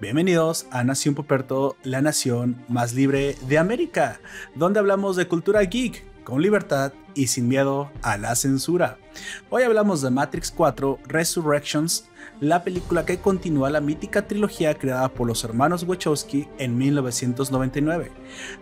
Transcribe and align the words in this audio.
Bienvenidos 0.00 0.66
a 0.70 0.82
Nación 0.82 1.14
Poperto, 1.14 1.76
la 1.82 2.00
nación 2.00 2.64
más 2.68 2.94
libre 2.94 3.36
de 3.48 3.58
América, 3.58 4.18
donde 4.54 4.78
hablamos 4.78 5.16
de 5.16 5.28
cultura 5.28 5.60
geek 5.62 6.24
con 6.24 6.40
libertad 6.40 6.94
y 7.14 7.26
sin 7.26 7.46
miedo 7.46 7.90
a 8.00 8.16
la 8.16 8.34
censura. 8.34 8.96
Hoy 9.50 9.62
hablamos 9.62 10.00
de 10.00 10.08
Matrix 10.08 10.50
4 10.50 11.00
Resurrections, 11.06 12.08
la 12.40 12.64
película 12.64 13.04
que 13.04 13.18
continúa 13.18 13.68
la 13.68 13.82
mítica 13.82 14.26
trilogía 14.26 14.74
creada 14.74 15.10
por 15.10 15.26
los 15.26 15.44
hermanos 15.44 15.82
Wachowski 15.82 16.48
en 16.58 16.78
1999, 16.78 18.10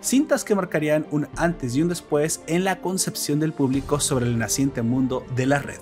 cintas 0.01 0.43
que 0.45 0.57
marcarían 0.57 1.07
un 1.13 1.29
antes 1.37 1.77
y 1.77 1.83
un 1.83 1.89
después 1.89 2.43
en 2.49 2.65
la 2.65 2.81
concepción 2.81 3.39
del 3.39 3.53
público 3.53 4.01
sobre 4.01 4.27
el 4.27 4.39
naciente 4.39 4.83
mundo 4.83 5.25
de 5.37 5.47
la 5.47 5.61
red. 5.61 5.79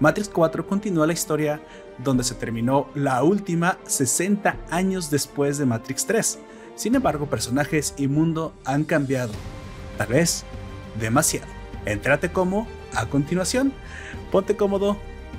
Matrix 0.00 0.28
4 0.28 0.66
continúa 0.66 1.06
la 1.06 1.12
historia 1.12 1.62
donde 1.98 2.24
se 2.24 2.34
terminó 2.34 2.88
la 2.94 3.22
última 3.22 3.78
60 3.86 4.56
años 4.70 5.10
después 5.10 5.58
de 5.58 5.66
Matrix 5.66 6.06
3. 6.06 6.38
Sin 6.74 6.94
embargo, 6.94 7.26
personajes 7.26 7.94
y 7.96 8.08
mundo 8.08 8.54
han 8.64 8.84
cambiado. 8.84 9.32
Tal 9.98 10.08
vez 10.08 10.44
demasiado. 10.98 11.46
Entrate 11.84 12.32
como 12.32 12.66
a 12.94 13.06
continuación. 13.06 13.72
Ponte 14.30 14.56
cómodo 14.56 14.96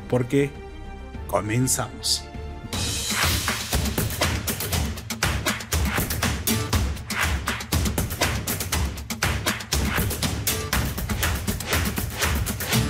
porque 0.09 0.51
comenzamos. 1.27 2.23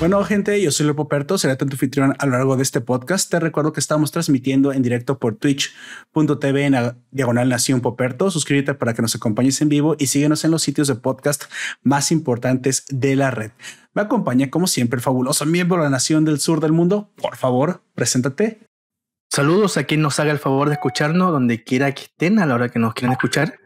Bueno, 0.03 0.21
gente, 0.25 0.61
yo 0.61 0.69
soy 0.69 0.85
Lepo 0.85 1.07
Perto, 1.07 1.37
seré 1.37 1.55
tu 1.55 1.63
anfitrión 1.63 2.13
a 2.19 2.25
lo 2.25 2.33
largo 2.33 2.57
de 2.57 2.63
este 2.63 2.81
podcast. 2.81 3.31
Te 3.31 3.39
recuerdo 3.39 3.71
que 3.71 3.79
estamos 3.79 4.11
transmitiendo 4.11 4.73
en 4.73 4.83
directo 4.83 5.17
por 5.17 5.37
twitch.tv 5.37 6.65
en 6.65 6.75
diagonal 7.11 7.47
Nación 7.47 7.79
Poperto. 7.79 8.29
Suscríbete 8.29 8.73
para 8.73 8.93
que 8.93 9.01
nos 9.01 9.15
acompañes 9.15 9.61
en 9.61 9.69
vivo 9.69 9.95
y 9.97 10.07
síguenos 10.07 10.43
en 10.43 10.51
los 10.51 10.61
sitios 10.61 10.89
de 10.89 10.95
podcast 10.95 11.45
más 11.83 12.11
importantes 12.11 12.83
de 12.89 13.15
la 13.15 13.31
red. 13.31 13.51
Me 13.93 14.01
acompaña, 14.01 14.49
como 14.49 14.67
siempre, 14.67 14.97
el 14.97 15.01
fabuloso 15.01 15.45
miembro 15.45 15.77
de 15.77 15.83
la 15.83 15.89
Nación 15.89 16.25
del 16.25 16.41
Sur 16.41 16.59
del 16.59 16.73
Mundo. 16.73 17.09
Por 17.15 17.37
favor, 17.37 17.81
preséntate. 17.95 18.59
Saludos 19.31 19.77
a 19.77 19.85
quien 19.85 20.01
nos 20.01 20.19
haga 20.19 20.33
el 20.33 20.39
favor 20.39 20.67
de 20.67 20.73
escucharnos 20.73 21.31
donde 21.31 21.63
quiera 21.63 21.93
que 21.93 22.03
estén 22.03 22.39
a 22.39 22.45
la 22.45 22.55
hora 22.55 22.67
que 22.67 22.77
nos 22.77 22.93
quieran 22.93 23.13
escuchar. 23.13 23.57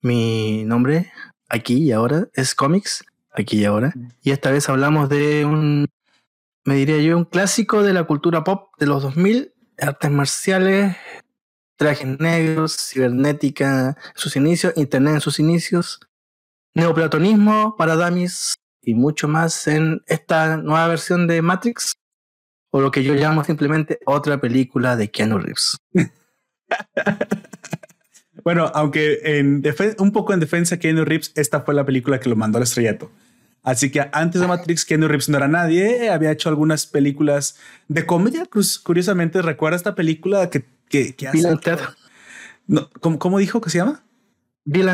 Mi 0.00 0.64
nombre 0.64 1.12
aquí 1.50 1.74
y 1.82 1.92
ahora 1.92 2.28
es 2.32 2.54
Comics 2.54 3.04
aquí 3.36 3.60
y 3.60 3.64
ahora. 3.64 3.92
Y 4.22 4.30
esta 4.30 4.50
vez 4.50 4.68
hablamos 4.68 5.08
de 5.08 5.44
un, 5.44 5.86
me 6.64 6.74
diría 6.74 6.98
yo, 6.98 7.16
un 7.16 7.24
clásico 7.24 7.82
de 7.82 7.92
la 7.92 8.04
cultura 8.04 8.44
pop 8.44 8.72
de 8.78 8.86
los 8.86 9.02
2000, 9.02 9.52
artes 9.78 10.10
marciales, 10.10 10.96
trajes 11.76 12.18
negros, 12.18 12.76
cibernética 12.76 13.88
en 13.88 13.94
sus 14.14 14.36
inicios, 14.36 14.72
internet 14.76 15.14
en 15.14 15.20
sus 15.20 15.38
inicios, 15.38 16.00
neoplatonismo 16.74 17.76
para 17.76 17.94
dummies 17.94 18.56
y 18.82 18.94
mucho 18.94 19.28
más 19.28 19.66
en 19.66 20.02
esta 20.06 20.56
nueva 20.56 20.88
versión 20.88 21.26
de 21.26 21.42
Matrix, 21.42 21.94
o 22.70 22.80
lo 22.80 22.90
que 22.90 23.02
yo 23.02 23.14
llamo 23.14 23.44
simplemente 23.44 23.98
otra 24.06 24.40
película 24.40 24.96
de 24.96 25.10
Keanu 25.10 25.38
Reeves. 25.38 25.76
bueno, 28.44 28.70
aunque 28.74 29.20
en 29.22 29.62
un 29.98 30.12
poco 30.12 30.32
en 30.32 30.40
defensa 30.40 30.76
de 30.76 30.80
Keanu 30.80 31.04
Reeves, 31.04 31.32
esta 31.36 31.60
fue 31.60 31.74
la 31.74 31.84
película 31.84 32.20
que 32.20 32.28
lo 32.28 32.36
mandó 32.36 32.58
al 32.58 32.64
estrellato. 32.64 33.10
Así 33.66 33.90
que 33.90 34.08
antes 34.12 34.40
de 34.40 34.46
Matrix, 34.46 34.84
Keanu 34.84 35.08
Reeves 35.08 35.28
no 35.28 35.38
era 35.38 35.48
nadie. 35.48 36.08
Había 36.08 36.30
hecho 36.30 36.48
algunas 36.48 36.86
películas 36.86 37.56
de 37.88 38.06
comedia. 38.06 38.48
Curiosamente, 38.84 39.42
recuerda 39.42 39.76
esta 39.76 39.96
película 39.96 40.50
que, 40.50 40.64
que, 40.88 41.16
que 41.16 41.26
hace. 41.26 41.42
No, 42.68 42.88
¿cómo, 43.00 43.38
dijo 43.38 43.60
que 43.60 43.70
se 43.70 43.78
llama? 43.78 44.04
Bill. 44.64 44.88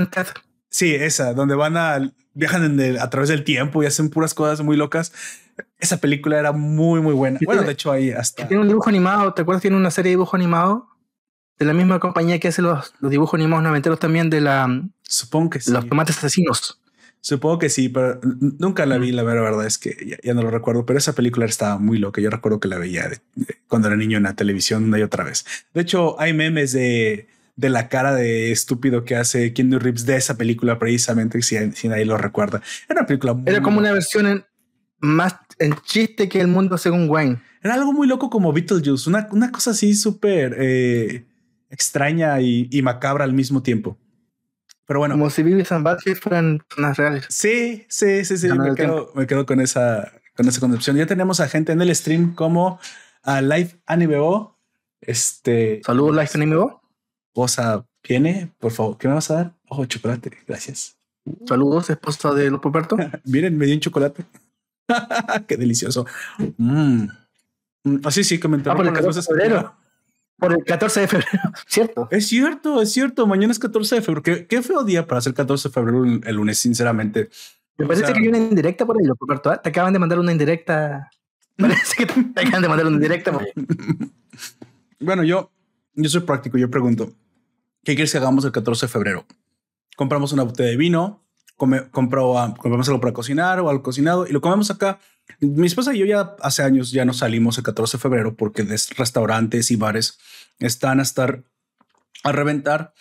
Sí, 0.70 0.94
esa, 0.94 1.34
donde 1.34 1.54
van 1.54 1.76
a 1.76 2.14
viajan 2.32 2.80
a 2.98 3.10
través 3.10 3.28
del 3.28 3.44
tiempo 3.44 3.82
y 3.82 3.86
hacen 3.86 4.08
puras 4.08 4.32
cosas 4.32 4.62
muy 4.62 4.78
locas. 4.78 5.12
Esa 5.78 5.98
película 5.98 6.38
era 6.38 6.52
muy, 6.52 7.02
muy 7.02 7.12
buena. 7.12 7.38
Bueno, 7.44 7.64
de 7.64 7.72
hecho, 7.72 7.92
ahí 7.92 8.10
hasta. 8.10 8.48
Tiene 8.48 8.62
un 8.62 8.68
dibujo 8.68 8.88
animado. 8.88 9.34
¿Te 9.34 9.42
acuerdas? 9.42 9.60
Tiene 9.60 9.76
una 9.76 9.90
serie 9.90 10.08
de 10.08 10.12
dibujo 10.14 10.34
animado 10.34 10.88
de 11.58 11.66
la 11.66 11.74
misma 11.74 12.00
compañía 12.00 12.40
que 12.40 12.48
hace 12.48 12.62
los, 12.62 12.94
los 13.00 13.10
dibujos 13.10 13.38
animados 13.38 13.64
noventeros 13.64 13.98
también 13.98 14.30
de 14.30 14.40
la. 14.40 14.82
Supongo 15.02 15.50
que 15.50 15.60
sí. 15.60 15.70
Los 15.70 15.86
tomates 15.86 16.16
asesinos. 16.16 16.81
Supongo 17.24 17.60
que 17.60 17.68
sí, 17.68 17.88
pero 17.88 18.20
nunca 18.58 18.84
la 18.84 18.98
vi, 18.98 19.12
la 19.12 19.22
verdad 19.22 19.64
es 19.64 19.78
que 19.78 20.18
ya, 20.24 20.34
no 20.34 20.42
lo 20.42 20.50
recuerdo, 20.50 20.84
pero 20.84 20.98
esa 20.98 21.12
película 21.12 21.46
estaba 21.46 21.78
muy 21.78 21.98
loca. 21.98 22.20
Yo 22.20 22.30
recuerdo 22.30 22.58
que 22.58 22.66
la 22.66 22.78
veía 22.78 23.08
cuando 23.68 23.86
era 23.86 23.96
niño 23.96 24.16
en 24.16 24.24
la 24.24 24.34
televisión 24.34 24.82
una 24.82 24.98
y 24.98 25.02
otra 25.02 25.22
vez. 25.22 25.44
De 25.72 25.82
hecho, 25.82 26.20
hay 26.20 26.32
memes 26.32 26.72
de, 26.72 27.28
de 27.54 27.70
la 27.70 27.88
cara 27.88 28.12
de 28.12 28.50
estúpido 28.50 29.04
que 29.04 29.14
hace 29.14 29.52
Keanu 29.52 29.78
Reeves 29.78 30.04
de 30.04 30.16
esa 30.16 30.36
película 30.36 30.80
precisamente, 30.80 31.40
si, 31.42 31.56
si 31.72 31.86
nadie 31.86 32.06
lo 32.06 32.18
recuerda. 32.18 32.60
Era 32.88 33.02
una 33.02 33.06
película 33.06 33.34
muy 33.34 33.44
Era 33.48 33.62
como 33.62 33.78
una 33.78 33.92
versión 33.92 34.44
más 34.98 35.36
en 35.60 35.76
chiste 35.84 36.28
que 36.28 36.40
el 36.40 36.48
mundo 36.48 36.76
según 36.76 37.08
Wayne. 37.08 37.40
Era 37.62 37.74
algo 37.74 37.92
muy 37.92 38.08
loco 38.08 38.30
como 38.30 38.52
Beetlejuice, 38.52 39.08
una, 39.08 39.28
una 39.30 39.52
cosa 39.52 39.70
así 39.70 39.94
súper 39.94 40.56
eh, 40.58 41.24
extraña 41.70 42.40
y, 42.40 42.66
y 42.72 42.82
macabra 42.82 43.22
al 43.22 43.32
mismo 43.32 43.62
tiempo. 43.62 43.96
Pero 44.92 45.00
bueno. 45.00 45.14
Como 45.14 45.30
si 45.30 45.42
Vivi 45.42 45.64
and 45.70 46.20
fueran 46.20 46.58
personas 46.68 46.98
reales. 46.98 47.26
Sí, 47.30 47.86
sí, 47.88 48.26
sí, 48.26 48.36
sí. 48.36 48.48
Me 48.52 48.74
quedo, 48.74 49.10
me 49.14 49.26
quedo, 49.26 49.46
con 49.46 49.58
esa, 49.58 50.12
con 50.36 50.46
esa 50.46 50.60
concepción. 50.60 50.96
Ya 50.96 51.06
tenemos 51.06 51.40
a 51.40 51.48
gente 51.48 51.72
en 51.72 51.80
el 51.80 51.96
stream 51.96 52.34
como 52.34 52.78
a 53.22 53.40
Live 53.40 53.80
AnimeO. 53.86 54.58
Este. 55.00 55.80
Saludos, 55.82 56.14
Live 56.14 56.28
AnimeO. 56.34 56.82
Osa 57.32 57.86
viene, 58.06 58.52
por 58.58 58.70
favor. 58.72 58.98
¿Qué 58.98 59.08
me 59.08 59.14
vas 59.14 59.30
a 59.30 59.34
dar? 59.34 59.54
Ojo, 59.66 59.86
chocolate. 59.86 60.30
Gracias. 60.46 60.98
Saludos, 61.48 61.88
esposa 61.88 62.34
de 62.34 62.50
Lopo 62.50 62.70
Perto. 62.70 62.98
Miren, 63.24 63.56
me 63.56 63.64
dio 63.64 63.76
un 63.76 63.80
chocolate. 63.80 64.26
Qué 65.48 65.56
delicioso. 65.56 66.04
Mm. 66.58 67.08
mm. 67.84 68.00
Así 68.04 68.24
sí, 68.24 68.38
comentaron. 68.38 68.86
Ah, 68.86 68.92
por 68.92 69.06
el 69.06 69.22
febrero. 69.22 69.74
Por 70.42 70.54
el 70.54 70.64
14 70.64 71.00
de 71.02 71.06
febrero, 71.06 71.38
¿cierto? 71.68 72.08
Es 72.10 72.26
cierto, 72.26 72.82
es 72.82 72.92
cierto. 72.92 73.28
Mañana 73.28 73.52
es 73.52 73.60
14 73.60 73.94
de 73.94 74.02
febrero. 74.02 74.22
Qué, 74.24 74.46
qué 74.48 74.60
feo 74.60 74.82
día 74.82 75.06
para 75.06 75.20
hacer 75.20 75.34
14 75.34 75.68
de 75.68 75.72
febrero 75.72 76.04
el, 76.04 76.34
lunes, 76.34 76.58
sinceramente. 76.58 77.30
Me 77.78 77.86
parece 77.86 78.12
que 78.12 78.18
hay 78.18 78.26
una 78.26 78.38
indirecta 78.38 78.84
por 78.84 78.96
ahí, 78.98 79.06
Roberto. 79.06 79.52
¿eh? 79.52 79.60
Te 79.62 79.68
acaban 79.68 79.92
de 79.92 80.00
mandar 80.00 80.18
una 80.18 80.32
indirecta. 80.32 81.10
Parece 81.56 81.94
que 81.96 82.06
te 82.06 82.40
acaban 82.40 82.60
de 82.60 82.68
mandar 82.68 82.86
una 82.86 82.96
indirecta. 82.96 83.30
bueno, 85.00 85.22
yo, 85.22 85.52
yo 85.94 86.10
soy 86.10 86.22
práctico. 86.22 86.58
Yo 86.58 86.68
pregunto, 86.68 87.12
¿qué 87.84 87.94
quieres 87.94 88.10
que 88.10 88.18
hagamos 88.18 88.44
el 88.44 88.50
14 88.50 88.86
de 88.86 88.92
febrero? 88.92 89.24
Compramos 89.96 90.32
una 90.32 90.42
botella 90.42 90.70
de 90.70 90.76
vino, 90.76 91.22
come, 91.56 91.90
compro, 91.90 92.34
compramos 92.58 92.88
algo 92.88 93.00
para 93.00 93.12
cocinar 93.12 93.60
o 93.60 93.68
algo 93.68 93.82
cocinado 93.82 94.26
y 94.26 94.32
lo 94.32 94.40
comemos 94.40 94.70
acá. 94.70 94.98
Mi 95.40 95.66
esposa 95.66 95.94
y 95.94 95.98
yo 95.98 96.06
ya 96.06 96.36
hace 96.40 96.62
años 96.62 96.90
ya 96.90 97.04
no 97.04 97.12
salimos 97.12 97.58
el 97.58 97.64
14 97.64 97.96
de 97.96 98.00
febrero 98.00 98.36
porque 98.36 98.66
restaurantes 98.96 99.70
y 99.70 99.76
bares 99.76 100.18
están 100.58 101.00
a 101.00 101.02
estar 101.02 101.44
a 102.24 102.32
reventar. 102.32 102.92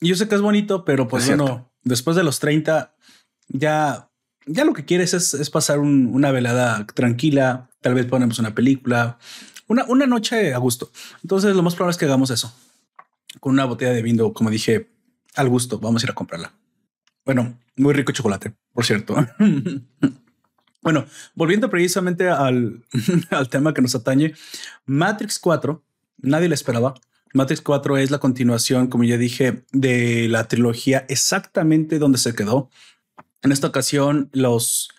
Y 0.00 0.08
yo 0.08 0.16
sé 0.16 0.28
que 0.28 0.34
es 0.34 0.40
bonito, 0.40 0.84
pero 0.84 1.08
pues 1.08 1.26
bueno, 1.26 1.72
después 1.82 2.16
de 2.16 2.22
los 2.22 2.40
30 2.40 2.94
ya, 3.48 4.10
ya 4.46 4.64
lo 4.64 4.72
que 4.72 4.84
quieres 4.84 5.14
es, 5.14 5.50
pasar 5.50 5.78
una 5.78 6.30
velada 6.30 6.86
tranquila. 6.86 7.70
Tal 7.80 7.94
vez 7.94 8.06
ponemos 8.06 8.38
una 8.38 8.54
película, 8.54 9.18
una, 9.66 9.84
una 9.84 10.06
noche 10.06 10.54
a 10.54 10.58
gusto. 10.58 10.90
Entonces 11.22 11.54
lo 11.56 11.62
más 11.62 11.74
probable 11.74 11.92
es 11.92 11.98
que 11.98 12.04
hagamos 12.04 12.30
eso 12.30 12.52
con 13.40 13.52
una 13.52 13.64
botella 13.64 13.92
de 13.92 14.02
vino, 14.02 14.32
como 14.32 14.50
dije, 14.50 14.90
al 15.34 15.48
gusto. 15.48 15.78
Vamos 15.78 16.02
a 16.02 16.06
ir 16.06 16.10
a 16.10 16.14
comprarla. 16.14 16.52
Bueno, 17.24 17.58
muy 17.76 17.94
rico 17.94 18.12
chocolate, 18.12 18.54
por 18.72 18.84
cierto. 18.84 19.16
Bueno, 20.82 21.06
volviendo 21.36 21.70
precisamente 21.70 22.28
al, 22.28 22.84
al, 23.30 23.48
tema 23.48 23.72
que 23.72 23.82
nos 23.82 23.94
atañe, 23.94 24.34
Matrix 24.84 25.38
4, 25.38 25.80
nadie 26.18 26.48
la 26.48 26.56
esperaba. 26.56 26.94
Matrix 27.32 27.60
4 27.60 27.98
es 27.98 28.10
la 28.10 28.18
continuación, 28.18 28.88
como 28.88 29.04
ya 29.04 29.16
dije, 29.16 29.64
de 29.72 30.26
la 30.28 30.48
trilogía 30.48 31.06
exactamente 31.08 32.00
donde 32.00 32.18
se 32.18 32.34
quedó. 32.34 32.68
En 33.42 33.52
esta 33.52 33.68
ocasión, 33.68 34.28
los, 34.32 34.90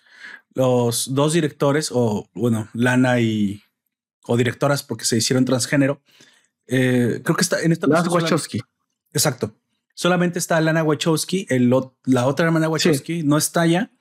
los 0.54 1.14
dos 1.14 1.34
directores, 1.34 1.90
o 1.92 2.30
bueno, 2.34 2.68
Lana 2.72 3.20
y 3.20 3.62
o 4.26 4.38
directoras, 4.38 4.82
porque 4.82 5.04
se 5.04 5.18
hicieron 5.18 5.44
transgénero. 5.44 6.00
Eh, 6.66 7.20
creo 7.22 7.36
que 7.36 7.42
está 7.42 7.60
en 7.60 7.72
esta 7.72 7.86
Lana 7.86 8.08
Wachowski. 8.08 8.60
Exacto. 9.12 9.54
Solamente 9.94 10.38
está 10.38 10.60
Lana 10.60 10.82
Wachowski, 10.82 11.46
el, 11.48 11.72
la 12.04 12.26
otra 12.26 12.46
hermana 12.46 12.68
Wachowski 12.68 13.22
no 13.22 13.38
está 13.38 13.66
ya. 13.66 13.92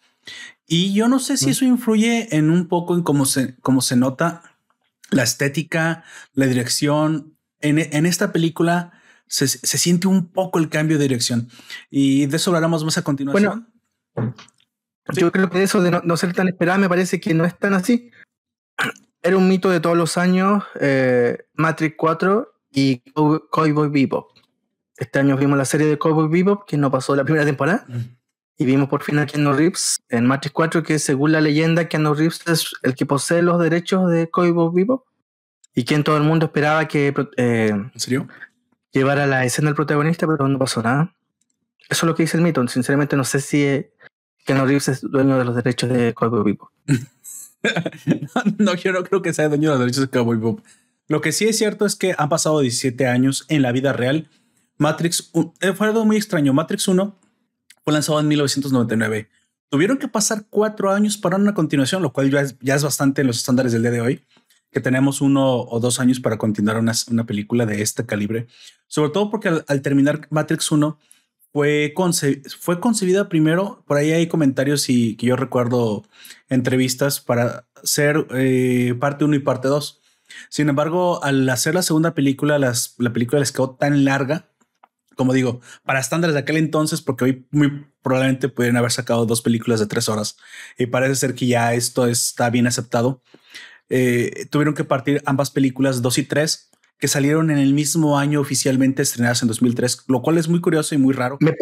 Y 0.67 0.93
yo 0.93 1.07
no 1.07 1.19
sé 1.19 1.37
si 1.37 1.51
eso 1.51 1.65
influye 1.65 2.35
en 2.35 2.49
un 2.49 2.67
poco 2.67 2.95
en 2.95 3.03
cómo 3.03 3.25
se, 3.25 3.55
cómo 3.57 3.81
se 3.81 3.95
nota 3.95 4.41
la 5.11 5.23
estética, 5.23 6.03
la 6.33 6.47
dirección. 6.47 7.37
En, 7.59 7.77
en 7.77 8.05
esta 8.05 8.31
película 8.31 8.91
se, 9.27 9.47
se, 9.47 9.77
siente 9.77 10.07
un 10.07 10.31
poco 10.31 10.59
el 10.59 10.69
cambio 10.69 10.97
de 10.97 11.03
dirección 11.03 11.49
y 11.89 12.25
de 12.25 12.37
eso 12.37 12.49
hablaremos 12.51 12.83
más 12.83 12.97
a 12.97 13.03
continuación. 13.03 13.67
Bueno, 14.15 14.35
yo 15.13 15.31
creo 15.31 15.49
que 15.49 15.63
eso 15.63 15.81
de 15.81 15.91
no, 15.91 16.17
ser 16.17 16.33
tan 16.33 16.47
esperada 16.47 16.77
me 16.77 16.89
parece 16.89 17.19
que 17.19 17.33
no 17.33 17.45
es 17.45 17.57
tan 17.57 17.73
así. 17.73 18.11
Era 19.21 19.37
un 19.37 19.47
mito 19.47 19.69
de 19.69 19.79
todos 19.79 19.97
los 19.97 20.17
años, 20.17 20.63
eh, 20.79 21.45
Matrix 21.53 21.95
4, 21.97 22.53
y 22.71 22.99
Cowboy 23.13 23.89
Bebop. 23.89 24.32
Este 24.97 25.19
año 25.19 25.37
vimos 25.37 25.57
la 25.57 25.65
serie 25.65 25.87
de 25.87 25.97
Cowboy 25.97 26.27
Bebop, 26.29 26.65
que 26.65 26.77
no 26.77 26.91
pasó 26.91 27.15
la 27.15 27.23
primera 27.23 27.45
temporada. 27.45 27.85
Y 28.57 28.65
vimos 28.65 28.87
por 28.87 29.03
fin 29.03 29.17
a 29.19 29.25
Keanu 29.25 29.53
Reeves 29.53 29.97
en 30.09 30.25
Matrix 30.25 30.53
4, 30.53 30.83
que 30.83 30.99
según 30.99 31.31
la 31.31 31.41
leyenda, 31.41 31.87
Keanu 31.87 32.13
Reeves 32.13 32.41
es 32.47 32.71
el 32.83 32.95
que 32.95 33.05
posee 33.05 33.41
los 33.41 33.59
derechos 33.59 34.09
de 34.09 34.29
Cowboy 34.29 34.71
Bebop. 34.73 35.05
Y 35.75 35.85
quien 35.85 36.03
todo 36.03 36.17
el 36.17 36.23
mundo 36.23 36.45
esperaba 36.45 36.87
que 36.87 37.13
eh, 37.37 37.69
¿En 37.69 37.99
serio? 37.99 38.27
llevara 38.91 39.25
la 39.25 39.43
escena 39.43 39.69
del 39.69 39.75
protagonista, 39.75 40.27
pero 40.27 40.47
no 40.47 40.59
pasó 40.59 40.83
nada. 40.83 41.15
Eso 41.89 42.05
es 42.05 42.07
lo 42.07 42.15
que 42.15 42.23
dice 42.23 42.37
el 42.37 42.43
mito. 42.43 42.65
Sinceramente 42.67 43.15
no 43.15 43.23
sé 43.23 43.41
si 43.41 43.63
eh, 43.63 43.91
Keanu 44.45 44.65
Reeves 44.65 44.87
es 44.87 45.01
dueño 45.01 45.37
de 45.37 45.45
los 45.45 45.55
derechos 45.55 45.89
de 45.89 46.13
Cowboy 46.13 46.43
Bebop. 46.43 46.69
no, 48.59 48.75
yo 48.75 48.91
no 48.91 49.03
creo 49.03 49.21
que 49.21 49.33
sea 49.33 49.49
dueño 49.49 49.71
de 49.71 49.75
los 49.75 49.79
derechos 49.79 50.01
de 50.01 50.09
Cowboy 50.09 50.37
Bebop. 50.37 50.59
Lo 51.07 51.21
que 51.21 51.31
sí 51.31 51.45
es 51.45 51.57
cierto 51.57 51.85
es 51.85 51.95
que 51.95 52.15
han 52.17 52.29
pasado 52.29 52.59
17 52.59 53.07
años 53.07 53.45
en 53.49 53.61
la 53.61 53.71
vida 53.71 53.93
real. 53.93 54.29
Matrix 54.83 55.31
eh, 55.61 55.71
fue 55.71 55.87
algo 55.87 56.03
muy 56.03 56.17
extraño. 56.17 56.53
Matrix 56.53 56.89
1 56.89 57.17
fue 57.85 57.93
lanzado 57.93 58.19
en 58.19 58.27
1999. 58.27 59.29
Tuvieron 59.69 59.97
que 59.97 60.09
pasar 60.09 60.45
cuatro 60.49 60.91
años 60.91 61.17
para 61.17 61.37
una 61.37 61.53
continuación, 61.53 62.01
lo 62.01 62.11
cual 62.11 62.29
ya 62.29 62.75
es, 62.75 62.83
bastante 62.83 63.21
en 63.21 63.27
los 63.27 63.37
estándares 63.37 63.71
del 63.71 63.81
día 63.81 63.91
de 63.91 64.01
hoy, 64.01 64.25
que 64.71 64.81
tenemos 64.81 65.21
uno 65.21 65.61
o 65.61 65.79
dos 65.79 66.01
años 66.01 66.19
para 66.19 66.37
continuar 66.37 66.77
una, 66.79 67.25
película 67.25 67.65
de 67.65 67.81
este 67.81 68.05
calibre. 68.05 68.47
Sobre 68.87 69.11
todo 69.11 69.31
porque 69.31 69.63
al, 69.65 69.81
terminar 69.81 70.27
Matrix 70.29 70.69
1 70.69 70.99
fue, 71.53 71.93
fue 72.59 72.79
concebida 72.81 73.29
primero, 73.29 73.85
por 73.87 73.95
ahí 73.95 74.11
hay 74.11 74.27
comentarios 74.27 74.89
y 74.89 75.15
que 75.15 75.27
yo 75.27 75.37
recuerdo 75.37 76.03
entrevistas 76.49 77.21
para 77.21 77.67
ser 77.83 78.27
eh, 78.31 78.95
parte 78.99 79.23
1 79.23 79.33
y 79.37 79.39
parte 79.39 79.69
2. 79.69 80.01
Sin 80.49 80.67
embargo, 80.67 81.23
al 81.23 81.49
hacer 81.49 81.73
la 81.73 81.83
segunda 81.83 82.13
película, 82.13 82.59
la 82.59 83.13
película 83.13 83.39
les 83.39 83.53
quedó 83.53 83.71
tan 83.71 84.03
larga 84.03 84.49
como 85.15 85.33
digo, 85.33 85.61
para 85.83 85.99
estándares 85.99 86.33
de 86.33 86.39
aquel 86.41 86.57
entonces, 86.57 87.01
porque 87.01 87.25
hoy 87.25 87.47
muy 87.51 87.85
probablemente 88.01 88.49
pueden 88.49 88.77
haber 88.77 88.91
sacado 88.91 89.25
dos 89.25 89.41
películas 89.41 89.79
de 89.79 89.87
tres 89.87 90.09
horas 90.09 90.37
y 90.77 90.87
parece 90.87 91.15
ser 91.15 91.35
que 91.35 91.47
ya 91.47 91.73
esto 91.73 92.07
está 92.07 92.49
bien 92.49 92.67
aceptado. 92.67 93.21
Eh, 93.89 94.47
tuvieron 94.49 94.73
que 94.73 94.83
partir 94.83 95.21
ambas 95.25 95.51
películas, 95.51 96.01
dos 96.01 96.17
y 96.17 96.23
tres, 96.23 96.71
que 96.97 97.07
salieron 97.07 97.51
en 97.51 97.57
el 97.57 97.73
mismo 97.73 98.17
año 98.17 98.39
oficialmente 98.39 99.01
estrenadas 99.01 99.41
en 99.41 99.47
2003, 99.47 100.05
lo 100.07 100.21
cual 100.21 100.37
es 100.37 100.47
muy 100.47 100.61
curioso 100.61 100.95
y 100.95 100.97
muy 100.97 101.13
raro. 101.13 101.37
Me, 101.41 101.53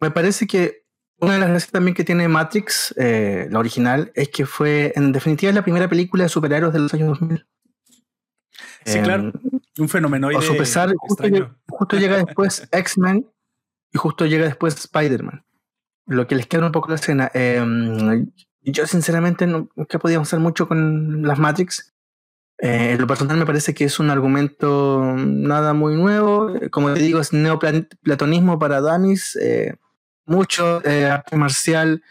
me 0.00 0.10
parece 0.10 0.46
que 0.46 0.84
una 1.20 1.34
de 1.34 1.38
las 1.40 1.48
gracias 1.48 1.72
también 1.72 1.94
que 1.94 2.04
tiene 2.04 2.28
Matrix, 2.28 2.94
eh, 2.96 3.48
la 3.50 3.58
original, 3.58 4.12
es 4.14 4.28
que 4.28 4.46
fue 4.46 4.92
en 4.94 5.12
definitiva 5.12 5.52
la 5.52 5.62
primera 5.62 5.88
película 5.88 6.24
de 6.24 6.28
superhéroes 6.28 6.72
de 6.72 6.78
los 6.78 6.94
años 6.94 7.18
2000. 7.18 7.46
Sí, 8.84 9.00
claro. 9.00 9.32
Un 9.78 9.88
fenómeno. 9.88 10.28
A 10.36 10.42
su 10.42 10.56
pesar, 10.56 10.92
justo, 10.96 11.24
justo, 11.68 11.96
llega 11.96 12.16
después 12.16 12.68
X-Men 12.72 13.26
y 13.92 13.98
justo 13.98 14.26
llega 14.26 14.46
después 14.46 14.76
Spider-Man. 14.76 15.44
Lo 16.06 16.26
que 16.26 16.34
les 16.34 16.46
queda 16.46 16.66
un 16.66 16.72
poco 16.72 16.88
la 16.88 16.94
escena. 16.94 17.30
Eh, 17.34 18.24
yo, 18.62 18.86
sinceramente, 18.86 19.46
nunca 19.46 19.98
podíamos 19.98 20.28
hacer 20.28 20.40
mucho 20.40 20.68
con 20.68 21.22
las 21.22 21.38
Matrix. 21.38 21.94
Eh, 22.60 22.92
en 22.92 23.00
lo 23.00 23.06
personal, 23.06 23.36
me 23.36 23.46
parece 23.46 23.72
que 23.72 23.84
es 23.84 24.00
un 24.00 24.10
argumento 24.10 25.14
nada 25.16 25.74
muy 25.74 25.96
nuevo. 25.96 26.52
Como 26.70 26.92
te 26.92 27.00
digo, 27.00 27.20
es 27.20 27.32
neoplatonismo 27.32 28.58
para 28.58 28.80
Damis. 28.80 29.36
Eh, 29.36 29.76
mucho 30.26 30.84
eh, 30.84 31.06
arte 31.06 31.36
marcial, 31.36 32.02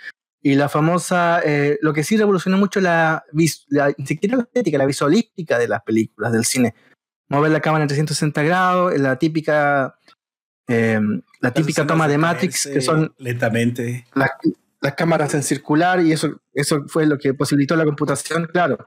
y 0.42 0.56
la 0.56 0.70
famosa, 0.70 1.42
eh, 1.44 1.78
lo 1.82 1.94
que 1.94 2.04
sí 2.04 2.16
revolucionó 2.16 2.58
mucho 2.58 2.80
la, 2.80 3.24
la, 3.70 3.94
ni 3.98 4.06
siquiera 4.06 4.38
la 4.38 4.44
estética, 4.44 4.78
la 4.78 4.86
visualística 4.86 5.58
de 5.58 5.68
las 5.68 5.82
películas 5.84 6.32
del 6.32 6.46
cine. 6.46 6.76
Mover 7.30 7.52
la 7.52 7.60
cámara 7.60 7.84
en 7.84 7.90
360 7.90 8.44
grados, 8.44 8.98
la 8.98 9.18
típica, 9.18 9.98
eh, 10.68 11.00
la 11.42 11.52
típica 11.52 11.86
toma 11.86 12.08
de 12.08 12.18
Matrix, 12.18 12.70
que 12.72 12.82
son 12.82 13.14
lentamente 13.18 14.06
las, 14.14 14.30
las, 14.80 14.94
cámaras 14.94 15.34
en 15.34 15.44
circular, 15.44 16.00
y 16.02 16.14
eso, 16.14 16.40
eso 16.54 16.86
fue 16.88 17.06
lo 17.06 17.18
que 17.18 17.34
posibilitó 17.34 17.76
la 17.76 17.86
computación, 17.86 18.46
claro. 18.46 18.78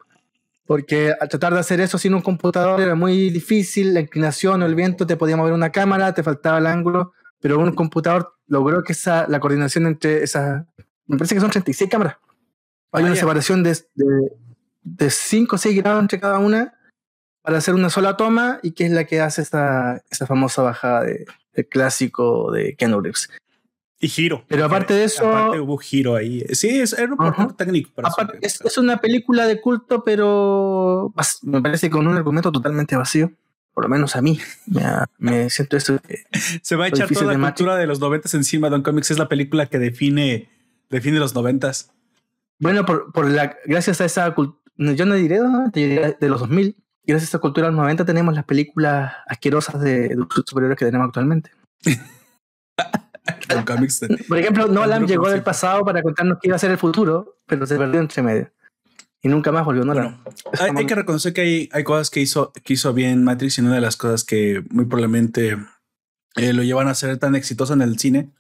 Porque 0.64 1.12
al 1.20 1.28
tratar 1.28 1.52
de 1.52 1.60
hacer 1.60 1.80
eso 1.80 1.98
sin 1.98 2.14
un 2.14 2.22
computador 2.22 2.80
era 2.80 2.94
muy 2.94 3.28
difícil, 3.28 3.92
la 3.92 4.00
inclinación 4.00 4.62
o 4.62 4.66
el 4.66 4.76
viento 4.76 5.04
te 5.04 5.16
podía 5.16 5.36
mover 5.36 5.52
una 5.52 5.72
cámara, 5.72 6.14
te 6.14 6.22
faltaba 6.22 6.58
el 6.58 6.66
ángulo, 6.66 7.12
pero 7.40 7.58
un 7.58 7.72
computador 7.72 8.34
logró 8.46 8.82
que 8.84 8.92
esa, 8.92 9.26
la 9.28 9.40
coordinación 9.40 9.86
entre 9.86 10.22
esas 10.22 10.64
me 11.10 11.18
parece 11.18 11.34
que 11.34 11.40
son 11.40 11.50
36 11.50 11.90
cámaras. 11.90 12.16
Hay 12.92 13.04
una 13.04 13.16
separación 13.16 13.62
de, 13.62 13.76
de, 14.82 15.10
5 15.10 15.54
o 15.54 15.58
6 15.58 15.76
grados 15.76 16.00
entre 16.00 16.20
cada 16.20 16.38
una 16.38 16.74
para 17.42 17.58
hacer 17.58 17.74
una 17.74 17.90
sola 17.90 18.16
toma 18.16 18.58
y 18.62 18.72
que 18.72 18.86
es 18.86 18.92
la 18.92 19.04
que 19.04 19.20
hace 19.20 19.42
esta, 19.42 20.02
esa 20.10 20.26
famosa 20.26 20.62
bajada 20.62 21.04
de, 21.04 21.26
clásico 21.68 22.50
de 22.52 22.74
Ken 22.76 22.92
Reeves. 22.92 23.28
Y 23.98 24.08
giro. 24.08 24.44
Pero 24.48 24.64
aparte 24.64 24.94
de 24.94 25.04
eso. 25.04 25.28
Aparte 25.28 25.60
hubo 25.60 25.76
giro 25.76 26.16
ahí. 26.16 26.42
Sí, 26.52 26.80
es, 26.80 26.94
un 26.94 27.54
técnico. 27.54 27.90
Para 27.94 28.08
es, 28.40 28.60
es, 28.62 28.78
una 28.78 28.96
película 28.96 29.46
de 29.46 29.60
culto, 29.60 30.02
pero 30.02 31.12
me 31.42 31.60
parece 31.60 31.90
con 31.90 32.06
un 32.06 32.16
argumento 32.16 32.50
totalmente 32.50 32.96
vacío. 32.96 33.30
Por 33.74 33.84
lo 33.84 33.90
menos 33.90 34.16
a 34.16 34.22
mí. 34.22 34.40
Me, 35.18 35.50
siento 35.50 35.76
eso. 35.76 35.98
Se 36.62 36.76
va 36.76 36.86
a 36.86 36.88
echar 36.88 37.08
toda 37.08 37.34
la 37.34 37.38
cultura 37.38 37.76
de 37.76 37.86
los 37.86 38.00
90 38.00 38.36
encima. 38.36 38.70
Don 38.70 38.82
Comics 38.82 39.10
es 39.10 39.18
la 39.18 39.28
película 39.28 39.66
que 39.66 39.78
define 39.78 40.48
de 40.90 41.10
los 41.12 41.34
noventas. 41.34 41.92
Bueno, 42.58 42.84
por, 42.84 43.12
por, 43.12 43.28
la, 43.28 43.56
gracias 43.64 44.00
a 44.00 44.04
esa 44.04 44.34
cultura, 44.34 44.60
yo 44.76 45.06
no 45.06 45.14
diré 45.14 45.40
de 45.40 46.28
los 46.28 46.40
2000, 46.40 46.76
gracias 47.04 47.28
a 47.28 47.30
esa 47.30 47.38
cultura 47.38 47.68
de 47.68 47.72
los 47.72 47.80
90 47.80 48.04
tenemos 48.04 48.34
las 48.34 48.44
películas 48.44 49.12
asquerosas 49.26 49.80
de, 49.80 50.16
superiores 50.46 50.76
que 50.76 50.84
tenemos 50.84 51.06
actualmente. 51.06 51.50
por 54.28 54.38
ejemplo, 54.38 54.68
Nolan 54.68 55.06
llegó 55.06 55.28
del 55.28 55.42
pasado 55.42 55.84
para 55.84 56.02
contarnos 56.02 56.38
qué 56.40 56.48
iba 56.48 56.56
a 56.56 56.58
ser 56.58 56.70
el 56.70 56.78
futuro, 56.78 57.38
pero 57.46 57.66
se 57.66 57.76
perdió 57.76 58.00
entre 58.00 58.22
medio. 58.22 58.50
Y 59.22 59.28
nunca 59.28 59.52
más 59.52 59.64
volvió 59.64 59.84
Nolan. 59.84 60.22
hay, 60.58 60.70
hay, 60.76 60.86
que 60.86 60.94
reconocer 60.94 61.32
que 61.32 61.40
hay, 61.42 61.68
hay 61.72 61.84
cosas 61.84 62.10
que 62.10 62.20
hizo, 62.20 62.52
que 62.52 62.72
hizo 62.72 62.92
bien 62.94 63.22
Matrix 63.22 63.58
y 63.58 63.60
una 63.60 63.74
de 63.74 63.82
las 63.82 63.96
cosas 63.96 64.24
que 64.24 64.64
muy 64.70 64.86
probablemente 64.86 65.58
eh, 66.36 66.52
lo 66.52 66.62
llevan 66.62 66.88
a 66.88 66.94
ser 66.94 67.18
tan 67.18 67.34
exitoso 67.34 67.74
en 67.74 67.82
el 67.82 67.98
cine 67.98 68.30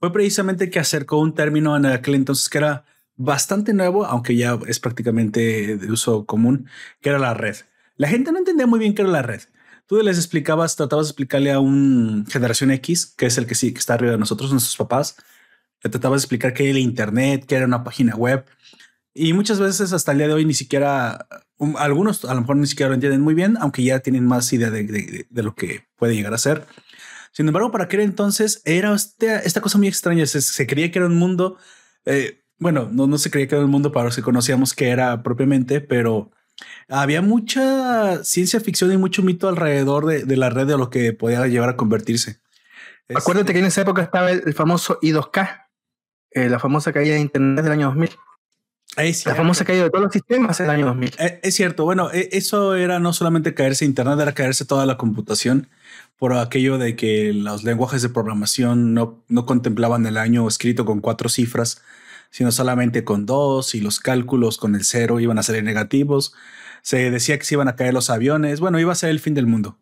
fue 0.00 0.12
precisamente 0.12 0.70
que 0.70 0.78
acercó 0.78 1.18
un 1.18 1.34
término 1.34 1.76
en 1.76 1.86
aquel 1.86 2.14
entonces 2.14 2.48
que 2.48 2.58
era 2.58 2.84
bastante 3.16 3.74
nuevo, 3.74 4.06
aunque 4.06 4.34
ya 4.34 4.58
es 4.66 4.80
prácticamente 4.80 5.76
de 5.76 5.92
uso 5.92 6.24
común, 6.24 6.66
que 7.02 7.10
era 7.10 7.18
la 7.18 7.34
red. 7.34 7.56
La 7.96 8.08
gente 8.08 8.32
no 8.32 8.38
entendía 8.38 8.66
muy 8.66 8.78
bien 8.78 8.94
qué 8.94 9.02
era 9.02 9.10
la 9.10 9.20
red. 9.20 9.42
Tú 9.86 10.00
les 10.00 10.16
explicabas, 10.16 10.74
tratabas 10.74 11.06
de 11.06 11.10
explicarle 11.10 11.52
a 11.52 11.60
un 11.60 12.24
generación 12.30 12.70
X, 12.70 13.12
que 13.14 13.26
es 13.26 13.36
el 13.36 13.46
que 13.46 13.54
sí, 13.54 13.72
que 13.72 13.78
está 13.78 13.94
arriba 13.94 14.12
de 14.12 14.18
nosotros, 14.18 14.50
nuestros 14.52 14.76
papás, 14.76 15.16
le 15.82 15.90
tratabas 15.90 16.22
de 16.22 16.24
explicar 16.24 16.54
qué 16.54 16.62
era 16.62 16.72
el 16.72 16.78
Internet, 16.78 17.44
qué 17.46 17.56
era 17.56 17.66
una 17.66 17.84
página 17.84 18.14
web. 18.16 18.46
Y 19.12 19.34
muchas 19.34 19.60
veces 19.60 19.92
hasta 19.92 20.12
el 20.12 20.18
día 20.18 20.28
de 20.28 20.34
hoy 20.34 20.46
ni 20.46 20.54
siquiera, 20.54 21.26
algunos 21.76 22.24
a 22.24 22.32
lo 22.32 22.40
mejor 22.40 22.56
ni 22.56 22.66
siquiera 22.66 22.88
lo 22.88 22.94
entienden 22.94 23.20
muy 23.20 23.34
bien, 23.34 23.58
aunque 23.60 23.82
ya 23.82 23.98
tienen 23.98 24.24
más 24.24 24.50
idea 24.52 24.70
de, 24.70 24.84
de, 24.84 25.26
de 25.28 25.42
lo 25.42 25.54
que 25.54 25.88
puede 25.96 26.14
llegar 26.14 26.32
a 26.32 26.38
ser. 26.38 26.64
Sin 27.32 27.46
embargo, 27.46 27.70
para 27.70 27.84
aquel 27.84 28.00
entonces 28.00 28.60
era 28.64 28.94
esta, 28.94 29.38
esta 29.40 29.60
cosa 29.60 29.78
muy 29.78 29.88
extraña. 29.88 30.26
Se, 30.26 30.66
creía 30.66 30.90
que 30.90 30.98
era 30.98 31.06
un 31.06 31.16
mundo, 31.16 31.58
eh, 32.04 32.42
bueno, 32.58 32.88
no, 32.92 33.06
no 33.06 33.18
se 33.18 33.30
creía 33.30 33.48
que 33.48 33.54
era 33.54 33.64
un 33.64 33.70
mundo 33.70 33.92
para 33.92 34.06
los 34.06 34.16
que 34.16 34.22
conocíamos 34.22 34.74
que 34.74 34.88
era 34.88 35.22
propiamente, 35.22 35.80
pero 35.80 36.30
había 36.88 37.22
mucha 37.22 38.22
ciencia 38.24 38.60
ficción 38.60 38.92
y 38.92 38.96
mucho 38.96 39.22
mito 39.22 39.48
alrededor 39.48 40.06
de, 40.06 40.36
la 40.36 40.50
red 40.50 40.66
de 40.66 40.76
lo 40.76 40.90
que 40.90 41.12
podía 41.12 41.46
llevar 41.46 41.70
a 41.70 41.76
convertirse. 41.76 42.40
Acuérdate 43.14 43.52
que 43.52 43.58
en 43.58 43.66
esa 43.66 43.80
época 43.82 44.02
estaba 44.02 44.30
el, 44.30 44.54
famoso 44.54 44.98
I2K, 45.00 45.66
eh, 46.32 46.48
la 46.48 46.58
famosa 46.58 46.92
caída 46.92 47.14
de 47.14 47.20
Internet 47.20 47.64
del 47.64 47.72
año 47.72 47.86
2000. 47.86 48.10
la 49.24 49.34
famosa 49.34 49.64
caída 49.64 49.84
de 49.84 49.90
todos 49.90 50.04
los 50.04 50.12
sistemas 50.12 50.60
en 50.60 50.66
el 50.66 50.70
año 50.70 50.86
2000. 50.86 51.14
Eh, 51.18 51.40
es 51.42 51.54
cierto. 51.54 51.84
Bueno, 51.84 52.10
eso 52.12 52.74
era 52.76 52.98
no 52.98 53.12
solamente 53.12 53.54
caerse 53.54 53.84
Internet, 53.84 54.18
era 54.20 54.32
caerse 54.32 54.64
toda 54.64 54.86
la 54.86 54.96
computación 54.96 55.68
por 56.20 56.34
aquello 56.34 56.76
de 56.76 56.96
que 56.96 57.32
los 57.32 57.64
lenguajes 57.64 58.02
de 58.02 58.10
programación 58.10 58.92
no, 58.92 59.24
no 59.28 59.46
contemplaban 59.46 60.04
el 60.04 60.18
año 60.18 60.46
escrito 60.46 60.84
con 60.84 61.00
cuatro 61.00 61.30
cifras, 61.30 61.80
sino 62.28 62.52
solamente 62.52 63.04
con 63.04 63.24
dos 63.24 63.74
y 63.74 63.80
los 63.80 64.00
cálculos 64.00 64.58
con 64.58 64.74
el 64.74 64.84
cero 64.84 65.18
iban 65.18 65.38
a 65.38 65.42
ser 65.42 65.64
negativos. 65.64 66.34
Se 66.82 67.10
decía 67.10 67.38
que 67.38 67.46
se 67.46 67.54
iban 67.54 67.68
a 67.68 67.74
caer 67.74 67.94
los 67.94 68.10
aviones. 68.10 68.60
Bueno, 68.60 68.78
iba 68.78 68.92
a 68.92 68.96
ser 68.96 69.08
el 69.08 69.18
fin 69.18 69.32
del 69.32 69.46
mundo. 69.46 69.78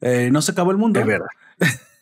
Eh, 0.00 0.28
no 0.30 0.42
se 0.42 0.52
acabó 0.52 0.70
el 0.70 0.76
mundo. 0.76 1.00
De 1.00 1.06
verdad. 1.06 1.26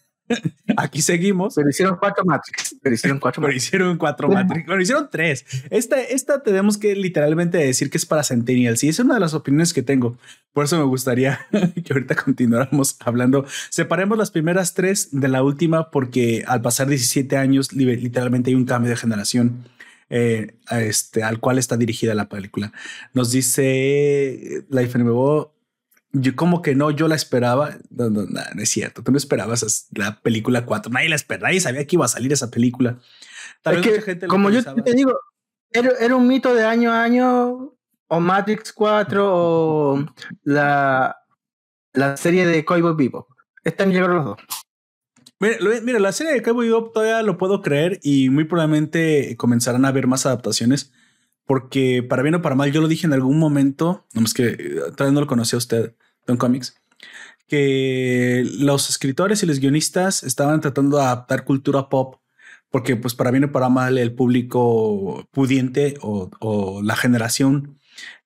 Aquí 0.76 1.02
seguimos. 1.02 1.54
Pero 1.54 1.68
hicieron 1.68 1.96
cuatro 1.98 2.24
Matrix. 2.24 2.76
Pero 2.82 2.94
hicieron 2.94 3.18
cuatro 3.18 3.42
Pero 3.42 3.54
hicieron 3.54 3.98
cuatro 3.98 4.28
Matrix. 4.28 4.64
Pero 4.66 4.80
hicieron 4.80 5.08
tres. 5.10 5.44
Esta, 5.70 6.00
esta 6.00 6.42
tenemos 6.42 6.78
que 6.78 6.94
literalmente 6.94 7.58
decir 7.58 7.90
que 7.90 7.98
es 7.98 8.06
para 8.06 8.22
Centennials. 8.22 8.82
Y 8.84 8.88
es 8.88 8.98
una 8.98 9.14
de 9.14 9.20
las 9.20 9.34
opiniones 9.34 9.72
que 9.72 9.82
tengo. 9.82 10.16
Por 10.52 10.64
eso 10.64 10.78
me 10.78 10.84
gustaría 10.84 11.40
que 11.50 11.92
ahorita 11.92 12.14
continuáramos 12.16 12.96
hablando. 13.00 13.44
Separemos 13.70 14.18
las 14.18 14.30
primeras 14.30 14.74
tres 14.74 15.08
de 15.12 15.28
la 15.28 15.42
última 15.42 15.90
porque 15.90 16.44
al 16.46 16.62
pasar 16.62 16.88
17 16.88 17.36
años 17.36 17.72
literalmente 17.72 18.50
hay 18.50 18.54
un 18.54 18.64
cambio 18.64 18.90
de 18.90 18.96
generación. 18.96 19.64
Eh, 20.14 20.56
este, 20.70 21.22
al 21.22 21.40
cual 21.40 21.56
está 21.56 21.78
dirigida 21.78 22.14
la 22.14 22.28
película. 22.28 22.70
Nos 23.14 23.30
dice 23.30 24.62
Life 24.68 24.98
Nuevo 24.98 25.54
yo 26.12 26.36
como 26.36 26.62
que 26.62 26.74
no, 26.74 26.90
yo 26.90 27.08
la 27.08 27.14
esperaba. 27.14 27.76
No, 27.90 28.10
no, 28.10 28.22
no, 28.22 28.40
es 28.58 28.68
cierto. 28.68 29.02
Tú 29.02 29.12
no 29.12 29.18
esperabas 29.18 29.88
la 29.92 30.20
película 30.20 30.66
4. 30.66 30.92
Nadie 30.92 31.08
la 31.08 31.16
esperaba. 31.16 31.48
Nadie 31.48 31.60
sabía 31.60 31.86
que 31.86 31.96
iba 31.96 32.04
a 32.04 32.08
salir 32.08 32.32
esa 32.32 32.50
película. 32.50 32.98
Tal 33.62 33.76
vez 33.76 33.86
mucha 33.86 34.02
gente 34.02 34.26
como 34.26 34.50
yo 34.50 34.62
te 34.62 34.92
digo, 34.92 35.18
era, 35.70 35.90
era, 36.00 36.16
un 36.16 36.26
mito 36.26 36.54
de 36.54 36.64
año 36.64 36.92
a 36.92 37.02
año, 37.02 37.74
o 38.08 38.20
Matrix 38.20 38.72
4, 38.72 39.24
o 39.24 40.04
la, 40.42 41.16
la 41.94 42.16
serie 42.16 42.46
de 42.46 42.64
Cowboy 42.64 42.94
Bebop. 42.94 43.28
Están 43.64 43.90
llegando 43.90 44.16
los 44.16 44.24
dos. 44.24 44.36
Mira, 45.38 45.56
mira, 45.82 45.98
la 45.98 46.12
serie 46.12 46.32
de 46.34 46.42
Cowboy 46.42 46.66
Bebop 46.66 46.92
todavía 46.92 47.22
lo 47.22 47.38
puedo 47.38 47.62
creer 47.62 48.00
y 48.02 48.28
muy 48.28 48.44
probablemente 48.44 49.34
comenzarán 49.36 49.84
a 49.84 49.88
haber 49.88 50.06
más 50.06 50.26
adaptaciones 50.26 50.92
porque 51.44 52.02
para 52.02 52.22
bien 52.22 52.34
o 52.36 52.42
para 52.42 52.54
mal, 52.54 52.72
yo 52.72 52.80
lo 52.80 52.88
dije 52.88 53.06
en 53.06 53.12
algún 53.12 53.38
momento, 53.38 54.06
no 54.14 54.24
es 54.24 54.34
que 54.34 54.48
eh, 54.48 54.80
todavía 54.96 55.14
no 55.14 55.20
lo 55.20 55.26
conocía 55.26 55.58
usted, 55.58 55.94
Don 56.26 56.36
Comics, 56.36 56.74
que 57.48 58.44
los 58.58 58.88
escritores 58.88 59.42
y 59.42 59.46
los 59.46 59.58
guionistas 59.58 60.22
estaban 60.22 60.60
tratando 60.60 60.96
de 60.96 61.04
adaptar 61.04 61.44
cultura 61.44 61.88
pop, 61.88 62.16
porque 62.70 62.96
pues 62.96 63.14
para 63.14 63.30
bien 63.30 63.44
o 63.44 63.52
para 63.52 63.68
mal 63.68 63.98
el 63.98 64.14
público 64.14 65.28
pudiente 65.30 65.94
o, 66.00 66.80
la 66.82 66.96
generación 66.96 67.78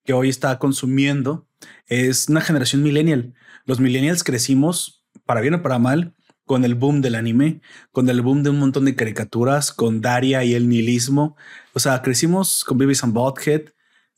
que 0.04 0.12
hoy 0.12 0.28
está 0.28 0.58
consumiendo 0.58 1.48
es 1.86 2.28
una 2.28 2.40
generación 2.40 2.82
millennial. 2.82 3.34
Los 3.64 3.80
millennials 3.80 4.22
crecimos, 4.22 5.04
para 5.24 5.40
bien 5.40 5.54
o 5.54 5.62
para 5.62 5.80
mal, 5.80 6.14
con 6.44 6.64
el 6.64 6.76
boom 6.76 7.00
del 7.00 7.16
anime, 7.16 7.60
con 7.90 8.08
el 8.08 8.22
boom 8.22 8.44
de 8.44 8.50
un 8.50 8.60
montón 8.60 8.84
de 8.84 8.94
caricaturas, 8.94 9.72
con 9.72 10.00
Daria 10.00 10.44
y 10.44 10.54
el 10.54 10.68
nihilismo. 10.68 11.36
O 11.72 11.80
sea, 11.80 12.00
crecimos 12.02 12.64
con 12.64 12.78
Babies 12.78 13.02
and 13.02 13.12
Bothead 13.12 13.62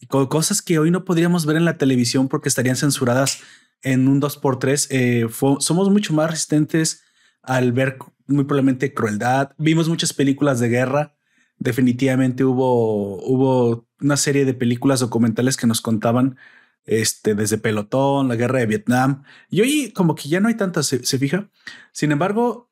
con 0.06 0.26
cosas 0.26 0.62
que 0.62 0.78
hoy 0.78 0.90
no 0.90 1.04
podríamos 1.04 1.44
ver 1.44 1.56
en 1.56 1.64
la 1.64 1.76
televisión 1.76 2.28
porque 2.28 2.48
estarían 2.48 2.76
censuradas 2.76 3.40
en 3.82 4.08
un 4.08 4.20
2x3. 4.20 4.86
Eh, 4.90 5.26
somos 5.60 5.90
mucho 5.90 6.14
más 6.14 6.30
resistentes 6.30 7.02
al 7.42 7.72
ver 7.72 7.98
muy 8.26 8.44
probablemente 8.44 8.94
crueldad. 8.94 9.52
Vimos 9.58 9.88
muchas 9.88 10.12
películas 10.12 10.60
de 10.60 10.68
guerra. 10.68 11.14
Definitivamente 11.58 12.44
hubo, 12.44 13.22
hubo 13.24 13.88
una 14.00 14.16
serie 14.16 14.44
de 14.44 14.54
películas 14.54 15.00
documentales 15.00 15.56
que 15.56 15.66
nos 15.66 15.80
contaban 15.80 16.36
este, 16.84 17.34
desde 17.34 17.58
Pelotón, 17.58 18.28
la 18.28 18.36
guerra 18.36 18.60
de 18.60 18.66
Vietnam. 18.66 19.24
Y 19.48 19.60
hoy 19.60 19.92
como 19.92 20.14
que 20.14 20.28
ya 20.28 20.40
no 20.40 20.48
hay 20.48 20.54
tantas, 20.54 20.86
se, 20.86 21.18
fija. 21.18 21.50
Sin 21.92 22.12
embargo, 22.12 22.70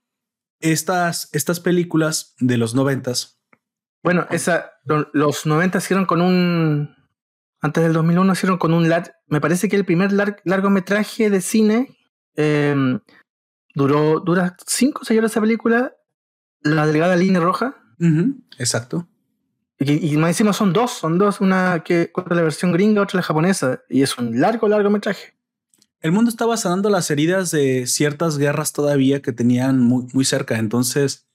estas, 0.60 1.28
estas 1.32 1.60
películas 1.60 2.34
de 2.38 2.56
los 2.56 2.74
noventas. 2.74 3.40
Bueno, 4.02 4.26
esa, 4.30 4.72
los 5.12 5.46
noventas 5.46 5.84
hicieron 5.84 6.06
con 6.06 6.22
un, 6.22 6.95
antes 7.66 7.82
del 7.82 7.92
2001 7.92 8.32
hicieron 8.32 8.58
con 8.58 8.72
un, 8.72 8.88
lar, 8.88 9.16
me 9.26 9.40
parece 9.40 9.68
que 9.68 9.76
el 9.76 9.84
primer 9.84 10.12
largometraje 10.12 11.30
de 11.30 11.40
cine 11.40 11.96
em, 12.34 13.00
duró, 13.74 14.20
dura 14.20 14.56
cinco 14.66 15.02
o 15.02 15.04
seis 15.04 15.18
horas 15.18 15.32
esa 15.32 15.40
película, 15.40 15.94
La 16.60 16.86
Delgada 16.86 17.16
Línea 17.16 17.40
Roja. 17.40 17.76
exacto. 18.58 19.06
Y, 19.78 20.16
más 20.16 20.30
encima 20.30 20.54
son 20.54 20.72
dos, 20.72 20.92
son 20.92 21.18
dos, 21.18 21.42
una 21.42 21.82
que 21.84 22.10
otra 22.14 22.34
la 22.34 22.42
versión 22.42 22.72
gringa, 22.72 23.02
otra 23.02 23.18
la 23.18 23.22
japonesa, 23.22 23.82
y 23.90 24.00
es 24.00 24.16
un 24.16 24.40
largo 24.40 24.68
largometraje. 24.68 25.34
El 26.00 26.12
mundo 26.12 26.30
estaba 26.30 26.56
sanando 26.56 26.88
las 26.88 27.10
heridas 27.10 27.50
de 27.50 27.86
ciertas 27.86 28.38
guerras 28.38 28.72
todavía 28.72 29.20
que 29.20 29.32
tenían 29.32 29.80
muy, 29.80 30.06
muy 30.14 30.24
cerca. 30.24 30.56
Entonces, 30.56 31.26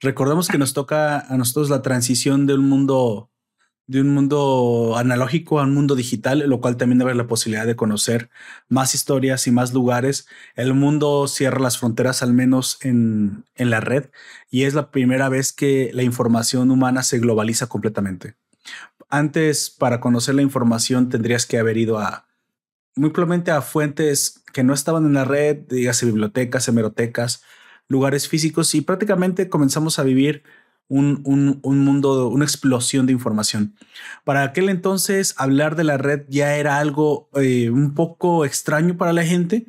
recordemos 0.00 0.48
que 0.48 0.58
nos 0.58 0.74
toca 0.74 1.20
a 1.20 1.36
nosotros 1.38 1.70
la 1.70 1.80
transición 1.80 2.46
de 2.46 2.54
un 2.54 2.68
mundo 2.68 3.30
de 3.88 4.02
un 4.02 4.10
mundo 4.10 4.94
analógico 4.96 5.58
a 5.58 5.64
un 5.64 5.74
mundo 5.74 5.96
digital, 5.96 6.44
lo 6.46 6.60
cual 6.60 6.76
también 6.76 6.98
debe 6.98 7.14
la 7.14 7.26
posibilidad 7.26 7.66
de 7.66 7.74
conocer 7.74 8.28
más 8.68 8.94
historias 8.94 9.46
y 9.46 9.50
más 9.50 9.72
lugares. 9.72 10.28
El 10.54 10.74
mundo 10.74 11.26
cierra 11.26 11.58
las 11.58 11.78
fronteras, 11.78 12.22
al 12.22 12.34
menos 12.34 12.78
en, 12.82 13.44
en 13.56 13.70
la 13.70 13.80
red, 13.80 14.10
y 14.50 14.64
es 14.64 14.74
la 14.74 14.90
primera 14.90 15.30
vez 15.30 15.52
que 15.52 15.90
la 15.94 16.02
información 16.02 16.70
humana 16.70 17.02
se 17.02 17.18
globaliza 17.18 17.66
completamente. 17.66 18.36
Antes, 19.08 19.70
para 19.70 20.00
conocer 20.00 20.34
la 20.34 20.42
información, 20.42 21.08
tendrías 21.08 21.46
que 21.46 21.58
haber 21.58 21.78
ido 21.78 21.98
a 21.98 22.26
muy 22.94 23.10
probablemente 23.10 23.52
a 23.52 23.62
fuentes 23.62 24.42
que 24.52 24.64
no 24.64 24.74
estaban 24.74 25.06
en 25.06 25.14
la 25.14 25.24
red, 25.24 25.56
dígase 25.68 26.04
bibliotecas, 26.04 26.68
hemerotecas, 26.68 27.42
lugares 27.86 28.28
físicos, 28.28 28.74
y 28.74 28.82
prácticamente 28.82 29.48
comenzamos 29.48 29.98
a 29.98 30.02
vivir 30.02 30.42
un, 30.88 31.20
un, 31.24 31.60
un, 31.62 31.78
mundo, 31.80 32.28
una 32.28 32.44
explosión 32.44 33.06
de 33.06 33.12
información. 33.12 33.74
Para 34.24 34.42
aquel 34.42 34.68
entonces, 34.68 35.34
hablar 35.36 35.76
de 35.76 35.84
la 35.84 35.98
red 35.98 36.22
ya 36.28 36.56
era 36.56 36.78
algo 36.78 37.28
eh, 37.34 37.70
un 37.70 37.94
poco 37.94 38.44
extraño 38.44 38.96
para 38.96 39.12
la 39.12 39.24
gente. 39.24 39.66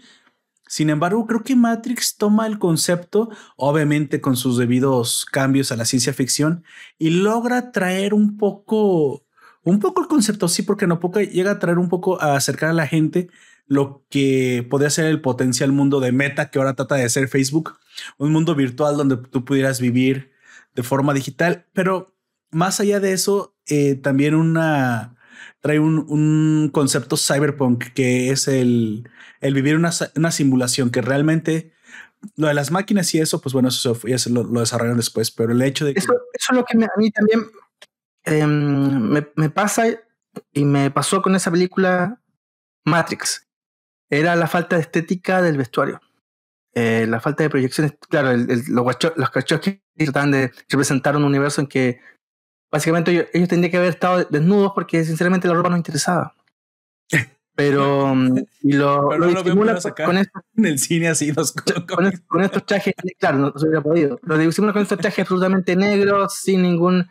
Sin 0.68 0.90
embargo, 0.90 1.26
creo 1.26 1.44
que 1.44 1.56
Matrix 1.56 2.16
toma 2.18 2.48
el 2.48 2.60
concepto, 2.60 3.30
obviamente 3.58 4.22
con 4.22 4.36
sus 4.36 4.58
debidos 4.58 5.26
cambios 5.26 5.72
a 5.72 5.76
la 5.76 5.86
ciencia 5.86 6.14
ficción, 6.14 6.64
y 6.98 7.10
logra 7.10 7.72
traer 7.72 8.14
un 8.14 8.38
poco, 8.38 9.26
un 9.64 9.80
poco 9.80 10.02
el 10.02 10.08
concepto, 10.08 10.48
sí, 10.48 10.62
porque 10.62 10.88
no 10.88 11.00
poco 11.00 11.20
llega 11.22 11.52
a 11.52 11.60
traer 11.60 11.80
un 11.80 11.90
poco 11.90 12.22
a 12.22 12.36
acercar 12.36 12.70
a 12.70 12.74
la 12.74 12.88
gente 12.88 13.30
lo 13.66 14.04
que 14.10 14.66
podría 14.70 14.90
ser 14.90 15.06
el 15.06 15.22
potencial 15.22 15.72
mundo 15.72 16.00
de 16.00 16.12
Meta, 16.12 16.50
que 16.50 16.60
ahora 16.60 16.76
trata 16.76 16.96
de 16.96 17.10
ser 17.10 17.28
Facebook, 17.28 17.78
un 18.18 18.32
mundo 18.32 18.56
virtual 18.56 18.98
donde 18.98 19.18
tú 19.18 19.46
pudieras 19.46 19.80
vivir 19.80 20.32
de 20.80 20.84
forma 20.84 21.14
digital, 21.14 21.68
pero 21.74 22.16
más 22.52 22.80
allá 22.80 23.02
de 23.02 23.12
eso, 23.12 23.54
eh, 23.68 23.96
también 23.96 24.34
una 24.34 25.18
trae 25.60 25.78
un, 25.78 26.70
concepto 26.72 27.18
cyberpunk 27.18 27.92
que 27.94 28.30
es 28.30 28.48
el, 28.48 29.10
el 29.42 29.54
vivir 29.54 29.76
una, 29.76 29.90
una, 30.16 30.32
simulación 30.32 30.90
que 30.90 31.02
realmente 31.02 31.74
lo 32.38 32.48
de 32.48 32.54
las 32.54 32.72
máquinas 32.72 33.14
y 33.14 33.20
eso, 33.20 33.42
pues 33.42 33.52
bueno, 33.52 33.68
eso, 33.68 34.00
lo, 34.30 34.44
lo 34.44 34.62
desarrollaron 34.62 34.98
después, 34.98 35.32
pero 35.32 35.52
el 35.52 35.62
hecho 35.62 35.84
de 35.84 35.94
que... 35.94 36.00
Eso, 36.00 36.14
eso 36.34 36.52
es 36.54 36.56
lo 36.56 36.64
que 36.64 36.78
a 36.78 36.98
mí 36.98 37.12
también 37.12 37.42
em, 38.24 39.02
me, 39.10 39.28
me, 39.36 39.50
pasa 39.50 39.86
y 40.54 40.64
me 40.64 40.92
pasó 40.92 41.22
con 41.22 41.36
esa 41.36 41.52
película 41.52 42.22
Matrix. 42.86 43.50
Era 44.10 44.38
la 44.38 44.48
falta 44.48 44.78
de 44.78 44.84
estética 44.84 45.42
del 45.42 45.58
vestuario. 45.58 46.00
Eh, 46.74 47.06
la 47.08 47.20
falta 47.20 47.44
de 47.44 47.50
proyecciones, 47.50 47.94
claro, 48.10 48.32
los, 48.36 49.30
cachos 49.32 49.60
que 49.60 49.84
trataban 50.06 50.32
de 50.32 50.52
representar 50.70 51.16
un 51.16 51.24
universo 51.24 51.62
en 51.62 51.68
que 51.68 52.00
básicamente 52.72 53.30
ellos, 53.34 53.50
tendrían 53.50 53.72
que 53.72 53.78
haber 53.78 53.90
estado 53.90 54.26
desnudos 54.26 54.72
porque 54.74 55.04
sinceramente 55.04 55.48
la 55.48 55.54
ropa 55.54 55.70
no 55.70 55.78
interesaba. 55.78 56.36
Pero 57.56 58.16
mm, 58.16 58.38
y 58.62 58.74
lo, 58.74 59.18
lo, 59.18 59.28
disimula 59.28 59.78
con 60.06 60.18
esto, 60.18 60.40
en 60.56 60.66
el 60.66 60.80
cine 60.80 61.10
así 61.10 61.34
con, 62.28 62.42
estos 62.42 62.66
trajes, 62.66 62.94
claro, 63.18 63.38
no, 63.38 63.54
se 63.58 63.66
hubiera 63.66 63.82
podido. 63.82 64.20
Lo 64.24 64.38
disimula 64.38 64.72
con 64.72 64.82
estos 64.82 64.98
trajes 64.98 65.20
absolutamente 65.20 65.76
negros, 65.76 66.36
sin 66.36 66.62
ningún, 66.62 67.10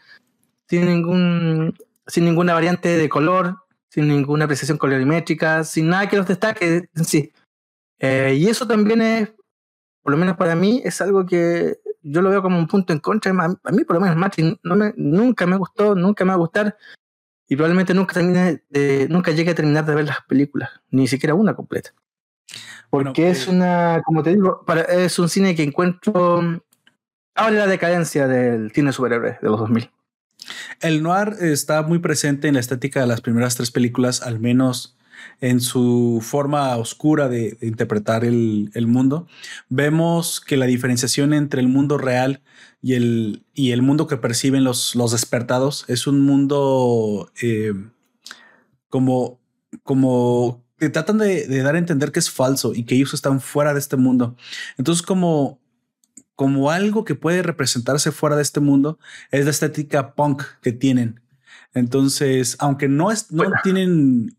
sin 0.67 0.87
ningún, 0.87 1.77
sin 2.07 2.25
ninguna 2.25 2.55
variante 2.55 2.97
de 2.97 3.09
color, 3.11 3.59
sin 3.91 4.09
ninguna 4.09 4.47
apreciación 4.47 4.79
colorimétrica, 4.79 5.65
sin 5.65 5.89
nada 5.89 6.09
que 6.09 6.17
los 6.17 6.27
destaque 6.27 6.89
en 6.95 7.05
sí. 7.05 7.31
Eh, 7.99 8.37
y 8.39 8.49
eso 8.49 8.67
también 8.67 9.03
es 9.03 9.29
por 10.03 10.13
lo 10.13 10.17
menos 10.17 10.37
para 10.37 10.55
mí, 10.55 10.81
es 10.85 11.01
algo 11.01 11.27
que 11.27 11.79
yo 12.03 12.23
lo 12.23 12.31
veo 12.31 12.43
como 12.43 12.59
un 12.59 12.67
punto 12.67 12.93
en 12.93 13.01
contra. 13.01 13.33
A 13.33 13.71
mí, 13.73 13.85
por 13.85 13.97
lo 13.97 14.01
menos, 14.01 14.17
no 14.63 14.77
me, 14.77 14.95
nunca 14.97 15.47
me 15.47 15.57
gustó, 15.57 15.95
nunca 15.95 16.25
me 16.25 16.31
va 16.31 16.35
a 16.35 16.39
gustar. 16.39 16.77
Y 17.49 17.57
probablemente 17.57 17.95
nunca, 17.95 18.15
termine 18.15 18.63
de, 18.69 19.07
nunca 19.09 19.31
llegue 19.31 19.53
a 19.53 19.55
terminar 19.55 19.85
de 19.87 19.95
ver 19.95 20.07
las 20.07 20.23
películas, 20.29 20.71
ni 20.91 21.09
siquiera 21.09 21.35
una 21.35 21.55
completa. 21.55 21.95
Porque 22.91 23.31
es 23.31 23.47
eh, 23.47 23.51
una, 23.51 24.03
como 24.05 24.23
te 24.23 24.31
digo, 24.31 24.65
para, 24.67 24.83
es 24.83 25.19
un 25.19 25.29
cine 25.29 25.55
que 25.55 25.63
encuentro. 25.63 26.63
Habla 27.35 27.61
de 27.61 27.67
la 27.67 27.67
decadencia 27.67 28.27
del 28.27 28.73
cine 28.73 28.93
superhéroe 28.93 29.39
de 29.41 29.49
los 29.49 29.61
2000. 29.61 29.91
El 30.81 31.03
noir 31.03 31.37
está 31.41 31.83
muy 31.83 31.99
presente 31.99 32.49
en 32.49 32.55
la 32.55 32.61
estética 32.61 33.01
de 33.01 33.07
las 33.07 33.21
primeras 33.21 33.57
tres 33.57 33.71
películas, 33.71 34.23
al 34.23 34.41
menos 34.41 34.98
en 35.41 35.61
su 35.61 36.21
forma 36.23 36.77
oscura 36.77 37.29
de, 37.29 37.57
interpretar 37.61 38.25
el, 38.25 38.87
mundo, 38.87 39.27
vemos 39.69 40.41
que 40.41 40.57
la 40.57 40.67
diferenciación 40.67 41.33
entre 41.33 41.61
el 41.61 41.69
mundo 41.69 41.99
real 41.99 42.43
y 42.83 42.95
el, 42.95 43.45
y 43.55 43.73
el 43.73 43.83
mundo 43.83 44.07
que 44.07 44.17
perciben 44.17 44.65
los, 44.65 44.95
los 44.95 45.13
despertados 45.13 45.85
es 45.89 46.07
un 46.07 46.21
mundo 46.21 47.31
eh, 47.43 47.75
como, 48.89 49.41
como 49.83 50.65
que 50.79 50.89
tratan 50.89 51.19
de, 51.19 51.63
dar 51.63 51.75
a 51.75 51.79
entender 51.79 52.13
que 52.13 52.21
es 52.21 52.31
falso 52.31 52.73
y 52.75 52.85
que 52.85 52.95
ellos 52.95 53.13
están 53.15 53.41
fuera 53.41 53.73
de 53.73 53.81
este 53.81 53.97
mundo. 53.97 54.37
Entonces, 54.77 55.05
como, 55.05 55.61
como 56.37 56.71
algo 56.71 57.05
que 57.05 57.17
puede 57.17 57.43
representarse 57.43 58.13
fuera 58.13 58.37
de 58.37 58.43
este 58.43 58.61
mundo, 58.61 58.99
es 59.31 59.45
la 59.45 59.51
estética 59.51 60.15
punk 60.15 60.45
que 60.63 60.73
tienen. 60.73 61.21
Entonces, 61.75 62.57
aunque 62.61 62.89
no, 62.89 63.11
es, 63.11 63.33
no 63.33 63.45
tienen 63.63 64.37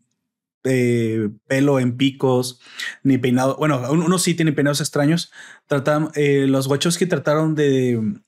eh, 0.64 1.30
pelo 1.46 1.80
en 1.80 1.96
picos, 1.96 2.60
ni 3.02 3.18
peinado. 3.18 3.56
Bueno, 3.56 3.82
uno 3.90 4.18
sí 4.18 4.34
tiene 4.34 4.52
peinados 4.52 4.80
extraños. 4.80 5.32
Tratan, 5.66 6.10
eh, 6.14 6.46
los 6.46 6.66
Wachowski 6.66 7.06
trataron 7.06 7.54
de 7.54 8.20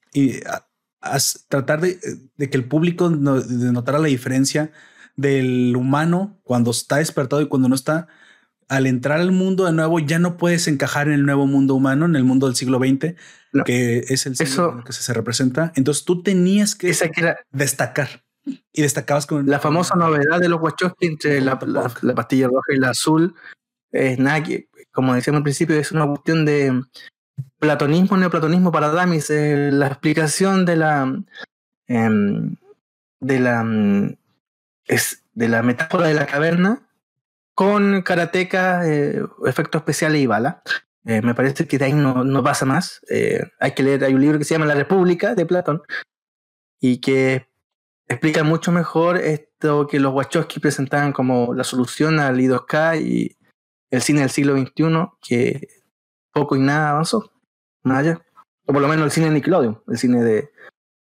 tratar 1.48 1.80
de, 1.80 1.98
que 2.38 2.56
el 2.56 2.64
público 2.64 3.10
notara 3.10 3.98
la 3.98 4.08
diferencia 4.08 4.70
del 5.16 5.74
humano 5.76 6.40
cuando 6.42 6.70
está 6.70 6.96
despertado 6.96 7.42
y 7.42 7.48
cuando 7.48 7.68
no 7.68 7.74
está. 7.74 8.08
al 8.68 8.86
entrar 8.86 9.20
al 9.20 9.32
mundo 9.32 9.66
de 9.66 9.72
nuevo 9.72 9.98
ya 9.98 10.18
no 10.18 10.38
puedes 10.38 10.66
encajar 10.68 11.08
en 11.08 11.14
el 11.14 11.26
nuevo 11.26 11.46
mundo 11.46 11.74
humano, 11.74 12.06
en 12.06 12.16
el 12.16 12.24
mundo 12.24 12.46
del 12.46 12.56
siglo 12.56 12.78
XX, 12.78 13.14
que 13.64 13.98
es 14.08 14.24
el 14.26 14.36
siglo 14.36 14.82
que 14.84 14.92
se, 14.92 15.12
representa. 15.12 15.72
Entonces 15.76 16.04
tú 16.04 16.22
tenías 16.22 16.74
que, 16.74 16.94
destacar 17.50 18.24
y 18.44 18.82
destacabas 18.82 19.26
con 19.26 19.46
la 19.46 19.60
famosa 19.60 19.94
novedad 19.94 20.40
de 20.40 20.48
los 20.48 20.60
Wachowski 20.60 21.06
entre 21.06 21.40
la, 21.40 21.58
pastilla 21.58 22.48
roja 22.48 22.72
y 22.72 22.78
la 22.78 22.90
azul. 22.90 23.34
Es 23.90 24.18
nada 24.18 24.42
que, 24.42 24.68
como 24.90 25.14
decíamos 25.14 25.38
al 25.38 25.44
principio, 25.44 25.76
es 25.76 25.92
una 25.92 26.06
cuestión 26.06 26.44
de 26.44 26.82
platonismo, 27.58 28.16
neoplatonismo 28.16 28.72
para 28.72 28.90
Damis, 28.90 29.30
eh, 29.30 29.70
la 29.72 29.86
explicación 29.88 30.64
de 30.64 30.76
la 30.76 31.22
em, 31.86 32.56
de 33.20 33.40
la 33.40 33.64
es 34.86 35.24
de 35.34 35.48
la 35.48 35.62
metáfora 35.62 36.08
de 36.08 36.14
la 36.14 36.26
caverna 36.26 36.88
con 37.54 38.02
karateka, 38.02 38.88
eh, 38.88 39.22
efectos 39.46 39.80
especiales 39.80 40.20
y 40.20 40.26
bala. 40.26 40.62
Eh, 41.04 41.20
me 41.22 41.34
parece 41.34 41.66
que 41.66 41.78
de 41.78 41.86
ahí 41.86 41.92
no, 41.92 42.24
no 42.24 42.42
pasa 42.42 42.64
más. 42.64 43.00
Eh, 43.10 43.42
hay 43.58 43.72
que 43.72 43.82
leer, 43.82 44.04
hay 44.04 44.14
un 44.14 44.20
libro 44.20 44.38
que 44.38 44.44
se 44.44 44.54
llama 44.54 44.66
La 44.66 44.74
República 44.74 45.34
de 45.34 45.46
Platón 45.46 45.82
y 46.80 47.00
que 47.00 47.48
explica 48.12 48.44
mucho 48.44 48.72
mejor 48.72 49.18
esto 49.18 49.86
que 49.86 50.00
los 50.00 50.14
Wachowski 50.14 50.60
presentaban 50.60 51.12
como 51.12 51.54
la 51.54 51.64
solución 51.64 52.20
al 52.20 52.38
I2K 52.38 53.02
y 53.02 53.36
el 53.90 54.02
cine 54.02 54.20
del 54.20 54.30
siglo 54.30 54.56
XXI, 54.56 55.10
que 55.20 55.68
poco 56.32 56.56
y 56.56 56.60
nada 56.60 56.90
avanzó, 56.90 57.32
más 57.82 57.98
allá. 57.98 58.22
O 58.66 58.72
por 58.72 58.80
lo 58.80 58.88
menos 58.88 59.04
el 59.04 59.10
cine 59.10 59.26
de 59.26 59.32
Nickelodeon, 59.32 59.82
el 59.88 59.98
cine 59.98 60.22
de, 60.22 60.50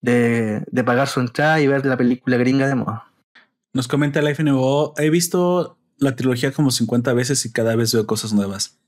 de, 0.02 0.64
de 0.68 0.84
pagar 0.84 1.08
su 1.08 1.20
entrada 1.20 1.60
y 1.62 1.68
ver 1.68 1.86
la 1.86 1.98
película 1.98 2.38
gringa 2.38 2.68
de 2.68 2.76
moda. 2.76 3.12
Nos 3.74 3.88
comenta 3.88 4.22
Life 4.22 4.44
NWO, 4.44 4.94
he 4.98 5.10
visto 5.10 5.78
la 5.98 6.16
trilogía 6.16 6.52
como 6.52 6.72
50 6.72 7.14
veces 7.14 7.46
y 7.46 7.52
cada 7.52 7.76
vez 7.76 7.94
veo 7.94 8.06
cosas 8.06 8.34
nuevas. 8.34 8.80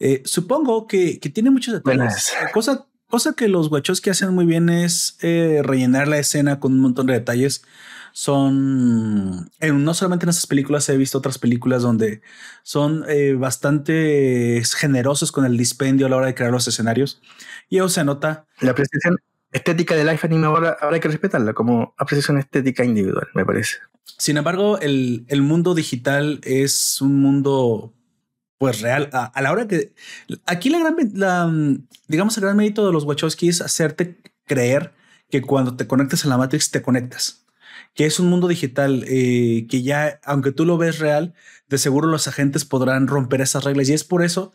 Eh, 0.00 0.22
supongo 0.24 0.86
que, 0.86 1.18
que, 1.18 1.28
tiene 1.28 1.50
muchos 1.50 1.74
detalles. 1.74 2.32
Cosa, 2.52 2.86
cosa 3.08 3.32
que 3.32 3.48
los 3.48 3.70
que 4.00 4.10
hacen 4.10 4.34
muy 4.34 4.46
bien 4.46 4.68
es 4.68 5.16
eh, 5.22 5.60
rellenar 5.64 6.08
la 6.08 6.18
escena 6.18 6.60
con 6.60 6.72
un 6.72 6.80
montón 6.80 7.06
de 7.06 7.14
detalles. 7.14 7.64
Son 8.12 9.50
no 9.60 9.94
solamente 9.94 10.24
en 10.24 10.30
esas 10.30 10.46
películas, 10.46 10.88
he 10.88 10.96
visto 10.96 11.18
otras 11.18 11.38
películas 11.38 11.82
donde 11.82 12.20
son 12.62 13.04
eh, 13.08 13.34
bastante 13.34 14.62
generosos 14.76 15.30
con 15.30 15.44
el 15.44 15.56
dispendio 15.56 16.06
a 16.06 16.10
la 16.10 16.16
hora 16.16 16.26
de 16.26 16.34
crear 16.34 16.50
los 16.50 16.66
escenarios. 16.66 17.20
Y 17.68 17.78
eso 17.78 17.88
se 17.88 18.04
nota. 18.04 18.46
La 18.60 18.72
apreciación 18.72 19.18
estética 19.52 19.94
de 19.94 20.04
Life 20.04 20.26
Anime 20.26 20.46
ahora, 20.46 20.76
ahora 20.80 20.96
hay 20.96 21.00
que 21.00 21.08
respetarla 21.08 21.52
como 21.54 21.94
apreciación 21.96 22.38
estética 22.38 22.84
individual, 22.84 23.28
me 23.34 23.44
parece. 23.44 23.76
Sin 24.16 24.36
embargo, 24.36 24.78
el, 24.80 25.24
el 25.28 25.42
mundo 25.42 25.74
digital 25.74 26.40
es 26.42 27.00
un 27.00 27.20
mundo 27.20 27.94
pues 28.58 28.80
real. 28.80 29.08
A, 29.12 29.40
la 29.40 29.52
hora 29.52 29.66
que 29.68 29.92
aquí 30.46 30.70
la 30.70 30.80
gran, 30.80 31.88
digamos, 32.08 32.36
el 32.36 32.42
gran 32.42 32.56
mérito 32.56 32.86
de 32.86 32.92
los 32.92 33.04
Wachowski 33.04 33.48
es 33.48 33.60
hacerte 33.60 34.20
creer 34.46 34.92
que 35.30 35.42
cuando 35.42 35.76
te 35.76 35.86
conectas 35.86 36.24
a 36.24 36.28
la 36.28 36.38
Matrix 36.38 36.70
te 36.70 36.82
conectas, 36.82 37.46
que 37.94 38.06
es 38.06 38.18
un 38.18 38.28
mundo 38.28 38.48
digital 38.48 39.04
eh, 39.06 39.66
que 39.68 39.82
ya, 39.82 40.20
aunque 40.24 40.52
tú 40.52 40.64
lo 40.64 40.78
ves 40.78 40.98
real, 40.98 41.34
de 41.68 41.78
seguro 41.78 42.08
los 42.08 42.28
agentes 42.28 42.64
podrán 42.64 43.06
romper 43.06 43.40
esas 43.40 43.64
reglas 43.64 43.88
y 43.88 43.92
es 43.92 44.04
por 44.04 44.24
eso 44.24 44.52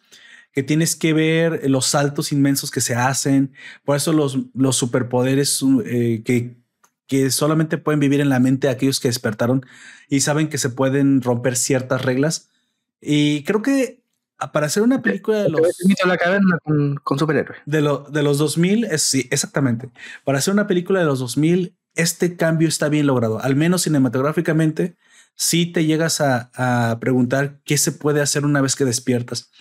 que 0.51 0.61
tienes 0.61 0.95
que 0.95 1.13
ver 1.13 1.67
los 1.69 1.87
saltos 1.87 2.31
inmensos 2.31 2.69
que 2.69 2.81
se 2.81 2.95
hacen, 2.95 3.53
por 3.85 3.97
eso 3.97 4.13
los, 4.13 4.37
los 4.53 4.75
superpoderes 4.75 5.63
eh, 5.85 6.21
que 6.23 6.63
que 7.07 7.29
solamente 7.31 7.77
pueden 7.77 7.99
vivir 7.99 8.21
en 8.21 8.29
la 8.29 8.39
mente 8.39 8.67
de 8.67 8.73
aquellos 8.73 8.99
que 8.99 9.07
despertaron 9.07 9.65
y 10.09 10.21
saben 10.21 10.49
que 10.49 10.57
se 10.57 10.69
pueden 10.69 11.21
romper 11.21 11.55
ciertas 11.55 12.01
reglas. 12.03 12.49
Y 13.03 13.43
creo 13.43 13.61
que 13.61 14.03
para 14.51 14.65
hacer 14.65 14.83
una 14.83 15.01
película 15.01 15.43
de 15.43 15.49
los... 15.49 15.61
la 16.05 16.17
caverna 16.17 16.57
con, 16.63 16.95
con 16.97 17.19
superhéroes. 17.19 17.61
De, 17.65 17.81
lo, 17.81 17.99
de 17.99 18.23
los 18.23 18.37
2000, 18.37 18.85
es, 18.85 19.01
sí, 19.01 19.27
exactamente. 19.31 19.89
Para 20.23 20.39
hacer 20.39 20.53
una 20.53 20.67
película 20.67 20.99
de 20.99 21.05
los 21.05 21.19
2000, 21.19 21.77
este 21.95 22.35
cambio 22.35 22.67
está 22.67 22.89
bien 22.89 23.07
logrado. 23.07 23.39
Al 23.39 23.55
menos 23.55 23.83
cinematográficamente, 23.83 24.97
sí 25.35 25.65
te 25.65 25.85
llegas 25.85 26.19
a, 26.21 26.51
a 26.55 26.99
preguntar 26.99 27.61
qué 27.63 27.77
se 27.77 27.91
puede 27.91 28.21
hacer 28.21 28.45
una 28.45 28.61
vez 28.61 28.75
que 28.75 28.85
despiertas. 28.85 29.51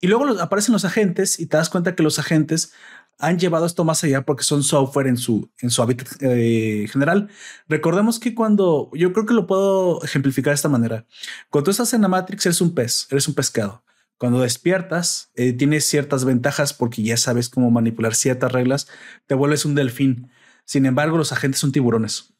Y 0.00 0.06
luego 0.06 0.26
aparecen 0.40 0.72
los 0.72 0.84
agentes 0.84 1.40
y 1.40 1.46
te 1.46 1.56
das 1.56 1.70
cuenta 1.70 1.94
que 1.94 2.02
los 2.02 2.18
agentes 2.18 2.72
han 3.18 3.38
llevado 3.38 3.66
esto 3.66 3.84
más 3.84 4.04
allá 4.04 4.22
porque 4.24 4.44
son 4.44 4.62
software 4.62 5.08
en 5.08 5.16
su, 5.16 5.50
en 5.60 5.70
su 5.70 5.82
hábitat 5.82 6.08
eh, 6.20 6.86
general. 6.90 7.28
Recordemos 7.68 8.20
que 8.20 8.34
cuando 8.34 8.90
yo 8.94 9.12
creo 9.12 9.26
que 9.26 9.34
lo 9.34 9.46
puedo 9.46 10.02
ejemplificar 10.04 10.52
de 10.52 10.56
esta 10.56 10.68
manera. 10.68 11.06
Cuando 11.50 11.64
tú 11.64 11.70
estás 11.72 11.92
en 11.94 12.02
la 12.02 12.08
Matrix, 12.08 12.46
eres 12.46 12.60
un 12.60 12.74
pez, 12.74 13.08
eres 13.10 13.26
un 13.26 13.34
pescado. 13.34 13.84
Cuando 14.18 14.40
despiertas, 14.40 15.30
eh, 15.34 15.52
tienes 15.52 15.84
ciertas 15.86 16.24
ventajas 16.24 16.72
porque 16.72 17.02
ya 17.02 17.16
sabes 17.16 17.48
cómo 17.48 17.70
manipular 17.70 18.14
ciertas 18.14 18.52
reglas, 18.52 18.88
te 19.26 19.34
vuelves 19.34 19.64
un 19.64 19.74
delfín. 19.74 20.30
Sin 20.64 20.86
embargo, 20.86 21.18
los 21.18 21.32
agentes 21.32 21.60
son 21.60 21.72
tiburones. 21.72 22.34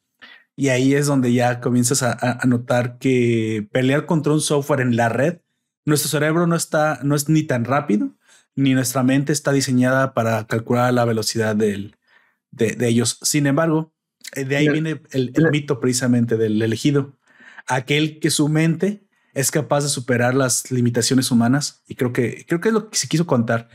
Y 0.55 0.69
ahí 0.69 0.93
es 0.93 1.07
donde 1.07 1.31
ya 1.33 1.61
comienzas 1.61 2.03
a, 2.03 2.17
a 2.19 2.45
notar 2.45 2.99
que 2.99 3.67
pelear 3.71 4.05
contra 4.05 4.33
un 4.33 4.41
software 4.41 4.81
en 4.81 4.97
la 4.97 5.07
red, 5.07 5.39
nuestro 5.89 6.09
cerebro 6.09 6.47
no 6.47 6.55
está, 6.55 6.99
no 7.03 7.15
es 7.15 7.27
ni 7.29 7.43
tan 7.43 7.65
rápido, 7.65 8.15
ni 8.55 8.73
nuestra 8.73 9.03
mente 9.03 9.33
está 9.33 9.51
diseñada 9.51 10.13
para 10.13 10.45
calcular 10.47 10.93
la 10.93 11.05
velocidad 11.05 11.55
de, 11.55 11.91
ellos. 12.57 13.19
Sin 13.21 13.47
embargo, 13.47 13.93
eh, 14.35 14.45
de 14.45 14.57
ahí 14.57 14.69
viene 14.69 15.01
el, 15.11 15.33
mito 15.51 15.79
precisamente 15.79 16.37
del 16.37 16.61
elegido, 16.61 17.17
aquel 17.67 18.19
que 18.19 18.31
su 18.31 18.49
mente 18.49 19.05
es 19.33 19.51
capaz 19.51 19.83
de 19.83 19.89
superar 19.89 20.35
las 20.35 20.71
limitaciones 20.71 21.31
humanas. 21.31 21.83
Y 21.87 21.95
creo 21.95 22.11
que, 22.11 22.45
creo 22.47 22.59
que 22.59 22.69
es 22.69 22.73
lo 22.73 22.89
que 22.89 22.97
se 22.97 23.07
quiso 23.07 23.25
contar. 23.25 23.69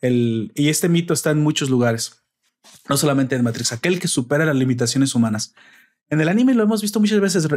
El, 0.00 0.52
y 0.54 0.68
este 0.68 0.88
mito 0.88 1.14
está 1.14 1.30
en 1.30 1.42
muchos 1.42 1.70
lugares, 1.70 2.22
no 2.88 2.96
solamente 2.96 3.34
en 3.34 3.42
Matrix, 3.42 3.72
aquel 3.72 3.98
que 3.98 4.08
supera 4.08 4.44
las 4.44 4.56
limitaciones 4.56 5.14
humanas. 5.14 5.54
En 6.10 6.20
el 6.20 6.28
anime 6.28 6.54
lo 6.54 6.62
hemos 6.62 6.82
visto 6.82 7.00
muchas 7.00 7.20
veces. 7.20 7.48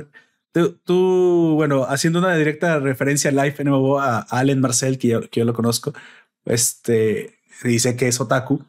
Tú, 0.54 1.54
bueno, 1.56 1.86
haciendo 1.86 2.20
una 2.20 2.36
directa 2.36 2.80
referencia 2.80 3.32
live 3.32 3.56
en 3.60 3.70
a, 3.70 4.20
Allen 4.30 4.60
Marcel, 4.60 4.98
que 4.98 5.08
yo, 5.08 5.22
que 5.30 5.40
yo 5.40 5.46
lo 5.46 5.54
conozco, 5.54 5.94
este, 6.46 7.40
dice 7.64 7.96
que 7.96 8.08
es 8.10 8.20
otaku, 8.20 8.66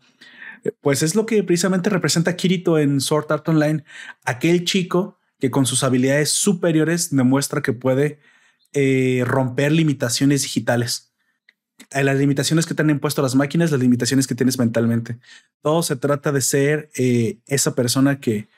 pues 0.81 1.03
es 1.03 1.15
lo 1.15 1.27
que 1.27 1.43
precisamente 1.43 1.91
representa 1.91 2.37
Kirito 2.37 2.79
en 2.79 3.01
Sword 3.01 3.33
Art 3.33 3.49
Online, 3.49 3.85
aquel 4.25 4.65
chico 4.65 5.19
que 5.41 5.51
con 5.51 5.67
sus 5.67 5.83
habilidades 5.83 6.31
superiores 6.31 7.11
demuestra 7.11 7.63
que 7.63 7.73
puede 7.73 8.21
eh, 8.73 9.25
romper 9.27 9.73
limitaciones 9.73 10.43
digitales. 10.43 11.13
Eh, 11.91 12.05
las 12.05 12.17
limitaciones 12.17 12.65
que 12.65 12.75
te 12.75 12.83
han 12.83 12.91
impuesto 12.91 13.23
las 13.23 13.35
máquinas, 13.35 13.73
las 13.73 13.81
limitaciones 13.81 14.29
que 14.29 14.37
tienes 14.37 14.59
mentalmente. 14.59 15.19
Todo 15.61 15.83
se 15.83 15.97
trata 15.97 16.31
de 16.31 16.41
ser 16.43 16.91
eh, 16.97 17.39
esa 17.47 17.75
persona 17.75 18.21
que, 18.21 18.49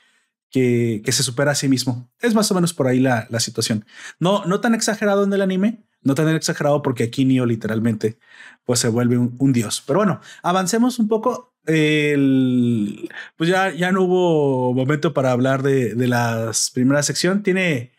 que, 0.55 1.13
se 1.13 1.25
supera 1.25 1.51
a 1.51 1.55
sí 1.57 1.69
mismo. 1.69 2.09
Es 2.21 2.35
más 2.35 2.51
o 2.51 2.55
menos 2.55 2.73
por 2.73 2.87
ahí 2.87 3.01
la, 3.01 3.27
la 3.29 3.41
situación. 3.41 3.85
No, 4.21 4.45
no 4.45 4.61
tan 4.61 4.75
exagerado 4.75 5.25
en 5.25 5.33
el 5.33 5.43
anime, 5.43 5.83
no 6.03 6.15
tan 6.15 6.29
exagerado 6.29 6.81
porque 6.81 7.03
aquí 7.03 7.25
Neo 7.25 7.45
literalmente 7.45 8.19
pues 8.65 8.79
se 8.79 8.89
vuelve 8.89 9.19
un, 9.19 9.53
dios. 9.53 9.83
Pero 9.85 9.99
bueno, 10.01 10.21
avancemos 10.43 10.99
un 11.01 11.09
poco. 11.09 11.55
El, 11.67 13.11
pues 13.37 13.51
ya, 13.51 13.73
ya 13.73 13.91
no 13.91 14.03
hubo 14.03 14.75
momento 14.75 15.13
para 15.13 15.33
hablar 15.33 15.63
de, 15.63 15.95
de 15.95 16.07
la 16.07 16.53
primera 16.73 17.03
sección. 17.03 17.43
¿Tiene, 17.43 17.93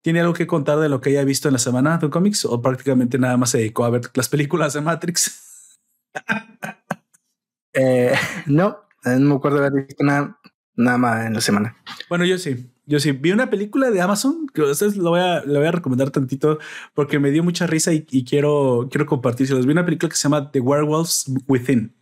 ¿Tiene 0.00 0.20
algo 0.20 0.32
que 0.32 0.46
contar 0.46 0.78
de 0.78 0.88
lo 0.88 1.02
que 1.02 1.10
haya 1.10 1.24
visto 1.24 1.48
en 1.48 1.52
la 1.52 1.58
semana 1.58 1.98
de 1.98 2.08
cómics 2.08 2.46
o 2.46 2.62
prácticamente 2.62 3.18
nada 3.18 3.36
más 3.36 3.50
se 3.50 3.58
dedicó 3.58 3.84
a 3.84 3.90
ver 3.90 4.02
las 4.14 4.28
películas 4.30 4.72
de 4.72 4.80
Matrix? 4.80 5.78
eh, 7.74 8.14
no, 8.46 8.78
no 9.04 9.20
me 9.20 9.34
acuerdo 9.34 9.60
de 9.60 9.66
haber 9.66 9.86
visto 9.86 10.02
nada, 10.04 10.39
nada 10.76 10.98
más 10.98 11.26
en 11.26 11.34
la 11.34 11.40
semana. 11.40 11.76
Bueno, 12.08 12.24
yo 12.24 12.38
sí. 12.38 12.70
Yo 12.86 12.98
sí 12.98 13.12
vi 13.12 13.30
una 13.30 13.50
película 13.50 13.90
de 13.92 14.00
Amazon 14.00 14.48
que 14.52 14.62
ustedes 14.62 14.96
lo 14.96 15.10
voy 15.10 15.20
a, 15.20 15.42
voy 15.46 15.64
a 15.64 15.70
recomendar 15.70 16.10
tantito 16.10 16.58
porque 16.92 17.20
me 17.20 17.30
dio 17.30 17.44
mucha 17.44 17.68
risa 17.68 17.92
y, 17.92 18.02
quiero, 18.24 18.88
quiero 18.90 19.06
compartirse. 19.06 19.54
Vi 19.54 19.70
una 19.70 19.84
película 19.84 20.08
que 20.08 20.16
se 20.16 20.24
llama 20.24 20.50
The 20.50 20.58
Werewolves 20.58 21.26
Within, 21.46 21.94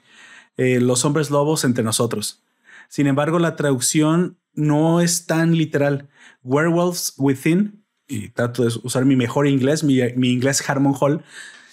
eh, 0.56 0.80
Los 0.80 1.04
hombres 1.04 1.30
lobos 1.30 1.64
entre 1.64 1.84
nosotros. 1.84 2.42
Sin 2.88 3.06
embargo, 3.06 3.38
la 3.38 3.54
traducción 3.54 4.38
no 4.54 5.02
es 5.02 5.26
tan 5.26 5.54
literal. 5.54 6.08
Werewolves 6.42 7.12
Within, 7.18 7.84
y 8.06 8.30
trato 8.30 8.62
de 8.62 8.72
usar 8.82 9.04
mi 9.04 9.14
mejor 9.14 9.46
inglés, 9.46 9.84
mi, 9.84 10.00
mi 10.16 10.32
inglés 10.32 10.66
Harmon 10.66 10.94
Hall. 10.98 11.22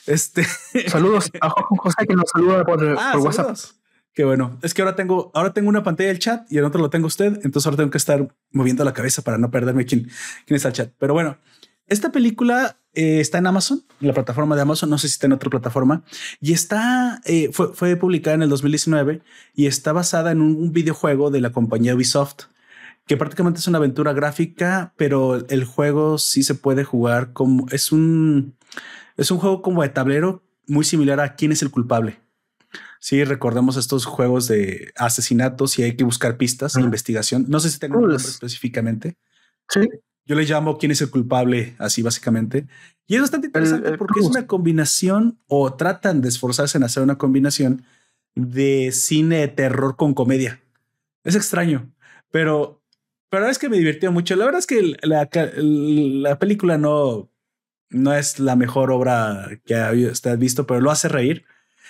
Este. 0.05 0.43
Saludos 0.87 1.31
a 1.39 1.49
José 1.49 2.05
que 2.05 2.15
nos 2.15 2.29
saluda 2.29 2.65
por, 2.65 2.83
ah, 2.99 3.11
por 3.13 3.21
WhatsApp. 3.21 3.55
Qué 4.15 4.23
bueno. 4.23 4.57
Es 4.63 4.73
que 4.73 4.81
ahora 4.81 4.95
tengo, 4.95 5.29
ahora 5.33 5.51
tengo 5.51 5.67
una 5.67 5.83
pantalla 5.83 6.07
del 6.07 6.19
chat 6.19 6.49
y 6.49 6.57
el 6.57 6.63
otro 6.63 6.81
lo 6.81 6.89
tengo 6.89 7.05
usted. 7.05 7.37
Entonces 7.43 7.65
ahora 7.65 7.77
tengo 7.77 7.91
que 7.91 7.97
estar 7.97 8.33
moviendo 8.51 8.85
la 8.85 8.93
cabeza 8.93 9.21
para 9.21 9.37
no 9.37 9.51
perderme 9.51 9.85
quién, 9.85 10.09
quién 10.45 10.55
está 10.55 10.69
el 10.69 10.73
chat. 10.73 10.93
Pero 10.97 11.13
bueno, 11.13 11.37
esta 11.87 12.13
película 12.13 12.79
eh, 12.93 13.19
está 13.19 13.39
en 13.39 13.47
Amazon, 13.47 13.83
en 13.99 14.07
la 14.07 14.13
plataforma 14.13 14.55
de 14.55 14.61
Amazon. 14.61 14.89
No 14.89 14.97
sé 14.97 15.09
si 15.09 15.13
está 15.15 15.27
en 15.27 15.33
otra 15.33 15.49
plataforma 15.49 16.05
y 16.39 16.53
está, 16.53 17.21
eh, 17.25 17.49
fue, 17.51 17.73
fue, 17.73 17.97
publicada 17.97 18.35
en 18.35 18.43
el 18.43 18.49
2019 18.49 19.21
y 19.53 19.65
está 19.65 19.91
basada 19.91 20.31
en 20.31 20.39
un, 20.39 20.71
videojuego 20.71 21.29
de 21.29 21.41
la 21.41 21.51
compañía 21.51 21.93
Ubisoft 21.93 22.45
que 23.05 23.17
prácticamente 23.17 23.59
es 23.59 23.67
una 23.67 23.77
aventura 23.79 24.13
gráfica, 24.13 24.93
pero 24.97 25.45
el 25.49 25.65
juego 25.65 26.17
sí 26.17 26.41
se 26.41 26.55
puede 26.55 26.85
jugar 26.85 27.33
como 27.33 27.67
es 27.69 27.91
un 27.91 28.55
Es 29.17 29.29
un 29.29 29.39
juego 29.39 29.61
como 29.61 29.83
de 29.83 29.89
tablero 29.89 30.41
muy 30.67 30.85
similar 30.85 31.19
a 31.19 31.35
quién 31.35 31.51
es 31.51 31.61
el 31.61 31.69
culpable. 31.69 32.24
Sí, 32.99 33.23
recordemos 33.23 33.77
estos 33.77 34.05
juegos 34.05 34.47
de 34.47 34.91
asesinatos 34.95 35.77
y 35.79 35.83
hay 35.83 35.95
que 35.95 36.03
buscar 36.03 36.37
pistas, 36.37 36.75
e 36.75 36.81
investigación. 36.81 37.45
No 37.47 37.59
sé 37.59 37.69
si 37.69 37.79
tengo 37.79 37.97
un 37.97 38.09
nombre 38.09 38.17
específicamente. 38.17 39.17
Sí. 39.69 39.81
Yo 40.25 40.35
le 40.35 40.43
llamo 40.43 40.77
quién 40.77 40.91
es 40.91 41.01
el 41.01 41.11
culpable, 41.11 41.75
así 41.77 42.01
básicamente. 42.01 42.67
Y 43.07 43.15
es 43.15 43.21
bastante 43.21 43.47
interesante 43.47 43.97
porque 43.97 44.19
es 44.19 44.25
una 44.25 44.47
combinación 44.47 45.39
o 45.47 45.75
tratan 45.75 46.21
de 46.21 46.29
esforzarse 46.29 46.77
en 46.77 46.83
hacer 46.83 47.03
una 47.03 47.17
combinación 47.17 47.83
de 48.33 48.91
cine 48.91 49.37
de 49.37 49.47
terror 49.49 49.95
con 49.95 50.13
comedia. 50.13 50.61
Es 51.23 51.35
extraño, 51.35 51.91
pero, 52.31 52.83
pero 53.29 53.47
es 53.47 53.59
que 53.59 53.69
me 53.69 53.77
divirtió 53.77 54.11
mucho. 54.11 54.35
La 54.35 54.45
verdad 54.45 54.59
es 54.59 54.67
que 54.67 54.97
la, 55.03 55.29
la 55.31 56.39
película 56.39 56.77
no, 56.77 57.29
no 57.89 58.13
es 58.13 58.39
la 58.39 58.55
mejor 58.55 58.91
obra 58.91 59.49
que 59.65 60.09
usted 60.11 60.37
visto, 60.37 60.65
pero 60.65 60.81
lo 60.81 60.91
hace 60.91 61.07
reír. 61.07 61.45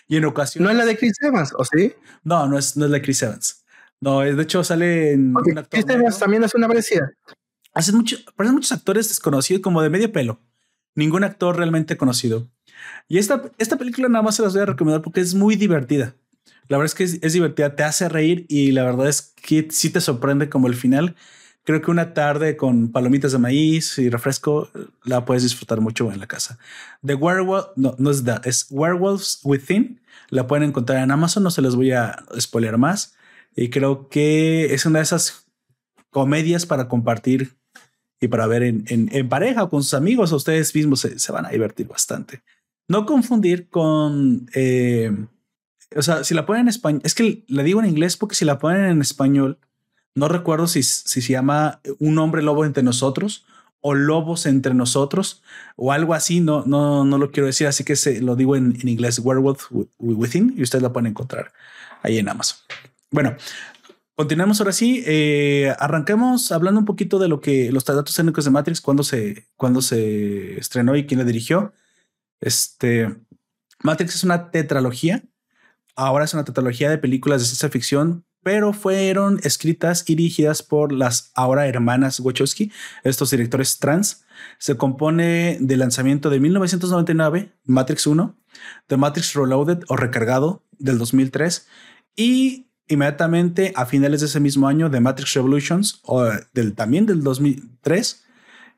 Y 0.07 0.17
en 0.17 0.25
ocasiones. 0.25 0.65
¿No 0.65 0.71
es 0.71 0.77
la 0.77 0.85
de 0.85 0.97
Chris 0.97 1.13
Evans, 1.21 1.51
o 1.57 1.65
sí? 1.65 1.93
No, 2.23 2.47
no 2.47 2.57
es, 2.57 2.77
no 2.77 2.85
es 2.85 2.91
la 2.91 2.97
de 2.97 3.01
Chris 3.01 3.23
Evans. 3.23 3.65
No, 3.99 4.19
de 4.19 4.41
hecho 4.41 4.63
sale 4.63 5.13
en 5.13 5.35
actor. 5.35 5.67
Chris 5.69 5.85
Evans 5.87 6.19
también 6.19 6.43
hace 6.43 6.57
una 6.57 6.67
parecida. 6.67 7.11
Hacen 7.73 7.95
mucho, 7.95 8.17
muchos 8.37 8.71
actores 8.71 9.07
desconocidos, 9.07 9.61
como 9.61 9.81
de 9.81 9.89
medio 9.89 10.11
pelo. 10.11 10.39
Ningún 10.93 11.23
actor 11.23 11.57
realmente 11.57 11.97
conocido. 11.97 12.49
Y 13.07 13.17
esta, 13.17 13.51
esta 13.57 13.77
película 13.77 14.07
nada 14.07 14.23
más 14.23 14.35
se 14.35 14.43
las 14.43 14.53
voy 14.53 14.61
a 14.61 14.67
recomendar 14.67 15.01
porque 15.01 15.21
es 15.21 15.33
muy 15.33 15.55
divertida. 15.55 16.15
La 16.67 16.77
verdad 16.77 16.85
es 16.85 16.95
que 16.95 17.03
es, 17.03 17.19
es 17.21 17.33
divertida, 17.33 17.75
te 17.75 17.83
hace 17.83 18.09
reír 18.09 18.45
y 18.47 18.71
la 18.71 18.83
verdad 18.83 19.07
es 19.07 19.33
que 19.41 19.67
sí 19.69 19.89
te 19.89 20.01
sorprende 20.01 20.49
como 20.49 20.67
el 20.67 20.75
final 20.75 21.15
creo 21.65 21.81
que 21.81 21.91
una 21.91 22.13
tarde 22.13 22.55
con 22.55 22.91
palomitas 22.91 23.33
de 23.33 23.39
maíz 23.39 23.97
y 23.97 24.09
refresco 24.09 24.69
la 25.03 25.25
puedes 25.25 25.43
disfrutar 25.43 25.81
mucho 25.81 26.11
en 26.11 26.19
la 26.19 26.27
casa. 26.27 26.57
The 27.05 27.15
Werewolf, 27.15 27.67
no, 27.75 27.95
no 27.97 28.11
es 28.11 28.23
that, 28.23 28.47
es 28.47 28.67
Werewolves 28.69 29.41
Within. 29.43 29.99
La 30.29 30.47
pueden 30.47 30.69
encontrar 30.69 31.03
en 31.03 31.11
Amazon, 31.11 31.43
no 31.43 31.51
se 31.51 31.61
les 31.61 31.75
voy 31.75 31.91
a 31.91 32.23
spoiler 32.39 32.77
más. 32.77 33.15
Y 33.55 33.69
creo 33.69 34.09
que 34.09 34.73
es 34.73 34.85
una 34.85 34.99
de 34.99 35.03
esas 35.03 35.47
comedias 36.11 36.65
para 36.65 36.87
compartir 36.87 37.57
y 38.21 38.27
para 38.27 38.47
ver 38.47 38.63
en, 38.63 38.85
en, 38.87 39.29
pareja 39.29 39.63
o 39.63 39.69
con 39.69 39.83
sus 39.83 39.93
amigos 39.93 40.31
o 40.31 40.37
ustedes 40.37 40.73
mismos 40.73 41.01
se, 41.01 41.31
van 41.31 41.45
a 41.45 41.49
divertir 41.49 41.87
bastante. 41.87 42.43
No 42.87 43.05
confundir 43.05 43.69
con, 43.69 44.49
eh, 44.53 45.11
o 45.95 46.01
sea, 46.01 46.23
si 46.23 46.33
la 46.33 46.45
ponen 46.45 46.63
en 46.63 46.67
español, 46.69 47.01
es 47.03 47.15
que 47.15 47.43
la 47.47 47.63
digo 47.63 47.81
en 47.81 47.89
inglés 47.89 48.17
porque 48.17 48.35
si 48.35 48.45
la 48.45 48.59
ponen 48.59 48.85
en 48.85 49.01
español, 49.01 49.59
no 50.15 50.27
recuerdo 50.27 50.67
si, 50.67 50.81
si 50.81 51.21
se 51.21 51.33
llama 51.33 51.81
Un 51.99 52.17
hombre 52.17 52.41
lobo 52.41 52.65
entre 52.65 52.83
nosotros 52.83 53.45
o 53.87 53.93
Lobos 53.93 54.47
entre 54.47 54.73
nosotros 54.73 55.43
o 55.75 55.91
algo 55.91 56.15
así. 56.15 56.39
No, 56.39 56.63
no, 56.65 57.05
no 57.05 57.19
lo 57.19 57.29
quiero 57.29 57.45
decir, 57.45 57.67
así 57.67 57.83
que 57.83 57.95
se, 57.95 58.19
lo 58.19 58.35
digo 58.35 58.55
en, 58.55 58.75
inglés 58.83 59.19
Werewolf 59.19 59.67
Within 59.99 60.55
y 60.57 60.63
ustedes 60.63 60.81
lo 60.81 60.91
pueden 60.91 61.11
encontrar 61.11 61.53
ahí 62.01 62.17
en 62.17 62.27
Amazon. 62.27 62.57
Bueno, 63.11 63.35
continuemos 64.15 64.59
ahora 64.59 64.71
sí. 64.71 65.03
Eh, 65.05 65.71
arranquemos 65.77 66.51
hablando 66.51 66.79
un 66.79 66.85
poquito 66.85 67.19
de 67.19 67.27
lo 67.27 67.41
que 67.41 67.71
los 67.71 67.85
datos 67.85 68.15
técnicos 68.15 68.45
de 68.45 68.49
Matrix, 68.51 68.81
cuando 68.81 69.03
se, 69.03 69.47
cuando 69.55 69.83
se 69.83 70.57
estrenó 70.57 70.95
y 70.95 71.05
quién 71.05 71.19
la 71.19 71.25
dirigió. 71.25 71.71
Este 72.39 73.15
Matrix 73.83 74.15
es 74.15 74.23
una 74.23 74.49
tetralogía. 74.49 75.23
Ahora 75.95 76.25
es 76.25 76.33
una 76.33 76.43
tetralogía 76.43 76.89
de 76.89 76.97
películas 76.97 77.39
de 77.39 77.45
ciencia 77.45 77.69
ficción 77.69 78.24
pero 78.45 78.73
fueron 78.73 79.39
escritas 79.41 80.03
y 80.05 80.13
dirigidas 80.13 80.61
por 80.61 80.91
las 80.91 81.31
ahora 81.33 81.65
hermanas 81.65 82.19
Wachowski, 82.19 82.71
estos 83.03 83.31
directores 83.31 83.79
trans. 83.79 84.23
Se 84.59 84.77
compone 84.77 85.57
del 85.59 85.79
lanzamiento 85.79 86.29
de 86.29 86.39
1999, 86.39 87.51
Matrix 87.63 88.05
1, 88.05 88.37
The 88.85 88.97
Matrix 88.97 89.33
Reloaded 89.33 89.79
o 89.87 89.95
Recargado 89.95 90.63
del 90.77 90.99
2003 90.99 91.65
y 92.15 92.67
inmediatamente 92.87 93.73
a 93.75 93.87
finales 93.87 94.19
de 94.19 94.27
ese 94.27 94.39
mismo 94.39 94.67
año 94.67 94.91
The 94.91 94.99
Matrix 94.99 95.33
Revolutions 95.33 96.01
o 96.03 96.29
del, 96.53 96.75
también 96.75 97.07
del 97.07 97.23
2003 97.23 98.25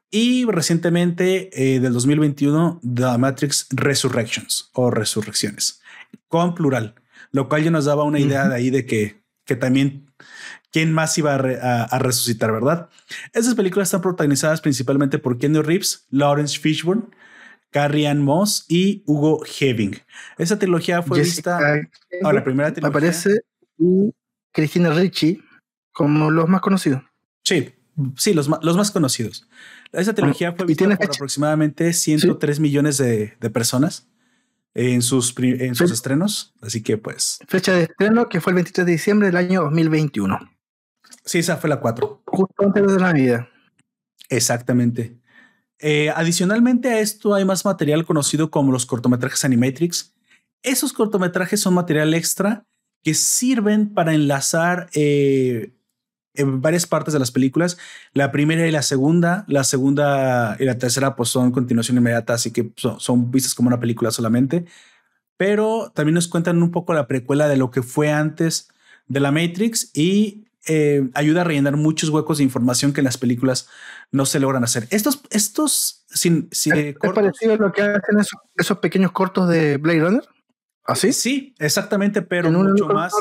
y 0.10 0.46
recientemente 0.46 1.50
eh, 1.52 1.82
del 1.82 1.92
2021 1.92 2.80
The 2.96 3.18
Matrix 3.18 3.68
Resurrections 3.72 4.70
o 4.72 4.92
Resurrecciones 4.92 5.82
con 6.30 6.56
plural, 6.56 6.96
lo 7.32 7.50
cual 7.50 7.66
ya 7.66 7.72
nos 7.72 7.84
daba 7.84 8.06
una 8.06 8.20
idea 8.20 8.48
de 8.48 8.56
ahí 8.56 8.70
de 8.70 8.86
que 8.86 9.27
que 9.48 9.56
también 9.56 10.12
quién 10.72 10.94
más 10.94 11.18
iba 11.18 11.34
a, 11.34 12.00
resucitar, 12.00 12.52
¿verdad? 12.52 12.90
Estas 13.34 13.56
películas 13.56 13.88
están 13.88 14.02
protagonizadas 14.02 14.62
principalmente 14.62 15.18
por 15.18 15.38
Keanu 15.38 15.64
Reeves, 15.64 16.06
Lawrence 16.12 16.60
Fishburne, 16.60 17.04
Carrie 17.72 18.08
Ann 18.08 18.22
Moss 18.22 18.66
y 18.68 19.04
Hugo 19.08 19.44
Heving. 19.44 19.98
Esa 20.38 20.60
trilogía 20.60 21.02
fue 21.02 21.22
vista. 21.22 21.58
a 22.24 22.34
la 22.34 22.44
primera 22.44 22.72
trilogía. 22.72 22.90
Aparece 22.90 23.42
Cristina 24.52 24.92
Ricci 24.92 25.42
como 25.92 26.30
los 26.30 26.48
más 26.48 26.62
conocidos. 26.62 27.02
Sí, 27.44 27.74
sí, 28.18 28.34
los, 28.34 28.50
los 28.62 28.78
más 28.78 28.92
conocidos. 28.92 29.48
Esa 29.94 30.14
trilogía 30.14 30.52
fue 30.52 30.66
vista 30.66 30.86
por 30.86 31.06
aproximadamente 31.06 31.94
103 31.94 32.60
millones 32.60 32.98
de, 32.98 33.38
de 33.40 33.50
personas 33.50 34.08
en 34.78 35.02
sus, 35.02 35.34
en 35.40 35.74
sus 35.74 35.92
estrenos. 35.92 36.54
Así 36.62 36.84
que 36.84 36.98
pues. 36.98 37.40
Fecha 37.48 37.74
de 37.74 37.84
estreno 37.84 38.30
que 38.30 38.40
fue 38.40 38.52
el 38.52 38.56
23 38.56 38.86
de 38.86 38.92
diciembre 38.92 39.28
del 39.28 39.38
año 39.38 39.64
2021. 39.64 40.40
Sí, 41.26 41.40
esa 41.40 41.58
fue 41.58 41.70
la 41.70 41.80
4. 41.80 42.22
Justo 42.26 42.64
antes 42.64 42.86
de 42.86 43.00
la 43.00 43.12
vida. 43.12 43.50
Exactamente. 44.30 45.18
Eh, 45.80 46.12
adicionalmente 46.16 46.90
a 46.90 47.00
esto 47.00 47.34
hay 47.34 47.44
más 47.44 47.66
material 47.66 48.06
conocido 48.06 48.52
como 48.52 48.72
los 48.72 48.86
cortometrajes 48.86 49.44
Animatrix. 49.46 50.14
Esos 50.62 50.94
cortometrajes 50.94 51.60
son 51.60 51.74
material 51.74 52.14
extra 52.14 52.64
que 53.04 53.16
sirven 53.16 53.94
para 53.94 54.14
enlazar 54.14 54.90
eh, 54.94 55.72
en 56.38 56.62
varias 56.62 56.88
partes 56.88 57.14
de 57.14 57.20
las 57.20 57.32
películas. 57.32 57.78
La 58.14 58.32
primera 58.32 58.66
y 58.68 58.72
la 58.72 58.82
segunda, 58.82 59.46
la 59.48 59.64
segunda 59.64 60.56
y 60.60 60.66
la 60.66 60.78
tercera 60.78 61.16
pues 61.16 61.30
son 61.30 61.52
continuación 61.52 61.98
inmediata, 61.98 62.34
así 62.34 62.52
que 62.52 62.72
son, 62.76 63.32
vistas 63.32 63.54
como 63.54 63.68
una 63.68 63.80
película 63.80 64.12
solamente. 64.12 64.66
Pero 65.36 65.92
también 65.94 66.16
nos 66.16 66.28
cuentan 66.28 66.62
un 66.64 66.72
poco 66.72 66.94
la 66.94 67.08
precuela 67.08 67.48
de 67.48 67.58
lo 67.58 67.72
que 67.72 67.84
fue 67.84 68.12
antes 68.12 68.70
de 69.08 69.20
la 69.20 69.32
Matrix 69.32 69.92
y 69.94 70.48
eh, 70.68 71.10
ayuda 71.14 71.42
a 71.42 71.44
rellenar 71.44 71.78
muchos 71.78 72.10
huecos 72.10 72.40
de 72.40 72.44
información 72.44 72.92
que 72.92 73.02
en 73.02 73.06
las 73.06 73.18
películas 73.18 73.70
no 74.12 74.26
se 74.26 74.40
logran 74.40 74.64
hacer. 74.64 74.88
Estos, 74.90 75.22
estos, 75.30 76.06
sin, 76.10 76.50
¿Es, 76.52 76.96
parecido 77.14 77.54
a 77.54 77.58
lo 77.58 77.72
que 77.72 77.82
hacen 77.82 78.20
esos, 78.56 78.78
pequeños 78.80 79.12
cortos 79.12 79.48
de 79.50 79.78
Blade 79.78 80.00
Runner? 80.00 80.24
¿Así? 80.86 81.14
Sí, 81.14 81.56
exactamente, 81.60 82.22
pero 82.22 82.52
mucho 82.52 82.88
más, 82.88 83.14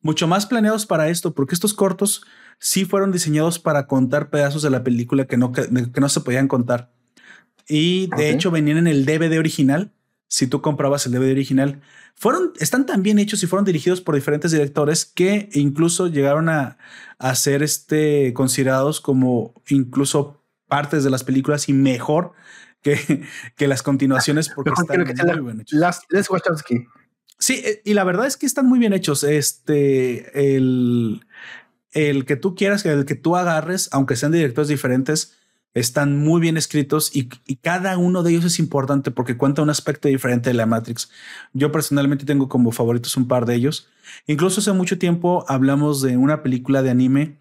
mucho 0.00 0.26
más 0.26 0.46
planeados 0.46 0.86
para 0.86 1.08
esto, 1.08 1.34
porque 1.34 1.54
estos 1.54 1.74
cortos 1.74 2.24
sí 2.58 2.84
fueron 2.84 3.12
diseñados 3.12 3.58
para 3.58 3.86
contar 3.86 4.30
pedazos 4.30 4.62
de 4.62 4.70
la 4.70 4.84
película 4.84 5.26
que 5.26 5.36
no, 5.36 5.52
que, 5.52 5.68
no 5.70 6.08
se 6.08 6.20
podían 6.20 6.48
contar. 6.48 6.92
Y 7.68 8.08
de 8.16 8.30
hecho 8.30 8.50
venían 8.50 8.78
en 8.78 8.86
el 8.86 9.04
DVD 9.04 9.38
original. 9.38 9.92
Si 10.28 10.46
tú 10.46 10.60
comprabas 10.60 11.06
el 11.06 11.12
DVD 11.12 11.32
original, 11.32 11.80
fueron, 12.14 12.52
están 12.58 12.86
tan 12.86 13.02
bien 13.02 13.18
hechos 13.18 13.42
y 13.42 13.46
fueron 13.46 13.64
dirigidos 13.64 14.00
por 14.00 14.14
diferentes 14.14 14.50
directores 14.50 15.04
que 15.04 15.48
incluso 15.52 16.08
llegaron 16.08 16.48
a, 16.48 16.78
a 17.18 17.34
ser 17.34 17.62
este, 17.62 18.32
considerados 18.34 19.00
como 19.00 19.54
incluso 19.68 20.44
partes 20.68 21.04
de 21.04 21.10
las 21.10 21.24
películas 21.24 21.68
y 21.68 21.72
mejor 21.72 22.32
que, 22.82 23.24
que 23.56 23.68
las 23.68 23.82
continuaciones 23.82 24.48
porque 24.48 24.70
están 24.70 25.36
muy 25.42 25.52
bien 25.52 25.60
hechos. 25.60 25.78
Las, 25.78 26.00
Sí, 27.38 27.62
eh, 27.64 27.82
y 27.84 27.94
la 27.94 28.04
verdad 28.04 28.26
es 28.26 28.36
que 28.36 28.46
están 28.46 28.66
muy 28.66 28.78
bien 28.78 28.92
hechos. 28.92 29.22
Este, 29.24 30.56
el, 30.56 31.24
el 31.92 32.24
que 32.24 32.36
tú 32.36 32.54
quieras, 32.54 32.84
el 32.84 33.04
que 33.04 33.14
tú 33.14 33.36
agarres, 33.36 33.88
aunque 33.92 34.16
sean 34.16 34.32
directores 34.32 34.68
diferentes, 34.68 35.36
están 35.76 36.16
muy 36.16 36.40
bien 36.40 36.56
escritos 36.56 37.14
y, 37.14 37.28
cada 37.60 37.98
uno 37.98 38.22
de 38.22 38.30
ellos 38.30 38.44
es 38.46 38.58
importante 38.58 39.10
porque 39.10 39.36
cuenta 39.36 39.60
un 39.60 39.68
aspecto 39.68 40.08
diferente 40.08 40.48
de 40.48 40.54
la 40.54 40.64
Matrix. 40.64 41.10
Yo 41.52 41.70
personalmente 41.70 42.24
tengo 42.24 42.48
como 42.48 42.72
favoritos 42.72 43.16
un 43.18 43.28
par 43.28 43.44
de 43.44 43.56
ellos. 43.56 43.88
Incluso 44.26 44.60
hace 44.60 44.72
mucho 44.72 44.98
tiempo 44.98 45.44
hablamos 45.48 46.00
de 46.00 46.16
una 46.16 46.42
película 46.42 46.82
de 46.82 46.90
anime 46.90 47.36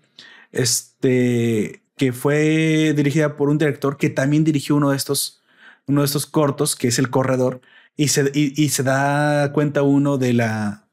este, 0.52 1.82
que 1.96 2.12
fue 2.12 2.94
dirigida 2.94 3.38
por 3.38 3.50
un 3.50 3.58
director 3.58 3.96
que 3.98 4.10
también 4.10 4.44
dirigió 4.44 4.76
uno 4.76 4.90
de 4.90 4.98
estos, 4.98 5.42
uno 5.88 6.02
de 6.02 6.06
estos 6.06 6.26
cortos, 6.26 6.76
que 6.76 6.90
es 6.90 7.00
El 7.00 7.10
Corredor, 7.10 7.62
y 7.96 8.10
se, 8.10 8.32
y 8.34 8.70
se 8.70 8.84
da 8.84 9.54
cuenta 9.54 9.84
uno 9.84 10.18
de 10.18 10.34
la, 10.34 10.85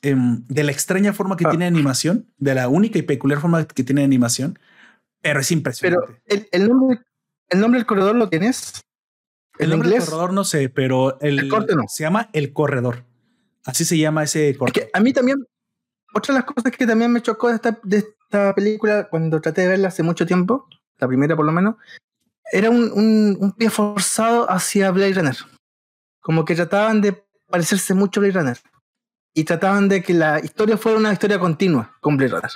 Em, 0.00 0.44
de 0.46 0.62
la 0.62 0.70
extraña 0.70 1.12
forma 1.12 1.36
que 1.36 1.44
ah. 1.46 1.50
tiene 1.50 1.66
animación, 1.66 2.28
de 2.38 2.54
la 2.54 2.68
única 2.68 2.98
y 2.98 3.02
peculiar 3.02 3.40
forma 3.40 3.66
que 3.66 3.82
tiene 3.82 4.04
animación, 4.04 4.58
pero 5.20 5.40
es 5.40 5.50
impresionante. 5.50 6.20
Pero 6.24 6.46
el, 6.52 6.68
nombre, 6.68 7.00
el 7.48 7.60
nombre 7.60 7.80
del 7.80 7.86
corredor 7.86 8.14
lo 8.14 8.28
tienes. 8.28 8.84
El 9.58 9.70
nombre 9.70 9.90
del 9.90 10.04
corredor 10.04 10.32
no 10.32 10.44
sé, 10.44 10.68
pero 10.68 11.18
el, 11.20 11.48
corte 11.48 11.74
no. 11.74 11.82
se 11.88 12.04
llama 12.04 12.30
El 12.32 12.52
Corredor. 12.52 13.04
Así 13.64 13.84
se 13.84 13.98
llama 13.98 14.22
ese 14.22 14.56
corte. 14.56 14.88
a 14.92 15.00
mí 15.00 15.12
también, 15.12 15.44
otra 16.14 16.32
de 16.32 16.40
las 16.40 16.48
cosas 16.48 16.70
que 16.70 16.86
también 16.86 17.12
me 17.12 17.20
chocó 17.20 17.48
de 17.48 17.56
esta, 17.56 17.80
de 17.82 17.98
esta 17.98 18.54
película 18.54 19.08
cuando 19.08 19.40
traté 19.40 19.62
de 19.62 19.68
verla 19.68 19.88
hace 19.88 20.04
mucho 20.04 20.26
tiempo, 20.26 20.68
la 20.98 21.08
primera 21.08 21.34
por 21.34 21.44
lo 21.44 21.50
menos, 21.50 21.74
era 22.52 22.70
un, 22.70 22.92
un, 22.92 23.36
un 23.40 23.52
pie 23.52 23.68
forzado 23.68 24.48
hacia 24.48 24.92
Blade 24.92 25.14
Runner. 25.14 25.36
como 26.20 26.44
que 26.44 26.54
trataban 26.54 27.00
de 27.00 27.20
parecerse 27.48 27.94
mucho 27.94 28.20
a 28.20 28.22
Blade 28.22 28.38
Runner. 28.38 28.58
Y 29.38 29.44
trataban 29.44 29.88
de 29.88 30.02
que 30.02 30.14
la 30.14 30.40
historia 30.40 30.76
fuera 30.76 30.98
una 30.98 31.12
historia 31.12 31.38
continua 31.38 31.94
con 32.00 32.16
Blade 32.16 32.32
Runner. 32.32 32.50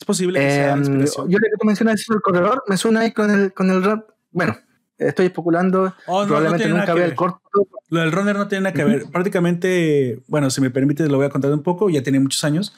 Es 0.00 0.04
posible 0.04 0.40
que 0.40 0.50
sea 0.50 0.76
inspiración. 0.76 1.28
yo 1.30 1.38
le 1.38 1.46
que 1.48 1.56
tú 1.60 1.66
mencionas 1.66 2.04
del 2.08 2.20
corredor, 2.20 2.64
me 2.66 2.76
suena 2.76 3.00
ahí 3.00 3.12
con 3.12 3.30
el, 3.30 3.52
con 3.52 3.70
el 3.70 3.84
rap. 3.84 4.08
Bueno, 4.32 4.56
estoy 4.98 5.26
especulando. 5.26 5.94
Oh, 6.06 6.14
no, 6.14 6.20
no 6.22 6.26
probablemente 6.26 6.66
nada 6.68 6.80
nunca 6.80 6.94
vea 6.94 7.04
el 7.04 7.14
corto. 7.14 7.40
Lo 7.88 8.00
del 8.00 8.10
runner 8.10 8.34
no 8.34 8.48
tiene 8.48 8.64
nada 8.64 8.74
que 8.74 8.82
ver. 8.82 9.04
Prácticamente, 9.12 10.22
bueno, 10.26 10.50
si 10.50 10.60
me 10.60 10.70
permite, 10.70 11.06
lo 11.08 11.18
voy 11.18 11.26
a 11.26 11.30
contar 11.30 11.52
un 11.52 11.62
poco. 11.62 11.88
Ya 11.88 12.02
tiene 12.02 12.18
muchos 12.18 12.42
años. 12.42 12.74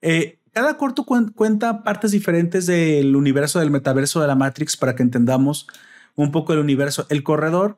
Eh, 0.00 0.38
cada 0.54 0.78
corto 0.78 1.04
cuen- 1.04 1.34
cuenta 1.34 1.82
partes 1.82 2.10
diferentes 2.12 2.64
del 2.66 3.14
universo 3.16 3.60
del 3.60 3.70
metaverso 3.70 4.20
de 4.22 4.28
la 4.28 4.34
Matrix 4.34 4.78
para 4.78 4.94
que 4.94 5.02
entendamos 5.02 5.66
un 6.14 6.32
poco 6.32 6.54
el 6.54 6.58
universo. 6.58 7.04
El 7.10 7.22
corredor 7.22 7.76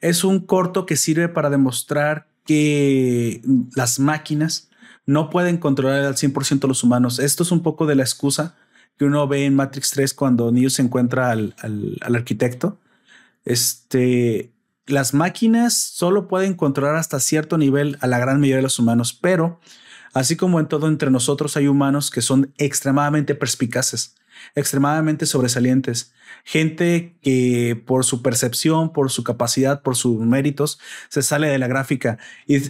es 0.00 0.24
un 0.24 0.40
corto 0.46 0.86
que 0.86 0.96
sirve 0.96 1.28
para 1.28 1.50
demostrar 1.50 2.29
que 2.50 3.42
las 3.76 4.00
máquinas 4.00 4.70
no 5.06 5.30
pueden 5.30 5.56
controlar 5.58 6.02
al 6.04 6.16
100% 6.16 6.64
a 6.64 6.66
los 6.66 6.82
humanos. 6.82 7.20
Esto 7.20 7.44
es 7.44 7.52
un 7.52 7.62
poco 7.62 7.86
de 7.86 7.94
la 7.94 8.02
excusa 8.02 8.56
que 8.98 9.04
uno 9.04 9.28
ve 9.28 9.44
en 9.44 9.54
Matrix 9.54 9.90
3 9.92 10.14
cuando 10.14 10.50
Neo 10.50 10.68
se 10.68 10.82
encuentra 10.82 11.30
al, 11.30 11.54
al- 11.60 11.96
al 12.00 12.16
arquitecto. 12.16 12.80
Este, 13.44 14.50
las 14.86 15.14
máquinas 15.14 15.74
solo 15.76 16.26
pueden 16.26 16.54
controlar 16.54 16.96
hasta 16.96 17.20
cierto 17.20 17.56
nivel 17.56 17.96
a 18.00 18.08
la 18.08 18.18
gran 18.18 18.40
mayoría 18.40 18.56
de 18.56 18.62
los 18.62 18.80
humanos, 18.80 19.12
pero 19.12 19.60
así 20.12 20.34
como 20.34 20.58
en 20.58 20.66
todo 20.66 20.88
entre 20.88 21.12
nosotros 21.12 21.56
hay 21.56 21.68
humanos 21.68 22.10
que 22.10 22.20
son 22.20 22.52
extremadamente 22.58 23.36
perspicaces, 23.36 24.16
extremadamente 24.54 25.26
sobresalientes, 25.26 26.12
gente 26.44 27.18
que 27.22 27.82
por 27.86 28.04
su 28.04 28.22
percepción, 28.22 28.92
por 28.92 29.10
su 29.10 29.24
capacidad, 29.24 29.82
por 29.82 29.96
sus 29.96 30.20
méritos, 30.20 30.78
se 31.08 31.22
sale 31.22 31.48
de 31.48 31.58
la 31.58 31.68
gráfica. 31.68 32.18
Y, 32.46 32.60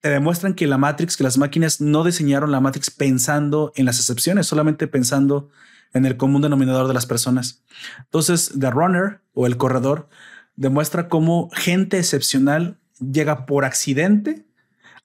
te 0.00 0.10
demuestran 0.10 0.54
que 0.54 0.68
la 0.68 0.78
Matrix, 0.78 1.16
que 1.16 1.24
las 1.24 1.38
máquinas 1.38 1.80
no 1.80 2.04
diseñaron 2.04 2.52
la 2.52 2.60
Matrix 2.60 2.88
pensando 2.88 3.72
en 3.74 3.84
las 3.84 3.98
excepciones, 3.98 4.46
solamente 4.46 4.86
pensando 4.86 5.50
en 5.92 6.06
el 6.06 6.16
común 6.16 6.40
denominador 6.40 6.86
de 6.86 6.94
las 6.94 7.06
personas. 7.06 7.64
Entonces, 8.04 8.52
The 8.58 8.70
Runner 8.70 9.20
o 9.32 9.48
el 9.48 9.56
corredor 9.56 10.08
demuestra 10.54 11.08
cómo 11.08 11.50
gente 11.52 11.98
excepcional 11.98 12.78
llega 13.00 13.44
por 13.46 13.64
accidente 13.64 14.46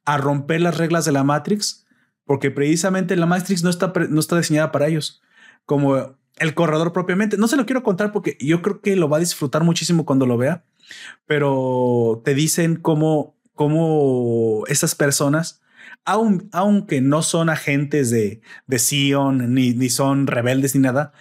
a 0.05 0.17
romper 0.17 0.61
las 0.61 0.77
reglas 0.77 1.05
de 1.05 1.11
la 1.11 1.23
Matrix, 1.23 1.85
porque 2.25 2.51
precisamente 2.51 3.15
la 3.15 3.25
Matrix 3.25 3.63
no 3.63 3.69
está, 3.69 3.93
no 4.09 4.19
está 4.19 4.37
diseñada 4.37 4.71
para 4.71 4.87
ellos, 4.87 5.21
como 5.65 6.15
el 6.37 6.53
corredor 6.55 6.93
propiamente. 6.93 7.37
No 7.37 7.47
se 7.47 7.57
lo 7.57 7.65
quiero 7.65 7.83
contar 7.83 8.11
porque 8.11 8.37
yo 8.39 8.61
creo 8.61 8.81
que 8.81 8.95
lo 8.95 9.07
va 9.09 9.17
a 9.17 9.21
disfrutar 9.21 9.63
muchísimo 9.63 10.05
cuando 10.05 10.25
lo 10.25 10.37
vea, 10.37 10.63
pero 11.25 12.21
te 12.25 12.33
dicen 12.33 12.75
cómo, 12.75 13.35
cómo 13.53 14.63
esas 14.67 14.95
personas, 14.95 15.61
aun- 16.05 16.49
aunque 16.51 17.01
no 17.01 17.21
son 17.21 17.49
agentes 17.49 18.09
de, 18.09 18.41
de 18.67 18.79
Sion, 18.79 19.53
ni, 19.53 19.73
ni 19.73 19.89
son 19.89 20.27
rebeldes 20.27 20.75
ni 20.75 20.81
nada, 20.81 21.13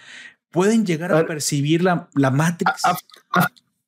pueden 0.51 0.85
llegar 0.85 1.11
a 1.13 1.19
Ah. 1.19 1.25
percibir 1.25 1.83
la, 1.83 2.09
la 2.15 2.31
Matrix. 2.31 2.81
Ah, 2.85 2.97
ah, 3.35 3.47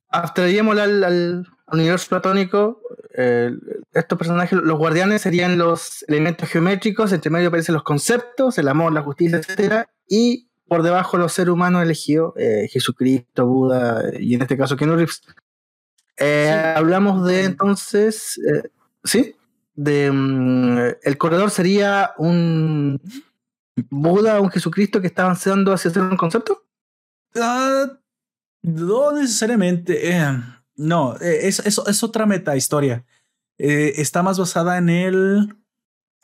Abstrayémosla 0.10 0.84
al, 0.84 1.04
al 1.04 1.48
universo 1.72 2.08
platónico. 2.10 2.82
eh, 3.18 3.52
estos 3.94 4.18
personajes, 4.18 4.60
los 4.62 4.78
guardianes, 4.78 5.22
serían 5.22 5.58
los 5.58 6.04
elementos 6.08 6.50
geométricos. 6.50 7.12
Entre 7.14 7.30
medio 7.32 7.48
aparecen 7.50 7.74
los 7.76 7.84
conceptos, 7.84 8.58
el 8.58 8.68
amor, 8.68 8.92
la 8.94 9.02
justicia, 9.02 9.38
etcétera, 9.38 9.88
Y 10.08 10.48
por 10.68 10.84
debajo 10.84 11.18
los 11.18 11.34
seres 11.34 11.54
humanos 11.54 11.84
elegidos, 11.84 12.34
eh, 12.38 12.68
Jesucristo, 12.72 13.46
Buda 13.46 14.12
y 14.20 14.36
en 14.36 14.42
este 14.42 14.58
caso 14.58 14.76
Keanu 14.76 14.96
Reeves. 14.96 15.22
Eh, 16.18 16.48
Sí. 16.48 16.78
Hablamos 16.78 17.26
de 17.26 17.44
entonces, 17.44 18.40
eh, 18.40 18.70
¿sí? 19.04 19.36
De 19.76 20.10
mm, 20.12 20.78
el 21.04 21.18
corredor 21.18 21.52
sería 21.52 22.14
un 22.18 23.02
Buda, 23.90 24.40
un 24.40 24.50
Jesucristo 24.50 25.02
que 25.02 25.08
está 25.08 25.24
avanzando 25.24 25.74
hacia 25.74 25.92
ser 25.92 26.04
un 26.04 26.16
concepto. 26.16 26.64
Ah, 27.36 27.88
no 28.62 29.12
necesariamente. 29.12 30.18
no, 30.78 31.16
es, 31.18 31.60
es, 31.60 31.78
es 31.86 32.04
otra 32.04 32.26
meta 32.26 32.56
historia. 32.56 33.04
Está 33.58 34.24
más 34.24 34.40
basada 34.40 34.78
en 34.78 34.90
el. 34.90 35.56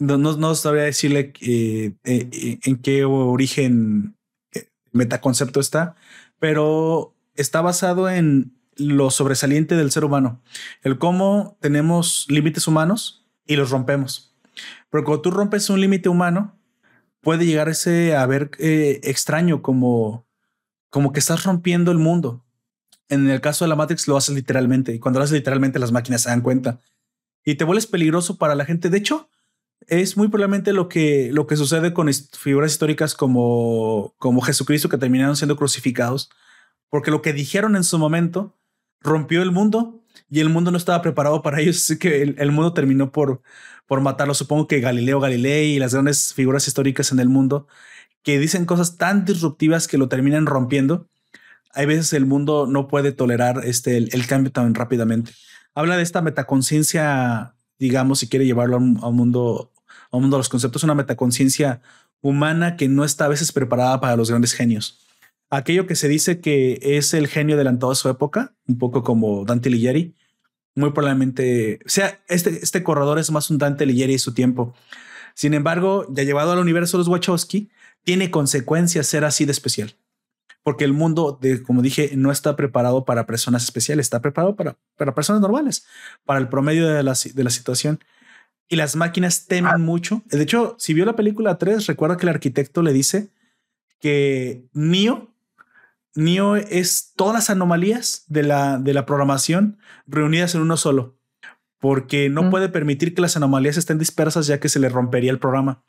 No, 0.02 0.18
no, 0.18 0.56
sabría 0.56 0.84
decirle 0.84 1.32
eh, 1.42 1.94
eh, 2.04 2.60
en 2.64 2.78
qué 2.78 3.06
origen 3.06 4.18
eh, 4.52 4.68
metaconcepto 4.92 5.60
está, 5.60 5.96
pero 6.40 7.14
está 7.36 7.62
basado 7.62 8.10
en 8.10 8.58
lo 8.78 9.12
sobresaliente 9.12 9.76
del 9.76 9.92
ser 9.92 10.04
humano, 10.04 10.42
el 10.82 10.98
cómo 10.98 11.56
tenemos 11.60 12.26
límites 12.30 12.68
humanos 12.68 13.28
y 13.46 13.58
los 13.58 13.70
rompemos. 13.70 14.36
Pero 14.90 15.04
cuando 15.04 15.22
tú 15.22 15.30
rompes 15.30 15.70
un 15.70 15.80
límite 15.80 16.10
humano, 16.10 16.60
puede 17.22 17.46
llegar 17.46 17.70
ese 17.70 18.16
a 18.16 18.26
ver 18.26 18.50
eh, 18.58 19.02
extraño 19.04 19.62
como 19.62 20.26
como 20.90 21.14
que 21.14 21.20
estás 21.20 21.44
rompiendo 21.44 21.92
el 21.92 22.00
mundo. 22.00 22.44
En 23.08 23.30
el 23.30 23.40
caso 23.40 23.66
de 23.66 23.70
la 23.70 23.76
Matrix 23.76 24.08
lo 24.08 24.18
haces 24.18 24.34
literalmente 24.34 24.94
y 24.94 25.00
cuando 25.00 25.20
lo 25.20 25.26
haces 25.26 25.36
literalmente 25.36 25.78
las 25.78 25.92
máquinas 25.92 26.24
se 26.24 26.30
dan 26.30 26.42
cuenta 26.42 26.80
y 27.46 27.56
te 27.56 27.66
vuelves 27.66 27.86
peligroso 27.86 28.38
para 28.38 28.56
la 28.56 28.66
gente. 28.66 28.90
De 28.90 28.98
hecho, 28.98 29.30
es 29.92 30.16
muy 30.16 30.30
probablemente 30.30 30.72
lo 30.72 30.88
que, 30.88 31.32
lo 31.34 31.46
que 31.48 31.58
sucede 31.58 31.94
con 31.94 32.10
figuras 32.40 32.72
históricas 32.72 33.14
como, 33.14 34.16
como 34.20 34.42
Jesucristo 34.42 34.88
que 34.88 34.98
terminaron 34.98 35.36
siendo 35.36 35.58
crucificados, 35.58 36.30
porque 36.90 37.12
lo 37.12 37.22
que 37.22 37.34
dijeron 37.34 37.76
en 37.76 37.84
su 37.84 38.00
momento 38.00 38.58
rompió 39.02 39.42
el 39.44 39.52
mundo 39.52 40.02
y 40.30 40.40
el 40.40 40.48
mundo 40.48 40.72
no 40.72 40.78
estaba 40.78 41.02
preparado 41.02 41.42
para 41.42 41.60
ellos, 41.60 41.76
así 41.76 42.00
que 42.00 42.22
el, 42.22 42.36
el 42.40 42.54
mundo 42.54 42.74
terminó 42.74 43.12
por, 43.12 43.42
por 43.86 44.00
matarlo. 44.00 44.34
Supongo 44.34 44.66
que 44.66 44.80
Galileo 44.80 45.20
Galilei 45.20 45.76
y 45.76 45.80
las 45.80 45.94
grandes 45.94 46.34
figuras 46.34 46.70
históricas 46.70 47.12
en 47.12 47.20
el 47.20 47.28
mundo 47.28 47.68
que 48.24 48.40
dicen 48.40 48.66
cosas 48.66 48.98
tan 48.98 49.26
disruptivas 49.26 49.90
que 49.90 49.98
lo 49.98 50.08
terminan 50.08 50.46
rompiendo. 50.46 51.10
Hay 51.74 51.86
veces 51.86 52.14
el 52.14 52.26
mundo 52.26 52.66
no 52.66 52.88
puede 52.88 53.12
tolerar 53.12 53.66
este, 53.66 53.98
el, 53.98 54.10
el 54.14 54.26
cambio 54.26 54.54
tan 54.54 54.74
rápidamente. 54.74 55.34
Habla 55.76 55.98
de 55.98 56.04
esta 56.04 56.22
metaconciencia, 56.22 57.56
digamos, 57.78 58.20
si 58.20 58.30
quiere 58.30 58.46
llevarlo 58.46 58.78
a 58.78 58.80
un 58.80 59.16
mundo, 59.16 59.71
un 60.18 60.24
mundo 60.24 60.38
de 60.38 60.40
los 60.40 60.50
conceptos, 60.50 60.84
una 60.84 60.96
metaconciencia 60.96 61.82
humana 62.22 62.76
que 62.78 62.88
no 62.88 63.04
está 63.04 63.26
a 63.26 63.30
veces 63.30 63.52
preparada 63.52 64.00
para 64.00 64.16
los 64.16 64.30
grandes 64.30 64.54
genios. 64.54 65.00
Aquello 65.50 65.88
que 65.88 65.96
se 65.96 66.08
dice 66.08 66.40
que 66.40 66.80
es 66.82 67.14
el 67.14 67.28
genio 67.28 67.56
adelantado 67.56 67.92
a 67.92 67.96
su 67.96 68.10
época, 68.10 68.54
un 68.68 68.78
poco 68.78 69.04
como 69.04 69.44
Dante 69.44 69.70
Alighieri, 69.70 70.16
muy 70.76 70.92
probablemente, 70.92 71.80
sea, 71.86 72.22
este, 72.30 72.60
este 72.64 72.84
corredor 72.84 73.20
es 73.20 73.32
más 73.32 73.50
un 73.50 73.58
Dante 73.58 73.84
Alighieri 73.84 74.14
de 74.14 74.20
su 74.20 74.34
tiempo. 74.34 74.74
Sin 75.34 75.54
embargo, 75.54 76.06
ya 76.10 76.24
llevado 76.24 76.52
al 76.54 76.60
universo 76.60 76.98
de 76.98 77.00
los 77.00 77.08
Wachowski, 77.08 77.70
tiene 78.04 78.32
consecuencias 78.32 79.08
ser 79.08 79.26
así 79.26 79.46
de 79.46 79.52
especial. 79.52 79.96
Porque 80.64 80.86
el 80.86 80.94
mundo, 80.94 81.38
de, 81.42 81.64
como 81.64 81.82
dije, 81.82 82.12
no 82.16 82.32
está 82.32 82.56
preparado 82.56 83.04
para 83.04 83.26
personas 83.26 83.64
especiales, 83.64 84.06
está 84.06 84.22
preparado 84.22 84.56
para, 84.56 84.78
para 84.96 85.16
personas 85.16 85.42
normales, 85.42 85.86
para 86.24 86.40
el 86.40 86.50
promedio 86.50 86.88
de 86.88 87.04
la, 87.04 87.14
de 87.34 87.44
la 87.44 87.50
situación. 87.50 88.00
Y 88.72 88.78
las 88.78 88.96
máquinas 88.96 89.46
temen 89.48 89.74
Ah. 89.76 89.78
mucho. 89.78 90.24
De 90.28 90.42
hecho, 90.42 90.76
si 90.80 90.94
vio 90.94 91.06
la 91.06 91.16
película 91.18 91.58
3, 91.58 91.86
recuerda 91.88 92.16
que 92.18 92.26
el 92.26 92.30
arquitecto 92.30 92.82
le 92.82 92.94
dice 92.94 93.30
que 94.00 94.66
Neo, 94.74 95.36
Neo 96.16 96.56
es 96.56 97.12
todas 97.16 97.34
las 97.36 97.50
anomalías 97.50 98.24
de 98.28 98.44
la, 98.44 98.78
de 98.80 98.94
la 98.94 99.06
programación 99.06 99.78
reunidas 100.08 100.56
en 100.56 100.62
uno 100.62 100.78
solo, 100.78 101.18
porque 101.80 102.30
no 102.30 102.44
Mm. 102.44 102.50
puede 102.50 102.70
permitir 102.70 103.14
que 103.14 103.22
las 103.22 103.36
anomalías 103.38 103.76
estén 103.78 104.00
dispersas 104.00 104.48
ya 104.48 104.60
que 104.62 104.70
se 104.70 104.80
le 104.80 104.88
rompería 104.90 105.32
el 105.32 105.40
programa. 105.40 105.84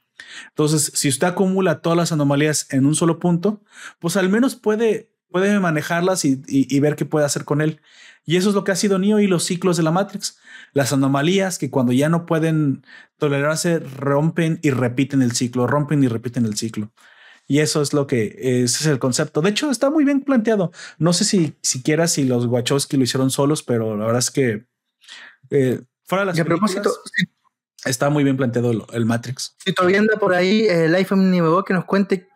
Entonces, 0.49 0.91
si 0.95 1.09
usted 1.09 1.29
acumula 1.29 1.81
todas 1.83 1.97
las 1.97 2.13
anomalías 2.13 2.67
en 2.73 2.85
un 2.87 2.95
solo 2.97 3.19
punto, 3.21 3.63
pues 4.01 4.17
al 4.17 4.29
menos 4.29 4.57
puede, 4.57 5.12
puede 5.33 5.59
manejarlas 5.61 6.25
y, 6.25 6.43
y- 6.47 6.75
y 6.75 6.81
ver 6.81 6.97
qué 6.97 7.05
puede 7.07 7.27
hacer 7.27 7.45
con 7.45 7.61
él. 7.61 7.81
Y 8.25 8.37
eso 8.37 8.51
es 8.51 8.55
lo 8.55 8.63
que 8.65 8.71
ha 8.73 8.77
sido 8.77 8.99
Neo 9.01 9.19
y 9.19 9.27
los 9.27 9.45
ciclos 9.45 9.77
de 9.77 9.83
la 9.83 9.91
Matrix. 9.91 10.39
Las 10.73 10.93
anomalías 10.93 11.59
que 11.59 11.71
cuando 11.71 11.93
ya 11.93 12.09
no 12.09 12.25
pueden 12.27 12.85
tolerarse, 13.19 13.81
rompen 13.81 14.59
y 14.63 14.71
repiten 14.71 15.23
el 15.23 15.33
ciclo, 15.33 15.67
rompen 15.67 16.05
y 16.05 16.09
repiten 16.09 16.45
el 16.47 16.57
ciclo. 16.57 16.93
Y 17.49 17.59
eso 17.59 17.83
es 17.83 17.93
lo 17.93 18.07
que 18.07 18.37
ese 18.39 18.85
es 18.85 18.87
el 18.87 18.99
concepto. 19.01 19.43
De 19.43 19.51
hecho, 19.51 19.71
está 19.71 19.91
muy 19.91 20.05
bien 20.05 20.21
planteado. 20.23 20.71
No 20.99 21.13
sé 21.13 21.25
si 21.25 21.55
siquiera 21.63 22.07
si 22.07 22.25
los 22.25 22.47
Wachowski 22.47 22.97
lo 22.97 23.03
hicieron 23.05 23.31
solos, 23.31 23.63
pero 23.65 23.97
la 23.97 24.05
verdad 24.07 24.21
es 24.21 24.31
que 24.31 24.67
eh, 25.51 25.81
fuera 26.05 26.23
de 26.23 26.27
las 26.27 26.39
Y 26.39 26.41
a 26.41 26.45
propósito, 26.45 26.91
está 27.85 28.11
muy 28.11 28.25
bien 28.25 28.37
planteado 28.37 28.73
el, 28.93 29.07
Matrix. 29.07 29.57
Si 29.65 29.73
todavía 29.73 29.99
anda 29.99 30.17
por 30.17 30.35
ahí 30.35 30.67
el 30.67 30.95
iPhone 30.95 31.21
Omnibus 31.21 31.65
que 31.65 31.75
nos 31.75 31.85
cuente 31.85 32.29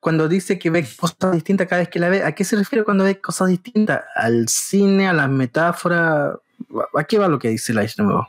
cuando 0.00 0.28
dice 0.28 0.58
que 0.58 0.70
ve 0.70 0.86
cosas 0.96 1.32
distintas 1.32 1.66
cada 1.66 1.80
vez 1.80 1.88
que 1.88 1.98
la 1.98 2.08
ve, 2.08 2.22
¿a 2.22 2.32
qué 2.32 2.44
se 2.44 2.56
refiere 2.56 2.84
cuando 2.84 3.04
ve 3.04 3.20
cosas 3.20 3.48
distintas? 3.48 4.02
¿Al 4.14 4.48
cine, 4.48 5.08
a 5.08 5.12
las 5.12 5.28
metáforas? 5.28 6.36
¿A 6.94 7.04
qué 7.04 7.18
va 7.18 7.28
lo 7.28 7.38
que 7.38 7.50
dice 7.50 7.72
el 7.72 7.78
iPhone 7.78 8.06
Omnibus? 8.06 8.26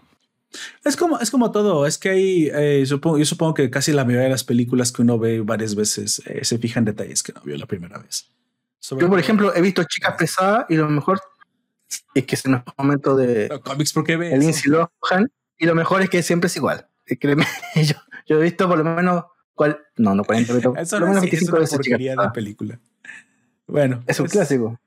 Es 0.84 0.96
como, 0.96 1.20
es 1.20 1.30
como 1.30 1.52
todo. 1.52 1.86
Es 1.86 1.98
que 1.98 2.10
hay, 2.10 2.50
eh, 2.54 2.86
supongo, 2.86 3.18
yo 3.18 3.26
supongo 3.26 3.54
que 3.54 3.70
casi 3.70 3.92
la 3.92 4.06
mayoría 4.06 4.26
de 4.26 4.32
las 4.32 4.44
películas 4.44 4.92
que 4.92 5.02
uno 5.02 5.20
ve 5.20 5.42
varias 5.42 5.76
veces 5.76 6.22
eh, 6.26 6.44
se 6.44 6.58
fijan 6.58 6.86
detalles 6.86 7.24
que 7.24 7.34
no 7.34 7.42
vio 7.42 7.58
la 7.58 7.66
primera 7.66 7.98
vez. 7.98 8.30
Sobre 8.80 9.04
Yo, 9.04 9.10
por 9.10 9.20
ejemplo, 9.20 9.54
he 9.56 9.62
visto 9.62 9.84
chicas 9.84 10.16
pesadas 10.18 10.66
y 10.70 10.76
lo 10.76 10.90
mejor 10.90 11.20
es 12.14 12.26
que 12.26 12.36
es 12.36 12.46
un 12.46 12.64
momento 12.78 13.16
de 13.16 13.48
No, 13.50 13.62
cómics, 13.62 13.94
¿por 13.94 14.04
qué 14.04 14.18
ves? 14.18 14.34
el 14.34 14.40
Lindsay 14.40 14.72
Lohan. 14.72 15.32
Y 15.58 15.66
lo 15.66 15.76
mejor 15.76 16.02
es 16.02 16.10
que 16.10 16.22
siempre 16.24 16.48
es 16.48 16.56
igual. 16.56 16.88
Eh, 17.06 17.18
Créeme, 17.18 17.46
yo, 17.76 17.96
yo 18.26 18.40
he 18.40 18.44
visto 18.44 18.68
por 18.68 18.78
lo 18.78 18.84
menos. 18.84 19.26
Cual, 19.54 19.80
no, 19.98 20.14
no 20.14 20.24
40, 20.24 20.54
pero 20.54 20.74
por 20.74 20.80
Eso 20.80 21.00
lo 21.00 21.08
no 21.08 21.14
menos 21.14 21.24
es, 21.24 21.34
es 21.34 21.50
25 21.50 21.58
una 21.58 21.68
porquería 21.68 22.16
de 22.16 22.30
película. 22.30 22.80
Bueno. 23.66 24.04
Es 24.06 24.20
un 24.20 24.28
clásico. 24.28 24.80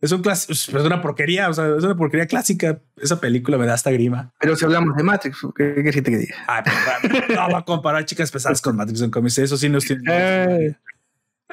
Es 0.00 0.12
un 0.12 0.22
clásico, 0.22 0.52
es 0.52 0.68
una 0.84 1.02
porquería, 1.02 1.50
o 1.50 1.52
sea, 1.52 1.76
es 1.76 1.84
una 1.84 1.94
porquería 1.94 2.26
clásica. 2.26 2.80
Esa 2.96 3.20
película 3.20 3.58
me 3.58 3.66
da 3.66 3.74
hasta 3.74 3.90
grima. 3.90 4.32
Pero 4.40 4.56
si 4.56 4.64
hablamos 4.64 4.96
de 4.96 5.02
Matrix, 5.02 5.38
¿qué 5.54 5.74
quisiste 5.84 6.10
que 6.10 6.16
diga? 6.16 6.36
Ay, 6.46 6.62
pero 7.02 7.26
no 7.28 7.52
va 7.52 7.58
a 7.58 7.64
comparar 7.64 8.04
chicas 8.06 8.30
pesadas 8.30 8.62
con 8.62 8.76
Matrix 8.76 9.02
en 9.02 9.10
cómics. 9.10 9.38
Eso 9.38 9.58
sí 9.58 9.68
no 9.68 9.78
tiene. 9.78 10.78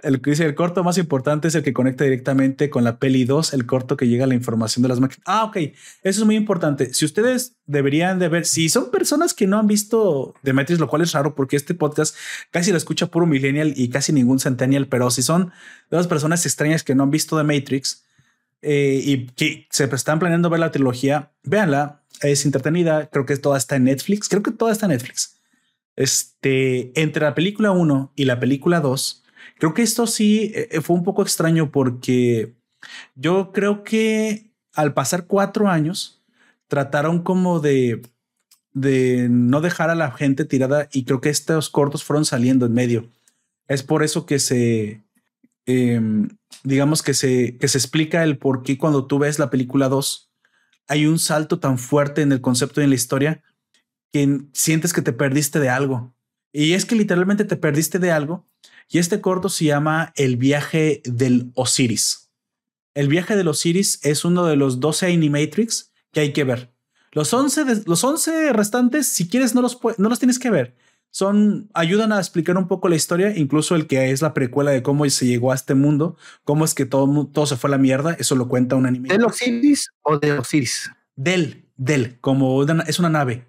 El 0.03 0.21
que 0.21 0.31
dice 0.31 0.45
el 0.45 0.55
corto 0.55 0.83
más 0.83 0.97
importante 0.97 1.47
es 1.47 1.55
el 1.55 1.63
que 1.63 1.73
conecta 1.73 2.03
directamente 2.03 2.69
con 2.69 2.83
la 2.83 2.97
peli 2.97 3.25
2, 3.25 3.53
el 3.53 3.65
corto 3.65 3.97
que 3.97 4.07
llega 4.07 4.25
a 4.25 4.27
la 4.27 4.33
información 4.35 4.83
de 4.83 4.89
las 4.89 4.99
máquinas. 4.99 5.23
Ah, 5.25 5.43
ok. 5.45 5.57
Eso 5.57 6.21
es 6.21 6.25
muy 6.25 6.35
importante. 6.35 6.93
Si 6.93 7.05
ustedes 7.05 7.55
deberían 7.65 8.19
de 8.19 8.29
ver, 8.29 8.45
si 8.45 8.69
son 8.69 8.91
personas 8.91 9.33
que 9.33 9.47
no 9.47 9.59
han 9.59 9.67
visto 9.67 10.33
The 10.43 10.53
Matrix, 10.53 10.79
lo 10.79 10.87
cual 10.87 11.01
es 11.01 11.11
raro 11.13 11.35
porque 11.35 11.55
este 11.55 11.73
podcast 11.73 12.15
casi 12.51 12.71
lo 12.71 12.77
escucha 12.77 13.07
puro 13.07 13.25
millennial 13.25 13.73
y 13.75 13.89
casi 13.89 14.13
ningún 14.13 14.39
centennial, 14.39 14.87
pero 14.87 15.09
si 15.11 15.21
son 15.21 15.51
de 15.89 15.97
las 15.97 16.07
personas 16.07 16.45
extrañas 16.45 16.83
que 16.83 16.95
no 16.95 17.03
han 17.03 17.11
visto 17.11 17.37
The 17.37 17.43
Matrix 17.43 18.05
eh, 18.61 19.01
y 19.03 19.27
que 19.27 19.67
se 19.69 19.85
están 19.85 20.19
planeando 20.19 20.49
ver 20.49 20.59
la 20.59 20.71
trilogía, 20.71 21.31
véanla. 21.43 22.03
Es 22.21 22.45
entretenida. 22.45 23.09
Creo 23.09 23.25
que 23.25 23.37
toda 23.37 23.57
está 23.57 23.75
en 23.75 23.83
Netflix. 23.85 24.27
Creo 24.27 24.41
que 24.41 24.51
toda 24.51 24.71
está 24.71 24.87
en 24.87 24.93
Netflix. 24.93 25.37
Este, 25.95 26.99
entre 26.99 27.23
la 27.23 27.33
película 27.33 27.71
1 27.71 28.13
y 28.15 28.25
la 28.25 28.39
película 28.39 28.79
2, 28.79 29.23
creo 29.59 29.73
que 29.73 29.81
esto 29.81 30.07
sí 30.07 30.51
eh, 30.55 30.81
fue 30.81 30.95
un 30.95 31.03
poco 31.03 31.21
extraño 31.21 31.71
porque 31.71 32.55
yo 33.15 33.51
creo 33.51 33.83
que 33.83 34.51
al 34.73 34.93
pasar 34.93 35.25
cuatro 35.25 35.67
años 35.67 36.23
trataron 36.67 37.23
como 37.23 37.59
de, 37.59 38.01
de 38.73 39.27
no 39.29 39.61
dejar 39.61 39.89
a 39.89 39.95
la 39.95 40.11
gente 40.11 40.45
tirada 40.45 40.87
y 40.91 41.05
creo 41.05 41.21
que 41.21 41.29
estos 41.29 41.69
cortos 41.69 42.03
fueron 42.03 42.25
saliendo 42.25 42.65
en 42.65 42.73
medio. 42.73 43.09
Es 43.67 43.83
por 43.83 44.03
eso 44.03 44.25
que 44.25 44.39
se, 44.39 45.03
em, 45.65 46.29
digamos 46.63 47.01
que 47.01 47.13
se, 47.13 47.57
que 47.57 47.67
se 47.67 47.77
explica 47.77 48.23
el 48.23 48.37
por 48.37 48.63
qué 48.63 48.77
cuando 48.77 49.07
tú 49.07 49.19
ves 49.19 49.39
la 49.39 49.49
película 49.49 49.89
2 49.89 50.31
hay 50.87 51.05
un 51.05 51.19
salto 51.19 51.59
tan 51.59 51.77
fuerte 51.77 52.21
en 52.21 52.31
el 52.31 52.41
concepto 52.41 52.79
y 52.79 52.85
en 52.85 52.91
la 52.91 52.95
historia 52.95 53.43
que 54.13 54.41
sientes 54.53 54.93
que 54.93 55.01
te 55.01 55.11
perdiste 55.11 55.59
de 55.59 55.69
algo. 55.69 56.13
Y 56.53 56.73
es 56.73 56.85
que 56.85 56.95
literalmente 56.95 57.43
te 57.43 57.57
perdiste 57.57 57.99
de 57.99 58.11
algo. 58.11 58.45
Y 58.89 58.99
este 58.99 59.19
corto 59.21 59.49
se 59.49 59.65
llama 59.65 60.13
El 60.15 60.37
viaje 60.37 61.01
del 61.05 61.51
Osiris. 61.55 62.29
El 62.93 63.07
viaje 63.09 63.35
del 63.35 63.47
Osiris 63.47 63.99
es 64.03 64.25
uno 64.25 64.45
de 64.45 64.55
los 64.55 64.79
12 64.79 65.07
Animatrix 65.13 65.91
que 66.11 66.21
hay 66.21 66.33
que 66.33 66.43
ver. 66.43 66.71
Los 67.11 67.33
11, 67.33 67.63
de- 67.65 67.83
los 67.85 68.03
11 68.03 68.53
restantes, 68.53 69.07
si 69.07 69.27
quieres, 69.27 69.53
no 69.55 69.61
los, 69.61 69.77
no 69.97 70.09
los 70.09 70.19
tienes 70.19 70.39
que 70.39 70.49
ver. 70.49 70.75
Son, 71.09 71.69
ayudan 71.73 72.11
a 72.11 72.19
explicar 72.19 72.57
un 72.57 72.67
poco 72.67 72.89
la 72.89 72.95
historia, 72.95 73.35
incluso 73.35 73.75
el 73.75 73.87
que 73.87 74.11
es 74.11 74.21
la 74.21 74.33
precuela 74.33 74.71
de 74.71 74.83
cómo 74.83 75.09
se 75.09 75.25
llegó 75.25 75.51
a 75.51 75.55
este 75.55 75.73
mundo, 75.73 76.17
cómo 76.43 76.65
es 76.65 76.73
que 76.73 76.85
todo, 76.85 77.27
todo 77.27 77.45
se 77.45 77.55
fue 77.55 77.69
a 77.69 77.71
la 77.71 77.77
mierda. 77.77 78.13
Eso 78.19 78.35
lo 78.35 78.47
cuenta 78.47 78.75
un 78.75 78.85
anime. 78.85 79.09
¿De 79.09 79.23
Osiris 79.23 79.89
o 80.03 80.17
de 80.19 80.33
Osiris? 80.33 80.91
Del, 81.15 81.65
del, 81.77 82.19
como 82.19 82.55
una- 82.57 82.83
es 82.83 82.99
una 82.99 83.09
nave. 83.09 83.47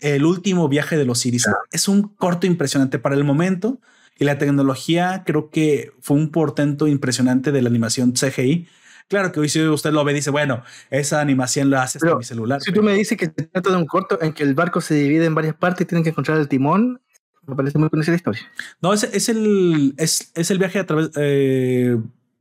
El 0.00 0.24
último 0.24 0.68
viaje 0.68 0.96
de 0.96 1.04
los 1.04 1.26
Iris. 1.26 1.46
Es 1.72 1.88
un 1.88 2.02
corto 2.02 2.46
impresionante 2.46 2.98
para 2.98 3.16
el 3.16 3.24
momento 3.24 3.80
y 4.22 4.24
la 4.24 4.38
tecnología 4.38 5.24
creo 5.26 5.50
que 5.50 5.90
fue 6.00 6.16
un 6.16 6.30
portento 6.30 6.86
impresionante 6.86 7.50
de 7.52 7.60
la 7.60 7.68
animación 7.68 8.12
CGI. 8.12 8.68
Claro 9.08 9.32
que 9.32 9.40
hoy 9.40 9.48
si 9.48 9.60
usted 9.60 9.92
lo 9.92 10.04
ve 10.04 10.14
dice, 10.14 10.30
bueno, 10.30 10.62
esa 10.90 11.20
animación 11.20 11.70
la 11.70 11.82
hace 11.82 11.98
Pero, 11.98 12.18
mi 12.18 12.24
celular. 12.24 12.60
Si 12.60 12.70
pero- 12.70 12.80
tú 12.82 12.86
me 12.86 12.94
dices 12.94 13.18
que 13.18 13.26
se 13.26 13.32
trata 13.32 13.70
de 13.70 13.76
un 13.76 13.86
corto 13.86 14.22
en 14.22 14.32
que 14.32 14.42
el 14.44 14.54
barco 14.54 14.80
se 14.80 14.94
divide 14.94 15.24
en 15.26 15.34
varias 15.34 15.54
partes 15.56 15.82
y 15.84 15.88
tienen 15.88 16.04
que 16.04 16.10
encontrar 16.10 16.38
el 16.38 16.48
timón, 16.48 17.00
me 17.46 17.56
parece 17.56 17.76
muy 17.78 17.90
conocida 17.90 18.12
la 18.12 18.16
historia. 18.16 18.40
No, 18.80 18.92
es, 18.92 19.02
es 19.02 19.28
el 19.28 19.94
es, 19.98 20.30
es 20.34 20.50
el 20.52 20.58
viaje 20.58 20.78
a 20.78 20.86
través 20.86 21.10
eh, 21.16 21.98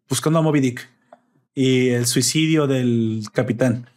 buscando 0.07 0.37
a 0.39 0.41
Moby 0.43 0.59
Dick 0.61 0.87
y 1.55 1.89
el 1.89 2.05
suicidio 2.05 2.67
del 2.67 3.23
capitán. 3.33 3.89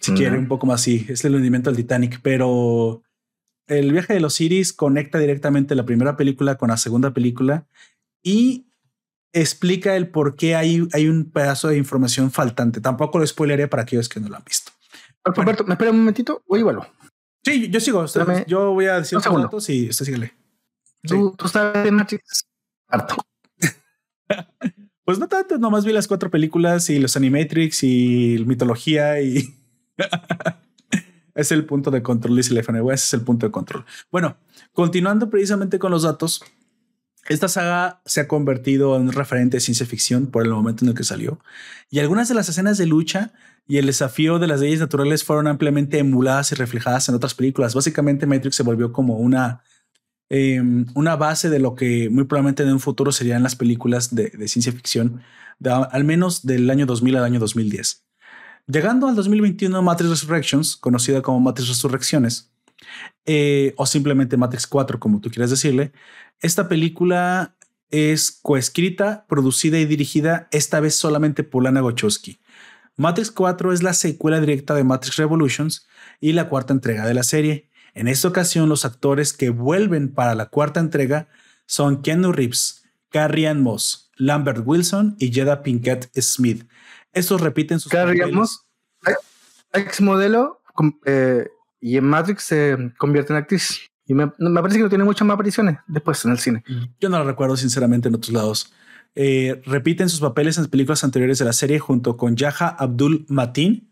Si 0.00 0.12
Mm. 0.12 0.14
quiere, 0.16 0.38
un 0.38 0.46
poco 0.48 0.66
más 0.66 0.80
así. 0.80 1.04
Es 1.08 1.24
el 1.24 1.34
hundimiento 1.34 1.70
del 1.70 1.76
Titanic, 1.76 2.20
pero 2.22 3.02
el 3.68 3.92
viaje 3.92 4.14
de 4.14 4.20
los 4.20 4.40
Iris 4.40 4.72
conecta 4.72 5.18
directamente 5.18 5.74
la 5.74 5.84
primera 5.84 6.16
película 6.16 6.56
con 6.56 6.68
la 6.70 6.76
segunda 6.76 7.12
película 7.12 7.66
y 8.22 8.66
explica 9.32 9.96
el 9.96 10.08
por 10.08 10.36
qué 10.36 10.54
hay, 10.56 10.86
hay 10.92 11.08
un 11.08 11.30
pedazo 11.30 11.68
de 11.68 11.76
información 11.76 12.30
faltante. 12.30 12.80
Tampoco 12.80 13.18
lo 13.18 13.26
spoileré 13.26 13.68
para 13.68 13.82
aquellos 13.82 14.08
que 14.08 14.20
no 14.20 14.28
lo 14.28 14.36
han 14.36 14.44
visto. 14.44 14.72
Roberto, 15.24 15.64
¿me 15.64 15.74
espera 15.74 15.90
un 15.90 15.98
momentito? 15.98 16.42
Voy 16.46 16.60
igual. 16.60 16.80
Sí, 17.44 17.68
yo 17.68 17.80
sigo. 17.80 18.00
usted- 18.02 18.20
Dame 18.20 18.44
yo 18.48 18.72
voy 18.72 18.86
a 18.86 19.00
decir 19.00 19.16
un 19.16 19.20
otros 19.20 19.24
segundo. 19.24 19.46
datos 19.48 19.68
y 19.70 19.88
usted 19.90 20.04
síguele. 20.04 20.32
Sí. 21.04 21.08
¿Tú, 21.14 21.34
tú 21.36 21.48
sabes? 21.48 21.90
Harto. 22.88 23.16
Pues 25.04 25.20
no 25.20 25.28
tanto, 25.28 25.56
nomás 25.56 25.84
vi 25.84 25.92
las 25.92 26.08
cuatro 26.08 26.32
películas 26.32 26.90
y 26.90 26.98
los 26.98 27.16
Animatrix 27.16 27.84
y 27.84 28.42
mitología 28.44 29.20
y 29.20 29.54
es 31.36 31.52
el 31.52 31.64
punto 31.64 31.90
de 31.90 32.02
control, 32.02 32.36
dice 32.36 32.58
FNW, 32.58 32.90
ese 32.90 33.04
es 33.04 33.14
el 33.14 33.20
punto 33.20 33.46
de 33.46 33.52
control. 33.52 33.84
Bueno, 34.10 34.36
continuando 34.72 35.30
precisamente 35.30 35.78
con 35.78 35.92
los 35.92 36.02
datos, 36.02 36.42
esta 37.28 37.48
saga 37.48 38.00
se 38.04 38.20
ha 38.20 38.28
convertido 38.28 38.96
en 38.96 39.02
un 39.02 39.12
referente 39.12 39.58
de 39.58 39.60
ciencia 39.60 39.86
ficción 39.86 40.26
por 40.26 40.44
el 40.44 40.50
momento 40.50 40.84
en 40.84 40.90
el 40.90 40.94
que 40.94 41.04
salió 41.04 41.40
y 41.90 41.98
algunas 41.98 42.28
de 42.28 42.34
las 42.34 42.48
escenas 42.48 42.78
de 42.78 42.86
lucha 42.86 43.32
y 43.66 43.78
el 43.78 43.86
desafío 43.86 44.38
de 44.38 44.46
las 44.46 44.60
leyes 44.60 44.80
naturales 44.80 45.24
fueron 45.24 45.48
ampliamente 45.48 45.98
emuladas 45.98 46.52
y 46.52 46.54
reflejadas 46.54 47.08
en 47.08 47.16
otras 47.16 47.34
películas. 47.34 47.74
Básicamente 47.74 48.26
Matrix 48.26 48.54
se 48.54 48.62
volvió 48.62 48.92
como 48.92 49.16
una 49.16 49.62
eh, 50.28 50.60
una 50.94 51.16
base 51.16 51.50
de 51.50 51.60
lo 51.60 51.76
que 51.76 52.10
muy 52.10 52.24
probablemente 52.24 52.64
en 52.64 52.72
un 52.72 52.80
futuro 52.80 53.12
serían 53.12 53.42
las 53.42 53.54
películas 53.54 54.14
de, 54.14 54.30
ciencia 54.48 54.72
ficción, 54.72 55.22
al 55.64 56.04
menos 56.04 56.44
del 56.44 56.68
año 56.68 56.86
2000 56.86 57.16
al 57.16 57.24
año 57.24 57.38
2010. 57.38 58.05
Llegando 58.66 59.06
al 59.06 59.14
2021, 59.14 59.80
Matrix 59.80 60.10
Resurrections, 60.10 60.76
conocida 60.76 61.22
como 61.22 61.38
Matrix 61.38 61.68
Resurrecciones, 61.68 62.52
eh, 63.24 63.74
o 63.76 63.86
simplemente 63.86 64.36
Matrix 64.36 64.66
4, 64.66 64.98
como 64.98 65.20
tú 65.20 65.30
quieras 65.30 65.50
decirle, 65.50 65.92
esta 66.40 66.68
película 66.68 67.56
es 67.90 68.32
coescrita, 68.42 69.24
producida 69.28 69.78
y 69.78 69.86
dirigida 69.86 70.48
esta 70.50 70.80
vez 70.80 70.96
solamente 70.96 71.44
por 71.44 71.62
Lana 71.62 71.82
Wachowski. 71.82 72.40
Matrix 72.96 73.30
4 73.30 73.72
es 73.72 73.82
la 73.82 73.94
secuela 73.94 74.40
directa 74.40 74.74
de 74.74 74.82
Matrix 74.82 75.16
Revolutions 75.16 75.86
y 76.20 76.32
la 76.32 76.48
cuarta 76.48 76.72
entrega 76.72 77.06
de 77.06 77.14
la 77.14 77.22
serie. 77.22 77.68
En 77.94 78.08
esta 78.08 78.26
ocasión, 78.26 78.68
los 78.68 78.84
actores 78.84 79.32
que 79.32 79.50
vuelven 79.50 80.12
para 80.12 80.34
la 80.34 80.46
cuarta 80.46 80.80
entrega 80.80 81.28
son 81.66 82.02
Keanu 82.02 82.32
Reeves, 82.32 82.84
Carrie 83.10 83.46
Ann 83.46 83.62
Moss, 83.62 84.10
Lambert 84.16 84.62
Wilson 84.66 85.14
y 85.18 85.32
Jada 85.32 85.62
Pinkett 85.62 86.10
Smith. 86.20 86.66
Estos 87.16 87.40
repiten 87.40 87.80
sus 87.80 87.90
Moss, 88.30 88.66
ex 89.72 90.02
modelo, 90.02 90.60
eh, 91.06 91.48
y 91.80 91.96
en 91.96 92.04
Matrix 92.04 92.42
se 92.42 92.92
convierte 92.98 93.32
en 93.32 93.38
actriz. 93.38 93.80
Y 94.04 94.12
me, 94.12 94.30
me 94.38 94.60
parece 94.60 94.76
que 94.78 94.84
no 94.84 94.90
tiene 94.90 95.04
muchas 95.04 95.26
más 95.26 95.34
apariciones 95.34 95.78
después 95.86 96.22
en 96.26 96.32
el 96.32 96.38
cine. 96.38 96.62
Yo 97.00 97.08
no 97.08 97.18
lo 97.18 97.24
recuerdo 97.24 97.56
sinceramente 97.56 98.08
en 98.08 98.16
otros 98.16 98.34
lados. 98.34 98.74
Eh, 99.14 99.62
repiten 99.64 100.10
sus 100.10 100.20
papeles 100.20 100.58
en 100.58 100.66
películas 100.66 101.04
anteriores 101.04 101.38
de 101.38 101.46
la 101.46 101.54
serie 101.54 101.78
junto 101.78 102.18
con 102.18 102.36
Yaha 102.36 102.68
Abdul 102.78 103.24
Mateen, 103.30 103.88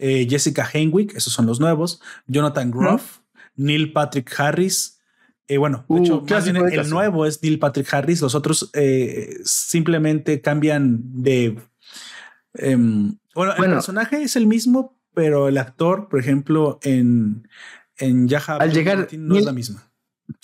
eh, 0.00 0.26
Jessica 0.28 0.68
Henwick, 0.70 1.14
esos 1.14 1.32
son 1.32 1.46
los 1.46 1.60
nuevos, 1.60 2.02
Jonathan 2.26 2.72
Groff, 2.72 3.20
Neil 3.54 3.92
Patrick 3.92 4.28
Harris. 4.36 4.98
Bueno, 5.48 5.84
de 5.88 5.94
Uh, 5.94 6.02
hecho, 6.02 6.24
más 6.28 6.44
bien 6.44 6.56
el 6.56 6.90
nuevo 6.90 7.24
es 7.26 7.40
Neil 7.44 7.60
Patrick 7.60 7.94
Harris. 7.94 8.20
Los 8.20 8.34
otros 8.34 8.72
simplemente 9.44 10.40
cambian 10.40 11.00
de. 11.22 11.56
Em, 12.58 13.18
bueno, 13.34 13.54
el 13.56 13.70
personaje 13.70 14.22
es 14.22 14.36
el 14.36 14.46
mismo, 14.46 14.98
pero 15.14 15.48
el 15.48 15.58
actor, 15.58 16.08
por 16.08 16.20
ejemplo, 16.20 16.78
en, 16.82 17.48
en 17.98 18.28
Yaha 18.28 18.56
Al 18.56 18.72
llegar 18.72 19.08
no 19.16 19.36
es 19.36 19.44
la 19.44 19.52
misma. 19.52 19.90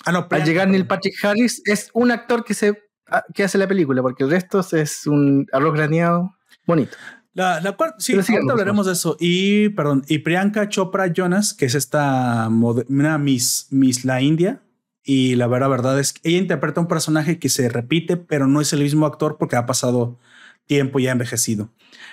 Ah, 0.05 0.11
no, 0.11 0.27
Al 0.29 0.43
llegar 0.45 0.67
Neil. 0.67 0.87
Patrick 0.87 1.15
Harris 1.23 1.61
es 1.65 1.89
un 1.93 2.11
actor 2.11 2.43
que 2.43 2.53
se 2.53 2.81
ah, 3.07 3.23
que 3.33 3.43
hace 3.43 3.57
la 3.57 3.67
película, 3.67 4.01
porque 4.01 4.23
el 4.23 4.31
resto 4.31 4.65
es 4.71 5.07
un 5.07 5.47
arroz 5.51 5.73
graneado 5.73 6.35
bonito. 6.65 6.97
La, 7.33 7.59
la 7.61 7.75
sí, 7.97 8.13
sigamos, 8.13 8.29
ahorita 8.29 8.51
hablaremos 8.51 8.85
de 8.85 8.93
eso. 8.93 9.17
Y, 9.19 9.69
perdón, 9.69 10.03
y 10.07 10.19
Priyanka 10.19 10.69
Chopra 10.69 11.11
Jonas, 11.11 11.53
que 11.53 11.65
es 11.65 11.73
esta 11.73 12.47
una 12.49 13.17
Miss, 13.17 13.67
Miss 13.71 14.05
la 14.05 14.21
India. 14.21 14.61
Y 15.03 15.35
la 15.35 15.47
verdad, 15.47 15.69
verdad 15.69 15.99
es 15.99 16.13
que 16.13 16.29
ella 16.29 16.37
interpreta 16.37 16.79
un 16.79 16.87
personaje 16.87 17.39
que 17.39 17.49
se 17.49 17.67
repite, 17.69 18.17
pero 18.17 18.47
no 18.47 18.61
es 18.61 18.71
el 18.71 18.81
mismo 18.81 19.05
actor 19.05 19.37
porque 19.37 19.55
ha 19.55 19.65
pasado 19.65 20.19
tiempo 20.65 20.99
y 20.99 21.07
ha 21.07 21.11
envejecido. 21.11 21.69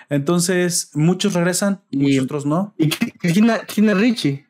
Entonces, 0.09 0.91
muchos 0.95 1.35
regresan, 1.35 1.83
Y- 1.91 1.99
muchos 1.99 2.25
otros 2.25 2.47
no. 2.47 2.75
Y 2.79 2.89
Cristina, 2.91 3.59
Cristina 3.61 3.95
Ricci, 3.95 4.45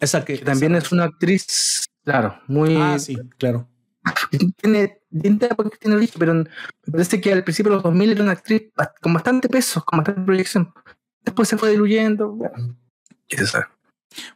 Esa 0.00 0.24
que, 0.24 0.38
que 0.38 0.44
también 0.44 0.74
es 0.74 0.90
una 0.92 1.04
actriz, 1.04 1.80
claro, 2.04 2.40
muy. 2.46 2.76
Ah, 2.76 2.98
sí, 2.98 3.16
claro. 3.38 3.68
Tiene 4.60 5.00
tiene 5.22 5.96
Ricci, 5.96 6.18
pero 6.18 6.34
me 6.34 6.44
parece 6.90 7.20
que 7.20 7.32
al 7.32 7.44
principio 7.44 7.70
de 7.70 7.76
los 7.76 7.84
2000 7.84 8.10
era 8.10 8.22
una 8.22 8.32
actriz 8.32 8.62
con 9.00 9.14
bastante 9.14 9.48
peso, 9.48 9.82
con 9.84 9.98
bastante 9.98 10.22
proyección. 10.22 10.72
después 11.22 11.48
se 11.48 11.56
fue 11.56 11.70
diluyendo. 11.70 12.32
Bueno, 12.32 12.76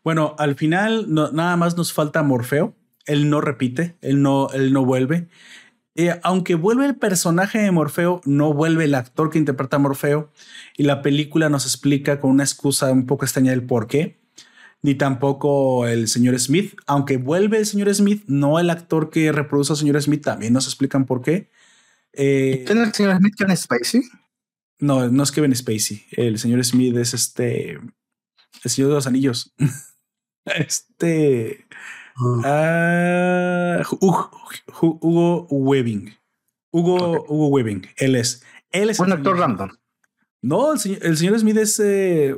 Bueno, 0.04 0.36
al 0.38 0.54
final 0.54 1.06
nada 1.12 1.56
más 1.56 1.76
nos 1.76 1.92
falta 1.92 2.22
Morfeo. 2.22 2.74
Él 3.06 3.30
no 3.30 3.40
repite, 3.40 3.96
él 4.02 4.22
no, 4.22 4.50
él 4.52 4.72
no 4.72 4.84
vuelve. 4.84 5.28
Eh, 6.00 6.20
aunque 6.22 6.54
vuelve 6.54 6.86
el 6.86 6.94
personaje 6.94 7.58
de 7.58 7.72
Morfeo, 7.72 8.20
no 8.24 8.54
vuelve 8.54 8.84
el 8.84 8.94
actor 8.94 9.30
que 9.30 9.38
interpreta 9.38 9.76
a 9.76 9.78
Morfeo. 9.80 10.32
Y 10.76 10.84
la 10.84 11.02
película 11.02 11.48
nos 11.48 11.64
explica 11.64 12.20
con 12.20 12.30
una 12.30 12.44
excusa 12.44 12.92
un 12.92 13.04
poco 13.04 13.24
extraña 13.24 13.52
el 13.52 13.64
por 13.64 13.88
qué. 13.88 14.16
Ni 14.80 14.94
tampoco 14.94 15.88
el 15.88 16.06
señor 16.06 16.38
Smith. 16.38 16.76
Aunque 16.86 17.16
vuelve 17.16 17.58
el 17.58 17.66
señor 17.66 17.92
Smith, 17.92 18.22
no 18.28 18.60
el 18.60 18.70
actor 18.70 19.10
que 19.10 19.32
reproduce 19.32 19.72
al 19.72 19.76
señor 19.76 20.00
Smith, 20.00 20.22
también 20.22 20.52
nos 20.52 20.66
explican 20.66 21.04
por 21.04 21.20
qué. 21.20 21.50
Eh, 22.12 22.62
¿Tiene 22.64 22.84
el 22.84 22.92
señor 22.92 23.16
Smith 23.16 23.34
Kevin 23.36 23.56
Spacey? 23.56 24.02
No, 24.78 25.08
no 25.08 25.22
es 25.24 25.32
Kevin 25.32 25.56
Spacey. 25.56 26.04
El 26.12 26.38
señor 26.38 26.64
Smith 26.64 26.96
es 26.96 27.12
este. 27.12 27.72
El 28.62 28.70
señor 28.70 28.90
de 28.90 28.94
los 28.94 29.08
anillos. 29.08 29.52
este. 30.44 31.66
Ah, 32.44 33.82
Hugo, 33.90 35.46
Webbing. 35.50 36.14
Hugo, 36.70 37.24
Hugo 37.28 37.48
Webbing. 37.48 37.86
Él 37.96 38.16
es. 38.16 38.42
Él 38.70 38.90
es 38.90 39.00
un 39.00 39.12
actor 39.12 39.38
random. 39.38 39.70
No, 40.42 40.72
el 40.72 40.78
señor, 41.16 41.38
Smith 41.38 41.56
es. 41.56 41.80
Eh, 41.80 42.34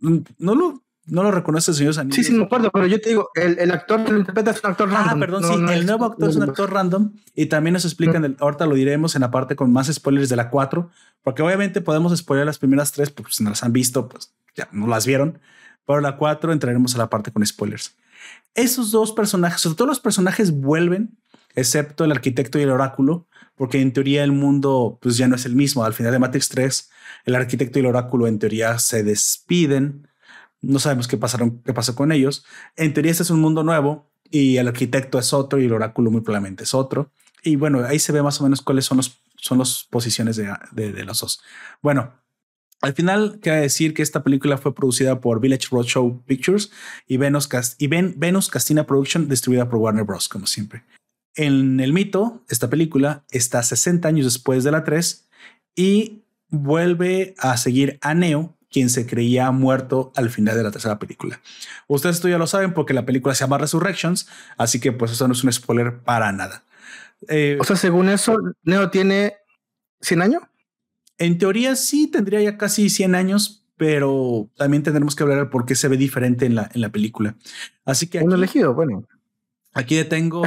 no 0.00 0.54
lo. 0.54 0.82
No 1.06 1.24
lo 1.24 1.32
reconoce 1.32 1.72
el 1.72 1.76
señor 1.76 1.94
Sanillo. 1.94 2.14
Sí, 2.14 2.22
sí, 2.22 2.32
me 2.32 2.44
acuerdo, 2.44 2.70
pero 2.70 2.86
yo 2.86 3.00
te 3.00 3.08
digo, 3.08 3.30
el, 3.34 3.72
actor 3.72 4.04
que 4.04 4.12
lo 4.12 4.18
interpreta 4.18 4.52
es 4.52 4.62
un 4.62 4.70
actor 4.70 4.88
ah, 4.92 4.94
random. 4.94 5.16
Ah, 5.16 5.18
perdón, 5.18 5.44
sí, 5.44 5.74
el 5.74 5.84
nuevo 5.84 6.04
actor 6.04 6.30
es 6.30 6.36
un 6.36 6.42
actor 6.44 6.72
random 6.72 7.12
y 7.34 7.46
también 7.46 7.72
nos 7.72 7.84
explican, 7.84 8.36
ahorita 8.38 8.64
lo 8.66 8.76
diremos 8.76 9.16
en 9.16 9.22
la 9.22 9.30
parte 9.32 9.56
con 9.56 9.72
más 9.72 9.92
spoilers 9.92 10.28
de 10.28 10.36
la 10.36 10.50
4, 10.50 10.88
porque 11.22 11.42
obviamente 11.42 11.80
podemos 11.80 12.16
spoiler 12.16 12.46
las 12.46 12.58
primeras 12.58 12.92
tres, 12.92 13.10
porque 13.10 13.32
si 13.32 13.42
no 13.42 13.50
las 13.50 13.64
han 13.64 13.72
visto, 13.72 14.08
pues 14.08 14.32
ya 14.54 14.68
no 14.70 14.86
las 14.86 15.04
vieron, 15.04 15.40
pero 15.84 16.00
la 16.00 16.16
4 16.16 16.52
entraremos 16.52 16.94
a 16.94 16.98
la 16.98 17.10
parte 17.10 17.32
con 17.32 17.44
spoilers. 17.44 17.96
Esos 18.54 18.90
dos 18.90 19.12
personajes, 19.12 19.60
sobre 19.60 19.76
todo 19.76 19.88
los 19.88 20.00
personajes 20.00 20.52
vuelven, 20.52 21.18
excepto 21.54 22.04
el 22.04 22.12
arquitecto 22.12 22.58
y 22.58 22.62
el 22.62 22.70
oráculo, 22.70 23.26
porque 23.54 23.80
en 23.80 23.92
teoría 23.92 24.24
el 24.24 24.32
mundo 24.32 24.98
pues 25.00 25.16
ya 25.16 25.28
no 25.28 25.36
es 25.36 25.44
el 25.46 25.54
mismo. 25.54 25.84
Al 25.84 25.94
final 25.94 26.12
de 26.12 26.18
Matrix 26.18 26.48
3, 26.48 26.90
el 27.26 27.34
arquitecto 27.34 27.78
y 27.78 27.80
el 27.80 27.86
oráculo 27.86 28.26
en 28.26 28.38
teoría 28.38 28.78
se 28.78 29.02
despiden. 29.02 30.08
No 30.62 30.78
sabemos 30.78 31.08
qué 31.08 31.16
pasaron, 31.16 31.62
qué 31.62 31.72
pasó 31.72 31.94
con 31.94 32.12
ellos. 32.12 32.44
En 32.76 32.92
teoría 32.92 33.12
este 33.12 33.22
es 33.22 33.30
un 33.30 33.40
mundo 33.40 33.62
nuevo 33.62 34.10
y 34.30 34.56
el 34.56 34.68
arquitecto 34.68 35.18
es 35.18 35.32
otro 35.32 35.60
y 35.60 35.66
el 35.66 35.72
oráculo 35.72 36.10
muy 36.10 36.20
probablemente 36.20 36.64
es 36.64 36.74
otro. 36.74 37.12
Y 37.42 37.56
bueno, 37.56 37.84
ahí 37.84 37.98
se 37.98 38.12
ve 38.12 38.22
más 38.22 38.40
o 38.40 38.44
menos 38.44 38.62
cuáles 38.62 38.84
son 38.84 38.98
los 38.98 39.20
son 39.40 39.58
las 39.58 39.86
posiciones 39.90 40.36
de, 40.36 40.52
de, 40.72 40.92
de 40.92 41.04
los 41.04 41.20
dos. 41.20 41.42
Bueno, 41.82 42.19
al 42.80 42.94
final, 42.94 43.40
queda 43.40 43.56
decir 43.56 43.92
que 43.92 44.02
esta 44.02 44.22
película 44.22 44.56
fue 44.56 44.74
producida 44.74 45.20
por 45.20 45.40
Village 45.40 45.68
Roadshow 45.70 46.22
Pictures 46.24 46.70
y 47.06 47.18
Venus, 47.18 47.48
y 47.78 47.86
Venus 47.88 48.48
Castina 48.48 48.86
Production, 48.86 49.28
distribuida 49.28 49.68
por 49.68 49.80
Warner 49.80 50.04
Bros., 50.04 50.28
como 50.28 50.46
siempre. 50.46 50.84
En 51.34 51.78
el 51.80 51.92
mito, 51.92 52.42
esta 52.48 52.70
película 52.70 53.24
está 53.30 53.62
60 53.62 54.08
años 54.08 54.24
después 54.24 54.64
de 54.64 54.72
la 54.72 54.82
3 54.82 55.28
y 55.76 56.22
vuelve 56.48 57.34
a 57.38 57.56
seguir 57.56 57.98
a 58.00 58.14
Neo, 58.14 58.56
quien 58.70 58.88
se 58.88 59.06
creía 59.06 59.50
muerto 59.50 60.12
al 60.16 60.30
final 60.30 60.56
de 60.56 60.62
la 60.62 60.70
tercera 60.70 60.98
película. 60.98 61.40
Ustedes 61.86 62.16
esto 62.16 62.28
ya 62.28 62.38
lo 62.38 62.46
saben 62.46 62.72
porque 62.72 62.94
la 62.94 63.04
película 63.04 63.34
se 63.34 63.44
llama 63.44 63.58
Resurrections, 63.58 64.28
así 64.56 64.80
que 64.80 64.92
pues 64.92 65.12
eso 65.12 65.26
no 65.28 65.34
es 65.34 65.44
un 65.44 65.52
spoiler 65.52 65.98
para 65.98 66.32
nada. 66.32 66.64
Eh, 67.28 67.58
o 67.60 67.64
sea, 67.64 67.76
según 67.76 68.08
eso, 68.08 68.36
Neo 68.62 68.90
tiene 68.90 69.34
100 70.00 70.22
años. 70.22 70.42
En 71.20 71.36
teoría 71.36 71.76
sí 71.76 72.06
tendría 72.06 72.40
ya 72.40 72.56
casi 72.56 72.88
100 72.88 73.14
años, 73.14 73.66
pero 73.76 74.48
también 74.56 74.82
tendremos 74.82 75.14
que 75.14 75.22
hablar 75.22 75.50
por 75.50 75.66
qué 75.66 75.74
se 75.74 75.86
ve 75.86 75.98
diferente 75.98 76.46
en 76.46 76.54
la, 76.54 76.70
en 76.74 76.80
la 76.80 76.88
película. 76.88 77.36
Así 77.84 78.06
que... 78.06 78.20
Aquí, 78.20 78.32
elegido, 78.32 78.74
bueno. 78.74 79.06
Aquí 79.74 79.96
detengo... 79.96 80.42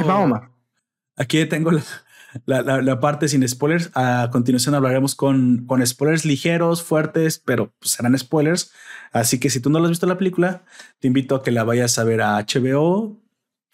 Aquí 1.16 1.38
detengo 1.38 1.70
la, 1.70 2.62
la, 2.62 2.82
la, 2.82 2.98
parte 2.98 3.28
sin 3.28 3.48
spoilers. 3.48 3.92
A 3.94 4.30
continuación 4.32 4.74
hablaremos 4.74 5.14
con, 5.14 5.64
con 5.64 5.86
spoilers 5.86 6.24
ligeros, 6.24 6.82
fuertes, 6.82 7.38
pero 7.38 7.72
pues 7.78 7.92
serán 7.92 8.18
spoilers. 8.18 8.72
Así 9.12 9.38
que 9.38 9.50
si 9.50 9.60
tú 9.60 9.70
no 9.70 9.78
lo 9.78 9.84
has 9.84 9.90
visto 9.90 10.06
la 10.06 10.18
película, 10.18 10.64
te 10.98 11.06
invito 11.06 11.36
a 11.36 11.44
que 11.44 11.52
la 11.52 11.62
vayas 11.62 12.00
a 12.00 12.04
ver 12.04 12.20
a 12.20 12.38
HBO, 12.40 13.23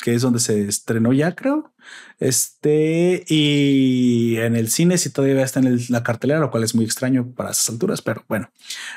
que 0.01 0.15
es 0.15 0.23
donde 0.23 0.41
se 0.41 0.69
estrenó 0.69 1.13
ya, 1.13 1.35
creo. 1.35 1.73
Este, 2.19 3.25
y 3.29 4.37
en 4.37 4.57
el 4.57 4.71
cine, 4.71 4.99
si 4.99 5.11
todavía 5.11 5.43
está 5.43 5.61
en 5.61 5.79
la 5.89 6.03
cartelera, 6.03 6.41
lo 6.41 6.51
cual 6.51 6.65
es 6.65 6.75
muy 6.75 6.85
extraño 6.85 7.33
para 7.35 7.51
esas 7.51 7.71
alturas, 7.71 8.03
pero 8.03 8.25
bueno. 8.29 8.51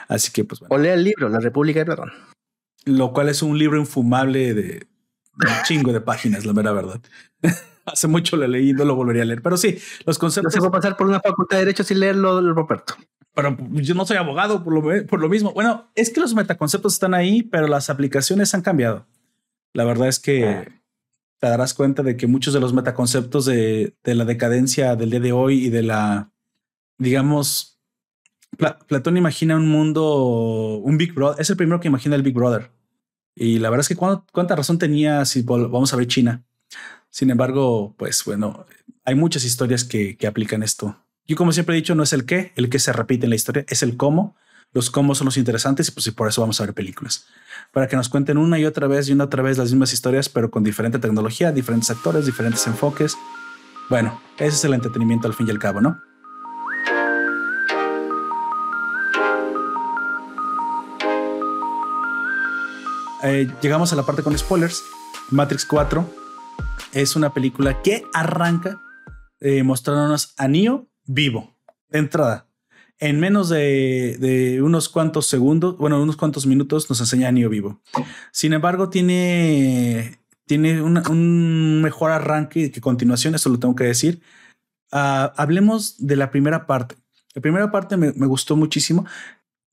Así 0.07 0.31
que, 0.31 0.43
pues 0.43 0.59
bueno. 0.59 0.73
O 0.73 0.77
lea 0.77 0.93
el 0.93 1.03
libro, 1.03 1.29
La 1.29 1.39
República 1.39 1.79
de 1.79 1.85
Platón. 1.85 2.11
Lo 2.85 3.13
cual 3.13 3.29
es 3.29 3.41
un 3.41 3.57
libro 3.57 3.77
infumable 3.79 4.53
de, 4.53 4.87
un 5.35 5.63
chingo 5.63 5.93
de 5.93 6.01
páginas, 6.01 6.45
la 6.45 6.53
mera 6.53 6.71
verdad. 6.71 7.01
Hace 7.85 8.07
mucho 8.07 8.37
lo 8.37 8.47
leí, 8.47 8.73
no 8.73 8.85
lo 8.85 8.95
volvería 8.95 9.23
a 9.23 9.25
leer, 9.25 9.41
pero 9.41 9.57
sí, 9.57 9.77
los 10.05 10.17
conceptos. 10.17 10.53
No 10.53 10.55
se 10.55 10.59
puede 10.59 10.71
pasar 10.71 10.95
por 10.95 11.07
una 11.07 11.19
facultad 11.19 11.57
de 11.57 11.65
Derecho 11.65 11.83
sin 11.83 11.99
leerlo, 11.99 12.53
Roberto. 12.53 12.95
Pero 13.35 13.57
yo 13.71 13.95
no 13.95 14.05
soy 14.05 14.17
abogado 14.17 14.63
por 14.63 14.73
lo, 14.73 15.07
por 15.07 15.19
lo 15.19 15.27
mismo. 15.27 15.53
Bueno, 15.53 15.91
es 15.95 16.11
que 16.11 16.21
los 16.21 16.33
metaconceptos 16.33 16.93
están 16.93 17.13
ahí, 17.13 17.41
pero 17.41 17.67
las 17.67 17.89
aplicaciones 17.89 18.53
han 18.53 18.61
cambiado. 18.61 19.07
La 19.73 19.83
verdad 19.85 20.07
es 20.07 20.19
que 20.19 20.45
ah 20.45 20.65
te 21.43 21.49
darás 21.49 21.73
cuenta 21.73 22.03
de 22.03 22.15
que 22.15 22.25
muchos 22.25 22.53
de 22.53 22.61
los 22.61 22.71
metaconceptos 22.71 23.43
de, 23.43 23.97
de 24.01 24.15
la 24.15 24.23
decadencia 24.23 24.95
del 24.95 25.09
día 25.09 25.19
de 25.19 25.33
hoy 25.33 25.65
y 25.65 25.69
de 25.69 25.83
la, 25.83 26.31
digamos, 26.97 27.81
Platón 28.87 29.17
imagina 29.17 29.57
un 29.57 29.67
mundo, 29.67 30.79
un 30.81 30.97
Big 30.97 31.13
Brother, 31.13 31.41
es 31.41 31.49
el 31.49 31.57
primero 31.57 31.81
que 31.81 31.89
imagina 31.89 32.15
el 32.15 32.23
Big 32.23 32.33
Brother. 32.33 32.71
Y 33.35 33.59
la 33.59 33.69
verdad 33.69 33.81
es 33.81 33.89
que 33.89 33.97
cuánta 33.97 34.55
razón 34.55 34.79
tenía 34.79 35.25
si 35.25 35.41
vamos 35.41 35.91
a 35.91 35.97
ver 35.97 36.07
China. 36.07 36.45
Sin 37.09 37.29
embargo, 37.29 37.93
pues 37.97 38.23
bueno, 38.23 38.65
hay 39.03 39.15
muchas 39.15 39.43
historias 39.43 39.83
que, 39.83 40.15
que 40.15 40.27
aplican 40.27 40.63
esto. 40.63 40.97
Yo 41.27 41.35
como 41.35 41.51
siempre 41.51 41.75
he 41.75 41.81
dicho, 41.81 41.93
no 41.93 42.03
es 42.03 42.13
el 42.13 42.25
qué, 42.25 42.53
el 42.55 42.69
que 42.69 42.79
se 42.79 42.93
repite 42.93 43.25
en 43.25 43.31
la 43.31 43.35
historia, 43.35 43.65
es 43.67 43.83
el 43.83 43.97
cómo. 43.97 44.37
Los 44.71 44.89
cómo 44.89 45.13
son 45.13 45.25
los 45.25 45.35
interesantes 45.35 45.89
y 45.89 45.91
pues 45.91 46.09
por 46.11 46.29
eso 46.29 46.39
vamos 46.39 46.61
a 46.61 46.65
ver 46.65 46.73
películas 46.73 47.27
para 47.73 47.87
que 47.87 47.95
nos 47.95 48.07
cuenten 48.07 48.37
una 48.37 48.59
y 48.59 48.65
otra 48.65 48.87
vez 48.87 49.09
y 49.09 49.13
una 49.13 49.25
otra 49.25 49.41
vez 49.41 49.57
las 49.57 49.71
mismas 49.71 49.91
historias, 49.93 50.29
pero 50.29 50.51
con 50.51 50.63
diferente 50.63 50.99
tecnología, 50.99 51.51
diferentes 51.51 51.89
actores, 51.89 52.25
diferentes 52.25 52.65
enfoques. 52.67 53.17
Bueno, 53.89 54.21
ese 54.37 54.55
es 54.55 54.63
el 54.63 54.75
entretenimiento 54.75 55.27
al 55.27 55.33
fin 55.33 55.47
y 55.47 55.51
al 55.51 55.57
cabo, 55.57 55.81
¿no? 55.81 55.99
Eh, 63.23 63.51
llegamos 63.61 63.91
a 63.91 63.95
la 63.95 64.03
parte 64.03 64.21
con 64.21 64.37
spoilers. 64.37 64.83
Matrix 65.31 65.65
4 65.65 66.07
es 66.91 67.15
una 67.15 67.33
película 67.33 67.81
que 67.81 68.05
arranca 68.13 68.79
eh, 69.39 69.63
mostrándonos 69.63 70.35
a 70.37 70.47
Neo 70.47 70.87
vivo 71.05 71.57
de 71.89 71.99
entrada 71.99 72.47
en 72.99 73.19
menos 73.19 73.49
de, 73.49 74.59
unos 74.63 74.89
cuantos 74.89 75.27
segundos, 75.27 75.77
bueno, 75.77 76.01
unos 76.01 76.17
cuantos 76.17 76.45
minutos 76.45 76.89
nos 76.89 76.99
enseña 76.99 77.29
a 77.29 77.31
vivo. 77.31 77.81
Sin 78.31 78.53
embargo, 78.53 78.89
tiene, 78.89 80.19
tiene 80.45 80.81
un 80.81 81.81
mejor 81.81 82.11
arranque 82.11 82.71
que 82.71 82.81
continuación, 82.81 83.35
eso 83.35 83.49
lo 83.49 83.59
tengo 83.59 83.75
que 83.75 83.85
decir. 83.85 84.21
Ah, 84.91 85.33
hablemos 85.37 85.95
de 85.97 86.15
la 86.15 86.31
primera 86.31 86.65
parte. 86.65 86.95
La 87.33 87.41
primera 87.41 87.71
parte 87.71 87.97
me, 87.97 88.13
me 88.13 88.27
gustó 88.27 88.55
muchísimo, 88.55 89.05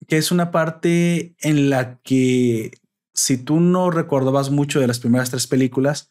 que 0.08 0.16
es 0.16 0.32
una 0.32 0.50
parte 0.50 1.36
en 1.40 1.70
la 1.70 2.00
que 2.02 2.72
si 3.12 3.36
tú 3.36 3.60
no 3.60 3.90
recordabas 3.90 4.50
mucho 4.50 4.80
de 4.80 4.86
las 4.86 4.98
primeras 4.98 5.30
tres 5.30 5.46
películas, 5.46 6.10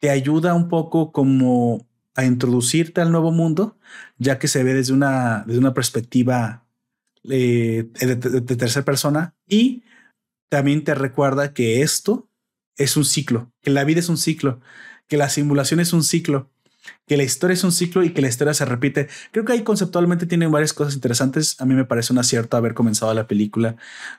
te 0.00 0.10
ayuda 0.10 0.54
un 0.54 0.68
poco 0.68 1.12
como 1.12 1.86
a 2.14 2.24
introducirte 2.24 3.00
al 3.00 3.12
nuevo 3.12 3.32
mundo, 3.32 3.78
ya 4.18 4.38
que 4.38 4.48
se 4.48 4.62
ve 4.62 4.74
desde 4.74 4.92
una, 4.92 5.44
desde 5.46 5.60
una 5.60 5.74
perspectiva 5.74 6.66
eh, 7.24 7.88
de, 8.00 8.16
tercera 8.16 8.84
persona. 8.84 9.34
Y 9.46 9.82
también 10.48 10.84
te 10.84 10.94
recuerda 10.94 11.54
que 11.54 11.82
esto 11.82 12.28
es 12.76 12.96
un 12.96 13.04
ciclo, 13.04 13.52
que 13.62 13.70
la 13.70 13.84
vida 13.84 14.00
es 14.00 14.08
un 14.08 14.18
ciclo, 14.18 14.60
que 15.08 15.16
la 15.16 15.28
simulación 15.28 15.80
es 15.80 15.92
un 15.92 16.02
ciclo, 16.02 16.50
que 17.06 17.16
la 17.16 17.22
historia 17.22 17.54
es 17.54 17.64
un 17.64 17.72
ciclo 17.72 18.02
y 18.02 18.12
que 18.12 18.22
la 18.22 18.28
historia 18.28 18.54
se 18.54 18.64
repite. 18.64 19.08
Creo 19.30 19.44
que 19.44 19.52
ahí 19.52 19.62
conceptualmente 19.62 20.26
tienen 20.26 20.50
varias 20.50 20.72
cosas 20.72 20.94
interesantes. 20.94 21.60
A 21.60 21.64
mí 21.64 21.74
me 21.74 21.84
parece 21.84 22.12
un 22.12 22.18
acierto 22.18 22.56
haber 22.56 22.74
comenzado 22.74 23.12
la 23.14 23.26
película 23.26 23.76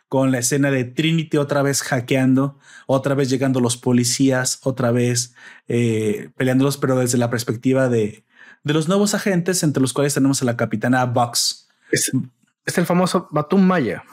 con 0.09 0.31
la 0.31 0.39
escena 0.39 0.71
de 0.71 0.83
Trinity 0.83 1.37
otra 1.37 1.61
vez 1.61 1.81
hackeando, 1.81 2.59
otra 2.87 3.15
vez 3.15 3.29
llegando 3.29 3.59
los 3.59 3.77
policías, 3.77 4.59
otra 4.63 4.91
vez 4.91 5.35
eh, 5.67 6.29
peleándolos, 6.37 6.77
pero 6.77 6.97
desde 6.97 7.17
la 7.17 7.29
perspectiva 7.29 7.89
de, 7.89 8.25
de 8.63 8.73
los 8.73 8.87
nuevos 8.87 9.13
agentes, 9.13 9.63
entre 9.63 9.81
los 9.81 9.93
cuales 9.93 10.13
tenemos 10.13 10.41
a 10.41 10.45
la 10.45 10.57
capitana 10.57 11.05
Box. 11.05 11.69
Es, 11.91 12.11
es 12.65 12.77
el 12.77 12.85
famoso 12.85 13.27
Batum 13.31 13.61
Maya. 13.61 14.03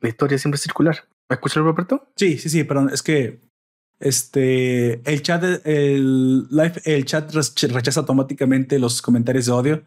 La 0.00 0.08
historia 0.08 0.38
siempre 0.38 0.58
circular. 0.58 1.04
¿Me 1.28 1.34
escuchas, 1.34 1.62
Roberto? 1.62 2.12
Sí, 2.16 2.38
sí, 2.38 2.48
sí, 2.48 2.64
perdón. 2.64 2.90
Es 2.92 3.02
que 3.02 3.40
este, 3.98 5.00
el 5.10 5.22
chat, 5.22 5.42
el 5.64 6.48
live, 6.48 6.82
el 6.84 7.04
chat 7.04 7.32
rechaza 7.32 8.00
automáticamente 8.00 8.78
los 8.78 9.00
comentarios 9.00 9.46
de 9.46 9.52
odio, 9.52 9.84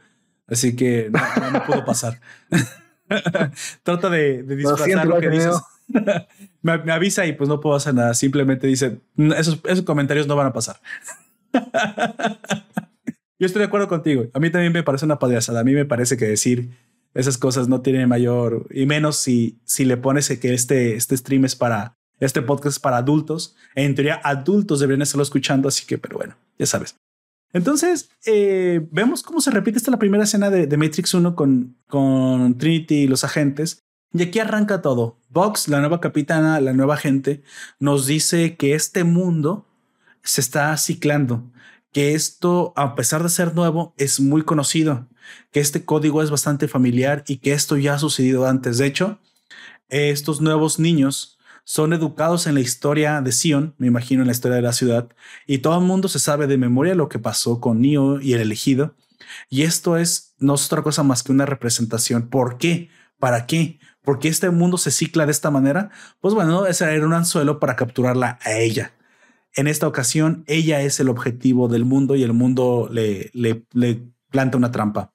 así 0.48 0.76
que 0.76 1.12
no, 1.12 1.66
puedo 1.66 1.86
pasar. 1.86 2.20
Trata 3.84 4.10
de, 4.10 4.44
de 4.44 4.56
disfrazar 4.56 5.08
lo, 5.08 5.20
que 5.20 5.30
dices. 5.30 5.56
me, 6.62 6.92
avisa 6.92 7.26
y 7.26 7.34
pues 7.34 7.50
no 7.50 7.60
puedo 7.60 7.76
hacer 7.76 7.94
nada. 7.94 8.14
Simplemente 8.14 8.68
dice, 8.68 9.00
esos, 9.38 9.60
esos 9.66 9.86
comentarios 9.86 10.28
no 10.28 10.36
van 10.36 10.48
a 10.48 10.54
pasar. 10.54 10.80
Yo 13.40 13.46
estoy 13.46 13.60
de 13.60 13.68
acuerdo 13.68 13.88
contigo. 13.88 14.26
A 14.34 14.40
mí 14.40 14.50
también 14.50 14.74
me 14.74 14.84
parece 14.84 15.06
una 15.06 15.18
payasada. 15.18 15.62
A 15.62 15.64
mí 15.64 15.74
me 15.74 15.86
parece 15.86 16.18
que 16.18 16.26
decir 16.26 16.72
esas 17.14 17.38
cosas 17.38 17.68
no 17.68 17.82
tienen 17.82 18.10
mayor 18.10 18.68
y 18.70 18.86
menos 18.86 19.18
si, 19.18 19.60
si 19.66 19.86
le 19.86 19.98
pones 19.98 20.30
que 20.30 20.54
este, 20.54 20.96
este 20.96 21.18
stream 21.18 21.46
es 21.46 21.56
para 21.56 21.98
este 22.20 22.42
podcast 22.42 22.76
es 22.78 22.80
para 22.80 22.98
adultos. 22.98 23.56
En 23.76 23.96
teoría, 23.96 24.20
adultos 24.24 24.80
deberían 24.80 25.02
estarlo 25.02 25.24
escuchando. 25.24 25.68
Así 25.68 25.86
que, 25.86 25.98
pero 25.98 26.18
bueno, 26.18 26.36
ya 26.58 26.66
sabes. 26.66 26.96
Entonces, 27.52 28.12
eh, 28.26 28.88
vemos 28.92 29.24
cómo 29.24 29.42
se 29.42 29.52
repite 29.52 29.78
esta 29.78 29.92
la 29.92 29.98
primera 30.00 30.24
escena 30.24 30.50
de, 30.50 30.78
Matrix 30.78 31.14
1 31.14 31.36
con, 31.36 31.76
con 31.88 32.58
Trinity 32.58 32.96
y 32.96 33.08
los 33.08 33.24
agentes. 33.24 33.84
Y 34.14 34.24
aquí 34.24 34.40
arranca 34.40 34.82
todo. 34.82 35.18
Vox, 35.30 35.68
la 35.68 35.80
nueva 35.80 36.00
capitana, 36.00 36.60
la 36.62 36.74
nueva 36.74 36.96
agente, 36.96 37.44
nos 37.80 38.06
dice 38.06 38.56
que 38.56 38.74
este 38.74 39.04
mundo 39.04 39.68
se 40.24 40.42
está 40.42 40.76
ciclando, 40.78 41.52
que 41.92 42.14
esto, 42.14 42.74
a 42.76 42.96
pesar 42.96 43.24
de 43.24 43.30
ser 43.30 43.56
nuevo, 43.56 43.94
es 43.98 44.20
muy 44.20 44.44
conocido, 44.44 45.08
que 45.52 45.60
este 45.60 45.86
código 45.86 46.22
es 46.22 46.32
bastante 46.32 46.68
familiar 46.68 47.24
y 47.28 47.38
que 47.38 47.54
esto 47.54 47.78
ya 47.78 47.96
ha 47.96 48.00
sucedido 48.00 48.48
antes. 48.48 48.78
De 48.78 48.88
hecho, 48.88 49.20
estos 49.90 50.42
nuevos 50.42 50.80
niños 50.80 51.39
son 51.70 51.94
educados 51.94 52.48
en 52.48 52.56
la 52.56 52.62
historia 52.62 53.22
de 53.22 53.32
Sion, 53.32 53.76
me 53.78 53.86
imagino 53.86 54.24
en 54.24 54.28
la 54.28 54.32
historia 54.32 54.56
de 54.56 54.64
la 54.64 54.74
ciudad, 54.74 55.08
y 55.46 55.60
todo 55.60 55.78
el 55.78 55.86
mundo 55.86 56.08
se 56.08 56.18
sabe 56.18 56.48
de 56.48 56.58
memoria 56.58 56.96
lo 56.96 57.10
que 57.10 57.20
pasó 57.20 57.62
con 57.62 57.82
Neo 57.82 58.20
y 58.20 58.34
el 58.34 58.42
elegido. 58.42 58.96
Y 59.52 59.62
esto 59.62 59.96
es 59.96 60.34
no 60.40 60.56
es 60.56 60.66
otra 60.66 60.82
cosa 60.82 61.04
más 61.04 61.22
que 61.22 61.32
una 61.32 61.46
representación. 61.46 62.28
¿Por 62.30 62.58
qué? 62.58 62.90
¿Para 63.20 63.46
qué? 63.46 63.78
¿Por 64.02 64.18
qué 64.18 64.30
este 64.30 64.50
mundo 64.50 64.80
se 64.80 64.90
cicla 64.90 65.28
de 65.28 65.32
esta 65.32 65.52
manera? 65.52 65.92
Pues 66.22 66.34
bueno, 66.34 66.66
ese 66.66 66.92
era 66.92 67.06
un 67.06 67.14
anzuelo 67.14 67.60
para 67.60 67.76
capturarla 67.76 68.40
a 68.42 68.54
ella. 68.54 68.94
En 69.54 69.68
esta 69.68 69.88
ocasión, 69.88 70.46
ella 70.48 70.82
es 70.82 71.00
el 71.00 71.08
objetivo 71.08 71.68
del 71.68 71.86
mundo 71.86 72.16
y 72.16 72.24
el 72.24 72.34
mundo 72.34 72.90
le, 72.92 73.30
le, 73.34 73.68
le 73.74 74.08
planta 74.32 74.58
una 74.58 74.72
trampa. 74.72 75.14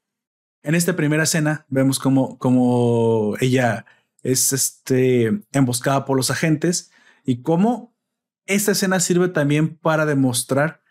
En 0.63 0.77
esta 0.77 0.95
primera 0.95 1.25
escena 1.25 1.67
vemos 1.69 1.99
como, 1.99 2.39
como 2.39 3.35
ella 3.41 3.87
es 4.25 4.53
este, 4.53 5.43
emboscada 5.53 6.05
por 6.05 6.17
los 6.17 6.33
agentes 6.33 6.91
y 7.25 7.43
cómo 7.43 7.95
esta 8.47 8.73
escena 8.73 8.99
sirve 8.99 9.29
también 9.29 9.77
para 9.77 10.07
demostrar 10.07 10.83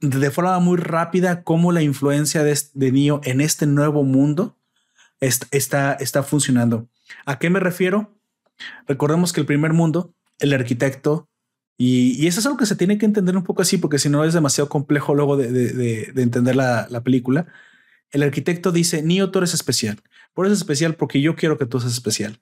de 0.00 0.30
forma 0.30 0.58
muy 0.58 0.76
rápida 0.76 1.42
cómo 1.42 1.72
la 1.72 1.82
influencia 1.82 2.42
de, 2.42 2.58
de 2.74 2.92
Neo 2.92 3.20
en 3.24 3.40
este 3.40 3.66
nuevo 3.66 4.02
mundo 4.02 4.58
está, 5.20 5.94
está 5.94 6.22
funcionando. 6.22 6.88
¿A 7.24 7.38
qué 7.38 7.48
me 7.48 7.60
refiero? 7.60 8.18
Recordemos 8.86 9.32
que 9.32 9.40
el 9.40 9.46
primer 9.46 9.72
mundo, 9.72 10.14
el 10.38 10.52
arquitecto, 10.52 11.30
y, 11.78 12.26
eso 12.26 12.40
es 12.40 12.46
algo 12.46 12.58
que 12.58 12.66
se 12.66 12.76
tiene 12.76 12.98
que 12.98 13.06
entender 13.06 13.36
un 13.36 13.44
poco 13.44 13.62
así, 13.62 13.76
porque 13.78 13.98
si 13.98 14.08
no 14.08 14.24
es 14.24 14.32
demasiado 14.34 14.68
complejo 14.68 15.14
luego 15.14 15.36
de, 15.36 15.50
de, 15.52 16.22
entender 16.22 16.56
la, 16.56 16.86
la, 16.88 17.02
película. 17.02 17.46
El 18.10 18.22
arquitecto 18.22 18.72
dice, 18.72 19.02
Neo, 19.02 19.30
tú 19.30 19.38
eres 19.38 19.52
especial. 19.52 20.02
Por 20.36 20.44
eso 20.44 20.52
es 20.52 20.58
especial 20.58 20.96
porque 20.96 21.22
yo 21.22 21.34
quiero 21.34 21.56
que 21.56 21.64
tú 21.64 21.80
seas 21.80 21.94
especial. 21.94 22.38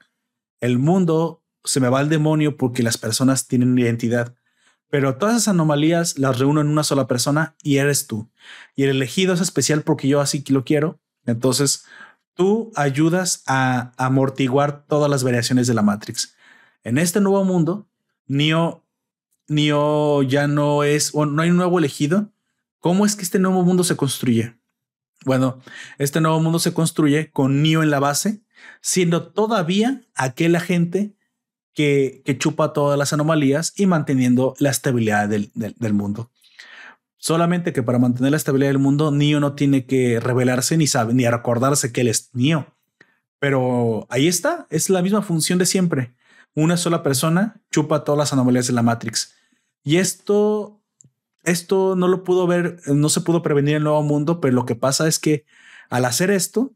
El 0.59 0.81
mundo 0.81 1.45
se 1.63 1.79
me 1.79 1.89
va 1.89 2.01
al 2.01 2.09
demonio 2.09 2.57
porque 2.57 2.83
las 2.83 2.99
personas 2.99 3.47
tienen 3.47 3.79
identidad. 3.79 4.35
Pero 4.91 5.17
todas 5.17 5.37
esas 5.37 5.55
anomalías 5.55 6.19
las 6.19 6.41
reúno 6.41 6.61
en 6.61 6.67
una 6.67 6.83
sola 6.83 7.07
persona 7.07 7.55
y 7.63 7.77
eres 7.77 8.09
tú. 8.09 8.29
Y 8.75 8.83
el 8.83 8.91
elegido 8.91 9.33
es 9.33 9.41
especial 9.41 9.83
porque 9.83 10.09
yo 10.09 10.21
así 10.21 10.43
lo 10.49 10.65
quiero. 10.65 10.99
Entonces, 11.25 11.85
tú 12.35 12.73
ayudas 12.75 13.45
a 13.47 13.93
amortiguar 13.97 14.85
todas 14.89 15.09
las 15.09 15.23
variaciones 15.23 15.69
de 15.69 15.75
la 15.75 15.83
Matrix. 15.83 16.35
En 16.83 16.99
este 16.99 17.21
nuevo 17.21 17.45
mundo, 17.45 17.87
Neo, 18.27 18.85
Neo 19.47 20.25
ya 20.25 20.49
no 20.49 20.83
es, 20.83 21.13
o 21.15 21.27
no 21.27 21.43
hay 21.43 21.51
un 21.51 21.59
nuevo 21.59 21.79
elegido. 21.79 22.33
¿Cómo 22.81 23.07
es 23.07 23.15
que 23.15 23.23
este 23.23 23.39
nuevo 23.39 23.63
mundo 23.63 23.85
se 23.85 23.95
construye? 23.95 24.57
Bueno, 25.25 25.59
este 25.99 26.21
nuevo 26.21 26.41
mundo 26.41 26.59
se 26.59 26.75
construye 26.75 27.31
con 27.31 27.63
Neo 27.63 27.83
en 27.83 27.91
la 27.91 28.01
base, 28.01 28.41
siendo 28.81 29.29
todavía 29.29 30.03
aquel 30.15 30.57
agente 30.57 31.15
que, 31.75 32.23
que 32.25 32.39
chupa 32.39 32.73
todas 32.73 32.99
las 32.99 33.13
anomalías 33.13 33.73
y 33.77 33.87
manteniendo 33.87 34.55
la 34.59 34.71
estabilidad 34.71 35.29
del, 35.29 35.51
del, 35.55 35.93
mundo. 35.93 36.31
Solamente 37.17 37.73
que 37.73 37.83
para 37.83 37.99
mantener 37.99 38.31
la 38.31 38.37
estabilidad 38.37 38.71
del 38.71 38.79
mundo, 38.79 39.11
Neo 39.11 39.41
no 39.41 39.55
tiene 39.55 39.87
que 39.87 40.21
revelarse 40.21 40.77
ni 40.77 40.87
sabe 40.87 41.15
ni 41.15 41.29
recordarse 41.29 41.93
que 41.93 42.03
él 42.03 42.09
es 42.09 42.31
Neo. 42.33 42.67
Pero 43.39 44.07
ahí 44.09 44.29
está, 44.29 44.67
es 44.71 44.89
la 44.89 45.03
misma 45.03 45.23
función 45.23 45.59
de 45.59 45.67
siempre. 45.67 46.15
Una 46.55 46.77
sola 46.77 47.03
persona 47.03 47.61
chupa 47.71 48.05
todas 48.05 48.19
las 48.19 48.33
anomalías 48.33 48.67
de 48.69 48.73
la 48.73 48.83
Matrix. 48.83 49.35
Y 49.83 49.97
esto 49.97 50.81
esto 51.45 51.97
no 51.97 52.09
lo 52.09 52.25
pudo 52.25 52.47
ver, 52.47 52.81
no 52.87 53.09
se 53.09 53.21
pudo 53.21 53.43
prevenir 53.43 53.73
en 53.73 53.77
el 53.79 53.85
nuevo 53.85 54.03
mundo, 54.03 54.41
pero 54.41 54.55
lo 54.55 54.67
que 54.67 54.77
pasa 54.77 55.07
es 55.09 55.19
que 55.19 55.45
al 55.91 56.05
hacer 56.05 56.31
esto, 56.31 56.75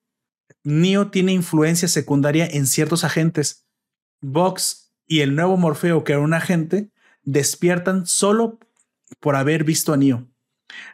Neo 0.64 1.10
tiene 1.10 1.32
influencia 1.32 1.88
secundaria 1.88 2.46
en 2.46 2.66
ciertos 2.66 3.04
agentes. 3.04 3.66
Vox 4.20 4.92
y 5.06 5.20
el 5.20 5.34
nuevo 5.34 5.56
Morfeo, 5.56 6.04
que 6.04 6.12
era 6.12 6.20
un 6.20 6.34
agente, 6.34 6.90
despiertan 7.22 8.06
solo 8.06 8.58
por 9.20 9.36
haber 9.36 9.64
visto 9.64 9.92
a 9.92 9.96
Neo. 9.96 10.28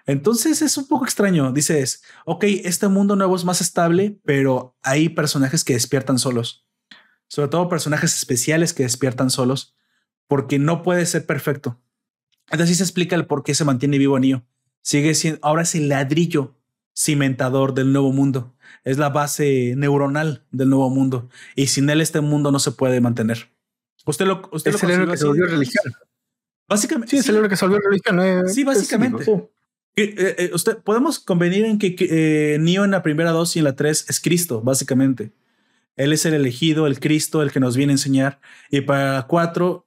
Entonces 0.06 0.62
es 0.62 0.76
un 0.76 0.86
poco 0.86 1.04
extraño. 1.04 1.52
Dices, 1.52 2.02
ok, 2.24 2.44
este 2.64 2.88
mundo 2.88 3.16
nuevo 3.16 3.34
es 3.36 3.44
más 3.44 3.60
estable, 3.60 4.18
pero 4.24 4.76
hay 4.82 5.08
personajes 5.08 5.64
que 5.64 5.74
despiertan 5.74 6.18
solos. 6.18 6.66
Sobre 7.26 7.48
todo 7.48 7.68
personajes 7.68 8.14
especiales 8.14 8.72
que 8.72 8.84
despiertan 8.84 9.30
solos, 9.30 9.76
porque 10.28 10.58
no 10.58 10.82
puede 10.82 11.06
ser 11.06 11.26
perfecto. 11.26 11.80
Entonces 12.50 12.76
se 12.76 12.82
explica 12.82 13.16
el 13.16 13.26
por 13.26 13.42
qué 13.42 13.54
se 13.54 13.64
mantiene 13.64 13.98
vivo 13.98 14.18
Neo. 14.18 14.44
Sigue 14.82 15.14
siendo, 15.14 15.40
ahora 15.42 15.62
es 15.62 15.74
el 15.74 15.88
ladrillo 15.88 16.54
cimentador 16.94 17.74
del 17.74 17.92
nuevo 17.92 18.12
mundo. 18.12 18.54
Es 18.84 18.98
la 18.98 19.08
base 19.08 19.74
neuronal 19.76 20.44
del 20.52 20.70
nuevo 20.70 20.90
mundo. 20.90 21.28
Y 21.56 21.68
sin 21.68 21.88
él 21.90 22.00
este 22.00 22.20
mundo 22.20 22.52
no 22.52 22.58
se 22.58 22.72
puede 22.72 23.00
mantener. 23.00 23.50
Usted 24.06 24.26
lo, 24.26 24.48
usted 24.52 24.74
es 24.74 24.82
el 24.82 24.90
héroe 24.90 25.10
que 25.10 25.16
se 25.16 25.26
volvió 25.26 25.46
religión. 25.46 25.94
Básicamente. 26.68 27.10
Sí, 27.10 27.16
es 27.16 27.28
el 27.28 27.36
héroe 27.36 27.48
que 27.48 27.56
se 27.56 27.64
volvió 27.64 27.80
religión. 27.80 28.20
Eh, 28.20 28.48
sí, 28.48 28.64
básicamente. 28.64 29.24
Eh, 29.96 30.34
eh, 30.38 30.50
usted, 30.52 30.78
podemos 30.78 31.18
convenir 31.18 31.64
en 31.64 31.78
que, 31.78 31.94
que 31.94 32.58
Neo 32.60 32.84
en 32.84 32.90
la 32.90 33.02
primera 33.02 33.30
dos 33.30 33.54
y 33.56 33.60
en 33.60 33.64
la 33.64 33.76
tres 33.76 34.04
es 34.08 34.20
Cristo, 34.20 34.60
básicamente. 34.60 35.32
Él 35.96 36.12
es 36.12 36.26
el 36.26 36.34
elegido, 36.34 36.86
el 36.86 36.98
Cristo, 36.98 37.42
el 37.42 37.52
que 37.52 37.60
nos 37.60 37.76
viene 37.76 37.92
a 37.92 37.94
enseñar. 37.94 38.40
Y 38.70 38.80
para 38.80 39.26
cuatro, 39.26 39.83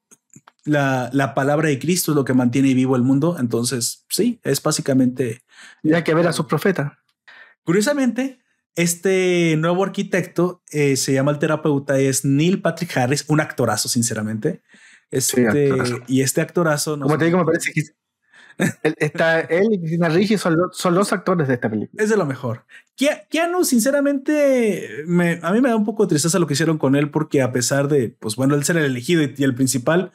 la, 0.68 1.34
palabra 1.36 1.70
de 1.70 1.80
Cristo 1.80 2.11
es 2.11 2.15
lo 2.15 2.26
que 2.26 2.34
mantiene 2.34 2.74
vivo 2.74 2.95
el 2.95 3.03
mundo. 3.03 3.38
Entonces, 3.39 4.05
sí, 4.09 4.39
es 4.43 4.61
básicamente. 4.61 5.43
Y 5.84 5.93
hay 5.93 6.03
que 6.03 6.13
ver 6.13 6.28
a 6.28 6.34
su 6.34 6.47
profeta. 6.47 6.99
Curiosamente, 7.63 8.39
este 8.76 9.55
nuevo 9.57 9.84
arquitecto 9.84 10.63
eh, 10.72 10.95
se 10.97 11.13
llama 11.13 11.32
el 11.32 11.39
terapeuta, 11.39 11.97
es 11.99 12.24
Neil 12.26 12.61
Patrick 12.61 12.95
Harris, 12.95 13.26
un 13.28 13.39
actorazo, 13.39 13.89
sinceramente. 13.89 14.61
Este, 15.09 15.70
Y 16.07 16.22
este 16.22 16.41
actorazo. 16.41 16.99
Como 16.99 17.18
te 17.18 17.26
digo, 17.26 17.38
me 17.38 17.45
parece 17.45 17.72
que 17.72 17.82
está, 18.97 19.41
él 19.41 19.68
y 19.72 19.80
Cristina 19.80 20.09
Ricci 20.09 20.38
son, 20.38 20.57
son, 20.72 20.95
los 20.95 21.13
actores 21.13 21.47
de 21.47 21.55
esta 21.55 21.70
película. 21.70 22.03
Es 22.03 22.09
de 22.09 22.18
lo 22.18 22.26
mejor. 22.26 22.65
Keanu, 22.95 23.63
sinceramente, 23.63 25.03
me, 25.05 25.39
a 25.43 25.51
mí 25.51 25.61
me 25.61 25.70
da 25.70 25.76
un 25.76 25.86
poco 25.86 26.03
de 26.03 26.09
tristeza 26.09 26.39
lo 26.39 26.47
que 26.47 26.53
hicieron 26.53 26.78
con 26.78 26.95
él, 26.95 27.11
porque 27.11 27.41
a 27.41 27.51
pesar 27.51 27.88
de, 27.88 28.09
pues 28.09 28.36
bueno, 28.36 28.55
él 28.55 28.63
ser 28.63 28.78
el 28.78 28.86
elegido 28.86 29.22
y 29.24 29.43
el 29.43 29.55
principal, 29.55 30.11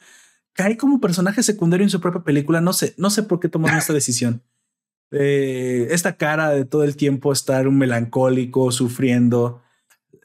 cae 0.53 0.77
como 0.77 1.01
personaje 1.01 1.43
secundario 1.43 1.83
en 1.83 1.89
su 1.89 1.99
propia 1.99 2.23
película. 2.23 2.61
No 2.61 2.73
sé, 2.73 2.93
no 2.97 3.09
sé 3.09 3.23
por 3.23 3.39
qué 3.39 3.49
tomaron 3.49 3.77
esta 3.79 3.93
decisión. 3.93 4.43
Eh, 5.11 5.87
esta 5.91 6.17
cara 6.17 6.49
de 6.49 6.65
todo 6.65 6.83
el 6.83 6.95
tiempo 6.95 7.31
estar 7.31 7.67
un 7.67 7.77
melancólico, 7.77 8.71
sufriendo. 8.71 9.61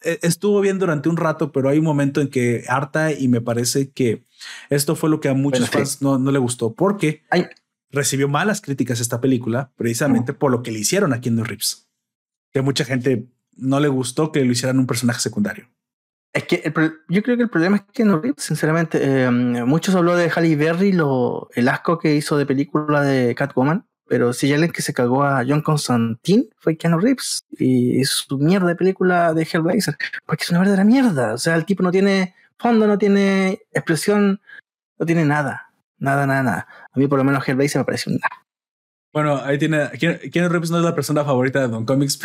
E, 0.03 0.18
estuvo 0.22 0.61
bien 0.61 0.79
durante 0.79 1.09
un 1.09 1.16
rato, 1.16 1.53
pero 1.53 1.68
hay 1.68 1.79
un 1.79 1.85
momento 1.85 2.20
en 2.20 2.29
que 2.29 2.64
harta 2.68 3.12
y 3.12 3.29
me 3.29 3.41
parece 3.41 3.91
que 3.91 4.24
esto 4.70 4.97
fue 4.97 5.11
lo 5.11 5.20
que 5.20 5.29
a 5.29 5.35
muchos 5.35 5.68
fans 5.68 6.01
no, 6.01 6.18
no, 6.18 6.31
le 6.31 6.39
gustó 6.39 6.74
porque 6.74 7.24
recibió 7.91 8.29
malas 8.29 8.61
críticas 8.61 9.01
esta 9.01 9.20
película 9.20 9.72
precisamente 9.76 10.33
por 10.33 10.51
lo 10.51 10.62
que 10.62 10.70
le 10.70 10.79
hicieron 10.79 11.12
a 11.12 11.20
Keanu 11.20 11.45
Reeves. 11.45 11.89
Que 12.53 12.62
mucha 12.62 12.85
gente 12.85 13.29
no 13.57 13.81
le 13.81 13.89
gustó 13.89 14.33
que 14.33 14.45
lo 14.45 14.53
hicieran 14.53 14.79
un 14.79 14.87
personaje 14.87 15.20
secundario. 15.20 15.68
Es 16.39 16.45
que 16.45 16.72
yo 17.09 17.22
creo 17.24 17.36
que 17.36 17.43
el 17.43 17.51
problema 17.51 17.78
es 17.78 17.82
que 17.93 18.05
no 18.05 18.22
sinceramente. 18.36 19.01
Eh, 19.03 19.28
muchos 19.28 19.97
habló 19.97 20.14
de 20.14 20.30
Halle 20.30 20.55
Berry, 20.55 20.93
lo, 20.93 21.49
el 21.53 21.68
asco 21.68 21.99
que 21.99 22.14
hizo 22.14 22.39
de 22.39 22.47
película 22.47 23.03
de 23.03 23.34
Catwoman, 23.34 23.84
pero 24.07 24.32
si 24.32 24.53
alguien 24.53 24.70
que 24.70 24.80
se 24.80 24.95
cagó 24.95 25.24
a 25.24 25.45
John 25.45 25.62
Constantine 25.62 26.45
fue 26.57 26.76
Keanu 26.76 27.01
Reeves 27.01 27.45
y 27.59 28.05
su 28.05 28.39
mierda 28.39 28.68
de 28.68 28.76
película 28.76 29.34
de 29.34 29.49
Hellraiser, 29.53 29.97
porque 30.26 30.45
es 30.45 30.51
una 30.51 30.61
verdadera 30.61 30.84
mierda. 30.84 31.34
O 31.34 31.39
sea, 31.39 31.57
el 31.57 31.64
tipo 31.64 31.82
no 31.82 31.91
tiene 31.91 32.36
fondo, 32.57 32.86
no 32.86 32.99
tiene 32.99 33.62
expresión, 33.72 34.41
no 34.97 35.07
tiene 35.07 35.24
nada, 35.24 35.72
nada, 35.99 36.24
nada, 36.24 36.45
nada. 36.45 36.68
A 36.93 37.01
mí 37.01 37.09
por 37.09 37.18
lo 37.18 37.24
menos 37.24 37.49
Hellraiser 37.49 37.80
me 37.80 37.84
parece 37.84 38.11
un 38.11 38.18
nada. 38.18 38.47
Bueno, 39.12 39.41
ahí 39.43 39.59
tiene. 39.59 39.91
Keanu 39.99 40.51
Reeves 40.51 40.70
no 40.70 40.78
es 40.78 40.84
la 40.84 40.95
persona 40.95 41.24
favorita 41.24 41.62
de 41.62 41.66
Don 41.66 41.84
Comics, 41.84 42.20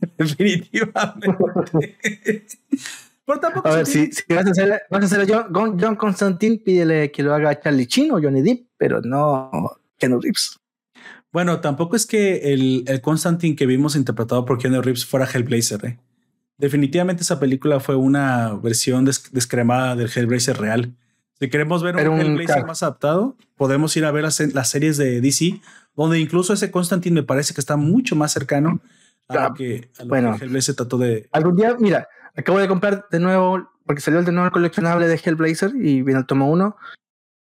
Definitivamente. 0.18 1.28
Pero 3.24 3.40
tampoco 3.40 3.68
a 3.68 3.76
ver, 3.76 3.86
si, 3.86 4.10
vas 4.28 4.46
a 4.46 4.50
hacer, 4.50 4.82
vas 4.90 5.02
a 5.02 5.06
hacer 5.06 5.20
a 5.20 5.46
John, 5.52 5.78
John 5.80 5.96
Constantine, 5.96 6.58
pídele 6.58 7.12
que 7.12 7.22
lo 7.22 7.34
haga 7.34 7.58
Charlie 7.60 7.86
Chin 7.86 8.10
o 8.10 8.20
Johnny 8.20 8.42
Depp, 8.42 8.66
pero 8.76 9.00
no 9.00 9.50
Keanu 9.96 10.20
Reeves. 10.20 10.58
Bueno, 11.32 11.60
tampoco 11.60 11.96
es 11.96 12.04
que 12.04 12.52
el, 12.52 12.84
el 12.86 13.00
Constantine 13.00 13.56
que 13.56 13.64
vimos 13.64 13.96
interpretado 13.96 14.44
por 14.44 14.58
Keanu 14.58 14.82
Reeves 14.82 15.06
fuera 15.06 15.26
Hellblazer. 15.26 15.84
¿eh? 15.86 15.98
Definitivamente 16.58 17.22
esa 17.22 17.40
película 17.40 17.80
fue 17.80 17.96
una 17.96 18.54
versión 18.54 19.04
descremada 19.04 19.96
del 19.96 20.10
Hellblazer 20.14 20.58
real. 20.58 20.94
Si 21.40 21.48
queremos 21.48 21.82
ver 21.82 21.96
un, 22.08 22.20
Hellblazer 22.20 22.66
más 22.66 22.82
adaptado, 22.82 23.36
podemos 23.56 23.96
ir 23.96 24.04
a 24.04 24.10
ver 24.10 24.24
las, 24.24 24.40
las, 24.54 24.68
series 24.68 24.96
de 24.96 25.20
DC, 25.20 25.60
donde 25.96 26.20
incluso 26.20 26.52
ese 26.52 26.70
Constantine 26.70 27.14
me 27.14 27.22
parece 27.22 27.54
que 27.54 27.60
está 27.60 27.76
mucho 27.76 28.14
más 28.14 28.32
cercano 28.32 28.80
a 29.28 29.48
lo 29.48 29.54
que, 29.54 29.90
a 29.98 30.04
bueno, 30.04 30.36
Hellblazer 30.38 30.74
trató 30.74 30.98
de. 30.98 31.28
Algún 31.32 31.56
día, 31.56 31.74
mira, 31.78 32.06
acabo 32.36 32.58
de 32.58 32.68
comprar 32.68 33.06
de 33.10 33.20
nuevo, 33.20 33.70
porque 33.86 34.00
salió 34.00 34.20
el 34.20 34.26
de 34.26 34.32
nuevo 34.32 34.50
coleccionable 34.50 35.08
de 35.08 35.20
Hellblazer 35.22 35.72
y 35.76 36.02
viene 36.02 36.20
el 36.20 36.26
tomo 36.26 36.50
1. 36.50 36.76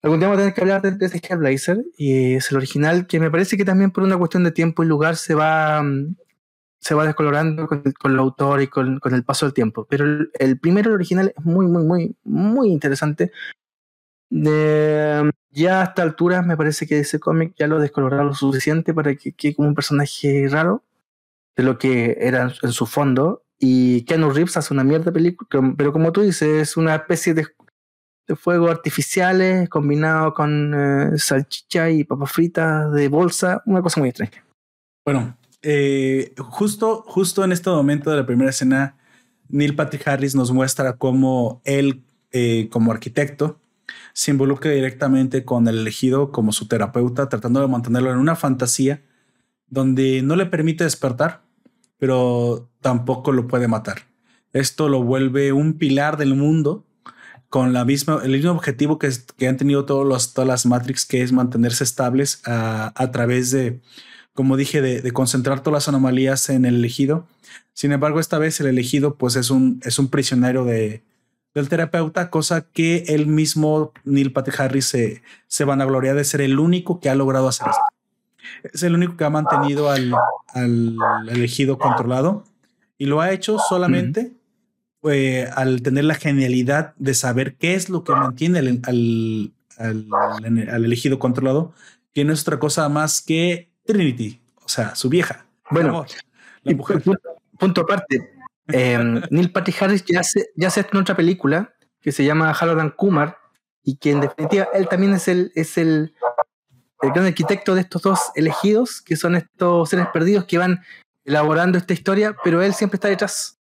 Algún 0.04 0.20
día 0.20 0.28
vamos 0.28 0.40
a 0.40 0.44
tener 0.44 0.54
que 0.54 0.62
hablar 0.62 0.82
de, 0.82 1.06
ese 1.06 1.22
Hellblazer 1.28 1.84
y 1.98 2.36
es 2.36 2.52
el 2.52 2.58
original 2.58 3.08
que 3.08 3.20
me 3.20 3.32
parece 3.32 3.58
que 3.58 3.66
también 3.66 3.92
por 3.92 4.04
una 4.04 4.18
cuestión 4.18 4.44
de 4.44 4.52
tiempo 4.52 4.84
y 4.84 4.88
lugar 4.88 5.16
se 5.16 5.34
va 5.34 5.82
mm, 5.82 6.16
se 6.86 6.94
va 6.94 7.08
descolorando 7.08 7.68
con 7.68 7.82
el, 7.84 8.20
autor 8.20 8.62
y 8.62 8.68
con, 8.68 9.00
el 9.04 9.24
paso 9.24 9.48
del 9.48 9.56
tiempo. 9.56 9.88
Pero 9.90 10.06
el, 10.38 10.60
primero, 10.60 10.90
el 10.90 10.96
original, 10.96 11.34
es 11.36 11.44
muy, 11.44 11.66
muy, 11.66 11.84
muy, 11.84 12.16
muy 12.24 12.70
interesante. 12.70 13.32
ya 14.30 15.82
a 15.82 15.84
esta 15.86 16.04
altura 16.04 16.44
me 16.44 16.56
parece 16.56 16.86
que 16.86 17.00
ese 17.00 17.20
cómic 17.20 17.56
ya 17.58 17.66
lo 17.66 17.80
descoloraron 17.80 18.28
lo 18.28 18.36
suficiente 18.36 18.94
para 18.94 19.16
que 19.16 19.32
quede 19.34 19.56
como 19.56 19.70
un 19.70 19.74
personaje 19.74 20.48
raro 20.48 20.84
de 21.56 21.64
lo 21.64 21.80
que 21.80 22.18
era 22.20 22.54
en 22.62 22.72
su 22.72 22.86
fondo. 22.86 23.45
Y 23.60 24.04
Keanu 24.06 24.32
Reeves 24.32 24.58
hace 24.58 24.74
una 24.74 24.84
mierda 24.84 25.12
película, 25.12 25.74
pero 25.78 25.94
como 25.94 26.12
tú 26.12 26.22
dices, 26.22 26.70
es 26.70 26.78
una 26.78 26.96
especie 26.96 27.34
de, 27.34 27.48
de 28.28 28.36
fuegos 28.36 28.70
artificiales 28.70 29.70
combinado 29.70 30.34
con 30.34 30.74
eh, 30.74 31.18
salchicha 31.18 31.90
y 31.90 32.04
papas 32.04 32.32
fritas 32.32 32.92
de 32.92 33.08
bolsa, 33.08 33.64
una 33.66 33.82
cosa 33.82 34.02
muy 34.02 34.10
extraña. 34.10 34.46
Bueno, 35.06 35.38
eh, 35.62 36.34
justo, 36.38 37.04
justo 37.08 37.44
en 37.44 37.52
este 37.52 37.70
momento 37.70 38.10
de 38.10 38.18
la 38.18 38.26
primera 38.26 38.50
escena, 38.50 38.98
Neil 39.48 39.76
Patrick 39.76 40.08
Harris 40.08 40.36
nos 40.36 40.52
muestra 40.52 40.98
cómo 40.98 41.62
él, 41.64 42.04
eh, 42.32 42.68
como 42.72 42.92
arquitecto, 42.92 43.60
se 44.14 44.32
involucra 44.32 44.72
directamente 44.72 45.46
con 45.46 45.68
el 45.68 45.80
elegido 45.80 46.32
como 46.32 46.52
su 46.52 46.68
terapeuta, 46.68 47.30
tratando 47.30 47.62
de 47.62 47.68
mantenerlo 47.68 48.12
en 48.12 48.18
una 48.18 48.36
fantasía 48.36 49.04
donde 49.68 50.22
no 50.22 50.36
le 50.36 50.46
permite 50.46 50.84
despertar, 50.84 51.45
pero 52.06 52.70
tampoco 52.82 53.32
lo 53.32 53.48
puede 53.48 53.68
matar. 53.68 54.04
Esto 54.54 54.90
lo 54.90 55.02
vuelve 55.02 55.54
un 55.54 55.80
pilar 55.80 56.18
del 56.18 56.36
mundo 56.36 56.86
con 57.50 57.74
la 57.74 57.84
misma, 57.84 58.20
el 58.24 58.30
mismo 58.30 58.52
objetivo 58.52 59.00
que, 59.00 59.10
han 59.48 59.58
tenido 59.58 59.86
todos 59.86 60.06
los, 60.06 60.36
todas 60.36 60.48
las 60.48 60.68
Matrix, 60.68 61.04
que 61.08 61.24
es 61.24 61.32
mantenerse 61.32 61.84
estables 61.84 62.44
a, 62.46 62.94
a 62.96 63.10
través 63.10 63.50
de 63.50 63.82
como 64.36 64.56
dije, 64.56 64.82
de, 64.82 65.12
concentrar 65.14 65.62
todas 65.62 65.74
las 65.74 65.88
anomalías 65.88 66.48
en 66.50 66.66
el 66.66 66.76
elegido. 66.76 67.26
Sin 67.74 67.92
embargo, 67.92 68.20
esta 68.20 68.38
vez 68.38 68.60
el 68.60 68.68
elegido 68.68 69.16
pues 69.16 69.36
es 69.36 69.50
un, 69.50 69.80
es 69.84 69.98
un 69.98 70.10
prisionero 70.10 70.64
de, 70.64 71.02
del 71.56 71.70
terapeuta, 71.70 72.30
cosa 72.30 72.70
que 72.70 73.06
él 73.08 73.26
mismo, 73.26 73.94
Neil 74.04 74.32
Patrick 74.32 74.60
Harris, 74.60 74.86
se, 74.86 75.24
se 75.48 75.66
vanagloria 75.66 76.14
de 76.14 76.24
ser 76.24 76.42
el 76.42 76.60
único 76.60 77.00
que 77.00 77.10
ha 77.10 77.16
logrado 77.16 77.48
hacer 77.48 77.66
esto. 77.70 77.82
Es 78.64 78.84
el 78.84 78.96
único 78.96 79.18
que 79.18 79.24
ha 79.24 79.30
mantenido 79.30 79.90
al, 79.90 80.14
al 80.54 81.30
elegido 81.30 81.78
controlado 81.78 82.44
y 82.98 83.06
lo 83.06 83.22
ha 83.22 83.32
hecho 83.32 83.58
solamente 83.60 84.34
eh, 85.12 85.48
al 85.56 85.82
tener 85.82 86.06
la 86.06 86.16
genialidad 86.16 86.96
de 86.98 87.14
saber 87.14 87.56
qué 87.58 87.76
es 87.76 87.90
lo 87.90 88.04
que 88.04 88.14
mantiene 88.14 88.60
al, 88.60 89.52
al, 89.78 90.08
al 90.08 90.86
elegido 90.86 91.20
controlado, 91.20 91.74
que 92.14 92.26
no 92.26 92.34
es 92.34 92.42
otra 92.42 92.58
cosa 92.58 92.90
más 92.90 93.22
que 93.22 93.72
Trinity, 93.86 94.42
o 94.64 94.68
sea, 94.68 94.96
su 94.96 95.10
vieja. 95.10 95.46
Bueno, 95.70 96.06
Punto, 97.60 97.82
aparte. 97.82 98.32
Em, 98.68 99.22
Neil 99.30 99.52
Patrick 99.52 99.82
Harris 99.82 100.04
ya 100.06 100.24
se, 100.24 100.48
ya 100.56 100.70
se 100.72 100.86
en 100.92 100.98
otra 100.98 101.16
película 101.16 101.74
que 102.02 102.12
se 102.12 102.26
llama 102.26 102.52
Haloran 102.52 102.90
Kumar 102.90 103.38
y 103.84 103.98
que 103.98 104.12
en 104.12 104.22
definitiva 104.22 104.68
él 104.74 104.88
también 104.88 105.14
es 105.14 105.28
el, 105.28 105.52
es 105.54 105.78
el, 105.78 106.15
el 107.06 107.12
gran 107.14 107.26
arquitecto 107.26 107.76
de 107.76 107.82
estos 107.82 108.02
dos 108.02 108.20
elegidos, 108.36 109.02
que 109.02 109.16
son 109.16 109.36
estos 109.36 109.90
seres 109.90 110.08
perdidos 110.14 110.46
que 110.46 110.58
van 110.58 110.82
elaborando 111.24 111.78
esta 111.78 111.94
historia, 111.94 112.36
pero 112.44 112.62
él 112.62 112.74
siempre 112.74 112.98
está 112.98 113.08
detrás. 113.08 113.60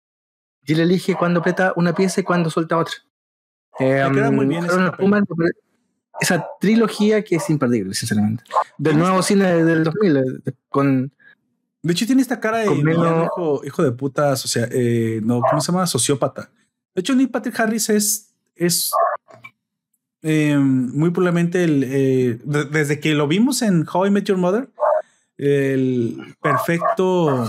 Y 0.64 0.72
él 0.72 0.80
elige 0.80 1.14
cuando 1.14 1.40
aprieta 1.40 1.72
una 1.76 1.94
pieza 1.94 2.20
y 2.20 2.24
cuando 2.24 2.50
suelta 2.50 2.78
otra. 2.78 2.94
Eh, 3.78 4.08
muy 4.30 4.46
bien 4.46 4.66
esa 6.20 6.46
trilogía 6.60 7.24
que 7.24 7.36
es 7.36 7.50
imperdible, 7.50 7.94
sinceramente. 7.94 8.44
Del 8.78 8.98
nuevo 8.98 9.22
cine 9.22 9.64
del 9.64 9.84
2000, 9.84 10.16
eh, 10.16 10.52
con... 10.68 11.12
De 11.82 11.92
hecho, 11.92 12.06
tiene 12.06 12.22
esta 12.22 12.40
cara 12.40 12.58
de 12.58 12.66
hijo, 12.66 13.82
de 13.82 13.92
puta, 13.92 14.34
eh, 14.70 15.20
no, 15.22 15.42
¿cómo 15.42 15.60
se 15.60 15.70
llama? 15.70 15.86
Sociópata. 15.86 16.50
De 16.94 17.00
hecho, 17.00 17.14
Neil 17.14 17.30
Patrick 17.30 17.58
Harris 17.60 17.90
es, 17.90 18.34
es 18.54 18.90
eh, 20.24 20.56
muy 20.56 21.10
probablemente 21.10 21.64
el, 21.64 22.40
desde 22.44 22.98
que 22.98 23.14
lo 23.14 23.28
vimos 23.28 23.62
en 23.62 23.86
How 23.86 24.06
I 24.06 24.10
Met 24.10 24.24
Your 24.24 24.38
Mother, 24.38 24.70
el 25.36 26.36
perfecto 26.40 27.46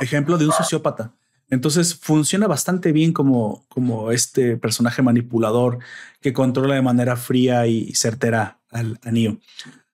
ejemplo 0.00 0.38
de 0.38 0.46
un 0.46 0.52
sociópata. 0.52 1.12
Entonces 1.50 1.94
funciona 1.94 2.46
bastante 2.46 2.92
bien 2.92 3.12
como, 3.12 3.66
como 3.68 4.10
este 4.10 4.56
personaje 4.56 5.02
manipulador 5.02 5.80
que 6.20 6.32
controla 6.32 6.76
de 6.76 6.82
manera 6.82 7.16
fría 7.16 7.66
y 7.66 7.94
certera 7.94 8.60
al, 8.70 8.98
a 9.02 9.10
Neo. 9.10 9.38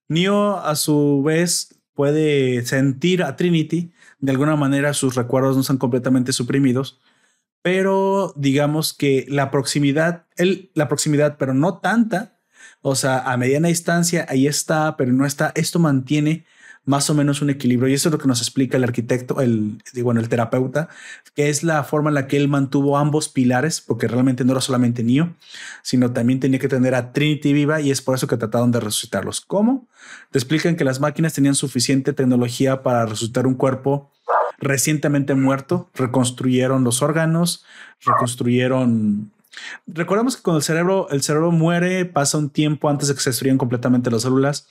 Neo 0.06 0.58
a 0.58 0.76
su 0.76 1.22
vez 1.24 1.74
puede 1.94 2.64
sentir 2.64 3.24
a 3.24 3.36
Trinity, 3.36 3.90
de 4.20 4.30
alguna 4.32 4.54
manera 4.54 4.94
sus 4.94 5.16
recuerdos 5.16 5.56
no 5.56 5.62
están 5.62 5.78
completamente 5.78 6.32
suprimidos, 6.32 7.00
pero 7.70 8.32
digamos 8.34 8.94
que 8.94 9.26
la 9.28 9.50
proximidad, 9.50 10.24
él, 10.36 10.70
la 10.72 10.88
proximidad, 10.88 11.36
pero 11.38 11.52
no 11.52 11.80
tanta, 11.80 12.40
o 12.80 12.94
sea, 12.94 13.18
a 13.18 13.36
mediana 13.36 13.68
distancia, 13.68 14.24
ahí 14.30 14.46
está, 14.46 14.96
pero 14.96 15.12
no 15.12 15.26
está, 15.26 15.52
esto 15.54 15.78
mantiene 15.78 16.46
más 16.86 17.10
o 17.10 17.14
menos 17.14 17.42
un 17.42 17.50
equilibrio. 17.50 17.90
Y 17.90 17.92
eso 17.92 18.08
es 18.08 18.12
lo 18.14 18.18
que 18.18 18.26
nos 18.26 18.40
explica 18.40 18.78
el 18.78 18.84
arquitecto, 18.84 19.42
el, 19.42 19.82
bueno, 20.02 20.18
el 20.18 20.30
terapeuta, 20.30 20.88
que 21.34 21.50
es 21.50 21.62
la 21.62 21.84
forma 21.84 22.08
en 22.08 22.14
la 22.14 22.26
que 22.26 22.38
él 22.38 22.48
mantuvo 22.48 22.96
ambos 22.96 23.28
pilares, 23.28 23.82
porque 23.82 24.08
realmente 24.08 24.46
no 24.46 24.52
era 24.52 24.62
solamente 24.62 25.02
Neo, 25.02 25.34
sino 25.82 26.10
también 26.14 26.40
tenía 26.40 26.58
que 26.58 26.68
tener 26.68 26.94
a 26.94 27.12
Trinity 27.12 27.52
viva 27.52 27.82
y 27.82 27.90
es 27.90 28.00
por 28.00 28.14
eso 28.14 28.26
que 28.26 28.38
trataron 28.38 28.72
de 28.72 28.80
resucitarlos. 28.80 29.42
¿Cómo? 29.42 29.86
Te 30.30 30.38
explican 30.38 30.74
que 30.74 30.84
las 30.84 31.00
máquinas 31.00 31.34
tenían 31.34 31.54
suficiente 31.54 32.14
tecnología 32.14 32.82
para 32.82 33.04
resucitar 33.04 33.46
un 33.46 33.56
cuerpo 33.56 34.10
recientemente 34.58 35.34
muerto, 35.34 35.90
reconstruyeron 35.94 36.84
los 36.84 37.02
órganos, 37.02 37.64
reconstruyeron 38.04 39.32
Recordemos 39.86 40.36
que 40.36 40.42
cuando 40.42 40.58
el 40.58 40.64
cerebro, 40.64 41.08
el 41.10 41.22
cerebro 41.22 41.50
muere, 41.50 42.04
pasa 42.04 42.38
un 42.38 42.50
tiempo 42.50 42.88
antes 42.88 43.08
de 43.08 43.14
que 43.14 43.20
se 43.20 43.30
destruyan 43.30 43.58
completamente 43.58 44.10
las 44.10 44.22
células. 44.22 44.68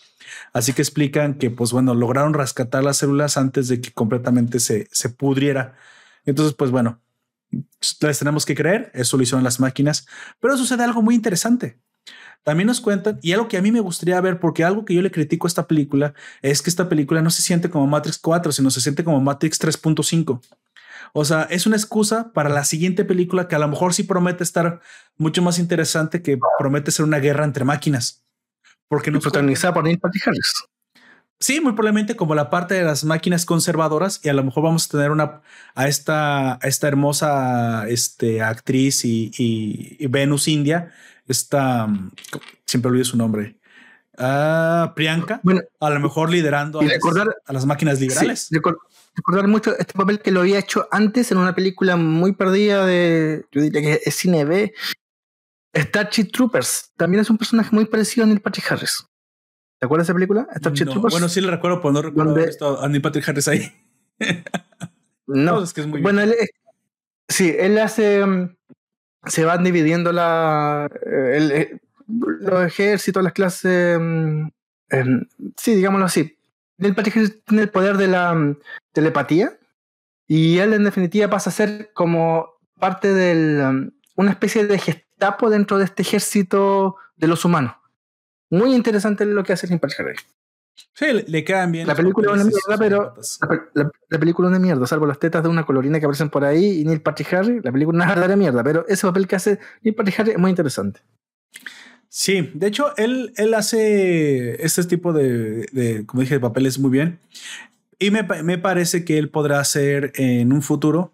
Así 0.53 0.73
que 0.73 0.81
explican 0.81 1.35
que, 1.35 1.49
pues 1.49 1.71
bueno, 1.71 1.93
lograron 1.93 2.33
rescatar 2.33 2.83
las 2.83 2.97
células 2.97 3.37
antes 3.37 3.67
de 3.67 3.81
que 3.81 3.91
completamente 3.91 4.59
se, 4.59 4.87
se 4.91 5.09
pudriera. 5.09 5.75
Entonces, 6.25 6.55
pues 6.55 6.71
bueno, 6.71 7.01
les 8.01 8.19
tenemos 8.19 8.45
que 8.45 8.55
creer, 8.55 8.91
eso 8.93 9.17
lo 9.17 9.23
hicieron 9.23 9.43
las 9.43 9.59
máquinas, 9.59 10.07
pero 10.39 10.57
sucede 10.57 10.83
algo 10.83 11.01
muy 11.01 11.15
interesante. 11.15 11.79
También 12.43 12.67
nos 12.67 12.79
cuentan, 12.79 13.19
y 13.21 13.33
algo 13.33 13.47
que 13.47 13.57
a 13.57 13.61
mí 13.61 13.71
me 13.71 13.81
gustaría 13.81 14.19
ver, 14.21 14.39
porque 14.39 14.63
algo 14.63 14.85
que 14.85 14.93
yo 14.93 15.01
le 15.01 15.11
critico 15.11 15.47
a 15.47 15.49
esta 15.49 15.67
película 15.67 16.13
es 16.41 16.61
que 16.61 16.69
esta 16.69 16.87
película 16.87 17.21
no 17.21 17.29
se 17.29 17.41
siente 17.41 17.69
como 17.69 17.87
Matrix 17.87 18.17
4, 18.19 18.51
sino 18.51 18.71
se 18.71 18.79
siente 18.79 19.03
como 19.03 19.19
Matrix 19.19 19.59
3.5. 19.59 20.41
O 21.13 21.25
sea, 21.25 21.43
es 21.49 21.65
una 21.65 21.75
excusa 21.75 22.31
para 22.33 22.49
la 22.49 22.63
siguiente 22.63 23.05
película 23.05 23.47
que 23.47 23.55
a 23.55 23.59
lo 23.59 23.67
mejor 23.67 23.93
sí 23.93 24.03
promete 24.03 24.43
estar 24.43 24.81
mucho 25.17 25.41
más 25.41 25.59
interesante 25.59 26.21
que 26.21 26.39
promete 26.59 26.91
ser 26.91 27.05
una 27.05 27.19
guerra 27.19 27.43
entre 27.43 27.65
máquinas. 27.65 28.23
Porque 28.87 29.11
no 29.11 29.19
protagonizada 29.19 29.73
por 29.73 29.83
Neil 29.83 29.99
Patrick 29.99 30.27
Harris. 30.27 30.53
Sí, 31.39 31.61
muy 31.61 31.73
probablemente 31.73 32.15
como 32.15 32.33
la 32.33 32.49
parte 32.49 32.73
de 32.73 32.83
las 32.83 33.03
máquinas 33.03 33.45
conservadoras 33.45 34.19
y 34.23 34.29
a 34.29 34.33
lo 34.33 34.43
mejor 34.43 34.63
vamos 34.63 34.85
a 34.85 34.89
tener 34.89 35.11
una 35.11 35.41
a 35.75 35.87
esta, 35.87 36.53
a 36.53 36.59
esta 36.63 36.87
hermosa 36.87 37.87
este, 37.87 38.41
actriz 38.41 39.05
y, 39.05 39.97
Venus 40.07 40.47
India, 40.47 40.91
esta 41.27 41.87
siempre 42.65 42.89
olvido 42.89 43.05
su 43.05 43.17
nombre. 43.17 43.57
Ah, 44.17 44.93
Priyanka, 44.95 45.39
bueno, 45.43 45.61
a 45.79 45.89
lo 45.91 45.99
mejor 45.99 46.31
liderando 46.31 46.79
a, 46.79 47.53
las, 47.53 47.65
máquinas 47.67 47.99
liberales 47.99 48.49
recordar 49.17 49.47
mucho 49.47 49.77
este 49.77 49.93
papel 49.93 50.21
que 50.21 50.31
lo 50.31 50.41
había 50.41 50.59
hecho 50.59 50.87
antes 50.91 51.31
en 51.31 51.39
una 51.39 51.55
película 51.55 51.95
muy 51.95 52.33
perdida 52.33 52.85
de, 52.85 53.45
yo 53.51 53.61
diría 53.61 53.81
que 53.81 54.01
es 54.05 54.15
cine 54.15 54.45
B, 54.45 54.73
Starship 55.75 56.31
Troopers. 56.31 56.93
También 56.95 57.21
es 57.21 57.29
un 57.29 57.37
personaje 57.37 57.75
muy 57.75 57.85
parecido 57.85 58.23
a 58.23 58.27
Neil 58.27 58.41
Patrick 58.41 58.71
Harris. 58.71 59.05
¿Te 59.79 59.85
acuerdas 59.85 60.07
de 60.07 60.11
esa 60.11 60.15
película? 60.15 60.47
Starship 60.55 60.85
Troopers. 60.85 61.13
Bueno, 61.13 61.29
sí 61.29 61.41
le 61.41 61.49
recuerdo, 61.49 61.81
pero 61.81 61.93
no 61.93 62.01
recuerdo 62.01 62.31
haber 62.31 62.47
visto 62.47 62.81
a 62.81 62.87
Neil 62.87 63.01
Patrick 63.01 63.27
Harris 63.27 63.47
ahí. 63.47 63.71
No, 65.25 65.63
es 65.63 65.73
que 65.73 65.81
es 65.81 65.87
muy 65.87 66.01
bueno, 66.01 66.21
él, 66.21 66.35
sí, 67.27 67.55
él 67.57 67.77
hace. 67.79 68.23
Mm, 69.27 69.29
Se 69.29 69.45
van 69.45 69.63
dividiendo 69.63 70.11
la, 70.11 70.89
eh, 71.05 71.33
el- 71.37 71.51
eh, 71.51 71.79
los 72.07 72.63
ejércitos, 72.65 73.23
las 73.23 73.33
clases. 73.33 73.99
mm, 73.99 74.47
em, 74.89 75.25
sí, 75.57 75.75
digámoslo 75.75 76.05
así. 76.05 76.37
Harris 76.77 77.43
tiene 77.45 77.63
el 77.63 77.69
poder 77.69 77.97
de 77.97 78.07
la 78.07 78.33
mm, 78.33 78.57
telepatía. 78.93 79.57
Y 80.27 80.59
él, 80.59 80.73
en 80.73 80.83
definitiva, 80.83 81.29
pasa 81.29 81.49
a 81.49 81.53
ser 81.53 81.91
como 81.93 82.49
parte 82.79 83.13
de 83.13 83.89
una 84.15 84.31
especie 84.31 84.65
de 84.67 84.77
gestapo 84.77 85.49
dentro 85.49 85.77
de 85.77 85.85
este 85.85 86.01
ejército 86.03 86.95
de 87.15 87.27
los 87.27 87.45
humanos. 87.45 87.75
Muy 88.49 88.73
interesante 88.75 89.25
lo 89.25 89.43
que 89.43 89.53
hace 89.53 89.67
Patrick 89.79 89.99
Harris. 90.01 90.25
Sí, 90.93 91.05
le, 91.27 91.43
quedan 91.43 91.71
bien. 91.71 91.87
La 91.87 91.95
película 91.95 92.27
es 92.29 92.33
una 92.35 92.43
mierda, 92.43 92.77
pero-. 92.77 93.13
La, 93.41 93.47
pe- 93.47 93.61
la- 93.73 93.91
la 94.09 94.19
película 94.19 94.47
es 94.47 94.49
una 94.49 94.59
mierda, 94.59 94.85
salvo 94.87 95.05
las 95.05 95.19
tetas 95.19 95.43
de 95.43 95.49
una 95.49 95.65
colorina 95.65 95.99
que 95.99 96.05
aparecen 96.05 96.29
por 96.29 96.43
ahí 96.43 96.81
y 96.81 96.85
Neil 96.85 97.01
Patrick 97.01 97.31
Harris. 97.33 97.63
La 97.63 97.71
película 97.71 97.97
es 97.97 98.03
una 98.03 98.13
verdadera 98.13 98.35
mierda, 98.35 98.63
pero 98.63 98.85
ese 98.87 99.05
papel 99.07 99.27
que 99.27 99.35
hace 99.35 99.59
Neil 99.83 99.95
Patrick 99.95 100.19
Harris 100.19 100.33
es 100.33 100.39
muy 100.39 100.49
interesante. 100.49 101.01
Sí, 102.09 102.51
de 102.53 102.67
hecho, 102.67 102.95
él, 102.97 103.33
él 103.37 103.53
hace 103.53 104.63
este 104.63 104.83
tipo 104.85 105.13
de, 105.13 105.67
de, 105.71 106.05
como 106.05 106.21
dije, 106.21 106.35
de 106.35 106.39
papeles 106.39 106.79
muy 106.79 106.89
bien. 106.89 107.19
Y 107.99 108.11
me, 108.11 108.23
me 108.23 108.57
parece 108.57 109.03
que 109.05 109.17
él 109.17 109.29
podrá 109.29 109.59
hacer 109.59 110.13
en 110.15 110.53
un 110.53 110.61
futuro 110.61 111.11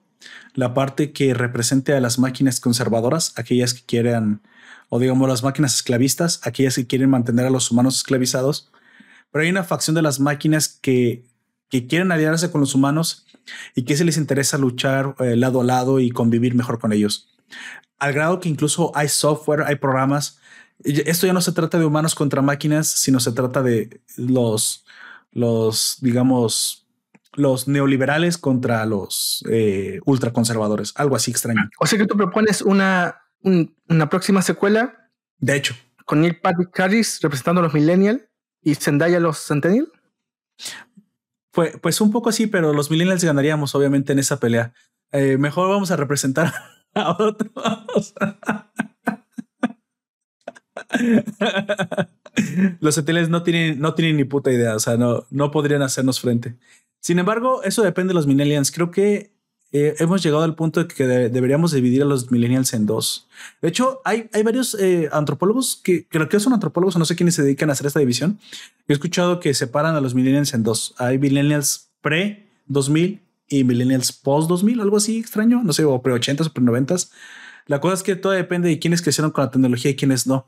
la 0.54 0.74
parte 0.74 1.12
que 1.12 1.34
represente 1.34 1.94
a 1.94 2.00
las 2.00 2.20
máquinas 2.20 2.60
conservadoras, 2.60 3.34
aquellas 3.38 3.74
que 3.74 3.82
quieran, 3.86 4.42
o 4.90 5.00
digamos 5.00 5.28
las 5.28 5.44
máquinas 5.44 5.76
esclavistas, 5.76 6.40
aquellas 6.44 6.76
que 6.76 6.86
quieren 6.88 7.10
mantener 7.10 7.46
a 7.48 7.50
los 7.50 7.72
humanos 7.72 7.98
esclavizados. 7.98 8.72
Pero 9.34 9.44
hay 9.44 9.50
una 9.50 9.66
facción 9.66 9.96
de 9.96 10.02
las 10.02 10.22
máquinas 10.22 10.70
que, 10.82 11.26
que 11.70 11.88
quieren 11.88 12.12
aliarse 12.14 12.50
con 12.52 12.62
los 12.62 12.74
humanos 12.76 13.26
y 13.76 13.84
que 13.84 13.98
se 13.98 14.06
les 14.06 14.16
interesa 14.16 14.58
luchar 14.58 15.16
eh, 15.20 15.36
lado 15.36 15.60
a 15.60 15.64
lado 15.66 16.00
y 16.00 16.12
convivir 16.12 16.56
mejor 16.56 16.80
con 16.80 16.94
ellos. 16.94 17.36
Al 18.00 18.14
grado 18.14 18.40
que 18.40 18.48
incluso 18.48 18.92
hay 18.96 19.10
software, 19.10 19.64
hay 19.64 19.76
programas. 19.76 20.40
Esto 20.84 21.28
ya 21.28 21.34
no 21.34 21.42
se 21.42 21.52
trata 21.52 21.78
de 21.80 21.86
humanos 21.86 22.16
contra 22.16 22.42
máquinas, 22.42 22.88
sino 22.88 23.20
se 23.20 23.32
trata 23.34 23.62
de 23.64 24.02
los, 24.18 24.86
los 25.32 25.98
digamos, 26.02 26.88
los 27.34 27.68
neoliberales 27.68 28.38
contra 28.38 28.86
los 28.86 29.44
eh, 29.50 30.00
ultraconservadores. 30.06 30.94
Algo 30.96 31.16
así 31.16 31.32
extraño. 31.32 31.70
O 31.80 31.86
sea 31.88 31.98
que 31.98 32.06
tú 32.06 32.16
propones 32.16 32.62
una, 32.62 33.18
un- 33.42 33.76
una 33.90 34.10
próxima 34.10 34.42
secuela 34.42 35.10
De 35.40 35.56
hecho, 35.56 35.76
con 36.06 36.22
Neil 36.22 36.40
Patrick 36.40 36.80
Harris 36.80 37.20
representando 37.22 37.60
a 37.62 37.64
los 37.64 37.74
Millennials 37.74 38.22
y 38.64 38.76
Zendaya 38.76 39.20
los 39.20 39.38
Centennial. 39.38 39.92
Pues, 41.52 41.78
pues 41.82 42.02
un 42.02 42.12
poco 42.12 42.30
así, 42.30 42.48
pero 42.48 42.74
los 42.74 42.90
millennials 42.90 43.24
ganaríamos 43.24 43.76
obviamente 43.76 44.14
en 44.14 44.20
esa 44.20 44.40
pelea. 44.40 44.74
Eh, 45.12 45.38
mejor 45.38 45.70
vamos 45.70 45.92
a 45.92 45.96
representar 45.96 46.52
a 46.96 47.12
otros. 47.12 48.14
los 52.80 52.96
centennials 52.96 53.30
no 53.30 53.44
tienen, 53.44 53.80
no 53.80 53.94
tienen 53.94 54.18
ni 54.18 54.24
puta 54.24 54.52
idea, 54.52 54.76
o 54.76 54.80
sea, 54.80 54.98
no, 54.98 55.28
no 55.30 55.52
podrían 55.52 55.84
hacernos 55.84 56.20
frente. 56.20 56.58
Sin 57.00 57.20
embargo, 57.20 57.64
eso 57.64 57.84
depende 57.84 58.12
de 58.12 58.16
los 58.16 58.28
millennials. 58.28 58.72
Creo 58.72 58.90
que 58.90 59.33
eh, 59.74 59.96
hemos 60.00 60.24
llegado 60.24 60.44
al 60.44 60.56
punto 60.56 60.80
de 60.82 60.88
que 60.88 61.06
de- 61.06 61.30
deberíamos 61.30 61.72
dividir 61.74 62.04
a 62.04 62.06
los 62.06 62.32
millennials 62.32 62.74
en 62.74 62.86
dos. 62.86 63.28
De 63.62 63.68
hecho, 63.68 64.00
hay, 64.06 64.30
hay 64.32 64.44
varios 64.44 64.76
eh, 64.80 65.10
antropólogos 65.12 65.76
que 65.84 66.08
creo 66.08 66.30
que 66.30 66.40
son 66.40 66.54
antropólogos 66.54 66.96
no 66.98 67.04
sé 67.06 67.16
quiénes 67.16 67.36
se 67.36 67.42
dedican 67.44 67.70
a 67.70 67.74
hacer 67.74 67.88
esta 67.88 68.00
división. 68.00 68.40
He 68.88 68.94
escuchado 68.94 69.40
que 69.40 69.54
separan 69.54 69.96
a 69.96 70.02
los 70.02 70.14
millennials 70.16 70.54
en 70.54 70.64
dos. 70.64 70.94
Hay 70.98 71.18
millennials 71.18 71.90
pre 72.02 72.48
2000 72.68 73.22
y 73.50 73.64
millennials 73.66 74.12
post 74.14 74.48
2000, 74.48 74.80
algo 74.80 74.98
así 74.98 75.18
extraño, 75.20 75.62
no 75.64 75.74
sé, 75.74 75.84
o 75.84 76.02
pre 76.02 76.14
80s 76.14 76.48
o 76.48 76.54
pre 76.54 76.64
90s. 76.64 77.10
La 77.66 77.82
cosa 77.82 77.96
es 77.96 78.04
que 78.04 78.16
todo 78.16 78.34
depende 78.34 78.68
de 78.70 78.78
quiénes 78.80 79.02
crecieron 79.02 79.32
con 79.32 79.44
la 79.44 79.52
tecnología 79.52 79.92
y 79.92 79.96
quiénes 79.96 80.28
no, 80.28 80.48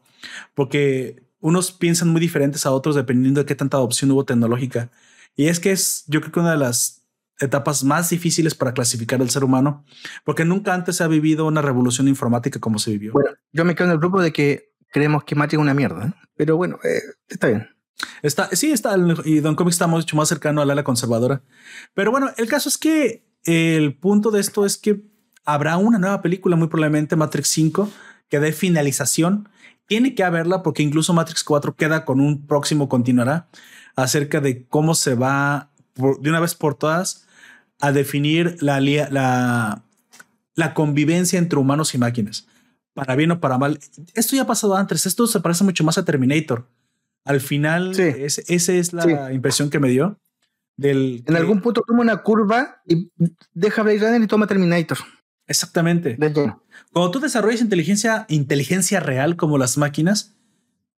porque 0.53 1.23
unos 1.39 1.71
piensan 1.71 2.09
muy 2.09 2.19
diferentes 2.21 2.65
a 2.65 2.71
otros 2.71 2.95
dependiendo 2.95 3.39
de 3.41 3.45
qué 3.45 3.55
tanta 3.55 3.78
adopción 3.78 4.11
hubo 4.11 4.26
tecnológica. 4.26 4.89
Y 5.36 5.47
es 5.47 5.59
que 5.59 5.71
es, 5.71 6.03
yo 6.07 6.21
creo 6.21 6.32
que 6.32 6.39
una 6.39 6.51
de 6.51 6.57
las 6.57 7.05
etapas 7.39 7.83
más 7.83 8.09
difíciles 8.09 8.55
para 8.55 8.73
clasificar 8.73 9.21
al 9.21 9.29
ser 9.29 9.43
humano, 9.43 9.83
porque 10.23 10.45
nunca 10.45 10.73
antes 10.73 10.97
se 10.97 11.03
ha 11.03 11.07
vivido 11.07 11.45
una 11.45 11.61
revolución 11.61 12.07
informática 12.07 12.59
como 12.59 12.79
se 12.79 12.91
vivió. 12.91 13.13
Bueno, 13.13 13.31
yo 13.51 13.65
me 13.65 13.75
quedo 13.75 13.88
en 13.88 13.93
el 13.93 13.99
grupo 13.99 14.21
de 14.21 14.31
que 14.31 14.73
creemos 14.91 15.23
que 15.23 15.36
Matrix 15.36 15.59
es 15.59 15.61
una 15.61 15.73
mierda, 15.73 16.07
¿eh? 16.07 16.13
pero 16.36 16.55
bueno, 16.57 16.79
eh, 16.83 17.01
está 17.27 17.47
bien. 17.47 17.67
Está, 18.21 18.49
sí, 18.53 18.71
está. 18.71 18.95
Y 19.23 19.39
Don 19.39 19.55
Comics 19.55 19.75
está 19.75 19.88
mucho 19.88 20.15
más 20.17 20.27
cercano 20.27 20.61
al 20.61 20.69
ala 20.69 20.83
conservadora. 20.83 21.43
Pero 21.93 22.11
bueno, 22.11 22.29
el 22.38 22.47
caso 22.47 22.67
es 22.67 22.77
que 22.77 23.25
el 23.45 23.95
punto 23.95 24.31
de 24.31 24.41
esto 24.41 24.65
es 24.65 24.77
que 24.77 25.01
habrá 25.45 25.77
una 25.77 25.97
nueva 25.97 26.21
película, 26.21 26.55
muy 26.55 26.67
probablemente 26.67 27.15
Matrix 27.15 27.47
5, 27.49 27.89
que 28.29 28.39
dé 28.39 28.51
finalización. 28.51 29.49
Tiene 29.86 30.15
que 30.15 30.23
haberla 30.23 30.63
porque 30.63 30.83
incluso 30.83 31.13
Matrix 31.13 31.43
4 31.43 31.75
queda 31.75 32.05
con 32.05 32.19
un 32.19 32.47
próximo 32.47 32.89
continuará 32.89 33.47
acerca 33.95 34.41
de 34.41 34.65
cómo 34.67 34.95
se 34.95 35.15
va 35.15 35.69
de 35.95 36.29
una 36.29 36.39
vez 36.39 36.55
por 36.55 36.75
todas 36.75 37.24
a 37.86 37.91
definir 37.91 38.57
la, 38.61 38.79
la, 38.79 39.83
la 40.55 40.73
convivencia 40.73 41.38
entre 41.39 41.59
humanos 41.59 41.93
y 41.93 41.97
máquinas, 41.97 42.47
para 42.93 43.15
bien 43.15 43.31
o 43.31 43.39
para 43.39 43.57
mal. 43.57 43.79
Esto 44.13 44.36
ya 44.36 44.43
ha 44.43 44.47
pasado 44.47 44.75
antes, 44.75 45.05
esto 45.05 45.27
se 45.27 45.39
parece 45.39 45.63
mucho 45.63 45.83
más 45.83 45.97
a 45.97 46.05
Terminator. 46.05 46.67
Al 47.23 47.41
final, 47.41 47.95
Sí. 47.95 48.03
ese- 48.03 48.43
esa 48.47 48.73
es 48.73 48.93
la 48.93 49.33
impresión 49.33 49.69
que 49.69 49.79
me 49.79 49.89
dio. 49.89 50.17
Del 50.77 51.23
En 51.25 51.33
que- 51.33 51.38
algún 51.38 51.61
punto 51.61 51.81
toma 51.88 52.01
una 52.01 52.17
curva 52.21 52.81
y 52.86 53.09
deja 53.53 53.81
Blade 53.81 53.99
Runner 53.99 54.21
y 54.21 54.27
toma 54.27 54.45
Terminator. 54.47 54.97
Exactamente. 55.47 56.17
Cuando 56.91 57.11
tú 57.11 57.19
desarrollas 57.19 57.61
inteligencia, 57.61 58.25
inteligencia 58.29 58.99
real 58.99 59.36
como 59.36 59.57
las 59.57 59.77
máquinas, 59.77 60.36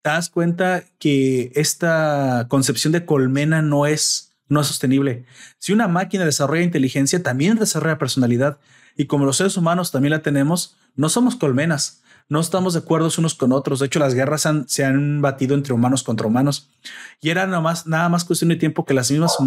te 0.02 0.10
das 0.10 0.30
cuenta 0.30 0.84
que 1.00 1.52
esta 1.56 2.46
concepción 2.50 2.94
de 2.94 3.06
colmena 3.06 3.62
no 3.62 3.86
es, 3.86 4.27
no 4.50 4.62
es 4.62 4.68
sostenible. 4.68 5.26
Si 5.60 5.74
una 5.74 5.88
máquina 5.88 6.26
desarrolla 6.26 6.62
inteligencia, 6.64 7.22
también 7.24 7.58
desarrolla 7.58 7.98
personalidad. 7.98 8.60
Y 8.96 9.06
como 9.06 9.26
los 9.26 9.38
seres 9.38 9.58
humanos 9.58 9.92
también 9.92 10.12
la 10.12 10.22
tenemos, 10.22 10.76
no 10.96 11.10
somos 11.10 11.36
colmenas. 11.36 12.02
No 12.30 12.42
estamos 12.42 12.74
de 12.74 12.80
acuerdo 12.80 13.10
unos 13.20 13.36
con 13.36 13.54
otros. 13.54 13.80
De 13.80 13.86
hecho, 13.86 14.00
las 14.00 14.14
guerras 14.14 14.46
han- 14.46 14.68
se 14.68 14.84
han 14.84 15.22
batido 15.22 15.56
entre 15.56 15.74
humanos 15.74 16.04
contra 16.04 16.28
humanos. 16.28 16.70
Y 17.22 17.30
era 17.30 17.46
nada 17.46 17.62
más, 17.62 17.88
nada 17.88 18.10
más 18.10 18.26
cuestión 18.26 18.50
de 18.50 18.58
tiempo 18.58 18.84
que 18.84 18.94
las 18.94 19.10
mismas 19.12 19.38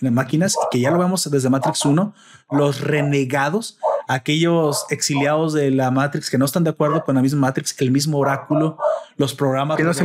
máquinas, 0.00 0.54
que 0.70 0.78
ya 0.80 0.90
lo 0.92 0.98
vemos 0.98 1.28
desde 1.28 1.50
Matrix 1.50 1.84
1, 1.84 2.14
los 2.52 2.80
renegados, 2.82 3.78
aquellos 4.06 4.84
exiliados 4.90 5.54
de 5.54 5.70
la 5.72 5.90
Matrix 5.90 6.30
que 6.30 6.38
no 6.38 6.44
están 6.44 6.62
de 6.62 6.70
acuerdo 6.70 7.04
con 7.04 7.16
la 7.16 7.22
misma 7.22 7.40
Matrix, 7.48 7.74
el 7.80 7.90
mismo 7.90 8.18
oráculo, 8.18 8.78
los 9.16 9.34
programas. 9.34 9.76
Que 9.76 9.82
no 9.82 9.92
se. 9.94 10.04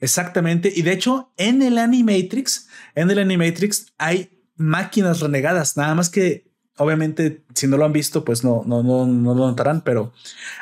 Exactamente. 0.00 0.72
Y 0.74 0.82
de 0.82 0.92
hecho, 0.92 1.30
en 1.36 1.62
el 1.62 1.78
Animatrix, 1.78 2.68
en 2.94 3.10
el 3.10 3.18
Animatrix 3.18 3.92
hay 3.98 4.30
máquinas 4.56 5.20
renegadas, 5.20 5.76
nada 5.76 5.94
más 5.94 6.10
que 6.10 6.50
obviamente 6.76 7.44
si 7.54 7.66
no 7.66 7.76
lo 7.76 7.84
han 7.84 7.92
visto, 7.92 8.24
pues 8.24 8.42
no, 8.42 8.62
no, 8.66 8.82
no, 8.82 9.06
no 9.06 9.34
lo 9.34 9.46
notarán, 9.46 9.82
pero 9.82 10.12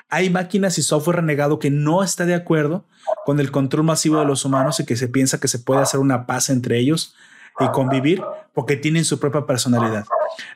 hay 0.09 0.31
máquinas 0.31 0.77
y 0.79 0.83
software 0.83 1.17
renegado 1.17 1.59
que 1.59 1.71
no 1.71 2.03
está 2.03 2.27
de 2.27 2.35
acuerdo 2.35 2.85
con 3.25 3.39
el 3.39 3.51
control 3.51 3.85
masivo 3.85 4.19
de 4.19 4.27
los 4.27 4.45
humanos 4.45 4.81
y 4.81 4.85
que 4.85 4.97
se 4.97 5.09
piensa 5.09 5.39
que 5.39 5.49
se 5.49 5.61
puede 5.61 5.81
hacer 5.81 6.01
una 6.01 6.27
paz 6.27 6.51
entre 6.51 6.79
ellos 6.79 7.15
y 7.61 7.69
convivir 7.71 8.23
porque 8.53 8.77
tienen 8.77 9.05
su 9.05 9.21
propia 9.21 9.47
personalidad. 9.47 10.07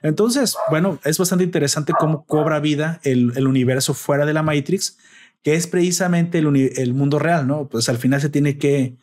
Entonces, 0.03 0.57
bueno, 0.71 0.99
es 1.05 1.19
bastante 1.19 1.45
interesante 1.45 1.93
cómo 1.99 2.25
cobra 2.25 2.61
vida 2.61 3.01
el, 3.05 3.33
el 3.37 3.47
universo 3.47 3.95
fuera 3.95 4.27
de 4.27 4.33
la 4.33 4.43
Matrix, 4.43 4.99
que 5.43 5.55
es 5.55 5.67
precisamente 5.67 6.39
el, 6.39 6.73
el 6.77 6.95
mundo 6.95 7.19
real, 7.19 7.47
¿no? 7.47 7.69
Pues 7.69 7.89
al 7.89 7.99
final 7.99 8.21
se 8.21 8.29
tiene 8.29 8.59
que, 8.59 8.97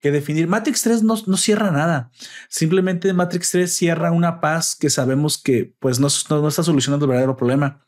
que 0.00 0.10
definir. 0.10 0.48
Matrix 0.48 0.82
3 0.82 1.02
no, 1.02 1.14
no 1.26 1.36
cierra 1.36 1.70
nada. 1.70 2.10
Simplemente 2.48 3.12
Matrix 3.12 3.50
3 3.52 3.72
cierra 3.72 4.10
una 4.10 4.40
paz 4.40 4.74
que 4.74 4.90
sabemos 4.90 5.38
que 5.38 5.74
pues 5.78 6.00
no, 6.00 6.08
no, 6.28 6.42
no 6.42 6.48
está 6.48 6.62
solucionando 6.62 7.06
el 7.06 7.10
verdadero 7.10 7.36
problema. 7.36 7.84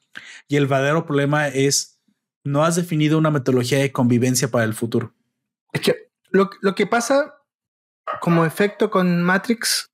Y 0.48 0.56
el 0.56 0.66
verdadero 0.66 1.06
problema 1.06 1.48
es 1.48 2.00
no 2.44 2.64
has 2.64 2.76
definido 2.76 3.18
una 3.18 3.30
metodología 3.30 3.78
de 3.78 3.92
convivencia 3.92 4.48
para 4.48 4.64
el 4.64 4.74
futuro. 4.74 5.14
Es 5.72 5.80
que 5.80 6.10
lo, 6.30 6.50
lo 6.60 6.74
que 6.74 6.86
pasa 6.86 7.34
como 8.20 8.44
efecto 8.44 8.90
con 8.90 9.22
Matrix 9.22 9.90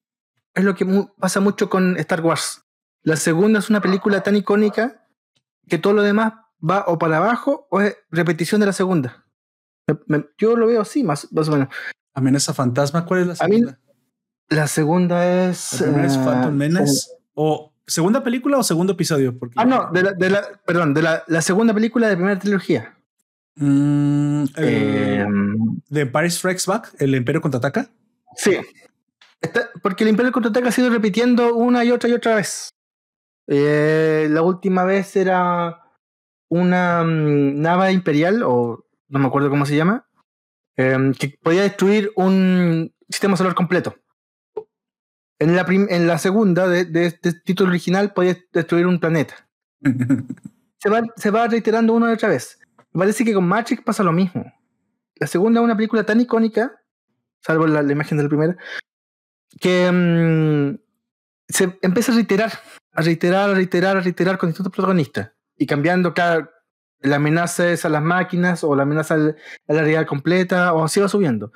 es 0.55 0.65
lo 0.65 0.75
que 0.75 0.87
pasa 1.19 1.41
mucho 1.41 1.71
con 1.71 1.97
Star 1.99 2.21
Wars. 2.21 2.65
La 3.03 3.17
segunda 3.17 3.61
es 3.61 3.71
una 3.71 3.81
película 3.81 4.23
tan 4.23 4.37
icónica 4.37 5.07
que 5.69 5.79
todo 5.79 5.93
lo 5.93 6.03
demás 6.03 6.33
va 6.69 6.85
o 6.89 6.99
para 6.99 7.19
abajo 7.19 7.69
o 7.71 7.81
es 7.81 7.97
repetición 8.11 8.61
de 8.61 8.67
la 8.67 8.73
segunda. 8.73 9.25
Yo 10.37 10.57
lo 10.57 10.67
veo 10.67 10.83
así, 10.83 11.03
más, 11.03 11.33
más 11.33 11.49
o 11.49 11.53
menos. 11.53 11.69
Amenaza 12.15 12.53
fantasma, 12.55 13.05
¿cuál 13.05 13.21
es 13.21 13.27
la 13.29 13.35
A 13.41 13.49
mí- 13.49 13.57
segunda? 13.59 13.79
La 14.51 14.67
segunda 14.67 15.27
es. 15.49 15.81
¿La 15.81 15.87
primera 15.87 16.07
es 16.07 16.17
eh, 16.17 16.21
Phantom 16.25 16.55
Menace? 16.55 17.11
¿O 17.35 17.73
segunda 17.87 18.23
película 18.23 18.59
o 18.59 18.63
segundo 18.63 18.95
episodio? 18.95 19.39
Porque 19.39 19.55
Ah, 19.59 19.65
no, 19.65 19.91
de 19.93 20.03
la, 20.03 20.13
de 20.13 20.31
la, 20.31 20.43
perdón, 20.67 20.95
de 20.95 21.03
la, 21.03 21.23
la 21.27 21.43
segunda 21.43 21.75
película 21.75 22.07
de 22.07 22.13
la 22.15 22.17
primera 22.19 22.39
trilogía. 22.39 22.95
Mm, 23.57 24.45
eh, 24.45 24.49
Eh, 24.57 25.27
de 25.91 26.01
Empire 26.01 26.31
Strikes 26.31 26.63
Back, 26.67 26.95
el 26.99 27.15
Imperio 27.15 27.41
contraataca. 27.41 27.89
sí. 28.37 28.57
porque 29.83 30.03
el 30.05 30.11
Imperio 30.11 30.33
contraataca 30.33 30.69
ha 30.69 30.73
sido 30.73 30.91
repitiendo 30.91 31.55
una 31.55 31.85
y 31.85 31.91
otra 31.93 32.09
y 32.09 32.13
otra 32.15 32.35
vez. 32.37 32.71
Eh, 33.47 34.27
la 34.31 34.43
última 34.43 34.85
vez 34.85 35.15
era 35.15 35.83
una 36.49 37.05
mm, 37.05 37.61
nave 37.61 37.93
imperial, 37.93 38.43
o 38.45 38.85
no 39.09 39.19
me 39.19 39.27
acuerdo 39.27 39.51
cómo 39.51 39.65
se 39.67 39.77
llama, 39.77 40.08
em, 40.79 41.13
que 41.13 41.37
podía 41.43 41.63
destruir 41.63 42.13
un 42.15 42.95
sistema 43.11 43.37
solar 43.37 43.55
completo. 43.55 43.97
En 45.41 45.57
la, 45.57 45.67
en 45.69 46.07
la 46.07 46.19
segunda 46.19 46.69
de, 46.69 46.89
este 47.05 47.33
título 47.33 47.71
original 47.71 48.13
podía 48.13 48.37
destruir 48.53 48.87
un 48.87 49.01
planeta. 49.01 49.49
se, 50.79 50.89
va, 50.89 51.03
se 51.17 51.31
va 51.31 51.49
reiterando 51.49 51.93
una 51.93 52.11
y 52.11 52.15
otra 52.15 52.29
vez. 52.29 52.61
Parece 52.93 53.25
que 53.25 53.35
con 53.35 53.47
Matrix 53.47 53.83
pasa 53.83 54.05
lo 54.05 54.13
mismo. 54.13 54.53
La 55.17 55.27
segunda 55.27 55.61
es 55.61 55.65
una 55.65 55.77
película 55.77 56.05
tan 56.05 56.21
icónica, 56.21 56.81
salvo 57.41 57.67
la, 57.67 57.83
imagen 57.83 58.17
de 58.19 58.25
la 58.25 58.29
primera, 58.29 58.57
que 59.61 59.91
mm, 59.91 60.79
se 61.49 61.79
empieza 61.83 62.13
a 62.13 62.15
reiterar, 62.15 62.53
a 62.93 63.03
reiterar, 63.03 63.51
a 63.51 63.55
reiterar, 63.55 63.97
a 63.97 64.01
reiterar 64.01 64.39
con 64.39 64.49
distintos 64.51 64.73
protagonistas 64.73 65.33
y 65.57 65.67
cambiando 65.67 66.15
cada 66.15 66.51
la 67.01 67.17
amenaza 67.17 67.71
es 67.71 67.85
a 67.85 67.89
las 67.89 68.03
máquinas 68.03 68.65
o 68.65 68.75
la 68.75 68.83
amenaza 68.83 69.15
a 69.15 69.19
la 69.19 69.35
realidad 69.69 70.07
completa 70.07 70.73
o 70.73 70.85
así 70.85 71.01
va 71.01 71.09
subiendo. 71.09 71.53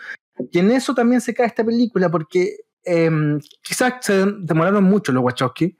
Y 0.50 0.58
en 0.58 0.70
eso 0.70 0.94
también 0.94 1.20
se 1.20 1.34
cae 1.34 1.46
esta 1.46 1.64
película 1.64 2.10
porque 2.10 2.56
em, 2.84 3.40
quizás 3.62 3.94
se 4.00 4.26
demoraron 4.40 4.84
mucho 4.84 5.12
los 5.12 5.22
Wachowski. 5.22 5.76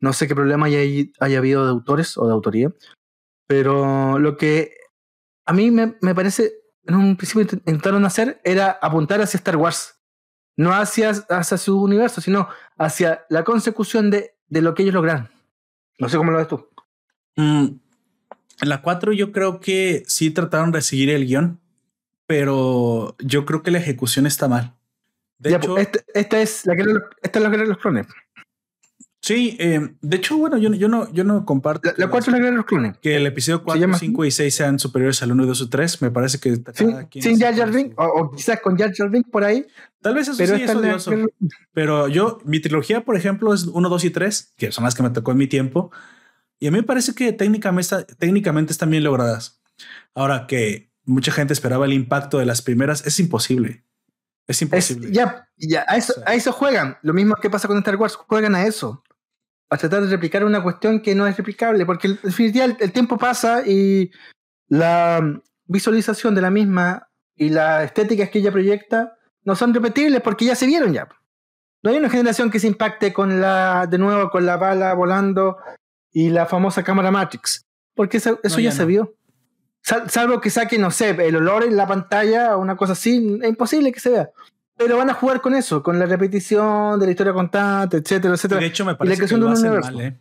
No 0.00 0.12
sé 0.12 0.28
qué 0.28 0.34
problema 0.34 0.66
haya, 0.66 0.80
haya 1.20 1.38
habido 1.38 1.64
de 1.64 1.70
autores 1.70 2.16
o 2.18 2.26
de 2.26 2.32
autoría. 2.32 2.72
Pero 3.46 4.18
lo 4.18 4.36
que 4.36 4.72
a 5.44 5.52
mí 5.52 5.70
me, 5.70 5.96
me 6.00 6.14
parece 6.14 6.52
en 6.84 6.94
un 6.94 7.16
principio 7.16 7.42
intentaron 7.42 8.04
hacer 8.04 8.40
era 8.44 8.70
apuntar 8.82 9.20
hacia 9.20 9.38
Star 9.38 9.56
Wars. 9.56 9.94
No 10.56 10.72
hacia, 10.72 11.10
hacia 11.10 11.58
su 11.58 11.82
universo, 11.82 12.20
sino 12.20 12.48
hacia 12.78 13.26
la 13.28 13.44
consecución 13.44 14.10
de, 14.10 14.36
de 14.48 14.62
lo 14.62 14.74
que 14.74 14.82
ellos 14.82 14.94
lograron. 14.94 15.28
No 15.98 16.08
sé 16.08 16.16
cómo 16.16 16.30
lo 16.30 16.38
ves 16.38 16.48
tú. 16.48 16.66
Mm, 17.36 17.66
en 18.60 18.68
la 18.68 18.82
4 18.82 19.12
yo 19.12 19.32
creo 19.32 19.60
que 19.60 20.02
sí 20.06 20.30
trataron 20.30 20.72
de 20.72 20.82
seguir 20.82 21.10
el 21.10 21.26
guion, 21.26 21.60
pero 22.26 23.16
yo 23.18 23.46
creo 23.46 23.62
que 23.62 23.70
la 23.70 23.78
ejecución 23.78 24.26
está 24.26 24.48
mal. 24.48 24.74
De 25.38 25.54
hecho, 25.54 25.74
pues, 25.74 25.86
este, 25.86 26.04
esta, 26.14 26.40
es 26.40 26.66
la 26.66 26.76
que 26.76 26.82
esta 27.22 27.38
es 27.38 27.42
la 27.42 27.50
que 27.50 27.58
los 27.58 27.78
clones. 27.78 28.06
Sí, 29.26 29.56
eh, 29.58 29.80
de 30.02 30.16
hecho, 30.18 30.36
bueno, 30.36 30.56
yo, 30.56 30.72
yo, 30.74 30.88
no, 30.88 31.12
yo 31.12 31.24
no 31.24 31.44
comparto. 31.44 31.90
La 31.96 32.08
4 32.08 32.30
es 32.30 32.32
la 32.32 32.38
guerra 32.38 32.50
de 32.52 32.56
los 32.58 32.64
clones. 32.64 32.96
Que 32.98 33.16
el 33.16 33.26
episodio 33.26 33.64
4, 33.64 33.94
5 33.94 34.24
y 34.24 34.30
6 34.30 34.54
sean 34.54 34.78
superiores 34.78 35.20
al 35.20 35.32
1, 35.32 35.46
2 35.46 35.62
o 35.62 35.68
3. 35.68 36.02
Me 36.02 36.10
parece 36.12 36.38
que. 36.38 36.62
sin 37.20 37.40
Jar 37.40 37.54
Jar 37.56 37.72
Binks, 37.72 37.96
o, 37.98 38.30
quizás 38.30 38.60
con 38.60 38.78
Jar 38.78 38.94
Jar 38.94 39.10
Binks 39.10 39.28
por 39.28 39.42
ahí. 39.42 39.66
Tal 40.00 40.14
vez 40.14 40.28
eso 40.28 40.38
pero 40.38 40.56
sí 40.56 40.62
es 40.62 40.72
odioso. 40.72 41.10
Pero 41.72 42.06
yo, 42.06 42.38
mi 42.44 42.60
trilogía, 42.60 43.04
por 43.04 43.16
ejemplo, 43.16 43.52
es 43.52 43.64
1, 43.64 43.88
2 43.88 44.04
y 44.04 44.10
3, 44.10 44.54
que 44.56 44.70
son 44.70 44.84
las 44.84 44.94
que 44.94 45.02
me 45.02 45.10
tocó 45.10 45.32
en 45.32 45.38
mi 45.38 45.48
tiempo. 45.48 45.90
Y 46.58 46.66
a 46.66 46.70
mí 46.70 46.78
me 46.78 46.82
parece 46.82 47.14
que 47.14 47.32
técnicamente, 47.32 48.04
técnicamente 48.18 48.72
están 48.72 48.90
bien 48.90 49.04
logradas. 49.04 49.60
Ahora 50.14 50.46
que 50.46 50.90
mucha 51.04 51.32
gente 51.32 51.52
esperaba 51.52 51.84
el 51.84 51.92
impacto 51.92 52.38
de 52.38 52.46
las 52.46 52.62
primeras, 52.62 53.06
es 53.06 53.20
imposible. 53.20 53.84
Es 54.46 54.62
imposible. 54.62 55.10
ya, 55.12 55.48
ya, 55.56 55.84
a 55.88 55.96
eso, 55.96 56.14
a 56.24 56.34
eso 56.34 56.52
juegan. 56.52 56.98
Lo 57.02 57.12
mismo 57.12 57.34
que 57.36 57.50
pasa 57.50 57.68
con 57.68 57.78
Star 57.78 57.96
Wars, 57.96 58.16
juegan 58.16 58.54
a 58.54 58.66
eso. 58.66 59.02
A 59.68 59.76
tratar 59.76 60.02
de 60.02 60.08
replicar 60.08 60.44
una 60.44 60.62
cuestión 60.62 61.02
que 61.02 61.14
no 61.14 61.26
es 61.26 61.36
replicable, 61.36 61.84
porque 61.84 62.06
el, 62.06 62.20
el, 62.22 62.76
el 62.78 62.92
tiempo 62.92 63.18
pasa 63.18 63.66
y 63.66 64.10
la 64.68 65.42
visualización 65.64 66.34
de 66.34 66.40
la 66.40 66.50
misma 66.50 67.08
y 67.34 67.50
las 67.50 67.84
estéticas 67.84 68.30
que 68.30 68.38
ella 68.38 68.52
proyecta 68.52 69.18
no 69.44 69.54
son 69.56 69.74
repetibles 69.74 70.22
porque 70.22 70.44
ya 70.44 70.54
se 70.54 70.66
vieron 70.66 70.92
ya. 70.92 71.08
No 71.82 71.90
hay 71.90 71.98
una 71.98 72.10
generación 72.10 72.50
que 72.50 72.60
se 72.60 72.68
impacte 72.68 73.12
con 73.12 73.40
la, 73.40 73.86
de 73.86 73.98
nuevo, 73.98 74.30
con 74.30 74.46
la 74.46 74.56
bala 74.56 74.94
volando 74.94 75.58
y 76.16 76.30
la 76.30 76.46
famosa 76.46 76.82
cámara 76.82 77.10
Matrix, 77.10 77.66
porque 77.94 78.16
eso, 78.16 78.40
ya, 78.42 78.72
se 78.72 78.86
vio. 78.86 79.14
salvo 79.82 80.40
que 80.40 80.48
saque, 80.48 80.78
no 80.78 80.90
sé, 80.90 81.10
el 81.10 81.36
olor 81.36 81.62
en 81.62 81.76
la 81.76 81.86
pantalla 81.86 82.56
o 82.56 82.60
una 82.62 82.74
cosa 82.74 82.94
así, 82.94 83.38
es 83.42 83.46
imposible 83.50 83.92
que 83.92 84.00
se 84.00 84.08
vea. 84.08 84.30
Pero 84.78 84.96
van 84.96 85.10
a 85.10 85.12
jugar 85.12 85.42
con 85.42 85.54
eso, 85.54 85.82
con 85.82 85.98
la 85.98 86.06
repetición 86.06 86.98
de 86.98 87.04
la 87.04 87.12
historia 87.12 87.34
constante, 87.34 87.98
etcétera, 87.98 88.32
etcétera. 88.32 88.62
De 88.62 88.66
hecho, 88.66 88.86
me 88.86 88.94
parece 88.94 89.26
que 89.26 89.36
lo 89.36 89.50
hacen 89.50 89.78
mal, 89.78 90.00
¿eh? 90.00 90.18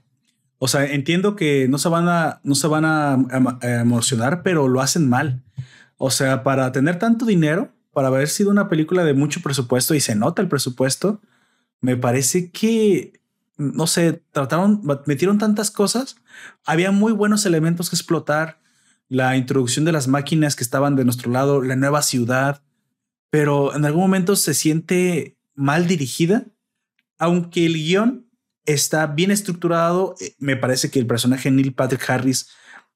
O 0.58 0.68
sea, 0.68 0.86
entiendo 0.86 1.38
que 1.38 1.70
no 1.70 1.78
se 1.78 1.88
van 1.88 2.10
a, 2.10 2.42
no 2.44 2.56
se 2.56 2.68
van 2.68 2.84
a, 2.84 3.18
emocionar, 3.62 4.44
pero 4.44 4.68
lo 4.68 4.82
hacen 4.82 5.08
mal. 5.08 5.44
O 5.96 6.12
sea, 6.12 6.44
para 6.44 6.74
tener 6.74 7.00
tanto 7.00 7.26
dinero, 7.26 7.70
para 7.94 8.10
haber 8.10 8.28
sido 8.28 8.52
una 8.52 8.68
película 8.68 9.06
de 9.06 9.14
mucho 9.14 9.40
presupuesto 9.40 9.96
y 9.96 10.02
se 10.02 10.14
nota 10.14 10.42
el 10.42 10.50
presupuesto, 10.50 11.22
me 11.80 11.96
parece 11.96 12.52
que 12.52 13.14
no 13.58 13.88
sé, 13.88 14.24
trataron, 14.32 14.82
metieron 15.06 15.38
tantas 15.38 15.72
cosas. 15.72 16.18
Había 16.66 16.92
muy 16.92 17.14
buenos 17.14 17.46
elementos 17.46 17.90
que 17.90 17.96
explotar. 17.96 18.60
La 19.08 19.38
introducción 19.38 19.86
de 19.86 19.92
las 19.92 20.08
máquinas 20.08 20.56
que 20.56 20.64
estaban 20.64 20.96
de 20.96 21.06
nuestro 21.06 21.32
lado, 21.32 21.62
la 21.62 21.76
nueva 21.76 22.02
ciudad, 22.02 22.64
pero 23.30 23.76
en 23.76 23.86
algún 23.86 24.02
momento 24.02 24.36
se 24.36 24.54
siente 24.54 25.38
mal 25.54 25.88
dirigida. 25.88 26.46
Aunque 27.20 27.66
el 27.66 27.76
guion 27.76 28.30
está 28.66 29.08
bien 29.08 29.32
estructurado, 29.32 30.16
eh, 30.20 30.36
me 30.40 30.58
parece 30.58 30.90
que 30.90 31.00
el 31.00 31.08
personaje 31.08 31.52
Neil 31.52 31.74
Patrick 31.74 32.10
Harris, 32.10 32.50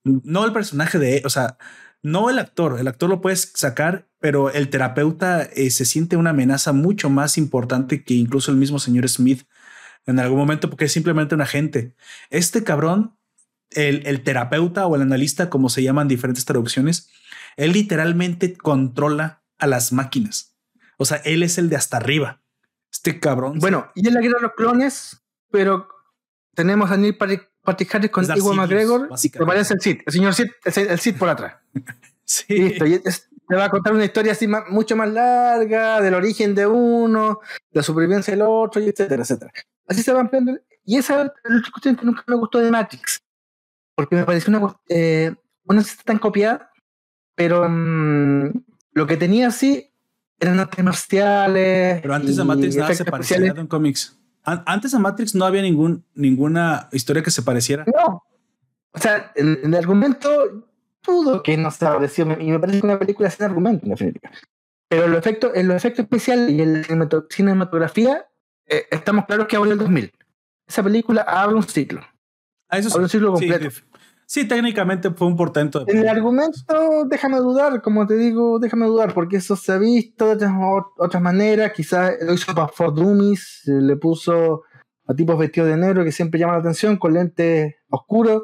no 0.03 0.45
el 0.45 0.51
personaje 0.51 0.97
de, 0.97 1.21
o 1.25 1.29
sea, 1.29 1.57
no 2.01 2.29
el 2.29 2.39
actor, 2.39 2.79
el 2.79 2.87
actor 2.87 3.09
lo 3.09 3.21
puedes 3.21 3.51
sacar, 3.55 4.07
pero 4.19 4.51
el 4.51 4.69
terapeuta 4.69 5.43
eh, 5.43 5.69
se 5.69 5.85
siente 5.85 6.17
una 6.17 6.31
amenaza 6.31 6.71
mucho 6.73 7.09
más 7.09 7.37
importante 7.37 8.03
que 8.03 8.13
incluso 8.13 8.51
el 8.51 8.57
mismo 8.57 8.79
señor 8.79 9.07
Smith 9.09 9.43
en 10.09 10.19
algún 10.19 10.39
momento 10.39 10.69
porque 10.69 10.85
es 10.85 10.91
simplemente 10.91 11.35
un 11.35 11.41
agente. 11.41 11.93
Este 12.29 12.63
cabrón, 12.63 13.15
el, 13.71 14.23
terapeuta 14.23 14.87
o 14.87 14.95
el 14.95 15.03
analista, 15.03 15.49
como 15.49 15.69
se 15.69 15.83
llaman 15.83 16.07
diferentes 16.07 16.45
traducciones, 16.45 17.09
él 17.57 17.73
literalmente 17.73 18.57
controla 18.57 19.43
a 19.59 19.67
las 19.67 19.93
máquinas. 19.93 20.55
O 20.97 21.05
sea, 21.05 21.17
él 21.17 21.43
es 21.43 21.57
el 21.57 21.69
de 21.69 21.75
hasta 21.75 21.97
arriba. 21.97 22.41
Este 22.91 23.19
cabrón. 23.19 23.59
Bueno, 23.59 23.91
y 23.93 24.07
en 24.07 24.15
la 24.15 24.21
guerra 24.21 24.37
de 24.37 24.43
los 24.43 24.53
clones, 24.53 25.21
pero 25.51 25.87
tenemos 26.55 26.89
a 26.89 26.97
Neil 26.97 27.15
Patrick 27.15 27.95
Harris 27.95 28.09
con 28.09 28.25
Iwan 28.25 28.57
McGregor 28.57 29.09
y 29.21 29.29
parece 29.29 29.75
el 29.75 29.81
Sid, 29.81 30.01
el 30.05 30.13
señor 30.13 30.33
Sid, 30.33 30.47
el 30.65 30.99
Sid 30.99 31.17
por 31.17 31.29
atrás. 31.29 31.57
sí. 32.25 32.57
Listo, 32.57 32.85
y 32.87 32.99
te 33.49 33.55
va 33.55 33.65
a 33.65 33.69
contar 33.69 33.93
una 33.93 34.05
historia 34.05 34.31
así 34.31 34.47
mucho 34.69 34.95
más 34.95 35.09
larga 35.09 36.01
del 36.01 36.13
origen 36.13 36.53
de 36.53 36.67
uno, 36.67 37.39
de 37.71 37.79
la 37.79 37.83
supervivencia 37.83 38.31
del 38.31 38.43
otro, 38.43 38.79
y 38.81 38.89
etcétera, 38.89 39.23
etcétera. 39.23 39.51
Así 39.89 40.03
se 40.03 40.13
va 40.13 40.21
ampliando. 40.21 40.57
Y 40.85 40.97
esa 40.97 41.23
es 41.23 41.31
la 41.43 41.61
cuestión 41.71 41.95
que 41.95 42.05
nunca 42.05 42.23
me 42.27 42.35
gustó 42.35 42.59
de 42.59 42.71
Matrix. 42.71 43.19
Porque 43.95 44.15
me 44.15 44.23
pareció 44.23 44.55
una, 44.55 44.75
eh, 44.87 45.35
una 45.65 45.83
tan 46.05 46.19
copiada, 46.19 46.71
pero 47.35 47.67
mm, 47.67 48.51
lo 48.93 49.07
que 49.07 49.17
tenía 49.17 49.47
así 49.47 49.91
eran 50.39 50.59
artes 50.59 50.83
marciales. 50.85 52.01
Pero 52.01 52.13
antes 52.13 52.37
de 52.37 52.43
Matrix 52.43 52.75
nada 52.77 52.93
se 52.93 53.05
parecía 53.05 53.37
en 53.37 53.67
cómics. 53.67 54.17
Antes 54.43 54.91
de 54.91 54.99
Matrix 54.99 55.35
no 55.35 55.45
había 55.45 55.61
ningún, 55.61 56.05
ninguna 56.13 56.87
historia 56.91 57.21
que 57.21 57.31
se 57.31 57.41
pareciera. 57.41 57.85
No. 57.85 58.23
O 58.91 58.99
sea, 58.99 59.31
en, 59.35 59.59
el 59.63 59.75
argumento 59.75 60.69
pudo 61.01 61.43
que 61.43 61.57
no 61.57 61.71
se 61.71 61.85
pareció. 61.85 62.25
Y 62.39 62.51
me 62.51 62.59
parece 62.59 62.79
una 62.83 62.97
película 62.97 63.29
sin 63.29 63.45
argumento, 63.45 63.85
en 63.85 63.91
definitiva. 63.91 64.31
Pero 64.87 65.07
los 65.07 65.19
efectos, 65.19 65.51
en 65.55 65.67
los 65.67 65.77
efectos 65.77 66.03
especiales 66.03 66.51
y 66.51 66.61
en 66.61 66.99
la 66.99 67.07
cinematografía 67.29 68.25
eh, 68.69 68.87
estamos 68.91 69.25
claros 69.25 69.47
que 69.47 69.55
abre 69.55 69.71
el 69.71 69.77
2000. 69.77 70.11
Esa 70.67 70.83
película 70.83 71.21
abre 71.21 71.55
un 71.55 71.63
ciclo. 71.63 72.01
Ah, 72.69 72.77
eso 72.77 72.89
abre 72.89 73.03
un 73.03 73.09
ciclo 73.09 73.33
completo. 73.33 73.69
Sí, 74.29 74.47
técnicamente 74.47 75.09
fue 75.09 75.25
un 75.25 75.35
portento. 75.35 75.83
De 75.83 75.91
el 75.91 76.07
argumento, 76.07 77.05
déjame 77.07 77.37
dudar, 77.37 77.81
como 77.81 78.05
te 78.05 78.15
digo, 78.15 78.59
déjame 78.59 78.85
dudar, 78.85 79.11
porque 79.15 79.37
eso 79.37 79.55
se 79.55 79.71
ha 79.71 79.79
visto 79.79 80.35
de 80.35 80.47
otras, 80.97 81.19
maneras. 81.19 81.73
Quizás 81.73 82.13
lo 82.21 82.33
hizo 82.33 82.53
para 82.53 82.67
For 82.67 82.93
Dummies, 82.93 83.63
le 83.65 83.95
puso 83.95 84.65
a 85.07 85.15
tipos 85.15 85.35
vestidos 85.35 85.69
de 85.69 85.77
negro 85.77 86.03
que 86.03 86.11
siempre 86.11 86.39
llaman 86.39 86.57
la 86.57 86.59
atención, 86.59 86.97
con 86.97 87.15
lentes 87.15 87.73
oscuros, 87.89 88.43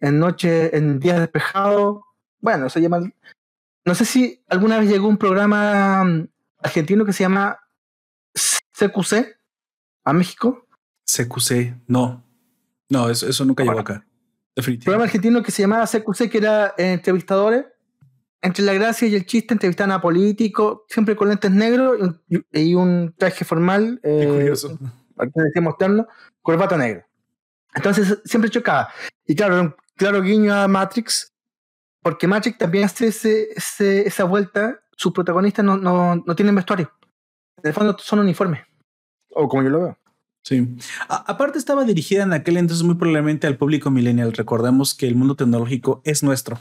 en 0.00 0.18
noche, 0.18 0.74
en 0.74 0.98
días 0.98 1.20
despejados. 1.20 2.00
Bueno, 2.40 2.70
se 2.70 2.80
llama. 2.80 3.00
No 3.84 3.94
sé 3.94 4.06
si 4.06 4.42
alguna 4.48 4.78
vez 4.78 4.88
llegó 4.88 5.08
un 5.08 5.18
programa 5.18 6.04
mm, 6.04 6.28
argentino 6.62 7.04
que 7.04 7.12
se 7.12 7.24
llama 7.24 7.58
CQC, 8.78 9.41
a 10.04 10.12
México? 10.12 10.66
CQC, 11.04 11.74
no. 11.86 12.22
No, 12.88 13.08
eso, 13.08 13.28
eso 13.28 13.44
nunca 13.44 13.64
llegó 13.64 13.80
acá. 13.80 14.04
Definitivamente. 14.54 14.84
Programa 14.84 15.04
argentino 15.04 15.42
que 15.42 15.50
se 15.50 15.62
llamaba 15.62 15.86
CQC, 15.86 16.30
que 16.30 16.38
era 16.38 16.74
eh, 16.76 16.92
entrevistadores. 16.92 17.66
Entre 18.42 18.64
la 18.64 18.72
gracia 18.74 19.06
y 19.06 19.14
el 19.14 19.24
chiste 19.24 19.54
entrevistaban 19.54 19.92
a 19.92 20.00
políticos, 20.00 20.80
siempre 20.88 21.14
con 21.14 21.28
lentes 21.28 21.50
negros 21.50 22.16
y, 22.28 22.74
un 22.74 23.14
traje 23.16 23.44
formal. 23.44 24.00
Eh, 24.02 24.18
Qué 24.20 24.26
curioso. 24.26 24.78
Mostrarlo, 25.60 26.08
corbata 26.42 26.76
negra. 26.76 27.06
Entonces 27.72 28.18
siempre 28.24 28.50
chocaba. 28.50 28.88
Y 29.26 29.36
claro, 29.36 29.76
claro 29.94 30.20
guiño 30.20 30.52
a 30.52 30.66
Matrix, 30.66 31.32
porque 32.02 32.26
Matrix 32.26 32.58
también 32.58 32.84
hace 32.84 33.06
ese, 33.06 34.06
esa 34.06 34.24
vuelta. 34.24 34.80
Sus 34.96 35.12
protagonistas 35.12 35.64
no, 35.64 35.76
no, 35.76 36.16
no 36.16 36.34
tienen 36.34 36.54
vestuario. 36.54 36.92
En 37.58 37.68
el 37.68 37.72
fondo 37.72 37.96
son 37.98 38.18
uniformes. 38.18 38.60
O 39.34 39.48
como 39.48 39.62
yo 39.62 39.70
lo 39.70 39.80
veo. 39.80 39.98
Sí. 40.44 40.76
aparte 41.08 41.56
estaba 41.56 41.84
dirigida 41.84 42.24
en 42.24 42.32
aquel 42.32 42.56
entonces 42.56 42.84
muy 42.84 42.96
probablemente 42.96 43.46
al 43.46 43.56
público 43.56 43.90
millennial. 43.90 44.32
Recordemos 44.32 44.94
que 44.94 45.06
el 45.06 45.14
mundo 45.14 45.36
tecnológico 45.36 46.02
es 46.04 46.22
nuestro. 46.22 46.60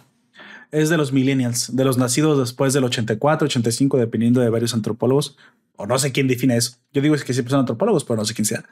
Es 0.71 0.89
de 0.89 0.97
los 0.97 1.11
millennials, 1.11 1.75
de 1.75 1.83
los 1.83 1.97
nacidos 1.97 2.37
después 2.39 2.73
del 2.73 2.83
84, 2.83 3.45
85, 3.45 3.97
dependiendo 3.97 4.39
de 4.39 4.49
varios 4.49 4.73
antropólogos. 4.73 5.35
O 5.75 5.87
no 5.87 5.97
sé 5.97 6.11
quién 6.11 6.27
define 6.27 6.57
eso. 6.57 6.77
Yo 6.93 7.01
digo 7.01 7.15
que 7.15 7.33
siempre 7.33 7.49
son 7.49 7.61
antropólogos, 7.61 8.05
pero 8.05 8.17
no 8.17 8.25
sé 8.25 8.35
quién 8.35 8.45
sea. 8.45 8.63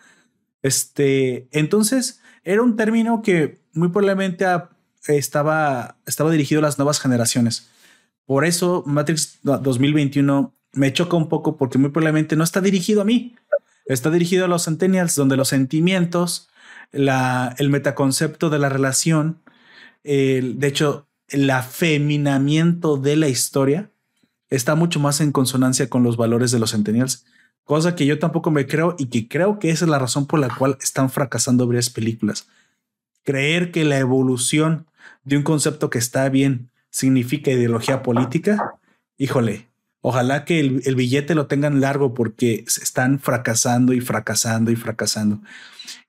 Este, 0.62 1.48
entonces, 1.52 2.22
era 2.44 2.62
un 2.62 2.76
término 2.76 3.22
que 3.22 3.60
muy 3.74 3.90
probablemente 3.90 4.46
estaba, 5.08 5.98
estaba 6.06 6.32
dirigido 6.32 6.60
a 6.60 6.64
las 6.64 6.78
nuevas 6.78 7.00
generaciones. 7.00 7.70
Por 8.26 8.46
eso 8.46 8.84
Matrix 8.86 9.40
2021 9.42 10.54
me 10.74 10.94
choca 10.94 11.18
un 11.18 11.30
poco 11.30 11.58
porque 11.58 11.78
muy 11.78 11.90
probablemente 11.90 12.36
no 12.36 12.44
está 12.44 12.62
dirigido 12.62 13.02
a 13.02 13.06
mí. 13.06 13.36
Está 13.90 14.12
dirigido 14.12 14.46
a 14.46 14.48
los 14.48 14.66
centennials, 14.66 15.16
donde 15.16 15.36
los 15.36 15.48
sentimientos, 15.48 16.48
el 16.92 17.70
metaconcepto 17.70 18.52
de 18.52 18.60
la 18.60 18.70
relación, 18.70 19.42
el, 20.04 20.60
de 20.60 20.68
hecho, 20.68 21.08
el 21.28 21.50
afeminamiento 21.50 22.98
de 22.98 23.16
la 23.16 23.28
historia 23.28 23.90
está 24.50 24.76
mucho 24.76 25.00
más 25.00 25.22
en 25.22 25.32
consonancia 25.32 25.90
con 25.90 26.04
los 26.04 26.18
valores 26.18 26.52
de 26.52 26.60
los 26.60 26.72
centennials, 26.72 27.26
cosa 27.64 27.96
que 27.96 28.06
yo 28.06 28.20
tampoco 28.20 28.52
me 28.52 28.68
creo 28.68 28.96
y 29.00 29.08
que 29.08 29.28
creo 29.28 29.58
que 29.58 29.72
esa 29.72 29.86
es 29.86 29.92
la 29.92 30.00
razón 30.00 30.28
por 30.28 30.40
la 30.40 30.56
cual 30.56 30.78
están 30.82 31.10
fracasando 31.10 31.66
varias 31.66 31.90
películas. 31.90 32.48
Creer 33.24 33.72
que 33.72 33.86
la 33.86 33.98
evolución 33.98 34.86
de 35.24 35.38
un 35.38 35.44
concepto 35.44 35.90
que 35.90 35.98
está 35.98 36.30
bien 36.30 36.70
significa 36.92 37.52
ideología 37.52 38.04
política, 38.04 38.76
híjole, 39.18 39.69
Ojalá 40.02 40.46
que 40.46 40.60
el, 40.62 40.96
billete 40.96 41.36
lo 41.36 41.48
tengan 41.48 41.82
largo 41.82 42.14
porque 42.14 42.64
están 42.66 43.20
fracasando 43.20 43.94
y 43.94 44.00
fracasando 44.00 44.72
y 44.72 44.78
fracasando. 44.78 45.42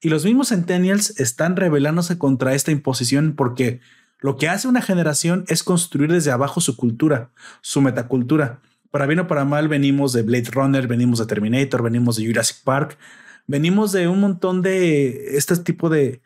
Y 0.01 0.11
los 0.11 0.25
mismos 0.25 0.49
centennials 0.49 1.19
están 1.19 1.57
rebelándose 1.57 2.17
contra 2.17 2.55
esta 2.55 2.71
imposición 2.71 3.35
porque 3.37 3.81
lo 4.21 4.37
que 4.37 4.49
hace 4.49 4.69
una 4.69 4.83
generación 4.83 5.45
es 5.49 5.65
construir 5.65 6.13
desde 6.13 6.31
abajo 6.31 6.61
su 6.61 6.77
cultura, 6.77 7.31
su 7.63 7.81
metacultura. 7.81 8.61
Para 8.93 9.07
bien 9.07 9.21
o 9.21 9.27
para 9.27 9.45
mal, 9.45 9.67
venimos 9.67 10.13
de 10.13 10.23
Blade 10.23 10.51
Runner, 10.53 10.87
venimos 10.87 11.19
de 11.19 11.27
Terminator, 11.27 11.83
venimos 11.83 12.17
de 12.17 12.27
Jurassic 12.27 12.63
Park, 12.63 12.97
venimos 13.47 13.91
de 13.93 14.07
un 14.07 14.21
montón 14.21 14.63
de 14.63 15.37
este 15.37 15.57
tipo 15.57 15.89
de, 15.89 16.23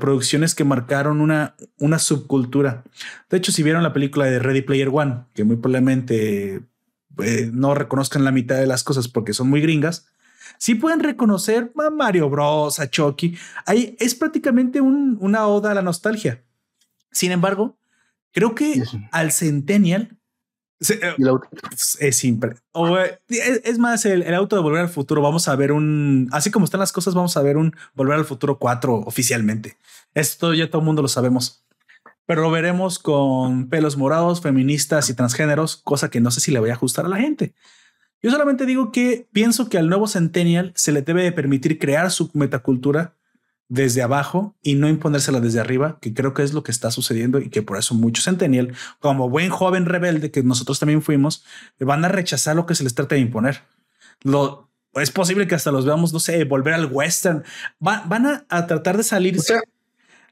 producciones 0.00 0.54
que 0.54 0.64
marcaron 0.64 1.20
una, 1.20 1.56
una 1.78 1.98
subcultura. 1.98 2.84
De 3.28 3.36
hecho, 3.36 3.52
si 3.52 3.62
vieron 3.62 3.82
la 3.82 3.92
película 3.92 4.26
de 4.26 4.38
Ready 4.38 4.62
Player 4.62 4.88
One, 4.88 5.24
que 5.34 5.44
muy 5.44 5.56
probablemente 5.56 6.62
eh, 7.22 7.50
no 7.52 7.74
reconozcan 7.74 8.24
la 8.24 8.32
mitad 8.32 8.56
de 8.56 8.66
las 8.66 8.84
cosas 8.84 9.08
porque 9.08 9.34
son 9.34 9.48
muy 9.48 9.60
gringas, 9.60 10.06
sí 10.58 10.74
pueden 10.74 11.00
reconocer 11.00 11.72
a 11.78 11.90
Mario 11.90 12.30
Bros, 12.30 12.80
a 12.80 12.88
Chucky. 12.88 13.36
Ahí 13.66 13.96
es 13.98 14.14
prácticamente 14.14 14.80
una 14.80 15.46
oda 15.46 15.72
a 15.72 15.74
la 15.74 15.82
nostalgia. 15.82 16.42
Sin 17.10 17.32
embargo, 17.32 17.76
creo 18.32 18.54
que 18.54 18.82
al 19.10 19.32
Centennial 19.32 20.16
eh, 20.88 21.14
es 22.00 22.16
simple. 22.16 22.56
Eh, 22.74 23.60
es, 23.64 23.78
más, 23.78 24.04
el, 24.04 24.22
el, 24.22 24.34
auto 24.34 24.56
de 24.56 24.62
Volver 24.62 24.80
al 24.80 24.88
Futuro, 24.88 25.22
vamos 25.22 25.48
a 25.48 25.56
ver 25.56 25.72
un, 25.72 26.28
así 26.32 26.50
como 26.50 26.64
están 26.64 26.80
las 26.80 26.92
cosas, 26.92 27.14
vamos 27.14 27.36
a 27.36 27.42
ver 27.42 27.56
un 27.56 27.74
Volver 27.94 28.18
al 28.18 28.24
Futuro 28.24 28.58
4 28.58 28.94
oficialmente. 28.94 29.76
Esto 30.14 30.54
ya 30.54 30.68
todo 30.68 30.80
el 30.80 30.86
mundo 30.86 31.02
lo 31.02 31.08
sabemos 31.08 31.64
pero 32.26 32.42
lo 32.42 32.50
veremos 32.50 32.98
con 32.98 33.68
pelos 33.68 33.96
morados, 33.96 34.40
feministas 34.40 35.10
y 35.10 35.14
transgéneros, 35.14 35.76
cosa 35.76 36.10
que 36.10 36.20
no 36.20 36.30
sé 36.30 36.40
si 36.40 36.52
le 36.52 36.60
voy 36.60 36.70
a 36.70 36.74
ajustar 36.74 37.04
a 37.04 37.08
la 37.08 37.18
gente. 37.18 37.54
Yo 38.22 38.30
solamente 38.30 38.66
digo 38.66 38.92
que 38.92 39.28
pienso 39.32 39.68
que 39.68 39.78
al 39.78 39.88
nuevo 39.88 40.06
Centennial 40.06 40.72
se 40.76 40.92
le 40.92 41.02
debe 41.02 41.24
de 41.24 41.32
permitir 41.32 41.78
crear 41.78 42.10
su 42.10 42.30
metacultura 42.34 43.16
desde 43.68 44.02
abajo 44.02 44.54
y 44.62 44.74
no 44.74 44.88
imponérsela 44.88 45.40
desde 45.40 45.58
arriba, 45.58 45.98
que 46.00 46.12
creo 46.14 46.34
que 46.34 46.42
es 46.42 46.52
lo 46.52 46.62
que 46.62 46.70
está 46.70 46.90
sucediendo 46.90 47.40
y 47.40 47.48
que 47.48 47.62
por 47.62 47.78
eso 47.78 47.94
muchos 47.94 48.24
Centennial, 48.24 48.74
como 49.00 49.28
buen 49.28 49.48
joven 49.48 49.86
rebelde 49.86 50.30
que 50.30 50.42
nosotros 50.42 50.78
también 50.78 51.02
fuimos, 51.02 51.44
van 51.80 52.04
a 52.04 52.08
rechazar 52.08 52.54
lo 52.54 52.66
que 52.66 52.74
se 52.74 52.84
les 52.84 52.94
trata 52.94 53.14
de 53.14 53.22
imponer. 53.22 53.62
Lo, 54.22 54.70
es 54.94 55.10
posible 55.10 55.46
que 55.46 55.54
hasta 55.54 55.72
los 55.72 55.86
veamos, 55.86 56.12
no 56.12 56.20
sé, 56.20 56.44
volver 56.44 56.74
al 56.74 56.86
western. 56.86 57.44
van 57.80 58.44
a, 58.48 58.66
tratar 58.66 58.96
de 58.96 59.04
salir 59.04 59.38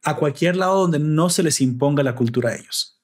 a 0.02 0.16
cualquier 0.16 0.56
lado 0.56 0.80
donde 0.80 0.98
no 0.98 1.30
se 1.30 1.42
les 1.42 1.60
imponga 1.60 2.02
la 2.02 2.14
cultura 2.14 2.50
a 2.50 2.54
ellos. 2.54 3.00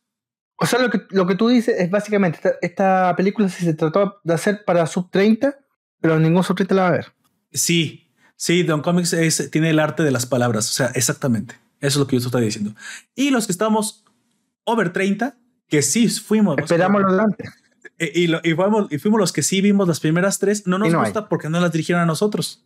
O 0.59 0.67
sea, 0.67 0.81
lo 0.81 0.91
que, 0.91 1.03
lo 1.11 1.27
que 1.27 1.35
tú 1.35 1.49
dices 1.49 1.77
es 1.79 1.91
básicamente, 1.91 2.41
esta, 2.63 3.15
película 3.17 3.49
se 3.49 3.75
trató 3.75 4.21
de 4.25 4.35
hacer 4.35 4.65
para 4.65 4.87
sub 4.87 5.11
30, 5.11 5.55
pero 6.01 6.19
ningún 6.19 6.43
sub 6.43 6.57
30 6.57 6.75
la 6.75 6.83
va 6.83 6.89
a 6.89 6.93
ver. 6.93 7.13
Sí, 7.53 8.11
sí, 8.37 8.63
Don 8.63 8.81
Comics 8.81 9.15
tiene 9.51 9.71
el 9.71 9.79
arte 9.79 10.03
de 10.03 10.11
las 10.11 10.25
palabras, 10.25 10.69
o 10.71 10.73
sea, 10.73 10.87
exactamente. 10.95 11.57
Eso 11.81 11.99
es 11.99 12.01
lo 12.01 12.07
que 12.07 12.19
yo 12.19 12.25
estoy 12.25 12.45
diciendo. 12.45 12.75
Y 13.15 13.31
los 13.31 13.47
que 13.47 13.53
estamos 13.53 14.05
over 14.65 14.93
30, 14.93 15.37
que 15.69 15.83
sí 15.83 16.09
fuimos. 16.09 16.57
Esperamos 16.59 17.03
lo 17.03 17.11
delante. 17.11 17.51
Y, 17.99 18.25
y, 18.35 18.55
fuimos, 18.55 18.91
y 18.91 18.99
fuimos 18.99 19.21
los 19.21 19.33
que 19.33 19.43
sí 19.43 19.61
vimos 19.61 19.87
las 19.87 20.01
primeras 20.01 20.39
tres, 20.39 20.67
no 20.67 20.79
nos 20.79 20.93
gusta 20.95 21.29
porque 21.29 21.51
no 21.51 21.61
las 21.61 21.73
dirigieron 21.73 22.03
a 22.03 22.07
nosotros. 22.07 22.65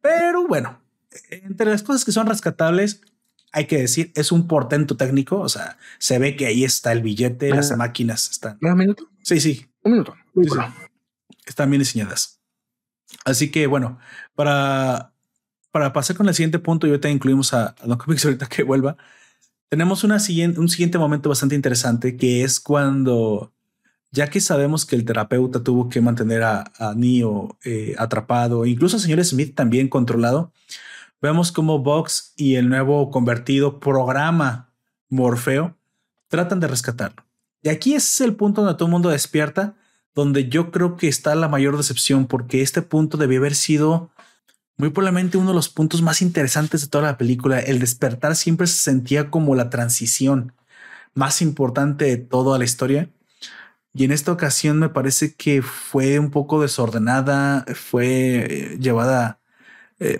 Pero 0.00 0.46
bueno, 0.46 0.80
entre 1.30 1.70
las 1.70 1.82
cosas 1.82 2.04
que 2.04 2.12
son 2.12 2.26
rescatables, 2.26 3.02
hay 3.52 3.66
que 3.66 3.78
decir, 3.78 4.12
es 4.14 4.32
un 4.32 4.46
portento 4.46 4.96
técnico. 4.96 5.40
O 5.40 5.48
sea, 5.48 5.78
se 5.98 6.18
ve 6.18 6.36
que 6.36 6.46
ahí 6.46 6.64
está 6.64 6.92
el 6.92 7.02
billete, 7.02 7.50
las 7.50 7.72
ah. 7.72 7.76
máquinas 7.76 8.30
están. 8.30 8.58
¿Un 8.60 8.76
minuto? 8.76 9.08
Sí, 9.22 9.40
sí. 9.40 9.66
Un 9.82 9.92
minuto. 9.92 10.14
Están 11.46 11.70
bien 11.70 11.80
diseñadas. 11.80 12.40
Así 13.24 13.50
que 13.50 13.66
bueno, 13.66 13.98
para, 14.34 15.12
para 15.70 15.92
pasar 15.92 16.16
con 16.16 16.28
el 16.28 16.34
siguiente 16.34 16.58
punto, 16.58 16.86
y 16.86 16.90
ahorita 16.90 17.10
incluimos 17.10 17.52
a, 17.52 17.74
a 17.80 17.86
Don 17.86 17.98
Comics 17.98 18.24
ahorita 18.24 18.46
que 18.46 18.62
vuelva. 18.62 18.96
Tenemos 19.68 20.04
una 20.04 20.18
siguiente, 20.18 20.58
un 20.60 20.68
siguiente 20.68 20.98
momento 20.98 21.28
bastante 21.28 21.54
interesante 21.54 22.16
que 22.16 22.42
es 22.42 22.60
cuando, 22.60 23.52
ya 24.10 24.28
que 24.28 24.40
sabemos 24.40 24.84
que 24.84 24.96
el 24.96 25.04
terapeuta 25.04 25.62
tuvo 25.62 25.88
que 25.88 26.00
mantener 26.00 26.42
a, 26.42 26.72
a 26.78 26.94
Neo 26.94 27.56
eh, 27.64 27.94
atrapado, 27.98 28.66
incluso 28.66 28.96
al 28.96 29.02
señor 29.02 29.24
Smith 29.24 29.54
también 29.54 29.88
controlado, 29.88 30.52
Vemos 31.22 31.52
cómo 31.52 31.80
Vox 31.80 32.32
y 32.36 32.54
el 32.54 32.68
nuevo 32.70 33.10
convertido 33.10 33.78
programa 33.78 34.72
Morfeo 35.10 35.76
tratan 36.28 36.60
de 36.60 36.68
rescatarlo. 36.68 37.24
Y 37.62 37.68
aquí 37.68 37.94
es 37.94 38.20
el 38.22 38.36
punto 38.36 38.62
donde 38.62 38.78
todo 38.78 38.86
el 38.86 38.92
mundo 38.92 39.10
despierta, 39.10 39.76
donde 40.14 40.48
yo 40.48 40.70
creo 40.70 40.96
que 40.96 41.08
está 41.08 41.34
la 41.34 41.48
mayor 41.48 41.76
decepción, 41.76 42.26
porque 42.26 42.62
este 42.62 42.80
punto 42.80 43.18
debió 43.18 43.38
haber 43.40 43.54
sido 43.54 44.10
muy 44.78 44.88
probablemente 44.88 45.36
uno 45.36 45.50
de 45.50 45.56
los 45.56 45.68
puntos 45.68 46.00
más 46.00 46.22
interesantes 46.22 46.80
de 46.80 46.88
toda 46.88 47.04
la 47.04 47.18
película. 47.18 47.60
El 47.60 47.80
despertar 47.80 48.34
siempre 48.34 48.66
se 48.66 48.78
sentía 48.78 49.30
como 49.30 49.54
la 49.54 49.68
transición 49.68 50.54
más 51.12 51.42
importante 51.42 52.06
de 52.06 52.16
toda 52.16 52.58
la 52.58 52.64
historia. 52.64 53.10
Y 53.92 54.04
en 54.04 54.12
esta 54.12 54.32
ocasión 54.32 54.78
me 54.78 54.88
parece 54.88 55.34
que 55.34 55.60
fue 55.60 56.18
un 56.18 56.30
poco 56.30 56.62
desordenada, 56.62 57.66
fue 57.74 58.46
eh, 58.48 58.78
llevada 58.78 59.39
eh, 60.00 60.18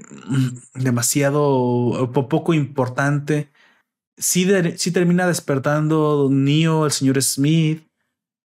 demasiado 0.74 2.12
poco 2.12 2.54
importante. 2.54 3.50
Sí, 4.16 4.46
termina 4.92 5.26
despertando 5.26 6.28
Neo, 6.30 6.84
el 6.84 6.92
señor 6.92 7.20
Smith, 7.22 7.82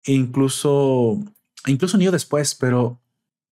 e 0.03 0.11
incluso, 0.13 1.23
incluso 1.65 1.97
después, 1.97 2.55
pero 2.55 2.99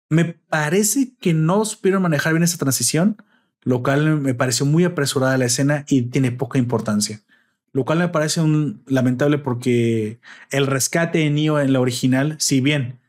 me 0.09 0.25
parece 0.25 1.15
que 1.19 1.33
no 1.33 1.65
supieron 1.65 2.03
manejar 2.03 2.33
bien 2.33 2.43
esa 2.43 2.59
transición, 2.59 3.17
lo 3.63 3.81
cual 3.81 4.19
me 4.19 4.35
pareció 4.35 4.65
muy 4.67 4.83
apresurada 4.83 5.37
la 5.39 5.45
escena 5.45 5.85
y 5.87 6.03
tiene 6.03 6.31
poca 6.31 6.59
importancia. 6.59 7.21
Lo 7.71 7.85
cual 7.85 7.97
me 7.97 8.09
parece 8.09 8.41
lamentable 8.85 9.39
porque 9.39 10.19
el 10.51 10.67
rescate 10.67 11.19
de 11.19 11.31
Neo 11.31 11.59
en 11.59 11.73
la 11.73 11.79
original, 11.79 12.35
si 12.39 12.61
bien 12.61 12.99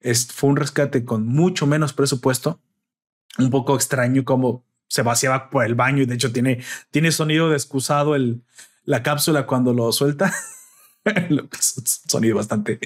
es, 0.00 0.28
fue 0.28 0.48
un 0.48 0.56
rescate 0.56 1.04
con 1.04 1.26
mucho 1.26 1.66
menos 1.66 1.92
presupuesto, 1.92 2.58
un 3.38 3.50
poco 3.50 3.74
extraño 3.74 4.24
como 4.24 4.64
se 4.88 5.02
vaciaba 5.02 5.50
por 5.50 5.64
el 5.64 5.74
baño 5.74 6.02
y 6.02 6.06
de 6.06 6.14
hecho 6.14 6.32
tiene, 6.32 6.62
tiene 6.90 7.10
sonido 7.10 7.50
de 7.50 7.56
excusado 7.56 8.14
el, 8.14 8.42
la 8.84 9.02
cápsula 9.02 9.46
cuando 9.46 9.72
lo 9.72 9.90
suelta. 9.92 10.32
sonido 11.60 12.36
bastante 12.36 12.80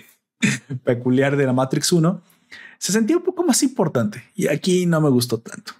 peculiar 0.84 1.36
de 1.36 1.46
la 1.46 1.52
Matrix 1.52 1.92
1. 1.92 2.22
Se 2.78 2.92
sentía 2.92 3.16
un 3.16 3.24
poco 3.24 3.44
más 3.44 3.62
importante 3.62 4.24
y 4.34 4.48
aquí 4.48 4.86
no 4.86 5.00
me 5.00 5.10
gustó 5.10 5.38
tanto. 5.38 5.72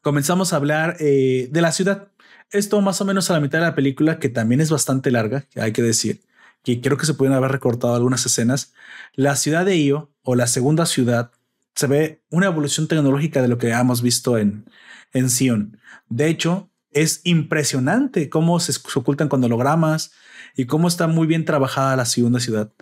Comenzamos 0.00 0.52
a 0.52 0.56
hablar 0.56 0.96
eh, 0.98 1.48
de 1.50 1.60
la 1.60 1.72
ciudad. 1.72 2.08
Esto 2.50 2.80
más 2.80 3.00
o 3.00 3.04
menos 3.04 3.30
a 3.30 3.34
la 3.34 3.40
mitad 3.40 3.58
de 3.58 3.66
la 3.66 3.74
película, 3.74 4.18
que 4.18 4.28
también 4.28 4.60
es 4.60 4.70
bastante 4.70 5.10
larga, 5.10 5.46
hay 5.56 5.72
que 5.72 5.82
decir, 5.82 6.20
que 6.62 6.80
creo 6.80 6.98
que 6.98 7.06
se 7.06 7.14
pueden 7.14 7.34
haber 7.34 7.50
recortado 7.50 7.94
algunas 7.94 8.26
escenas. 8.26 8.74
La 9.14 9.36
ciudad 9.36 9.64
de 9.64 9.78
Io, 9.78 10.10
o 10.22 10.34
la 10.34 10.46
segunda 10.46 10.84
ciudad, 10.84 11.32
se 11.74 11.86
ve 11.86 12.22
una 12.30 12.46
evolución 12.46 12.88
tecnológica 12.88 13.42
de 13.42 13.48
lo 13.48 13.58
que 13.58 13.70
hemos 13.70 14.02
visto 14.02 14.38
en, 14.38 14.66
en 15.12 15.30
Sion. 15.30 15.78
De 16.08 16.28
hecho, 16.28 16.70
es 16.92 17.20
impresionante 17.24 18.28
cómo 18.28 18.60
se, 18.60 18.72
ocultan 18.94 19.28
con 19.28 19.42
hologramas 19.42 20.12
y 20.56 20.66
cómo 20.66 20.88
está 20.88 21.06
muy 21.06 21.26
bien 21.26 21.44
trabajada 21.44 21.96
la 21.96 22.04
segunda 22.04 22.40
ciudad. 22.40 22.72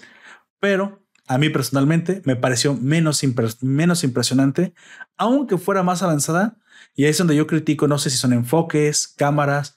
Pero 0.58 1.04
a 1.26 1.38
mí 1.38 1.48
personalmente 1.48 2.22
me 2.24 2.36
pareció 2.36 2.74
menos, 2.74 3.22
menos 3.60 4.04
impresionante, 4.04 4.74
aunque 5.16 5.58
fuera 5.58 5.82
más 5.82 6.02
avanzada. 6.02 6.58
Y 6.96 7.04
ahí 7.04 7.10
es 7.10 7.18
donde 7.18 7.36
yo 7.36 7.46
critico, 7.46 7.86
no 7.86 7.98
sé 7.98 8.10
si 8.10 8.16
son 8.16 8.32
enfoques, 8.32 9.06
cámaras. 9.06 9.76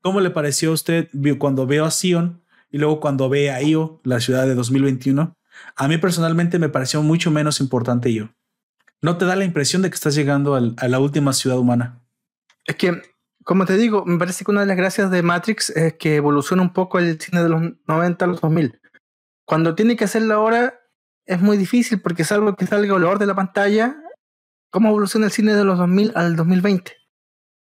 ¿Cómo 0.00 0.20
le 0.20 0.30
pareció 0.30 0.70
a 0.70 0.74
usted 0.74 1.08
cuando 1.38 1.66
veo 1.66 1.84
a 1.84 1.90
Sion 1.90 2.42
y 2.70 2.78
luego 2.78 3.00
cuando 3.00 3.28
ve 3.28 3.50
a 3.50 3.62
Io, 3.62 4.00
la 4.04 4.20
ciudad 4.20 4.46
de 4.46 4.54
2021? 4.54 5.36
A 5.76 5.88
mí 5.88 5.98
personalmente 5.98 6.58
me 6.58 6.68
pareció 6.68 7.02
mucho 7.02 7.30
menos 7.30 7.60
importante 7.60 8.10
Io. 8.10 8.34
¿No 9.04 9.18
te 9.18 9.26
da 9.26 9.36
la 9.36 9.44
impresión 9.44 9.82
de 9.82 9.90
que 9.90 9.96
estás 9.96 10.14
llegando 10.14 10.54
a 10.54 10.88
la 10.88 10.98
última 10.98 11.34
ciudad 11.34 11.58
humana? 11.58 12.00
Es 12.64 12.76
que, 12.76 13.02
como 13.44 13.66
te 13.66 13.76
digo, 13.76 14.06
me 14.06 14.16
parece 14.16 14.46
que 14.46 14.50
una 14.50 14.62
de 14.62 14.66
las 14.66 14.78
gracias 14.78 15.10
de 15.10 15.22
Matrix 15.22 15.68
es 15.68 15.92
que 15.98 16.16
evoluciona 16.16 16.62
un 16.62 16.72
poco 16.72 16.98
el 16.98 17.20
cine 17.20 17.42
de 17.42 17.50
los 17.50 17.60
90 17.86 18.24
a 18.24 18.28
los 18.28 18.40
2000. 18.40 18.80
Cuando 19.44 19.74
tiene 19.74 19.96
que 19.96 20.04
hacerlo 20.04 20.32
ahora, 20.32 20.80
es 21.26 21.38
muy 21.38 21.58
difícil 21.58 22.00
porque 22.00 22.24
salvo 22.24 22.56
que 22.56 22.66
salga 22.66 22.94
olor 22.94 23.18
de 23.18 23.26
la 23.26 23.34
pantalla, 23.34 23.94
¿cómo 24.70 24.88
evoluciona 24.88 25.26
el 25.26 25.32
cine 25.32 25.52
de 25.52 25.64
los 25.64 25.76
2000 25.76 26.12
al 26.14 26.34
2020? 26.34 26.96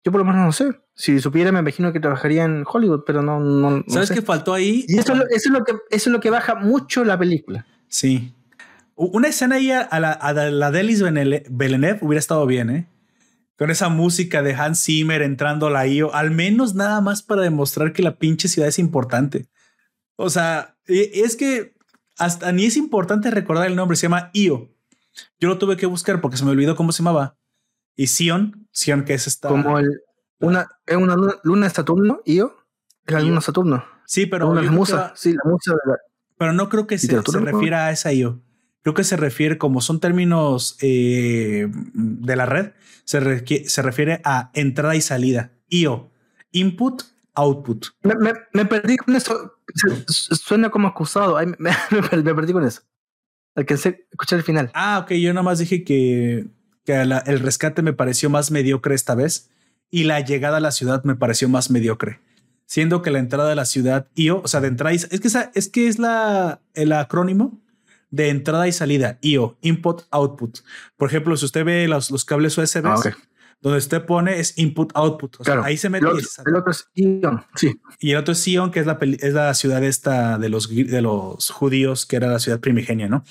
Yo 0.04 0.12
por 0.12 0.18
lo 0.18 0.26
menos 0.26 0.44
no 0.44 0.52
sé. 0.52 0.78
Si 0.94 1.20
supiera, 1.20 1.52
me 1.52 1.60
imagino 1.60 1.90
que 1.90 2.00
trabajaría 2.00 2.44
en 2.44 2.64
Hollywood, 2.70 3.04
pero 3.06 3.22
no. 3.22 3.40
no, 3.40 3.82
¿Sabes 3.88 4.10
qué 4.10 4.20
faltó 4.20 4.52
ahí? 4.52 4.84
Y 4.86 4.98
eso, 4.98 5.14
es 5.14 5.46
lo 5.46 5.64
que, 5.64 5.72
eso 5.88 6.10
es 6.10 6.12
lo 6.12 6.20
que 6.20 6.28
baja 6.28 6.54
mucho 6.54 7.02
la 7.02 7.18
película. 7.18 7.64
Sí. 7.88 8.34
Una 9.02 9.28
escena 9.28 9.54
ahí 9.54 9.70
a 9.70 9.98
la, 9.98 10.12
a 10.12 10.32
la 10.34 10.70
Delis 10.70 11.02
Belenev 11.02 12.04
hubiera 12.04 12.18
estado 12.18 12.44
bien, 12.44 12.68
¿eh? 12.68 12.86
Con 13.56 13.70
esa 13.70 13.88
música 13.88 14.42
de 14.42 14.54
Hans 14.54 14.84
Zimmer 14.84 15.22
entrando 15.22 15.68
a 15.68 15.70
la 15.70 15.86
IO, 15.86 16.14
al 16.14 16.30
menos 16.30 16.74
nada 16.74 17.00
más 17.00 17.22
para 17.22 17.40
demostrar 17.40 17.94
que 17.94 18.02
la 18.02 18.18
pinche 18.18 18.46
ciudad 18.46 18.68
es 18.68 18.78
importante. 18.78 19.48
O 20.16 20.28
sea, 20.28 20.76
es 20.86 21.36
que 21.36 21.74
hasta 22.18 22.52
ni 22.52 22.66
es 22.66 22.76
importante 22.76 23.30
recordar 23.30 23.66
el 23.68 23.74
nombre, 23.74 23.96
se 23.96 24.02
llama 24.02 24.28
Io. 24.34 24.68
Yo 25.38 25.48
lo 25.48 25.56
tuve 25.56 25.78
que 25.78 25.86
buscar 25.86 26.20
porque 26.20 26.36
se 26.36 26.44
me 26.44 26.50
olvidó 26.50 26.76
cómo 26.76 26.92
se 26.92 27.02
llamaba. 27.02 27.38
Y 27.96 28.08
Sion, 28.08 28.68
Sion 28.70 29.06
que 29.06 29.14
es 29.14 29.26
esta. 29.26 29.48
Como 29.48 29.78
el, 29.78 30.02
una, 30.40 30.68
es 30.84 30.96
una 30.98 31.16
luna 31.42 31.68
de 31.68 31.74
Saturno, 31.74 32.20
Io. 32.26 32.54
Es 33.06 33.14
la 33.14 33.20
luna 33.20 33.40
Saturno. 33.40 33.82
Sí, 34.04 34.26
pero. 34.26 34.52
la 34.52 34.70
musa, 34.70 35.14
sí, 35.16 35.32
la 35.32 35.50
musa 35.50 35.72
de 35.72 35.90
la. 35.90 35.96
Pero 36.36 36.52
no 36.52 36.68
creo 36.68 36.86
que 36.86 36.98
se, 36.98 37.06
se 37.06 37.38
refiera 37.40 37.86
a 37.86 37.92
esa 37.92 38.12
Io. 38.12 38.42
Creo 38.82 38.94
que 38.94 39.04
se 39.04 39.16
refiere, 39.16 39.58
como 39.58 39.80
son 39.80 40.00
términos 40.00 40.76
eh, 40.80 41.68
de 41.70 42.36
la 42.36 42.46
red, 42.46 42.72
se, 43.04 43.68
se 43.68 43.82
refiere 43.82 44.20
a 44.24 44.50
entrada 44.54 44.96
y 44.96 45.00
salida. 45.00 45.52
IO, 45.68 46.10
input, 46.52 47.02
output. 47.34 47.86
Me, 48.52 48.64
perdí 48.64 48.96
con 48.96 49.16
eso. 49.16 49.58
Suena 50.08 50.70
como 50.70 50.88
excusado. 50.88 51.38
me, 51.58 51.72
perdí 52.34 52.52
con 52.52 52.64
eso. 52.64 52.82
Alcancé 53.54 54.06
escuchar 54.10 54.38
el 54.38 54.44
final. 54.44 54.70
Ah, 54.74 55.00
ok. 55.02 55.12
Yo 55.12 55.34
nomás 55.34 55.58
dije 55.58 55.84
que, 55.84 56.48
que 56.84 56.94
el 56.94 57.40
rescate 57.40 57.82
me 57.82 57.92
pareció 57.92 58.30
más 58.30 58.50
mediocre 58.50 58.94
esta 58.94 59.14
vez 59.14 59.50
y 59.90 60.04
la 60.04 60.20
llegada 60.20 60.58
a 60.58 60.60
la 60.60 60.72
ciudad 60.72 61.04
me 61.04 61.16
pareció 61.16 61.48
más 61.48 61.70
mediocre. 61.70 62.20
Siendo 62.66 63.02
que 63.02 63.10
la 63.10 63.18
entrada 63.18 63.48
de 63.48 63.56
la 63.56 63.64
ciudad, 63.64 64.06
IO, 64.14 64.42
o 64.42 64.48
sea, 64.48 64.60
de 64.60 64.68
entrada, 64.68 64.94
es 64.94 65.06
que, 65.06 65.28
es 65.54 65.68
que 65.68 65.88
es 65.88 65.98
la, 65.98 66.60
el 66.74 66.92
acrónimo 66.92 67.60
de 68.10 68.28
entrada 68.28 68.66
y 68.68 68.72
salida, 68.72 69.18
IO, 69.22 69.56
input, 69.62 70.02
output. 70.10 70.58
Por 70.96 71.08
ejemplo, 71.08 71.36
si 71.36 71.44
usted 71.44 71.64
ve 71.64 71.88
los, 71.88 72.10
los 72.10 72.24
cables 72.24 72.56
USB, 72.58 72.86
ah, 72.86 73.00
donde 73.60 73.78
usted 73.78 74.04
pone 74.06 74.40
es 74.40 74.56
input, 74.58 74.90
output. 74.94 75.36
ahí 75.62 75.76
se 75.76 75.90
mete. 75.90 76.06
El 76.06 76.56
otro, 76.56 76.72
es 76.72 76.88
Ion, 76.94 77.44
sí. 77.54 77.80
Y 77.98 78.12
el 78.12 78.16
otro 78.16 78.32
es 78.32 78.38
Sion, 78.38 78.70
que 78.70 78.80
es 78.80 78.86
la, 78.86 78.98
es 79.00 79.34
la 79.34 79.52
ciudad 79.54 79.84
esta 79.84 80.38
de 80.38 80.48
los, 80.48 80.74
de 80.74 81.02
los 81.02 81.50
judíos, 81.50 82.06
que 82.06 82.16
era 82.16 82.28
la 82.28 82.38
ciudad 82.38 82.60
primigenia, 82.60 83.08
¿no? 83.08 83.24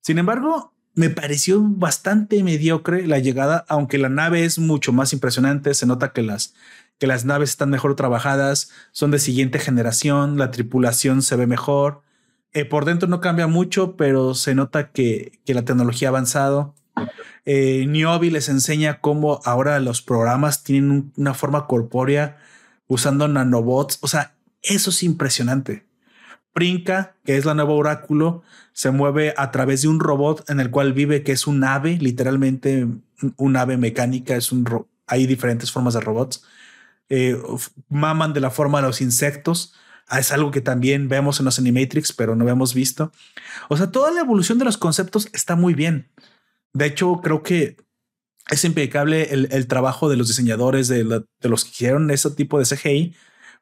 Sin 0.00 0.18
embargo, 0.18 0.74
me 0.94 1.08
pareció 1.08 1.62
bastante 1.62 2.42
mediocre 2.42 3.06
la 3.06 3.20
llegada, 3.20 3.64
aunque 3.68 3.98
la 3.98 4.08
nave 4.08 4.44
es 4.44 4.58
mucho 4.58 4.92
más 4.92 5.12
impresionante. 5.12 5.72
Se 5.74 5.86
nota 5.86 6.12
que 6.12 6.22
las, 6.22 6.54
que 6.98 7.06
las 7.06 7.24
naves 7.24 7.50
están 7.50 7.70
mejor 7.70 7.94
trabajadas, 7.94 8.72
son 8.90 9.12
de 9.12 9.20
siguiente 9.20 9.60
generación, 9.60 10.36
la 10.36 10.50
tripulación 10.50 11.22
se 11.22 11.36
ve 11.36 11.46
mejor. 11.46 12.02
Eh, 12.52 12.64
por 12.64 12.84
dentro 12.84 13.08
no 13.08 13.20
cambia 13.20 13.46
mucho, 13.46 13.96
pero 13.96 14.34
se 14.34 14.54
nota 14.54 14.90
que, 14.90 15.40
la 15.46 15.64
tecnología 15.64 16.08
ha 16.08 16.10
avanzado. 16.10 16.74
Eh, 17.44 17.86
Niobi 17.88 18.30
les 18.30 18.48
enseña 18.48 19.00
cómo 19.00 19.40
ahora 19.44 19.78
los 19.80 20.02
programas 20.02 20.64
tienen 20.64 21.12
una 21.16 21.34
forma 21.34 21.66
corpórea 21.66 22.38
usando 22.86 23.28
nanobots. 23.28 23.98
O 24.02 24.08
sea, 24.08 24.34
eso 24.62 24.90
es 24.90 25.02
impresionante. 25.02 25.86
Prinka, 26.52 27.14
que 27.24 27.36
es 27.36 27.44
la 27.44 27.54
nueva 27.54 27.72
oráculo, 27.72 28.42
se 28.72 28.90
mueve 28.90 29.34
a 29.36 29.50
través 29.52 29.82
de 29.82 29.88
un 29.88 30.00
robot 30.00 30.48
en 30.50 30.58
el 30.58 30.70
cual 30.70 30.92
vive, 30.92 31.22
que 31.22 31.32
es 31.32 31.46
un 31.46 31.62
ave, 31.62 31.98
literalmente 31.98 32.86
un 33.36 33.56
ave 33.56 33.76
mecánica. 33.76 34.36
Es 34.36 34.50
un 34.50 34.64
hay 35.06 35.26
diferentes 35.26 35.70
formas 35.70 35.94
de 35.94 36.00
robots. 36.00 36.44
Eh, 37.08 37.36
maman 37.88 38.32
de 38.32 38.40
la 38.40 38.50
forma 38.50 38.80
de 38.80 38.86
los 38.86 39.00
insectos. 39.00 39.74
Ah, 40.10 40.18
es 40.18 40.32
algo 40.32 40.50
que 40.50 40.60
también 40.60 41.08
vemos 41.08 41.38
en 41.38 41.44
los 41.44 41.60
Animatrix, 41.60 42.12
pero 42.12 42.34
no 42.34 42.42
habíamos 42.42 42.74
visto. 42.74 43.12
O 43.68 43.76
sea, 43.76 43.92
toda 43.92 44.10
la 44.10 44.20
evolución 44.20 44.58
de 44.58 44.64
los 44.64 44.76
conceptos 44.76 45.28
está 45.32 45.54
muy 45.54 45.72
bien. 45.72 46.10
De 46.72 46.86
hecho, 46.86 47.20
creo 47.22 47.44
que 47.44 47.76
es 48.50 48.64
impecable 48.64 49.28
el, 49.32 49.66
trabajo 49.68 50.08
de 50.08 50.16
los 50.16 50.26
diseñadores, 50.26 50.88
de, 50.88 51.04
los 51.04 51.64
que 51.64 51.70
hicieron 51.70 52.10
ese 52.10 52.28
tipo 52.32 52.58
de 52.58 52.64
CGI, 52.64 53.14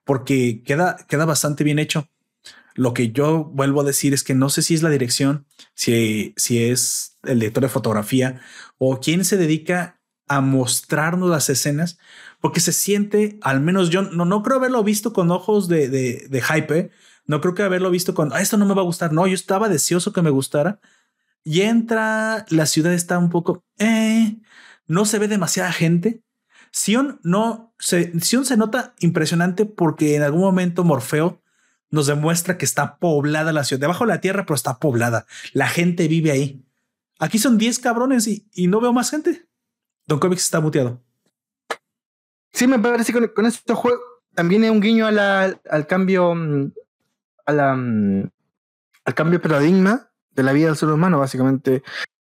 porque 0.05 0.63
queda, 0.65 0.97
queda 1.07 1.27
bastante 1.27 1.65
bien 1.65 1.79
hecho. 1.79 2.09
Lo 2.75 2.95
que 2.95 3.11
yo 3.11 3.45
vuelvo 3.45 3.83
a 3.83 3.85
decir 3.85 4.15
es 4.15 4.25
que 4.25 4.35
no 4.35 4.49
sé 4.49 4.63
si 4.63 4.75
es 4.75 4.83
la 4.83 4.89
dirección, 4.89 5.47
si, 5.75 6.33
si 6.39 6.65
es 6.65 7.19
el 7.25 7.41
director 7.41 7.63
de 7.63 7.69
fotografía 7.69 8.41
o 8.79 9.01
quién 9.01 9.27
se 9.27 9.37
dedica 9.37 9.98
a 10.29 10.41
mostrarnos 10.41 11.31
las 11.31 11.49
escenas, 11.51 11.99
porque 12.41 12.61
se 12.61 12.73
siente, 12.73 13.39
al 13.43 13.61
menos 13.61 13.91
yo 13.91 14.03
no, 14.03 14.25
no 14.25 14.43
creo 14.43 14.59
haberlo 14.59 14.83
visto 14.85 15.13
con 15.13 15.31
ojos 15.31 15.69
de, 15.69 15.89
de, 15.89 16.43
hype, 16.43 16.79
¿eh? 16.79 16.91
no 17.27 17.41
creo 17.41 17.55
que 17.55 17.63
haberlo 17.63 17.91
visto 17.91 18.15
con, 18.15 18.33
ah, 18.33 18.41
esto 18.41 18.57
no 18.57 18.67
me 18.67 18.75
va 18.75 18.83
a 18.83 18.85
gustar, 18.85 19.13
no, 19.13 19.27
yo 19.27 19.35
estaba 19.35 19.69
deseoso 19.69 20.13
que 20.13 20.23
me 20.23 20.31
gustara. 20.31 20.81
Y 21.45 21.63
entra, 21.63 22.45
la 22.51 22.67
ciudad 22.67 22.93
está 22.93 23.19
un 23.19 23.31
poco, 23.31 23.65
eh, 23.79 24.39
no 24.87 25.05
se 25.05 25.19
ve 25.19 25.29
demasiada 25.29 25.73
gente. 25.73 26.23
Sion 26.71 27.21
no 27.23 27.75
se, 27.79 28.19
Sion 28.21 28.45
se 28.45 28.57
nota 28.57 28.95
impresionante 29.01 29.65
porque 29.65 30.17
en 30.17 30.23
algún 30.23 30.43
momento 30.43 30.85
Morfeo 30.85 31.43
nos 31.91 32.07
demuestra 32.07 32.59
que 32.59 32.67
está 32.67 32.99
poblada 32.99 33.53
la 33.53 33.65
ciudad, 33.65 33.81
debajo 33.81 34.05
de 34.05 34.13
la 34.13 34.21
tierra, 34.21 34.45
pero 34.45 34.57
está 34.57 34.79
poblada. 34.79 35.27
La 35.53 35.69
gente 35.69 36.07
vive 36.09 36.31
ahí. 36.31 36.65
Aquí 37.19 37.39
son 37.39 37.59
10 37.59 37.79
cabrones 37.79 38.27
y, 38.27 38.47
y 38.53 38.67
no 38.67 38.81
veo 38.81 38.93
más 38.93 39.11
gente. 39.11 39.48
Don 40.09 40.19
Comics 40.19 40.45
está 40.45 40.59
muteado. 40.61 41.01
Sí, 42.51 42.67
me 42.67 42.79
parece 42.79 43.13
que 43.13 43.33
con, 43.33 43.45
este 43.45 43.75
juego 43.75 44.01
también 44.35 44.65
es 44.65 44.71
un 44.71 44.81
guiño 44.81 45.07
a 45.07 45.13
la, 45.13 45.61
al 45.71 45.87
cambio 45.87 46.35
mm, 46.35 46.73
a 47.45 47.53
la, 47.53 47.75
mm, 47.77 48.31
al 49.05 49.15
cambio 49.15 49.39
de 49.39 49.49
paradigma 49.49 50.11
de 50.31 50.43
la 50.43 50.53
vida 50.53 50.69
del 50.69 50.77
ser 50.77 50.89
humano, 50.89 51.19
básicamente. 51.19 51.83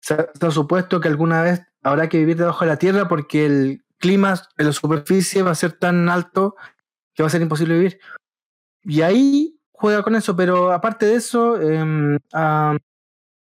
Se 0.00 0.14
ha, 0.14 0.50
supuesto 0.50 1.00
que 1.00 1.08
alguna 1.08 1.42
vez 1.42 1.62
habrá 1.82 2.08
que 2.08 2.18
vivir 2.18 2.36
debajo 2.36 2.64
de 2.64 2.70
la 2.70 2.78
tierra 2.78 3.08
porque 3.08 3.44
el 3.44 3.84
clima 3.98 4.40
en 4.56 4.66
la 4.66 4.72
superficie 4.72 5.42
va 5.42 5.50
a 5.50 5.56
ser 5.56 5.72
tan 5.72 6.08
alto 6.08 6.54
que 7.12 7.22
va 7.22 7.26
a 7.26 7.30
ser 7.30 7.42
imposible 7.42 7.74
vivir. 7.74 7.98
Y 8.82 9.02
ahí 9.02 9.58
juega 9.72 10.02
con 10.02 10.14
eso, 10.14 10.36
pero 10.36 10.72
aparte 10.72 11.06
de 11.06 11.16
eso, 11.16 11.60
eh, 11.60 12.18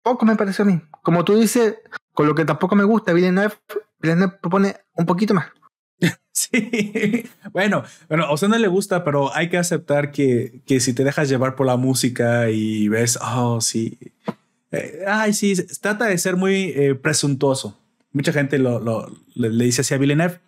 poco 0.03 0.27
me 0.27 0.37
parece 0.37 0.63
a 0.63 0.67
mí. 0.67 0.83
Como 1.03 1.25
tú 1.25 1.37
dices, 1.37 1.79
con 2.13 2.27
lo 2.27 2.35
que 2.35 2.45
tampoco 2.45 2.75
me 2.75 2.85
gusta, 2.85 3.13
Villeneuve, 3.13 3.55
Villeneuve 4.01 4.39
propone 4.41 4.77
un 4.95 5.07
poquito 5.07 5.35
más. 5.35 5.47
Sí, 6.33 7.29
bueno, 7.53 7.83
bueno, 8.09 8.25
a 8.25 8.33
usted 8.33 8.49
no 8.49 8.57
le 8.57 8.69
gusta, 8.69 9.05
pero 9.05 9.35
hay 9.35 9.51
que 9.51 9.59
aceptar 9.59 10.11
que, 10.11 10.63
que 10.65 10.81
si 10.81 10.95
te 10.95 11.05
dejas 11.05 11.29
llevar 11.29 11.55
por 11.55 11.67
la 11.67 11.77
música 11.77 12.49
y 12.49 12.89
ves, 12.89 13.19
oh, 13.21 13.61
sí, 13.61 13.99
eh, 14.71 15.05
ay, 15.07 15.33
sí, 15.33 15.55
trata 15.81 16.07
de 16.07 16.17
ser 16.19 16.37
muy 16.37 16.73
eh, 16.77 16.95
presuntuoso. 16.95 17.79
Mucha 18.13 18.33
gente 18.33 18.59
lo, 18.59 18.81
lo 18.81 19.11
le, 19.35 19.65
dice 19.65 19.83
así 19.83 19.95
a 19.95 19.99
Villeneuve. 19.99 20.41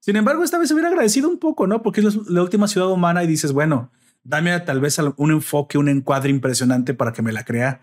Sin 0.00 0.16
embargo, 0.16 0.44
esta 0.44 0.58
vez 0.58 0.68
se 0.68 0.74
hubiera 0.74 0.88
agradecido 0.88 1.28
un 1.28 1.38
poco, 1.38 1.66
¿no? 1.66 1.82
Porque 1.82 2.00
es 2.00 2.28
la, 2.28 2.42
última 2.42 2.68
ciudad 2.68 2.88
humana 2.88 3.24
y 3.24 3.26
dices, 3.26 3.52
bueno, 3.52 3.90
dame 4.24 4.58
tal 4.60 4.80
vez 4.80 4.98
un 5.16 5.30
enfoque, 5.30 5.78
un 5.78 5.88
encuadre 5.88 6.30
impresionante 6.30 6.94
para 6.94 7.12
que 7.12 7.22
me 7.22 7.32
la 7.32 7.44
crea. 7.44 7.80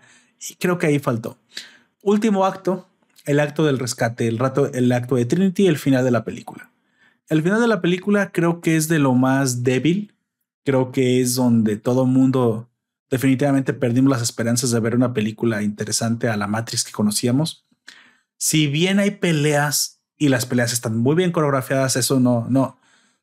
Y 0.48 0.54
creo 0.56 0.78
que 0.78 0.86
ahí 0.86 0.98
faltó. 0.98 1.38
Último 2.02 2.44
acto, 2.44 2.88
el 3.26 3.40
acto 3.40 3.64
del 3.64 3.78
rescate, 3.78 4.28
el, 4.28 4.38
rato, 4.38 4.72
el 4.72 4.90
acto 4.92 5.16
de 5.16 5.26
Trinity, 5.26 5.66
el 5.66 5.78
final 5.78 6.04
de 6.04 6.10
la 6.10 6.24
película. 6.24 6.70
El 7.28 7.42
final 7.42 7.60
de 7.60 7.68
la 7.68 7.80
película 7.80 8.30
creo 8.32 8.60
que 8.60 8.76
es 8.76 8.88
de 8.88 8.98
lo 8.98 9.14
más 9.14 9.64
débil. 9.64 10.14
Creo 10.64 10.92
que 10.92 11.20
es 11.20 11.34
donde 11.34 11.76
todo 11.76 12.06
mundo 12.06 12.68
definitivamente 13.10 13.72
perdimos 13.72 14.10
las 14.10 14.22
esperanzas 14.22 14.70
de 14.70 14.80
ver 14.80 14.94
una 14.94 15.12
película 15.12 15.62
interesante 15.62 16.28
a 16.28 16.36
la 16.36 16.46
Matrix 16.46 16.84
que 16.84 16.92
conocíamos. 16.92 17.66
Si 18.36 18.66
bien 18.66 18.98
hay 18.98 19.12
peleas 19.12 20.00
y 20.16 20.28
las 20.28 20.46
peleas 20.46 20.72
están 20.72 20.96
muy 20.96 21.14
bien 21.14 21.32
coreografiadas, 21.32 21.96
eso 21.96 22.20
no, 22.20 22.46
no, 22.48 22.78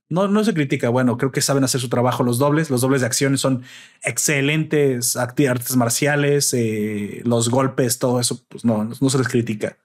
no, 0.09 0.27
no 0.27 0.43
se 0.43 0.53
critica. 0.53 0.89
Bueno, 0.89 1.17
creo 1.17 1.31
que 1.31 1.41
saben 1.41 1.63
hacer 1.63 1.81
su 1.81 1.89
trabajo 1.89 2.23
los 2.23 2.39
dobles. 2.39 2.69
Los 2.69 2.81
dobles 2.81 3.01
de 3.01 3.07
acción 3.07 3.37
son 3.37 3.63
excelentes 4.03 5.15
artes 5.15 5.75
marciales, 5.75 6.53
eh, 6.53 7.21
los 7.25 7.49
golpes, 7.49 7.99
todo 7.99 8.19
eso, 8.19 8.43
pues 8.49 8.65
no, 8.65 8.83
no 8.83 9.09
se 9.09 9.17
les 9.17 9.27
critica. 9.27 9.77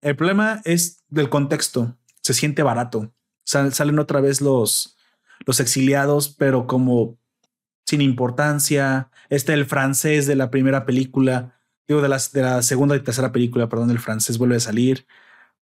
El 0.00 0.16
problema 0.16 0.60
es 0.64 1.04
del 1.08 1.28
contexto. 1.28 1.96
Se 2.22 2.34
siente 2.34 2.62
barato. 2.62 3.12
salen 3.44 3.98
otra 3.98 4.20
vez 4.20 4.40
los, 4.40 4.96
los 5.46 5.60
exiliados, 5.60 6.28
pero 6.28 6.66
como 6.66 7.18
sin 7.86 8.00
importancia. 8.00 9.10
Este 9.30 9.54
el 9.54 9.66
francés 9.66 10.26
de 10.26 10.36
la 10.36 10.50
primera 10.50 10.86
película, 10.86 11.60
digo 11.86 12.02
de, 12.02 12.08
las, 12.08 12.32
de 12.32 12.42
la 12.42 12.62
segunda 12.62 12.96
y 12.96 13.00
tercera 13.00 13.32
película, 13.32 13.68
perdón, 13.68 13.90
el 13.90 13.98
francés 13.98 14.38
vuelve 14.38 14.56
a 14.56 14.60
salir 14.60 15.06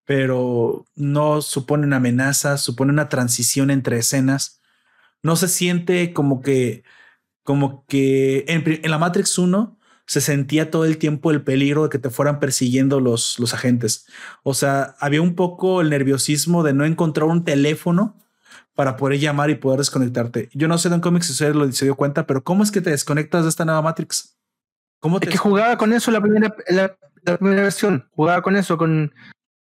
pero 0.07 0.85
no 0.95 1.41
supone 1.41 1.85
una 1.85 1.97
amenaza, 1.97 2.57
supone 2.57 2.93
una 2.93 3.09
transición 3.09 3.69
entre 3.69 3.97
escenas. 3.97 4.61
No 5.21 5.35
se 5.35 5.49
siente 5.49 6.13
como 6.13 6.41
que, 6.41 6.85
como 7.43 7.85
que 7.87 8.45
en, 8.47 8.89
la 8.89 8.99
Matrix 8.99 9.37
1 9.37 9.76
se 10.07 10.21
sentía 10.21 10.71
todo 10.71 10.85
el 10.85 10.97
tiempo 10.97 11.31
el 11.31 11.43
peligro 11.43 11.83
de 11.83 11.89
que 11.89 11.99
te 11.99 12.09
fueran 12.09 12.39
persiguiendo 12.39 12.99
los, 13.01 13.37
los 13.39 13.53
agentes. 13.53 14.07
O 14.41 14.53
sea, 14.53 14.95
había 14.99 15.21
un 15.21 15.35
poco 15.35 15.81
el 15.81 15.89
nerviosismo 15.89 16.63
de 16.63 16.73
no 16.73 16.85
encontrar 16.85 17.27
un 17.27 17.43
teléfono 17.43 18.15
para 18.73 18.95
poder 18.95 19.19
llamar 19.19 19.49
y 19.49 19.55
poder 19.55 19.79
desconectarte. 19.79 20.49
Yo 20.53 20.67
no 20.67 20.77
sé 20.77 20.87
en 20.87 21.01
cómics 21.01 21.27
si 21.27 21.33
usted 21.33 21.53
lo 21.53 21.69
se 21.71 21.85
dio 21.85 21.95
cuenta, 21.95 22.25
pero 22.25 22.43
¿cómo 22.43 22.63
es 22.63 22.71
que 22.71 22.79
te 22.79 22.89
desconectas 22.89 23.43
de 23.43 23.49
esta 23.49 23.65
nueva 23.65 23.81
Matrix? 23.81 24.37
¿Cómo 24.99 25.19
te 25.19 25.25
es 25.25 25.31
que 25.31 25.37
jugaba 25.37 25.77
con 25.77 25.91
eso 25.91 26.09
la 26.09 26.21
primera, 26.21 26.55
la 26.69 27.37
primera 27.37 27.63
versión, 27.63 28.07
jugaba 28.11 28.41
con 28.41 28.55
eso, 28.55 28.77
con 28.77 29.13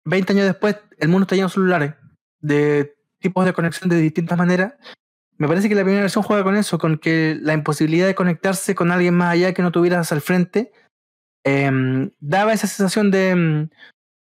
20 0.05 0.33
años 0.33 0.47
después, 0.47 0.77
el 0.99 1.09
mundo 1.09 1.25
está 1.25 1.37
lleno 1.37 1.49
de 1.49 1.55
celulares, 1.55 1.95
de 2.41 2.97
tipos 3.19 3.45
de 3.45 3.53
conexión 3.53 3.91
de 3.91 3.97
distintas 3.97 4.39
maneras. 4.39 4.75
Me 5.43 5.49
parece 5.49 5.69
que 5.69 5.75
la 5.75 5.83
primera 5.83 6.03
versión 6.03 6.23
juega 6.23 6.45
con 6.45 6.55
eso, 6.55 6.79
con 6.79 6.99
que 6.99 7.37
la 7.43 7.53
imposibilidad 7.53 8.07
de 8.07 8.15
conectarse 8.15 8.77
con 8.77 8.93
alguien 8.93 9.15
más 9.15 9.33
allá 9.33 9.53
que 9.53 9.63
no 9.63 9.73
tuvieras 9.73 10.13
al 10.13 10.21
frente, 10.21 10.71
em, 11.43 12.13
daba 12.21 12.53
esa 12.53 12.69
sensación 12.69 13.11
de, 13.11 13.31
em, 13.31 13.69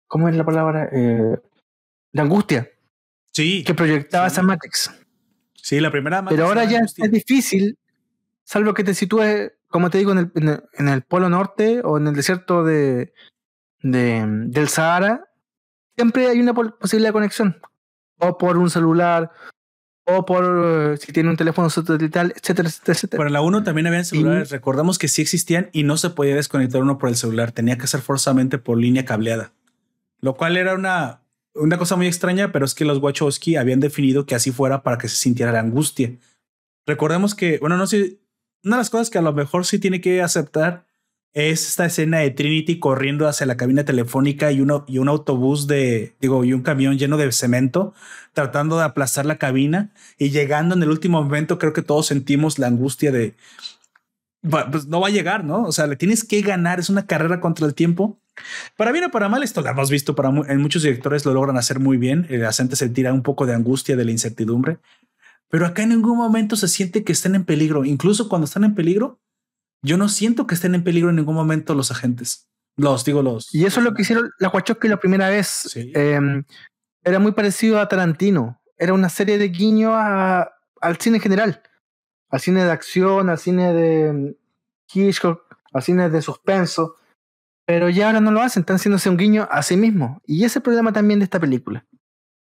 ¿cómo 0.07 0.29
es 0.29 0.37
la 0.37 0.45
palabra? 0.45 0.91
Eh, 0.93 1.39
de 2.13 2.21
angustia. 2.21 2.69
Sí. 3.33 3.65
Que 3.65 3.73
proyectaba 3.73 4.27
esa 4.27 4.43
Matrix. 4.43 4.91
Sí, 5.55 5.81
la 5.81 5.91
primera 5.91 6.21
Matrix. 6.21 6.37
Pero 6.37 6.47
ahora 6.47 6.65
ya 6.65 6.81
es 6.81 7.11
difícil, 7.11 7.79
salvo 8.45 8.75
que 8.75 8.85
te 8.85 8.93
sitúes, 8.93 9.53
como 9.69 9.89
te 9.89 9.97
digo, 9.97 10.13
en 10.13 10.19
el, 10.35 10.63
en 10.75 10.89
el, 10.89 11.01
Polo 11.05 11.31
Norte 11.31 11.81
o 11.85 11.97
en 11.97 12.09
el 12.09 12.15
desierto 12.15 12.65
de, 12.65 13.15
de, 13.81 14.27
del 14.49 14.69
Sahara, 14.69 15.25
siempre 15.97 16.27
hay 16.27 16.39
una 16.39 16.53
posibilidad 16.53 17.09
de 17.09 17.15
conexión. 17.15 17.59
O 18.19 18.37
por 18.37 18.59
un 18.59 18.69
celular, 18.69 19.31
o 20.11 20.25
por 20.25 20.95
eh, 20.95 20.97
si 20.97 21.13
tiene 21.13 21.29
un 21.29 21.37
teléfono 21.37 21.69
satelital, 21.69 22.33
etcétera, 22.35 22.69
etcétera, 22.69 22.95
etcétera. 22.95 23.27
En 23.27 23.33
la 23.35 23.43
1 23.43 23.63
también 23.63 23.87
había 23.89 24.03
celulares. 24.05 24.51
Recordamos 24.51 24.99
que 24.99 25.07
sí 25.07 25.21
existían 25.21 25.69
y 25.73 25.83
no 25.83 25.99
se 25.99 26.09
podía 26.09 26.35
desconectar 26.35 26.81
uno 26.81 26.97
por 26.97 27.11
el 27.11 27.17
celular. 27.17 27.53
Tenía 27.53 27.77
que 27.77 27.87
ser 27.87 28.01
forzosamente 28.01 28.57
por 28.57 28.79
línea 28.79 29.05
cableada. 29.05 29.53
Lo 30.23 30.35
cual 30.35 30.57
era 30.57 30.75
una, 30.75 31.21
una 31.55 31.77
cosa 31.77 31.97
muy 31.97 32.07
extraña, 32.07 32.53
pero 32.53 32.65
es 32.65 32.75
que 32.75 32.87
los 32.87 32.99
Wachowski 32.99 33.57
habían 33.57 33.81
definido 33.81 34.25
que 34.25 34.35
así 34.35 34.51
fuera 34.51 34.83
para 34.83 34.97
que 34.97 35.09
se 35.09 35.17
sintiera 35.17 35.53
la 35.53 35.61
angustia. 35.61 36.17
Recordemos 36.87 37.35
que, 37.35 37.59
bueno, 37.59 37.77
no 37.77 37.87
sé, 37.87 38.19
una 38.65 38.77
de 38.77 38.81
las 38.81 38.89
cosas 38.89 39.11
que 39.11 39.19
a 39.19 39.23
lo 39.23 39.35
mejor 39.35 39.67
sí 39.67 39.79
tiene 39.79 40.01
que 40.01 40.23
aceptar 40.23 40.87
es 41.35 41.69
esta 41.69 41.87
escena 41.87 42.19
de 42.19 42.31
Trinity 42.31 42.79
corriendo 42.79 43.29
hacia 43.29 43.47
la 43.47 43.57
cabina 43.57 43.85
telefónica 43.85 44.51
y, 44.51 44.61
un 44.61 45.09
autobús 45.09 45.67
de, 45.67 46.17
digo, 46.21 46.45
y 46.45 46.53
un 46.53 46.63
camión 46.63 46.99
lleno 46.99 47.17
de 47.17 47.31
cemento 47.33 47.95
tratando 48.33 48.79
de 48.79 48.85
aplastar 48.85 49.27
la 49.27 49.37
cabina 49.37 49.93
y 50.19 50.31
llegando 50.31 50.75
en 50.75 50.83
el 50.83 50.91
último 50.91 51.23
momento, 51.23 51.59
creo 51.59 51.73
que 51.73 51.83
todos 51.83 52.07
sentimos 52.07 52.59
la 52.59 52.69
angustia 52.69 53.13
de, 53.13 53.35
pues 54.71 54.87
no 54.87 55.01
va 55.01 55.09
a 55.09 55.11
llegar, 55.11 55.45
¿no? 55.45 55.65
O 55.65 55.73
sea, 55.73 55.87
le 55.87 55.97
tienes 55.97 56.25
que 56.25 56.41
ganar, 56.41 56.81
es 56.81 56.89
una 56.89 57.07
carrera 57.07 57.41
contra 57.41 57.67
el 57.67 57.75
tiempo. 57.75 58.19
Para 58.77 58.93
bien 58.93 59.05
o 59.05 59.11
para 59.11 59.29
mal, 59.29 59.43
esto 59.43 59.61
lo 59.63 59.69
hemos 59.69 59.91
visto, 59.91 60.15
para 60.15 60.29
en 60.29 60.61
muchos 60.61 60.83
directores 60.83 61.27
lo 61.27 61.35
logran 61.35 61.57
hacer 61.57 61.81
muy 61.81 61.97
bien, 61.97 62.27
el 62.31 62.45
acente 62.45 62.77
se 62.77 62.89
tira 62.89 63.13
un 63.13 63.23
poco 63.23 63.47
de 63.47 63.55
angustia, 63.55 63.97
de 63.97 64.05
la 64.05 64.13
incertidumbre, 64.13 64.79
pero 65.51 65.67
acá 65.67 65.83
en 65.83 65.89
ningún 65.91 66.17
momento 66.17 66.55
se 66.55 66.69
siente 66.69 67.03
que 67.03 67.13
estén 67.13 67.35
en 67.35 67.45
peligro, 67.45 67.85
incluso 67.85 68.29
cuando 68.29 68.45
están 68.45 68.63
en 68.63 68.77
peligro, 68.77 69.19
yo 69.83 69.97
no 69.97 70.09
siento 70.09 70.47
que 70.47 70.55
estén 70.55 70.75
en 70.75 70.85
peligro 70.85 71.11
en 71.11 71.17
ningún 71.17 71.35
momento 71.35 71.75
los 71.75 71.91
agentes. 71.91 72.49
Los, 72.77 73.05
digo, 73.05 73.23
los. 73.23 73.53
Y 73.55 73.67
eso 73.67 73.81
es 73.81 73.85
lo 73.85 73.95
que 73.95 74.03
hicieron 74.03 74.31
la 74.39 74.49
Wachowski 74.49 74.89
la 74.89 74.99
primera 75.01 75.29
vez. 75.29 75.75
Em, 75.75 76.45
era 77.03 77.19
muy 77.19 77.33
parecido 77.33 77.81
a 77.81 77.89
Tarantino. 77.89 78.61
Era 78.77 78.93
una 78.93 79.09
serie 79.09 79.39
de 79.39 79.49
guiños 79.49 79.95
al 79.95 80.97
cine 81.01 81.17
en 81.17 81.23
general. 81.23 81.63
Al 82.31 82.41
cine 82.41 82.65
de 82.65 82.71
acción, 82.71 83.31
al 83.31 83.39
cine 83.39 83.73
de 83.73 84.07
em, 84.07 84.35
Hitchcock, 84.93 85.43
al 85.73 85.83
cine 85.83 86.09
de 86.09 86.23
suspenso. 86.23 86.97
Pero 87.67 87.89
ya 87.91 88.07
ahora 88.07 88.21
no 88.21 88.31
lo 88.31 88.41
hacen, 88.41 88.63
están 88.63 88.77
haciéndose 88.77 89.11
un 89.11 89.17
guiño 89.17 89.49
a 89.51 89.63
sí 89.63 89.77
mismo. 89.77 90.23
Y 90.25 90.39
ese 90.39 90.47
es 90.47 90.57
el 90.57 90.63
problema 90.63 90.93
también 90.93 91.19
de 91.19 91.25
esta 91.25 91.41
película. 91.41 91.85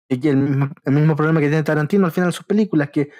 Y 0.09 0.27
el 0.27 0.37
mismo, 0.37 0.69
el 0.83 0.93
mismo 0.93 1.15
problema 1.15 1.39
que 1.39 1.47
tiene 1.47 1.63
Tarantino 1.63 2.05
al 2.05 2.11
final 2.11 2.29
de 2.29 2.33
sus 2.33 2.45
películas, 2.45 2.89
que 2.89 3.11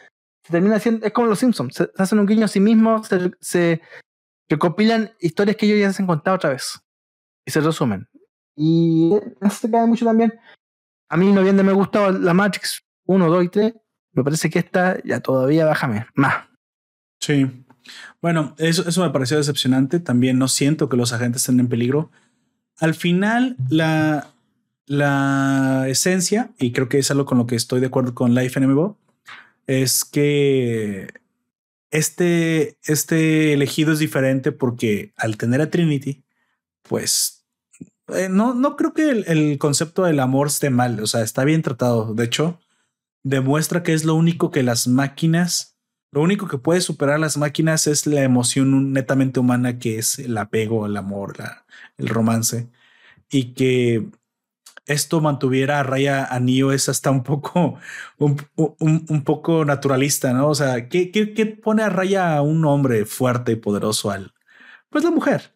termina 0.51 0.75
haciendo, 0.75 1.05
es 1.05 1.13
como 1.13 1.27
los 1.27 1.39
Simpsons, 1.39 1.75
se, 1.75 1.89
hacen 1.97 2.19
un 2.19 2.25
guiño 2.25 2.45
a 2.45 2.49
sí 2.49 2.59
mismos, 2.59 3.07
se, 3.07 3.31
se 3.39 3.81
recopilan 4.49 5.11
historias 5.19 5.57
que 5.57 5.65
ellos 5.65 5.79
ya 5.79 5.93
se 5.93 6.03
han 6.03 6.07
contado 6.07 6.35
otra 6.35 6.51
vez 6.51 6.81
y 7.45 7.51
se 7.51 7.61
resumen. 7.61 8.07
Y 8.55 9.11
se 9.49 9.71
cae 9.71 9.87
mucho 9.87 10.05
también. 10.05 10.33
A 11.09 11.17
mí 11.17 11.31
no 11.31 11.41
bien 11.41 11.55
me 11.55 11.73
gustado 11.73 12.11
la 12.11 12.33
Matrix 12.33 12.83
1, 13.05 13.29
2 13.29 13.43
y 13.43 13.49
3. 13.49 13.73
Me 14.13 14.23
parece 14.23 14.49
que 14.49 14.59
esta 14.59 15.01
ya 15.03 15.19
todavía 15.19 15.65
bájame 15.65 16.05
más. 16.13 16.45
Sí. 17.19 17.65
Bueno, 18.21 18.55
eso, 18.57 18.87
eso 18.87 19.01
me 19.01 19.09
pareció 19.09 19.37
decepcionante. 19.37 19.99
También 19.99 20.37
no 20.37 20.47
siento 20.47 20.87
que 20.87 20.97
los 20.97 21.13
agentes 21.13 21.41
estén 21.41 21.59
en 21.59 21.67
peligro. 21.67 22.11
Al 22.79 22.93
final, 22.93 23.57
la, 23.69 24.27
la 24.85 25.85
esencia, 25.87 26.51
y 26.57 26.71
creo 26.71 26.89
que 26.89 26.99
es 26.99 27.11
algo 27.11 27.25
con 27.25 27.37
lo 27.37 27.47
que 27.47 27.55
estoy 27.55 27.79
de 27.79 27.87
acuerdo 27.87 28.13
con 28.13 28.35
Life 28.35 28.59
NMO, 28.59 28.97
es 29.67 30.05
que 30.05 31.09
este, 31.91 32.77
este 32.83 33.53
elegido 33.53 33.93
es 33.93 33.99
diferente 33.99 34.51
porque 34.51 35.13
al 35.17 35.37
tener 35.37 35.61
a 35.61 35.69
Trinity, 35.69 36.23
pues 36.81 37.45
eh, 38.09 38.29
no, 38.29 38.53
no 38.53 38.75
creo 38.75 38.93
que 38.93 39.09
el, 39.09 39.57
concepto 39.59 40.03
del 40.03 40.19
amor 40.19 40.47
esté 40.47 40.69
mal, 40.69 40.99
o 40.99 41.07
sea, 41.07 41.21
está 41.21 41.43
bien 41.43 41.61
tratado. 41.61 42.13
De 42.13 42.25
hecho, 42.25 42.59
demuestra 43.23 43.83
que 43.83 43.93
es 43.93 44.05
lo 44.05 44.15
único 44.15 44.51
que 44.51 44.63
las 44.63 44.87
máquinas, 44.87 45.77
lo 46.11 46.21
único 46.21 46.47
que 46.47 46.57
puede 46.57 46.81
superar 46.81 47.19
las 47.19 47.37
máquinas 47.37 47.87
es 47.87 48.05
la 48.07 48.23
emoción 48.23 48.91
netamente 48.93 49.39
humana 49.39 49.79
que 49.79 49.97
es 49.99 50.19
el 50.19 50.37
apego, 50.37 50.85
el 50.85 50.97
amor, 50.97 51.35
el 51.97 52.07
romance. 52.09 52.69
Y 53.29 53.53
que 53.53 54.07
esto 54.85 55.21
mantuviera 55.21 55.79
a 55.79 55.83
raya 55.83 56.25
a 56.25 56.39
Neo 56.39 56.71
es 56.71 56.89
hasta 56.89 57.09
un 57.11 57.23
poco, 57.23 57.79
un, 58.17 59.23
poco 59.23 59.65
naturalista, 59.65 60.33
¿no? 60.33 60.49
O 60.49 60.55
sea, 60.55 60.89
¿qué, 60.89 61.11
¿qué, 61.11 61.45
pone 61.45 61.83
a 61.83 61.89
raya 61.89 62.35
a 62.35 62.41
un 62.41 62.65
hombre 62.65 63.05
fuerte 63.05 63.53
y 63.53 63.55
poderoso 63.55 64.11
al? 64.11 64.33
Pues 64.89 65.03
la 65.03 65.11
mujer. 65.11 65.55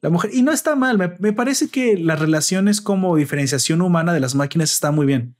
La 0.00 0.10
mujer. 0.10 0.30
Y 0.32 0.42
no 0.42 0.52
está 0.52 0.76
mal. 0.76 0.98
Me, 1.18 1.32
parece 1.32 1.68
que 1.68 1.96
las 1.96 2.18
relaciones 2.20 2.80
como 2.80 3.16
diferenciación 3.16 3.80
humana 3.80 4.12
de 4.12 4.20
las 4.20 4.34
máquinas 4.34 4.72
está 4.72 4.90
muy 4.90 5.06
bien. 5.06 5.36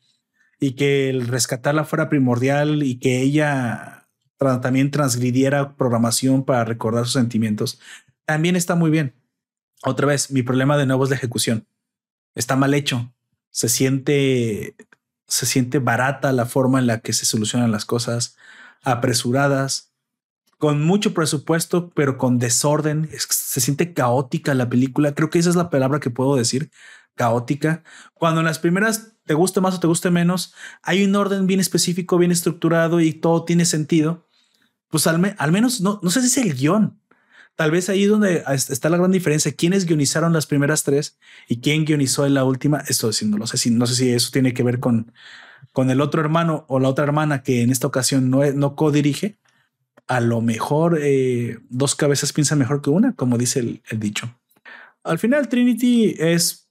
Y 0.58 0.72
que 0.72 1.08
el 1.10 1.28
rescatarla 1.28 1.84
fuera 1.84 2.08
primordial 2.08 2.82
y 2.82 2.98
que 2.98 3.20
ella 3.20 4.08
también 4.38 4.90
transgridiera 4.90 5.76
programación 5.76 6.44
para 6.44 6.64
recordar 6.64 7.04
sus 7.04 7.14
sentimientos 7.14 7.80
también 8.24 8.56
está 8.56 8.74
muy 8.74 8.90
bien. 8.90 9.14
Otra 9.84 10.06
vez, 10.06 10.30
mi 10.30 10.42
problema 10.42 10.76
de 10.76 10.86
nuevo 10.86 11.04
es 11.04 11.10
la 11.10 11.16
ejecución. 11.16 11.66
Está 12.34 12.56
mal 12.56 12.74
hecho 12.74 13.12
se 13.58 13.68
siente, 13.68 14.76
se 15.26 15.44
siente 15.44 15.80
barata 15.80 16.30
la 16.30 16.46
forma 16.46 16.78
en 16.78 16.86
la 16.86 17.00
que 17.00 17.12
se 17.12 17.26
solucionan 17.26 17.72
las 17.72 17.84
cosas, 17.84 18.36
apresuradas, 18.84 19.92
con 20.58 20.84
mucho 20.84 21.12
presupuesto, 21.12 21.90
pero 21.90 22.18
con 22.18 22.38
desorden. 22.38 23.10
Se 23.18 23.60
siente 23.60 23.92
caótica 23.94 24.54
la 24.54 24.68
película. 24.68 25.12
Creo 25.12 25.28
que 25.28 25.40
esa 25.40 25.50
es 25.50 25.56
la 25.56 25.70
palabra 25.70 25.98
que 25.98 26.08
puedo 26.08 26.36
decir, 26.36 26.70
caótica. 27.16 27.82
Cuando 28.14 28.42
en 28.42 28.46
las 28.46 28.60
primeras 28.60 29.14
te 29.24 29.34
guste 29.34 29.60
más 29.60 29.74
o 29.74 29.80
te 29.80 29.88
guste 29.88 30.12
menos, 30.12 30.54
hay 30.80 31.04
un 31.04 31.16
orden 31.16 31.48
bien 31.48 31.58
específico, 31.58 32.16
bien 32.16 32.30
estructurado 32.30 33.00
y 33.00 33.12
todo 33.12 33.44
tiene 33.44 33.64
sentido. 33.64 34.28
Pues 34.86 35.08
al, 35.08 35.34
al 35.36 35.50
menos 35.50 35.80
no, 35.80 35.98
no 36.00 36.10
sé 36.10 36.20
si 36.20 36.28
es 36.28 36.36
el 36.46 36.54
guion, 36.54 37.00
tal 37.58 37.72
vez 37.72 37.88
ahí 37.88 38.04
donde 38.04 38.44
está 38.46 38.88
la 38.88 38.98
gran 38.98 39.10
diferencia. 39.10 39.50
¿Quiénes 39.50 39.84
guionizaron 39.84 40.32
las 40.32 40.46
primeras 40.46 40.84
tres 40.84 41.18
y 41.48 41.60
quién 41.60 41.84
guionizó 41.84 42.24
en 42.24 42.34
la 42.34 42.44
última? 42.44 42.84
Esto 42.86 43.08
diciendo, 43.08 43.36
no 43.36 43.48
sé 43.48 43.58
si, 43.58 43.72
no 43.72 43.84
sé 43.88 43.96
si 43.96 44.10
eso 44.10 44.30
tiene 44.30 44.54
que 44.54 44.62
ver 44.62 44.78
con, 44.78 45.12
con 45.72 45.90
el 45.90 46.00
otro 46.00 46.20
hermano 46.20 46.66
o 46.68 46.78
la 46.78 46.88
otra 46.88 47.02
hermana 47.02 47.42
que 47.42 47.62
en 47.62 47.70
esta 47.70 47.88
ocasión 47.88 48.30
no, 48.30 48.48
no 48.52 48.76
co-dirige. 48.76 49.38
A 50.06 50.20
lo 50.20 50.40
mejor 50.40 51.00
eh, 51.02 51.58
dos 51.68 51.96
cabezas 51.96 52.32
piensan 52.32 52.60
mejor 52.60 52.80
que 52.80 52.90
una, 52.90 53.14
como 53.14 53.36
dice 53.36 53.58
el, 53.58 53.98
dicho. 53.98 54.32
Al 55.02 55.18
final, 55.18 55.48
Trinity 55.48 56.14
es, 56.16 56.68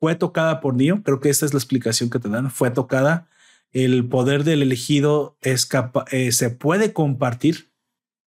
fue 0.00 0.16
tocada 0.16 0.60
por 0.60 0.74
Neo. 0.74 1.04
Creo 1.04 1.20
que 1.20 1.30
esta 1.30 1.46
es 1.46 1.54
la 1.54 1.60
explicación 1.60 2.10
que 2.10 2.18
te 2.18 2.28
dan. 2.28 2.50
Fue 2.50 2.72
tocada 2.72 3.28
el 3.70 4.08
poder 4.08 4.42
del 4.42 4.62
elegido 4.62 5.38
es 5.40 5.68
eh, 6.10 6.32
se 6.32 6.50
puede 6.50 6.92
compartir. 6.92 7.70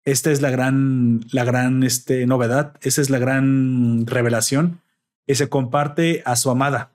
Esta 0.05 0.31
es 0.31 0.41
la 0.41 0.49
gran, 0.49 1.21
la 1.31 1.43
gran 1.43 1.83
este, 1.83 2.25
novedad. 2.25 2.77
Esa 2.81 3.01
es 3.01 3.09
la 3.09 3.19
gran 3.19 4.05
revelación. 4.05 4.81
Y 5.25 5.35
se 5.35 5.47
comparte 5.47 6.21
a 6.25 6.35
su 6.35 6.49
amada, 6.49 6.91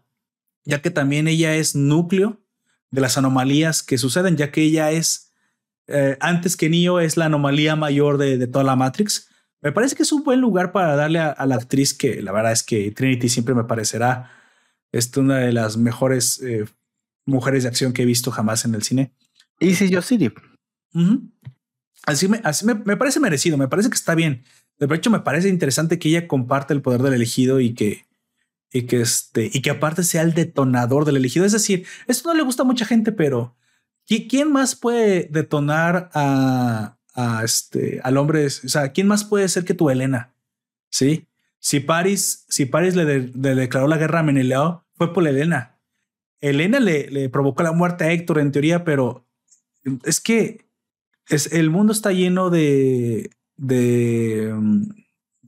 ya 0.64 0.82
que 0.82 0.90
también 0.90 1.28
ella 1.28 1.54
es 1.56 1.74
núcleo 1.74 2.38
de 2.90 3.00
las 3.00 3.16
anomalías 3.16 3.82
que 3.82 3.96
suceden, 3.96 4.36
ya 4.36 4.50
que 4.50 4.62
ella 4.62 4.90
es, 4.90 5.32
eh, 5.86 6.18
antes 6.20 6.56
que 6.56 6.68
Neo, 6.68 7.00
es 7.00 7.16
la 7.16 7.24
anomalía 7.24 7.74
mayor 7.74 8.18
de, 8.18 8.36
de, 8.36 8.46
toda 8.46 8.64
la 8.64 8.76
Matrix. 8.76 9.30
Me 9.62 9.72
parece 9.72 9.96
que 9.96 10.02
es 10.02 10.12
un 10.12 10.24
buen 10.24 10.40
lugar 10.40 10.72
para 10.72 10.94
darle 10.94 11.20
a, 11.20 11.46
la 11.46 11.54
actriz 11.54 11.94
que 11.94 12.20
la 12.22 12.32
verdad 12.32 12.52
es 12.52 12.62
que 12.62 12.90
Trinity 12.90 13.30
siempre 13.30 13.54
me 13.54 13.64
parecerá 13.64 14.30
es 14.92 15.14
una 15.16 15.38
de 15.38 15.52
las 15.52 15.76
mejores 15.76 16.40
eh, 16.42 16.64
mujeres 17.26 17.62
de 17.62 17.68
acción 17.68 17.92
que 17.92 18.02
he 18.02 18.06
visto 18.06 18.30
jamás 18.30 18.64
en 18.64 18.74
el 18.74 18.82
cine. 18.82 19.12
Y 19.60 19.74
si 19.74 19.90
yo 19.90 20.02
sí. 20.02 20.32
Así, 22.04 22.28
me, 22.28 22.40
así 22.44 22.64
me, 22.64 22.96
parece 22.96 23.20
merecido, 23.20 23.58
me 23.58 23.68
parece 23.68 23.90
que 23.90 23.94
está 23.94 24.14
bien. 24.14 24.44
De 24.78 24.94
hecho, 24.94 25.10
me 25.10 25.20
parece 25.20 25.48
interesante 25.48 25.98
que 25.98 26.08
ella 26.08 26.28
comparte 26.28 26.72
el 26.72 26.82
poder 26.82 27.02
del 27.02 27.14
elegido 27.14 27.60
y 27.60 27.74
que, 27.74 28.06
y 28.72 28.82
que 28.82 29.00
este, 29.00 29.50
y 29.52 29.60
que 29.60 29.70
aparte 29.70 30.04
sea 30.04 30.22
el 30.22 30.34
detonador 30.34 31.04
del 31.04 31.16
elegido. 31.16 31.44
Es 31.44 31.52
decir, 31.52 31.86
esto 32.06 32.28
no 32.28 32.34
le 32.34 32.44
gusta 32.44 32.62
a 32.62 32.66
mucha 32.66 32.86
gente, 32.86 33.12
pero 33.12 33.56
¿quién 34.06 34.52
más 34.52 34.76
puede 34.76 35.28
detonar 35.30 36.10
a, 36.14 36.96
a 37.14 37.44
este, 37.44 38.00
al 38.04 38.16
hombre? 38.16 38.46
O 38.46 38.50
sea, 38.50 38.92
¿quién 38.92 39.06
más 39.06 39.24
puede 39.24 39.48
ser 39.48 39.64
que 39.64 39.74
tu 39.74 39.90
Elena? 39.90 40.32
Sí. 40.90 41.26
Si 41.58 41.80
Paris, 41.80 42.44
si 42.48 42.66
Paris 42.66 42.94
le, 42.94 43.04
declaró 43.04 43.88
la 43.88 43.98
guerra 43.98 44.20
a 44.20 44.22
Menelao, 44.22 44.84
fue 44.94 45.12
por 45.12 45.26
Elena. 45.26 45.76
Elena 46.40 46.78
le, 46.78 47.10
le, 47.10 47.28
provocó 47.28 47.64
la 47.64 47.72
muerte 47.72 48.04
a 48.04 48.12
Héctor 48.12 48.38
en 48.38 48.52
teoría, 48.52 48.84
pero 48.84 49.26
es 50.04 50.20
que 50.20 50.67
el 51.28 51.70
mundo 51.70 51.92
está 51.92 52.12
lleno 52.12 52.50
de, 52.50 53.30
de, 53.56 54.54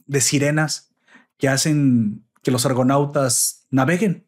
de 0.07 0.21
sirenas 0.21 0.91
que 1.39 1.49
hacen 1.49 2.25
que 2.43 2.51
los 2.51 2.67
argonautas 2.67 3.67
naveguen. 3.71 4.27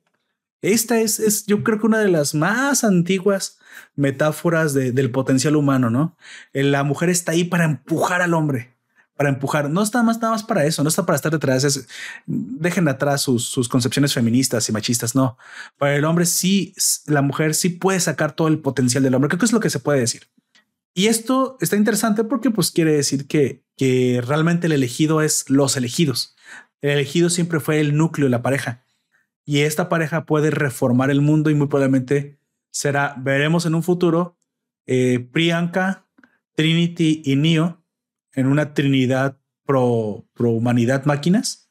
Esta 0.62 1.00
es, 1.00 1.18
es, 1.18 1.46
yo 1.46 1.64
creo 1.64 1.80
que 1.80 1.86
una 1.86 1.98
de 1.98 2.08
las 2.08 2.34
más 2.34 2.84
antiguas 2.84 3.58
metáforas 3.96 4.74
del 4.74 5.10
potencial 5.10 5.56
humano, 5.56 5.90
¿no? 5.90 6.16
La 6.52 6.84
mujer 6.84 7.10
está 7.10 7.32
ahí 7.32 7.44
para 7.44 7.64
empujar 7.64 8.22
al 8.22 8.34
hombre 8.34 8.72
para 9.16 9.28
empujar. 9.28 9.70
No 9.70 9.82
está 9.82 10.02
más 10.02 10.20
nada 10.20 10.32
más 10.32 10.42
para 10.42 10.64
eso, 10.64 10.82
no 10.82 10.88
está 10.88 11.06
para 11.06 11.16
estar 11.16 11.30
detrás. 11.30 11.62
Es, 11.62 11.86
dejen 12.26 12.88
atrás 12.88 13.20
sus, 13.20 13.44
sus, 13.44 13.68
concepciones 13.68 14.12
feministas 14.12 14.68
y 14.68 14.72
machistas. 14.72 15.14
No, 15.14 15.38
para 15.78 15.94
el 15.94 16.04
hombre 16.04 16.26
sí, 16.26 16.74
la 17.06 17.22
mujer 17.22 17.54
sí 17.54 17.68
puede 17.68 18.00
sacar 18.00 18.32
todo 18.32 18.48
el 18.48 18.58
potencial 18.58 19.02
del 19.02 19.14
hombre. 19.14 19.28
Creo 19.28 19.38
que 19.38 19.46
es 19.46 19.52
lo 19.52 19.60
que 19.60 19.70
se 19.70 19.78
puede 19.78 20.00
decir. 20.00 20.28
Y 20.94 21.06
esto 21.06 21.56
está 21.60 21.76
interesante 21.76 22.24
porque 22.24 22.50
pues 22.50 22.70
quiere 22.70 22.92
decir 22.92 23.26
que, 23.26 23.64
que 23.76 24.22
realmente 24.26 24.66
el 24.66 24.72
elegido 24.72 25.22
es 25.22 25.48
los 25.48 25.76
elegidos. 25.76 26.36
El 26.80 26.90
elegido 26.90 27.30
siempre 27.30 27.60
fue 27.60 27.80
el 27.80 27.96
núcleo 27.96 28.28
la 28.28 28.42
pareja. 28.42 28.84
Y 29.44 29.60
esta 29.60 29.88
pareja 29.88 30.26
puede 30.26 30.50
reformar 30.50 31.10
el 31.10 31.20
mundo 31.20 31.50
y 31.50 31.54
muy 31.54 31.66
probablemente 31.66 32.38
será, 32.70 33.14
veremos 33.18 33.66
en 33.66 33.74
un 33.74 33.82
futuro, 33.82 34.36
eh, 34.86 35.18
Priyanka, 35.32 36.06
Trinity 36.54 37.22
y 37.24 37.36
Neo 37.36 37.82
en 38.34 38.46
una 38.46 38.74
trinidad 38.74 39.38
pro, 39.64 40.26
pro 40.34 40.50
humanidad 40.50 41.04
máquinas, 41.04 41.70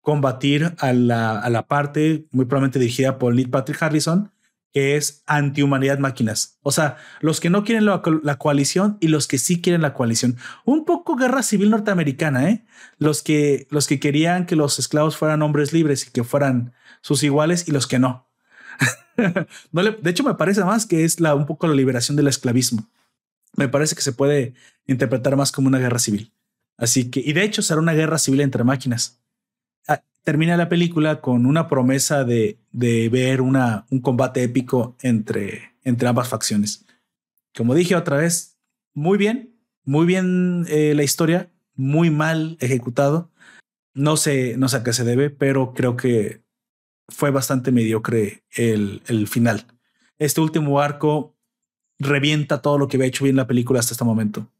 combatir 0.00 0.74
a 0.78 0.92
la, 0.92 1.38
a 1.38 1.50
la 1.50 1.66
parte 1.68 2.26
muy 2.30 2.44
probablemente 2.46 2.78
dirigida 2.78 3.18
por 3.18 3.34
Neil 3.34 3.50
Patrick 3.50 3.82
Harrison, 3.82 4.32
que 4.72 4.96
es 4.96 5.22
antihumanidad 5.26 5.98
máquinas. 5.98 6.58
O 6.62 6.72
sea, 6.72 6.96
los 7.20 7.40
que 7.40 7.50
no 7.50 7.64
quieren 7.64 7.84
la, 7.84 8.00
coalición 8.38 8.96
y 9.00 9.08
los 9.08 9.28
que 9.28 9.38
sí 9.38 9.60
quieren 9.60 9.82
la 9.82 9.94
coalición. 9.94 10.36
Un 10.64 10.84
poco 10.84 11.16
guerra 11.16 11.42
civil 11.42 11.70
norteamericana, 11.70 12.48
¿eh? 12.48 12.64
Los 12.98 13.22
que, 13.22 13.66
los 13.70 13.86
que 13.86 14.00
querían 14.00 14.46
que 14.46 14.56
los 14.56 14.78
esclavos 14.78 15.16
fueran 15.16 15.42
hombres 15.42 15.72
libres 15.72 16.06
y 16.06 16.10
que 16.10 16.24
fueran 16.24 16.72
sus 17.02 17.22
iguales 17.22 17.68
y 17.68 17.72
los 17.72 17.86
que 17.86 17.98
no. 17.98 18.28
no 19.72 19.82
de 19.82 20.10
hecho, 20.10 20.24
me 20.24 20.34
parece 20.34 20.64
más 20.64 20.86
que 20.86 21.04
es 21.04 21.20
la, 21.20 21.34
un 21.34 21.46
poco 21.46 21.66
la 21.66 21.74
liberación 21.74 22.16
del 22.16 22.28
esclavismo 22.28 22.88
me 23.56 23.68
parece 23.68 23.94
que 23.94 24.02
se 24.02 24.12
puede 24.12 24.54
interpretar 24.86 25.36
más 25.36 25.52
como 25.52 25.68
una 25.68 25.78
guerra 25.78 25.98
civil. 25.98 26.32
Así 26.76 27.10
que, 27.10 27.20
y 27.20 27.32
de 27.32 27.44
hecho 27.44 27.62
será 27.62 27.80
una 27.80 27.92
guerra 27.92 28.18
civil 28.18 28.40
entre 28.40 28.64
máquinas. 28.64 29.21
Termina 30.24 30.56
la 30.56 30.68
película 30.68 31.20
con 31.20 31.46
una 31.46 31.68
promesa 31.68 32.24
de, 32.24 32.58
ver 32.70 33.40
un 33.40 34.00
combate 34.00 34.42
épico 34.42 34.96
entre, 35.02 35.74
ambas 36.06 36.28
facciones. 36.28 36.86
Como 37.56 37.74
dije 37.74 37.96
otra 37.96 38.18
vez, 38.18 38.58
muy 38.94 39.18
bien, 39.18 39.56
muy 39.84 40.06
bien 40.06 40.64
eh, 40.68 40.94
la 40.94 41.02
historia, 41.02 41.50
muy 41.74 42.10
mal 42.10 42.56
ejecutado. 42.60 43.30
No 43.94 44.16
sé, 44.16 44.56
no 44.56 44.68
sé 44.68 44.78
a 44.78 44.82
qué 44.84 44.92
se 44.92 45.04
debe, 45.04 45.30
pero 45.30 45.74
creo 45.74 45.96
que 45.96 46.42
fue 47.08 47.30
bastante 47.30 47.72
mediocre 47.72 48.44
el, 48.52 49.02
el 49.06 49.26
final. 49.28 49.66
Este 50.18 50.40
último 50.40 50.80
arco 50.80 51.36
revienta 51.98 52.62
todo 52.62 52.78
lo 52.78 52.88
que 52.88 52.96
había 52.96 53.08
hecho 53.08 53.24
bien 53.24 53.36
la 53.36 53.46
película 53.46 53.80
hasta 53.80 53.94
este 53.94 54.04
momento. 54.04 54.50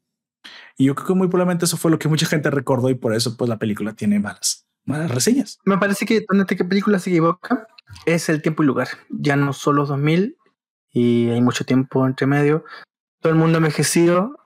Y 0.76 0.86
yo 0.86 0.94
creo 0.94 1.08
que 1.08 1.14
muy 1.14 1.28
probablemente 1.28 1.64
eso 1.64 1.76
fue 1.76 1.90
lo 1.90 1.98
que 1.98 2.08
mucha 2.08 2.26
gente 2.26 2.50
recordó 2.50 2.90
y 2.90 2.94
por 2.94 3.14
eso 3.14 3.36
pues 3.36 3.48
la 3.48 3.58
película 3.58 3.92
tiene 3.92 4.18
malas, 4.18 4.66
malas 4.84 5.10
reseñas. 5.10 5.58
Me 5.64 5.78
parece 5.78 6.06
que 6.06 6.24
donde 6.28 6.44
esta 6.48 6.68
película 6.68 6.98
se 6.98 7.10
equivoca 7.10 7.66
es 8.06 8.28
el 8.28 8.42
tiempo 8.42 8.62
y 8.62 8.66
lugar. 8.66 8.88
Ya 9.10 9.36
no 9.36 9.52
son 9.52 9.76
los 9.76 9.88
2000 9.88 10.36
y 10.92 11.30
hay 11.30 11.40
mucho 11.40 11.64
tiempo 11.64 12.06
entre 12.06 12.26
medio. 12.26 12.64
Todo 13.20 13.32
el 13.32 13.38
mundo 13.38 13.58
envejecido. 13.58 14.38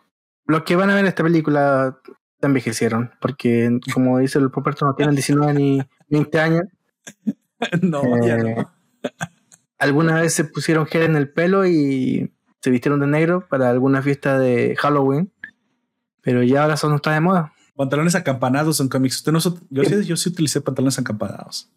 Los 0.46 0.62
que 0.62 0.76
van 0.76 0.90
a 0.90 0.94
ver 0.94 1.06
esta 1.06 1.22
película 1.22 1.98
envejecieron 2.40 3.10
porque 3.20 3.80
como 3.92 4.18
dice 4.18 4.38
el 4.38 4.50
Poperto 4.50 4.86
no 4.86 4.94
tienen 4.94 5.14
19 5.14 5.54
ni 5.54 5.82
20 6.08 6.38
años. 6.40 6.62
no, 7.82 8.02
ya 8.24 8.36
no. 8.36 8.48
Eh, 8.48 8.66
alguna 9.78 10.20
vez 10.20 10.34
se 10.34 10.44
pusieron 10.44 10.86
gel 10.86 11.02
en 11.02 11.16
el 11.16 11.32
pelo 11.32 11.66
y 11.66 12.32
se 12.60 12.70
vistieron 12.70 13.00
de 13.00 13.06
negro 13.06 13.46
para 13.48 13.70
alguna 13.70 14.02
fiesta 14.02 14.38
de 14.38 14.76
Halloween, 14.76 15.32
pero 16.22 16.42
ya 16.42 16.62
ahora 16.62 16.74
eso 16.74 16.88
no 16.88 16.96
está 16.96 17.12
de 17.12 17.20
moda. 17.20 17.52
Pantalones 17.76 18.14
acampanados 18.14 18.80
en 18.80 18.88
cómics. 18.88 19.16
Usted 19.16 19.32
no, 19.32 19.38
yo, 19.70 19.84
sí, 19.84 20.04
yo 20.04 20.16
sí 20.16 20.30
utilicé 20.30 20.60
pantalones 20.60 20.98
acampanados. 20.98 21.70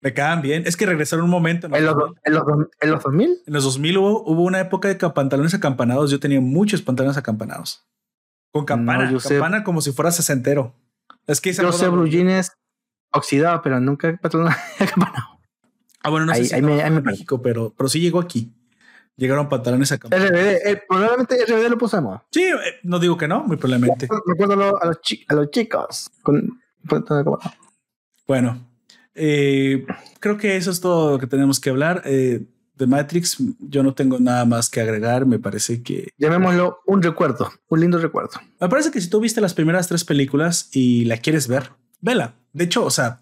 Me 0.00 0.12
quedan 0.12 0.42
bien. 0.42 0.64
Es 0.66 0.76
que 0.76 0.86
regresaron 0.86 1.24
un 1.24 1.30
momento. 1.30 1.66
¿En, 1.68 1.84
los, 1.84 1.94
en, 2.24 2.34
los, 2.34 2.44
¿En, 2.80 2.90
los, 2.90 3.02
2000? 3.02 3.42
En 3.46 3.52
los 3.52 3.64
2000 3.64 3.98
hubo, 3.98 4.22
hubo 4.24 4.42
una 4.42 4.60
época 4.60 4.88
de 4.88 4.96
pantalones 4.96 5.54
acampanados. 5.54 6.10
Yo 6.10 6.20
tenía 6.20 6.40
muchos 6.40 6.82
pantalones 6.82 7.16
acampanados. 7.16 7.86
Con 8.52 8.64
campana. 8.64 9.12
campana 9.16 9.64
como 9.64 9.80
si 9.80 9.92
fuera 9.92 10.10
sesentero. 10.10 10.74
Es 11.26 11.40
que 11.40 11.52
yo 11.52 11.72
sé 11.72 11.88
blue 11.88 12.08
jeans 12.08 12.52
oxidado, 13.12 13.62
pero 13.62 13.78
nunca 13.80 14.18
pantalones 14.20 14.56
acampanados. 14.80 15.38
Ah, 16.02 16.10
bueno, 16.10 16.26
no 16.26 16.34
sé 16.34 16.44
si 16.44 16.62
me, 16.62 16.80
en 16.80 17.02
México, 17.02 17.42
pero, 17.42 17.74
pero 17.76 17.88
sí 17.88 18.00
llegó 18.00 18.20
aquí 18.20 18.52
llegaron 19.18 19.48
pantalones 19.48 19.92
a 19.92 19.96
RBD, 19.96 20.66
eh, 20.66 20.82
probablemente 20.88 21.36
RBD 21.44 21.68
lo 21.68 21.76
pusimos. 21.76 22.22
Sí, 22.30 22.44
eh, 22.44 22.78
no 22.84 22.98
digo 22.98 23.18
que 23.18 23.28
no, 23.28 23.44
muy 23.44 23.56
probablemente. 23.56 24.08
Recuerdo 24.26 24.54
a 24.80 24.86
los, 24.86 25.00
a 25.28 25.34
los 25.34 25.50
chicos 25.50 26.10
con 26.22 26.58
Bueno, 28.26 28.66
eh, 29.14 29.84
creo 30.20 30.38
que 30.38 30.56
eso 30.56 30.70
es 30.70 30.80
todo 30.80 31.12
lo 31.12 31.18
que 31.18 31.26
tenemos 31.26 31.60
que 31.60 31.70
hablar. 31.70 32.02
de 32.04 32.86
Matrix, 32.86 33.38
yo 33.58 33.82
no 33.82 33.92
tengo 33.92 34.20
nada 34.20 34.44
más 34.44 34.70
que 34.70 34.80
agregar. 34.80 35.26
Me 35.26 35.38
parece 35.38 35.82
que. 35.82 36.12
Llamémoslo 36.16 36.78
un 36.86 37.02
recuerdo, 37.02 37.50
un 37.68 37.80
lindo 37.80 37.98
recuerdo. 37.98 38.40
Me 38.60 38.68
parece 38.68 38.90
que 38.90 39.00
si 39.00 39.10
tú 39.10 39.20
viste 39.20 39.40
las 39.40 39.52
primeras 39.52 39.88
tres 39.88 40.04
películas 40.04 40.70
y 40.72 41.04
la 41.04 41.16
quieres 41.18 41.48
ver, 41.48 41.72
vela. 42.00 42.34
De 42.52 42.64
hecho, 42.64 42.84
o 42.84 42.90
sea, 42.90 43.20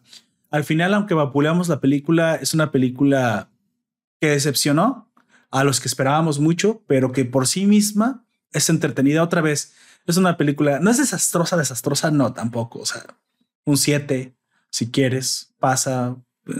al 0.50 0.64
final, 0.64 0.94
aunque 0.94 1.14
vapuleamos 1.14 1.68
la 1.68 1.80
película, 1.80 2.36
es 2.36 2.54
una 2.54 2.70
película 2.70 3.48
que 4.20 4.30
decepcionó, 4.30 5.10
a 5.50 5.64
los 5.64 5.80
que 5.80 5.88
esperábamos 5.88 6.38
mucho, 6.38 6.82
pero 6.86 7.12
que 7.12 7.24
por 7.24 7.46
sí 7.46 7.66
misma 7.66 8.24
es 8.52 8.68
entretenida 8.68 9.22
otra 9.22 9.40
vez. 9.40 9.74
Es 10.06 10.16
una 10.16 10.36
película, 10.36 10.78
no 10.80 10.90
es 10.90 10.98
desastrosa, 10.98 11.56
desastrosa, 11.56 12.10
no 12.10 12.32
tampoco. 12.32 12.80
O 12.80 12.86
sea, 12.86 13.04
un 13.64 13.76
7, 13.76 14.34
si 14.70 14.90
quieres, 14.90 15.54
pasa, 15.58 16.16
eh, 16.46 16.52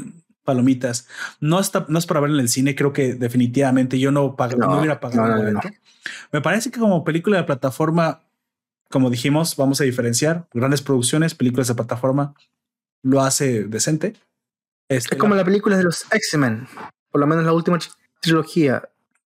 palomitas. 0.47 1.07
No, 1.41 1.61
está, 1.61 1.85
no 1.89 1.99
es 1.99 2.07
para 2.07 2.21
ver 2.21 2.31
en 2.31 2.41
el 2.41 2.49
cine, 2.49 2.75
creo 2.75 2.93
que 2.93 3.15
definitivamente 3.15 3.99
yo 3.99 4.11
no, 4.11 4.35
no, 4.59 4.79
hubiera 4.79 5.01
pagado. 5.01 5.61
Me 6.33 6.41
parece 6.41 6.71
que 6.71 6.81
como 6.81 7.05
película 7.05 7.37
de 7.37 7.45
plataforma, 7.45 8.23
como 8.89 9.11
dijimos, 9.11 9.57
vamos 9.57 9.81
a 9.81 9.85
diferenciar 9.85 10.49
grandes 10.55 10.81
producciones, 10.83 11.35
películas 11.35 11.69
de 11.69 11.75
plataforma, 11.75 12.35
lo 13.03 13.21
hace 13.21 13.65
decente. 13.65 14.15
Este, 14.89 15.17
es 15.17 15.21
como 15.21 15.35
la, 15.35 15.45
película 15.45 15.77
de 15.77 15.83
los 15.83 16.07
X-Men, 16.11 16.69
por 17.11 17.21
lo 17.21 17.27
menos 17.27 17.45
la 17.45 17.53
última 17.53 17.79
trilogía 18.27 18.83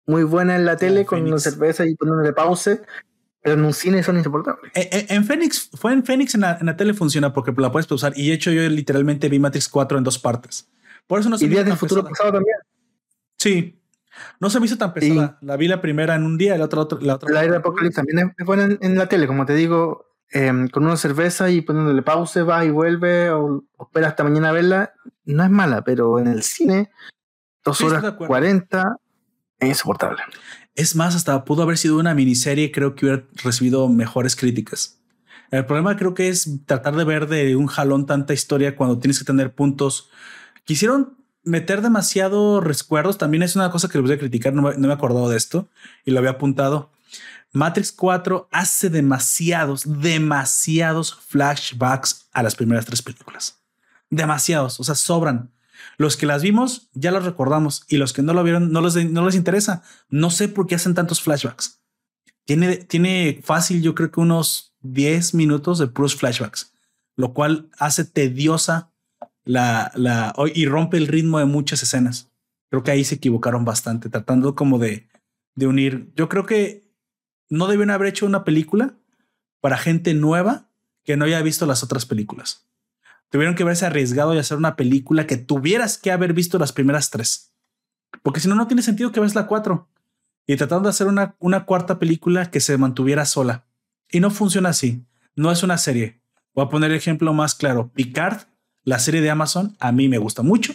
muy 0.07 0.23
buena 0.25 0.57
en 0.57 0.65
la 0.65 0.77
tele 0.77 1.05
con 1.05 1.23
una 1.23 1.39
cerveza 1.39 1.85
y 1.87 1.95
poniéndole 1.95 2.33
pause, 2.33 2.81
pero 3.43 3.55
en 3.55 3.65
un 3.65 3.75
cine 3.75 4.03
son 4.03 4.17
insoportables. 4.17 4.73
En, 4.75 4.83
eh, 4.83 4.89
eh, 4.93 5.07
en 5.11 5.25
Fénix, 5.25 5.71
fue 5.75 5.93
en 5.93 6.05
Fénix 6.05 6.35
en 6.35 6.43
la, 6.43 6.77
tele 6.77 6.95
funciona 6.95 7.33
porque 7.33 7.53
la 7.57 7.71
puedes 7.71 7.91
usar 7.91 8.13
y 8.17 8.29
de 8.29 8.35
hecho 8.35 8.51
yo 8.51 8.69
literalmente 8.69 9.29
vi 9.29 9.39
Matrix 9.39 9.69
4 9.69 9.99
en 9.99 10.05
dos 10.05 10.19
partes. 10.19 10.69
Por 11.07 11.21
eso 11.21 11.29
no 11.29 11.37
Y 11.39 11.47
Días 11.47 11.65
del 11.65 11.77
Futuro 11.77 12.05
Pasado 12.05 12.33
también. 12.33 12.57
Sí. 13.39 13.81
No 14.41 14.49
se 14.49 14.61
me 14.61 14.67
hizo 14.67 14.79
tan 14.79 14.95
pesada. 14.95 15.39
La 15.43 15.57
vi 15.57 15.69
la 15.69 15.81
primera 15.81 16.15
en 16.15 16.25
un 16.25 16.39
día 16.39 16.55
y 16.55 16.59
la 16.59 16.65
otra, 16.65 16.87
la 17.01 17.17
otra. 17.17 17.31
La 17.31 17.43
era 17.43 17.53
de 17.53 17.59
Apocalipsis 17.59 17.97
también 17.97 18.35
es 18.37 18.47
buena 18.47 18.77
en, 18.81 18.97
la 18.97 19.09
tele, 19.09 19.27
como 19.27 19.45
te 19.45 19.55
digo, 19.55 20.07
em, 20.31 20.69
con 20.69 20.85
una 20.85 20.97
cerveza 20.97 21.51
y 21.51 21.61
poniéndole 21.61 22.03
pausa, 22.03 22.43
va 22.45 22.65
y 22.65 22.71
vuelve, 22.71 23.31
o, 23.31 23.65
espera 23.79 24.09
hasta 24.09 24.25
mañana 24.25 24.49
a 24.49 24.53
verla. 24.53 24.95
No 25.25 25.45
es 25.45 25.51
mala, 25.51 25.85
pero 25.85 26.19
en 26.19 26.29
el 26.29 26.43
cine, 26.43 26.91
dos 27.67 27.81
horas 27.83 28.15
cuarenta, 28.15 28.97
es 29.59 29.69
insoportable. 29.69 30.23
Es 30.75 30.95
más, 30.95 31.15
hasta 31.15 31.45
pudo 31.45 31.63
haber 31.63 31.79
sido 31.79 31.99
una 31.99 32.15
miniserie, 32.15 32.71
creo 32.71 32.95
que 32.95 33.07
hubiera 33.07 33.25
recibido 33.43 33.89
mejores 33.89 34.37
críticas. 34.37 35.01
El 35.51 35.67
problema 35.67 35.97
creo 35.97 36.15
que 36.15 36.29
es 36.29 36.49
tratar 36.67 36.97
de 36.97 37.05
ver 37.05 37.29
de 37.29 37.57
un 37.57 37.67
jalón 37.67 38.07
tanta 38.07 38.33
historia 38.33 38.77
cuando 38.77 38.99
tienes 38.99 39.19
que 39.19 39.25
tener 39.25 39.55
puntos. 39.55 40.11
Quisieron 40.65 41.17
meter 41.45 41.83
demasiado 41.83 42.61
recuerdos. 42.61 43.19
También 43.19 43.43
es 43.43 43.57
una 43.57 43.71
cosa 43.71 43.89
que 43.89 43.99
les 43.99 44.07
voy 44.07 44.17
a 44.17 44.19
criticar. 44.19 44.53
No 44.53 44.63
me, 44.63 44.73
no 44.73 44.81
me 44.81 44.89
he 44.89 44.93
acordado 44.93 45.29
de 45.29 45.37
esto 45.37 45.69
y 46.05 46.11
lo 46.11 46.19
había 46.19 46.33
apuntado. 46.33 46.91
Matrix 47.53 47.93
4 47.93 48.49
hace 48.51 48.91
demasiados, 48.91 49.85
demasiados 49.87 51.15
flashbacks 51.15 52.29
a 52.33 52.43
las 52.43 52.55
primeras 52.55 52.85
tres 52.85 53.01
películas. 53.01 53.61
Demasiados, 54.11 54.79
o 54.79 54.85
sea, 54.85 54.95
sobran. 54.95 55.51
Los 55.99 56.17
que 56.17 56.27
las 56.27 56.43
vimos 56.43 56.89
ya 56.93 57.11
los 57.11 57.25
recordamos 57.25 57.85
y 57.89 57.97
los 57.97 58.13
que 58.13 58.23
no 58.23 58.35
lo 58.35 58.43
vieron 58.43 58.71
no 58.73 58.81
les, 58.81 59.11
no 59.11 59.25
les 59.25 59.35
interesa. 59.35 59.83
No 60.09 60.31
sé 60.31 60.49
por 60.49 60.67
qué 60.67 60.75
hacen 60.75 60.95
tantos 60.95 61.23
flashbacks. 61.23 61.81
Tiene, 62.45 62.77
tiene 62.77 63.41
fácil, 63.43 63.83
yo 63.83 63.95
creo 63.95 64.11
que 64.11 64.21
unos 64.21 64.75
10 64.83 65.35
minutos 65.35 65.79
de 65.79 65.89
puros 65.89 66.15
flashbacks, 66.15 66.73
lo 67.17 67.33
cual 67.35 67.71
hace 67.79 68.05
tediosa 68.05 68.93
la, 69.45 69.91
la, 69.95 70.35
y 70.55 70.67
rompe 70.67 70.97
el 70.97 71.09
ritmo 71.09 71.39
de 71.39 71.45
muchas 71.45 71.83
escenas. 71.83 72.31
Creo 72.71 72.83
que 72.83 72.91
ahí 72.91 73.05
se 73.05 73.17
equivocaron 73.17 73.65
bastante, 73.65 74.09
tratando 74.09 74.55
como 74.55 74.79
de, 74.79 75.09
de 75.55 75.67
unir. 75.67 76.13
Yo 76.15 76.29
creo 76.29 76.47
que 76.47 76.85
no 77.49 77.67
debieron 77.67 77.91
haber 77.91 78.09
hecho 78.09 78.27
una 78.27 78.45
película 78.45 78.95
para 79.61 79.79
gente 79.79 80.15
nueva 80.15 80.69
que 81.05 81.17
no 81.17 81.25
haya 81.25 81.43
visto 81.43 81.67
las 81.67 81.83
otras 81.83 82.07
películas. 82.07 82.67
Tuvieron 83.31 83.55
que 83.55 83.63
haberse 83.63 83.87
arriesgado 83.87 84.35
y 84.35 84.39
hacer 84.39 84.57
una 84.57 84.77
película 84.77 85.27
que 85.27 85.37
tuvieras 85.37 85.99
que 85.99 86.13
haber 86.13 86.33
visto 86.33 86.59
las 86.59 86.73
primeras 86.73 87.11
tres. 87.11 87.53
Porque 88.23 88.41
si 88.41 88.49
no, 88.49 88.55
no 88.55 88.67
tiene 88.67 88.83
sentido 88.83 89.13
que 89.13 89.21
ves 89.21 89.35
la 89.35 89.47
cuatro 89.47 89.89
y 90.47 90.57
tratando 90.57 90.85
de 90.85 90.91
hacer 90.91 91.09
una, 91.09 91.35
una 91.39 91.65
cuarta 91.65 91.99
película 91.99 92.51
que 92.51 92.61
se 92.61 92.79
mantuviera 92.79 93.25
sola. 93.25 93.65
Y 94.11 94.21
no 94.21 94.31
funciona 94.31 94.69
así. 94.69 95.05
No 95.35 95.51
es 95.51 95.63
una 95.63 95.77
serie. 95.77 96.21
Voy 96.55 96.65
a 96.65 96.69
poner 96.69 96.91
el 96.91 96.97
ejemplo 96.97 97.35
más 97.35 97.55
claro. 97.55 97.91
Picard, 97.93 98.45
la 98.85 98.99
serie 98.99 99.21
de 99.21 99.31
Amazon, 99.31 99.77
a 99.81 99.93
mí 99.93 100.09
me 100.09 100.19
gusta 100.19 100.43
mucho. 100.43 100.73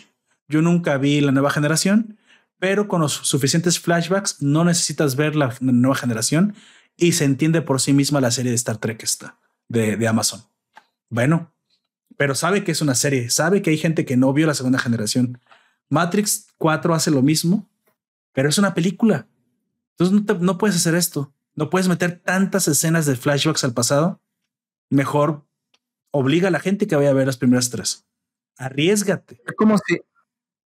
Yo 0.47 0.61
nunca 0.61 0.97
vi 0.97 1.21
la 1.21 1.31
nueva 1.31 1.49
generación, 1.49 2.17
pero 2.59 2.87
con 2.87 3.01
los 3.01 3.13
suficientes 3.13 3.79
flashbacks 3.79 4.41
no 4.41 4.65
necesitas 4.65 5.15
ver 5.15 5.35
la 5.35 5.55
nueva 5.61 5.95
generación 5.95 6.53
y 6.97 7.13
se 7.13 7.23
entiende 7.23 7.61
por 7.61 7.79
sí 7.79 7.93
misma 7.93 8.21
la 8.21 8.31
serie 8.31 8.51
de 8.51 8.57
Star 8.57 8.77
Trek 8.77 9.01
esta 9.01 9.37
de, 9.69 9.95
de 9.95 10.07
Amazon. 10.07 10.43
Bueno, 11.09 11.51
pero 12.21 12.35
sabe 12.35 12.63
que 12.63 12.71
es 12.71 12.83
una 12.83 12.93
serie, 12.93 13.31
sabe 13.31 13.63
que 13.63 13.71
hay 13.71 13.79
gente 13.79 14.05
que 14.05 14.15
no 14.15 14.31
vio 14.31 14.45
la 14.45 14.53
segunda 14.53 14.77
generación. 14.77 15.41
Matrix 15.89 16.49
4 16.59 16.93
hace 16.93 17.09
lo 17.09 17.23
mismo, 17.23 17.67
pero 18.31 18.47
es 18.47 18.59
una 18.59 18.75
película. 18.75 19.27
Entonces 19.97 20.39
no, 20.39 20.59
puedes 20.59 20.75
hacer 20.75 20.93
esto. 20.93 21.33
No 21.55 21.71
puedes 21.71 21.87
meter 21.87 22.21
tantas 22.23 22.67
escenas 22.67 23.07
de 23.07 23.15
flashbacks 23.15 23.63
al 23.63 23.73
pasado. 23.73 24.21
Mejor 24.91 25.47
obliga 26.11 26.49
a 26.49 26.51
la 26.51 26.59
gente 26.59 26.85
que 26.85 26.95
vaya 26.95 27.09
a 27.09 27.13
ver 27.13 27.25
las 27.25 27.37
primeras 27.37 27.71
tres. 27.71 28.05
Arriesgate. 28.55 29.41
Es 29.43 29.55
como 29.57 29.79
si, 29.79 29.99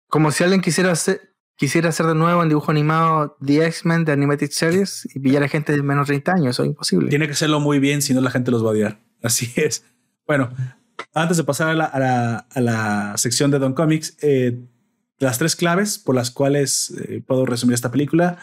como 0.10 0.32
si 0.32 0.44
alguien 0.44 0.60
quisiera 0.60 0.92
hacer, 0.92 1.38
quisiera 1.56 1.88
hacer 1.88 2.06
de 2.08 2.16
nuevo 2.16 2.44
en 2.44 2.50
dibujo 2.50 2.72
animado 2.72 3.38
The 3.40 3.66
X-Men 3.68 4.04
de 4.04 4.12
Animated 4.12 4.52
Series 4.52 5.08
y 5.16 5.20
pillar 5.22 5.44
a 5.44 5.48
gente 5.48 5.72
de 5.72 5.82
menos 5.82 6.10
de 6.10 6.16
30 6.16 6.34
años. 6.34 6.48
Eso 6.50 6.64
es 6.64 6.68
imposible. 6.68 7.08
Tiene 7.08 7.28
que 7.28 7.32
hacerlo 7.32 7.62
muy 7.62 7.80
bien, 7.80 8.02
si 8.02 8.14
no 8.14 8.20
la 8.20 8.30
gente 8.30 8.52
los 8.52 8.62
va 8.62 8.68
a 8.68 8.72
odiar. 8.72 9.00
Así 9.24 9.54
es. 9.56 9.86
Bueno, 10.28 10.50
antes 11.14 11.38
de 11.38 11.44
pasar 11.44 11.70
a 11.70 12.56
la, 12.62 13.14
sección 13.18 13.52
de 13.52 13.60
Don 13.60 13.74
Comics, 13.74 14.18
eh, 14.22 14.60
las 15.20 15.38
tres 15.38 15.56
claves 15.56 15.98
por 15.98 16.16
las 16.16 16.32
cuales 16.32 16.94
eh, 17.08 17.22
puedo 17.26 17.46
resumir 17.46 17.74
esta 17.74 17.92
película. 17.92 18.38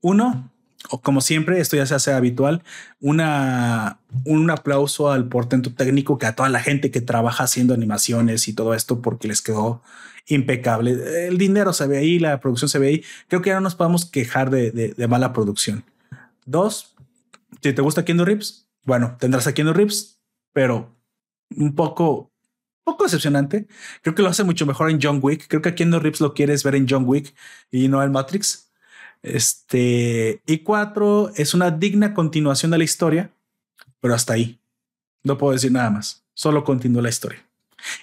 Uno, 0.00 0.52
o 0.90 1.00
como 1.00 1.20
siempre, 1.20 1.60
esto 1.60 1.76
ya 1.76 1.86
se 1.86 1.94
hace 1.94 2.12
habitual, 2.12 2.62
una, 3.00 3.98
un 4.24 4.50
aplauso 4.50 5.10
al 5.10 5.28
portento 5.28 5.72
técnico 5.72 6.18
que 6.18 6.26
a 6.26 6.34
toda 6.34 6.48
la 6.48 6.60
gente 6.60 6.90
que 6.90 7.00
trabaja 7.00 7.44
haciendo 7.44 7.74
animaciones 7.74 8.48
y 8.48 8.52
todo 8.52 8.74
esto 8.74 9.00
porque 9.00 9.28
les 9.28 9.42
quedó 9.42 9.82
impecable. 10.26 11.26
El 11.28 11.38
dinero 11.38 11.72
se 11.72 11.86
ve 11.86 11.98
ahí, 11.98 12.18
la 12.18 12.40
producción 12.40 12.68
se 12.68 12.78
ve 12.78 12.88
ahí. 12.88 13.04
Creo 13.28 13.42
que 13.42 13.50
ya 13.50 13.56
no 13.56 13.62
nos 13.62 13.74
podemos 13.74 14.06
quejar 14.06 14.50
de, 14.50 14.94
mala 15.08 15.32
producción. 15.32 15.84
Dos, 16.46 16.94
si 17.62 17.72
te 17.72 17.82
gusta 17.82 18.04
Kendo 18.04 18.24
Rips, 18.24 18.68
bueno, 18.84 19.16
tendrás 19.18 19.46
a 19.46 19.54
Kendo 19.54 19.72
Rips, 19.72 20.20
pero 20.52 20.93
un 21.56 21.74
poco, 21.74 22.32
poco 22.84 23.04
decepcionante. 23.04 23.66
Creo 24.02 24.14
que 24.14 24.22
lo 24.22 24.28
hace 24.28 24.44
mucho 24.44 24.66
mejor 24.66 24.90
en 24.90 25.00
John 25.02 25.20
Wick. 25.22 25.46
Creo 25.48 25.62
que 25.62 25.70
a 25.70 25.74
Kendo 25.74 26.00
Rips 26.00 26.20
lo 26.20 26.34
quieres 26.34 26.62
ver 26.62 26.74
en 26.74 26.86
John 26.88 27.04
Wick 27.06 27.34
y 27.70 27.88
no 27.88 28.02
en 28.02 28.12
Matrix. 28.12 28.72
Este, 29.22 30.42
y 30.46 30.58
cuatro 30.58 31.30
es 31.34 31.54
una 31.54 31.70
digna 31.70 32.12
continuación 32.12 32.70
de 32.70 32.78
la 32.78 32.84
historia, 32.84 33.30
pero 34.00 34.14
hasta 34.14 34.34
ahí. 34.34 34.60
No 35.22 35.38
puedo 35.38 35.54
decir 35.54 35.72
nada 35.72 35.90
más. 35.90 36.24
Solo 36.34 36.64
continúa 36.64 37.02
la 37.02 37.08
historia. 37.08 37.44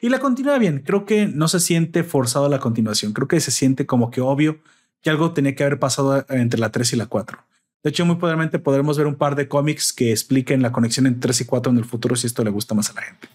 Y 0.01 0.09
la 0.09 0.19
continúa 0.19 0.57
bien. 0.57 0.79
Creo 0.79 1.05
que 1.05 1.27
no 1.27 1.47
se 1.47 1.59
siente 1.59 2.03
forzado 2.03 2.49
la 2.49 2.59
continuación. 2.59 3.13
Creo 3.13 3.27
que 3.27 3.39
se 3.39 3.51
siente 3.51 3.85
como 3.85 4.09
que 4.09 4.21
obvio 4.21 4.59
que 5.01 5.09
algo 5.09 5.33
tenía 5.33 5.55
que 5.55 5.63
haber 5.63 5.79
pasado 5.79 6.25
entre 6.29 6.59
la 6.59 6.71
3 6.71 6.93
y 6.93 6.95
la 6.95 7.07
4. 7.07 7.43
De 7.83 7.89
hecho, 7.89 8.05
muy 8.05 8.15
probablemente 8.15 8.59
podremos 8.59 8.97
ver 8.97 9.07
un 9.07 9.15
par 9.15 9.35
de 9.35 9.47
cómics 9.47 9.91
que 9.91 10.11
expliquen 10.11 10.61
la 10.61 10.71
conexión 10.71 11.07
entre 11.07 11.21
3 11.21 11.41
y 11.41 11.45
4 11.45 11.71
en 11.71 11.77
el 11.79 11.85
futuro 11.85 12.15
si 12.15 12.27
esto 12.27 12.43
le 12.43 12.51
gusta 12.51 12.75
más 12.75 12.89
a 12.91 12.93
la 12.93 13.01
gente. 13.01 13.27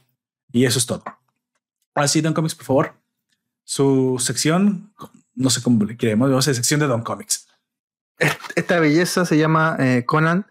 Y 0.53 0.65
eso 0.65 0.79
es 0.79 0.87
todo. 0.87 1.03
Así, 1.95 2.21
Don 2.21 2.35
Comics, 2.35 2.55
por 2.55 2.65
favor. 2.65 2.95
Su 3.65 4.17
sección, 4.21 4.93
no 5.35 5.51
sé 5.51 5.63
cómo 5.63 5.85
le 5.85 5.97
queremos, 5.97 6.31
vamos 6.31 6.47
a 6.47 6.55
sección 6.55 6.79
de 6.79 6.87
Don 6.87 7.03
Comics. 7.03 7.49
Esta 8.55 8.79
belleza 8.79 9.25
se 9.25 9.37
llama 9.37 9.77
eh, 9.79 10.05
Conan 10.07 10.47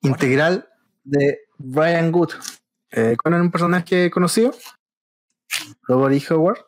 Integral 0.00 0.68
de 1.04 1.40
Brian 1.58 2.10
Good. 2.10 2.32
Eh, 2.90 3.16
Conan, 3.22 3.42
un 3.42 3.50
personaje 3.50 4.10
conocido, 4.10 4.54
Robert 5.82 6.14
E. 6.14 6.34
Howard. 6.34 6.58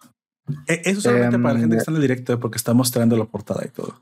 Eh, 0.67 0.83
eso 0.85 1.01
solamente 1.01 1.39
para 1.39 1.55
la 1.55 1.61
gente 1.61 1.75
que 1.75 1.77
em, 1.77 1.81
está 1.81 1.91
en 1.91 1.97
el 1.97 2.03
directo, 2.03 2.39
porque 2.39 2.57
está 2.57 2.75
mostrando 2.75 3.17
la 3.17 3.25
portada 3.25 3.65
y 3.65 3.71
todo. 3.71 4.01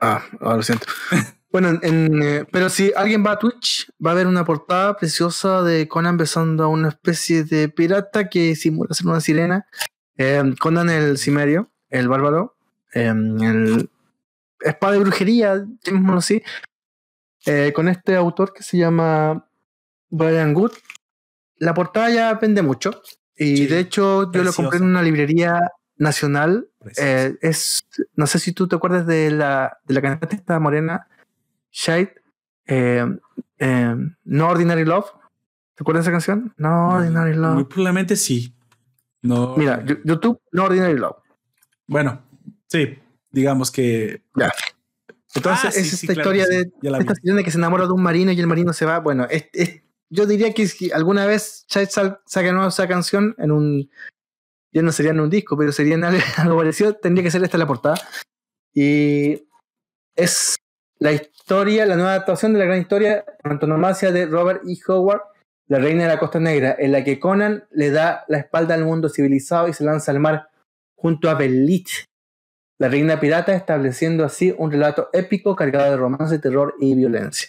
Ah, 0.00 0.22
ah 0.40 0.54
lo 0.56 0.62
siento. 0.62 0.86
bueno, 1.50 1.80
pero 2.52 2.68
si 2.68 2.92
alguien 2.94 3.24
va 3.24 3.32
a 3.32 3.38
Twitch, 3.38 3.90
va 4.04 4.10
a 4.10 4.14
ver 4.14 4.26
una 4.26 4.44
portada 4.44 4.96
preciosa 4.96 5.62
de 5.62 5.88
Conan 5.88 6.16
besando 6.16 6.64
a 6.64 6.68
una 6.68 6.88
especie 6.88 7.44
de 7.44 7.68
pirata 7.68 8.28
que 8.28 8.54
simula 8.54 8.94
ser 8.94 9.06
una 9.06 9.20
sirena. 9.20 9.66
Em, 10.16 10.54
Conan 10.56 10.90
el 10.90 11.16
Cimerio, 11.16 11.70
el 11.88 12.08
bárbaro, 12.08 12.56
em, 12.92 13.40
el 13.40 13.90
espada 14.60 14.94
de 14.94 14.98
brujería, 14.98 15.64
así, 16.16 16.42
eh, 17.46 17.72
con 17.74 17.88
este 17.88 18.16
autor 18.16 18.52
que 18.52 18.62
se 18.62 18.76
llama 18.76 19.48
Brian 20.10 20.52
Good. 20.52 20.72
La 21.56 21.74
portada 21.74 22.10
ya 22.10 22.34
vende 22.34 22.62
mucho. 22.62 23.02
Y 23.36 23.66
de 23.66 23.78
hecho, 23.78 24.30
yo 24.32 24.42
lo 24.42 24.52
compré 24.52 24.78
en 24.78 24.84
una 24.84 25.02
librería 25.02 25.60
nacional. 25.96 26.68
Eh, 26.96 27.36
es, 27.40 27.86
no 28.14 28.26
sé 28.26 28.38
si 28.38 28.52
tú 28.52 28.66
te 28.66 28.76
acuerdas 28.76 29.06
de 29.06 29.30
la, 29.30 29.78
de 29.84 29.94
la 29.94 30.02
cantante 30.02 30.36
esta 30.36 30.58
morena, 30.58 31.06
Shade, 31.70 32.14
eh, 32.66 33.06
No 34.24 34.48
Ordinary 34.48 34.84
Love. 34.84 35.10
¿Te 35.74 35.82
acuerdas 35.82 36.04
de 36.04 36.10
esa 36.10 36.14
canción? 36.14 36.54
No, 36.56 36.94
Ordinary 36.94 37.34
Love. 37.34 37.54
Muy 37.54 37.64
probablemente 37.64 38.16
sí. 38.16 38.54
No. 39.22 39.56
Mira, 39.56 39.84
YouTube, 40.04 40.40
No 40.52 40.64
Ordinary 40.64 40.98
Love. 40.98 41.16
Bueno, 41.86 42.22
sí 42.66 42.98
digamos 43.30 43.70
que. 43.70 44.22
Ya. 44.36 44.52
Entonces, 45.34 45.76
ah, 45.76 45.80
es 45.80 45.92
esta 45.92 46.12
historia 46.12 46.46
de 46.46 46.70
esta 46.82 47.14
de 47.22 47.44
que 47.44 47.50
se 47.50 47.58
enamora 47.58 47.86
de 47.86 47.92
un 47.92 48.02
marino 48.02 48.32
y 48.32 48.40
el 48.40 48.46
marino 48.46 48.72
se 48.72 48.86
va. 48.86 48.98
Bueno, 48.98 49.26
es, 49.30 49.82
yo 50.10 50.26
diría 50.26 50.52
que 50.54 50.66
si 50.66 50.90
alguna 50.90 51.26
vez 51.26 51.66
Chad 51.66 51.88
saca 51.88 52.52
nueva 52.52 52.68
esa 52.68 52.88
canción 52.88 53.34
en 53.38 53.52
un. 53.52 53.90
Ya 54.72 54.82
no 54.82 54.92
sería 54.92 55.12
en 55.12 55.20
un 55.20 55.30
disco, 55.30 55.56
pero 55.56 55.72
sería 55.72 55.94
en 55.94 56.04
algo, 56.04 56.20
parecido, 56.58 56.94
tendría 56.94 57.24
que 57.24 57.30
ser 57.30 57.42
esta 57.42 57.58
la 57.58 57.66
portada. 57.66 57.96
Y 58.74 59.46
es 60.14 60.56
la 60.98 61.12
historia, 61.12 61.86
la 61.86 61.96
nueva 61.96 62.12
adaptación 62.12 62.52
de 62.52 62.58
la 62.58 62.64
gran 62.66 62.80
historia, 62.80 63.24
antonomasia 63.42 64.10
de 64.12 64.26
Robert 64.26 64.62
E. 64.66 64.76
Howard, 64.86 65.22
la 65.68 65.78
reina 65.78 66.04
de 66.04 66.08
la 66.08 66.18
Costa 66.18 66.40
Negra, 66.40 66.74
en 66.78 66.92
la 66.92 67.04
que 67.04 67.20
Conan 67.20 67.64
le 67.70 67.90
da 67.90 68.24
la 68.28 68.38
espalda 68.38 68.74
al 68.74 68.84
mundo 68.84 69.08
civilizado 69.08 69.68
y 69.68 69.74
se 69.74 69.84
lanza 69.84 70.10
al 70.10 70.20
mar 70.20 70.48
junto 70.96 71.30
a 71.30 71.34
Belich, 71.34 72.04
la 72.78 72.88
reina 72.88 73.20
pirata, 73.20 73.54
estableciendo 73.54 74.24
así 74.24 74.54
un 74.56 74.70
relato 74.70 75.10
épico 75.12 75.54
cargado 75.56 75.90
de 75.90 75.96
romance, 75.96 76.38
terror 76.38 76.74
y 76.80 76.94
violencia. 76.94 77.48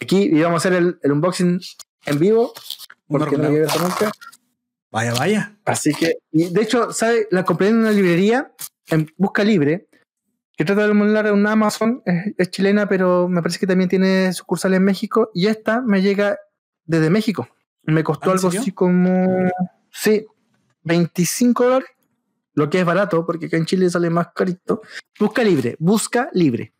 Aquí 0.00 0.24
íbamos 0.24 0.64
a 0.64 0.68
hacer 0.68 0.96
el, 1.02 1.12
unboxing 1.12 1.60
en 2.04 2.18
vivo, 2.18 2.52
porque 3.08 3.36
no, 3.36 3.46
había 3.46 3.66
nunca. 3.80 4.12
Vaya, 4.90 5.14
vaya. 5.14 5.56
Así 5.64 5.94
que, 5.94 6.18
y 6.32 6.50
de 6.50 6.62
hecho, 6.62 6.92
¿sabe? 6.92 7.26
La 7.30 7.44
compré 7.44 7.68
en 7.68 7.76
una 7.76 7.92
librería, 7.92 8.52
en 8.88 9.08
Busca 9.16 9.44
Libre, 9.44 9.88
que 10.56 10.64
trata 10.64 10.84
de 10.84 10.90
emular 10.90 11.30
una 11.32 11.52
Amazon, 11.52 12.02
es, 12.06 12.34
es 12.38 12.50
chilena, 12.50 12.88
pero 12.88 13.28
me 13.28 13.42
parece 13.42 13.58
que 13.58 13.66
también 13.66 13.90
tiene 13.90 14.32
sucursal 14.32 14.74
en 14.74 14.84
México. 14.84 15.30
Y 15.34 15.46
esta 15.46 15.82
me 15.82 16.00
llega 16.00 16.38
desde 16.86 17.10
México. 17.10 17.48
Me 17.84 18.02
costó 18.02 18.30
¿Ah, 18.30 18.32
algo 18.32 18.50
serio? 18.50 18.60
así 18.60 18.72
como, 18.72 19.50
sí, 19.90 20.26
25 20.82 21.64
dólares, 21.64 21.88
lo 22.54 22.70
que 22.70 22.80
es 22.80 22.86
barato, 22.86 23.24
porque 23.26 23.46
acá 23.46 23.56
en 23.58 23.66
Chile 23.66 23.90
sale 23.90 24.08
más 24.08 24.28
carito. 24.34 24.80
Busca 25.20 25.44
libre, 25.44 25.76
busca 25.78 26.30
libre. 26.32 26.72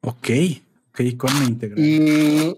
Ok, 0.00 0.28
ok, 0.90 1.16
con 1.16 1.38
la 1.38 1.44
integral. 1.44 1.78
Y 1.78 2.56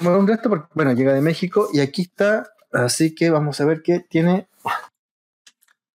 bueno, 0.00 0.18
un 0.20 0.26
resto, 0.26 0.48
porque, 0.48 0.68
bueno, 0.74 0.92
llega 0.94 1.12
de 1.12 1.20
México 1.20 1.68
y 1.72 1.80
aquí 1.80 2.02
está, 2.02 2.50
así 2.72 3.14
que 3.14 3.30
vamos 3.30 3.60
a 3.60 3.66
ver 3.66 3.82
qué 3.82 4.00
tiene. 4.00 4.48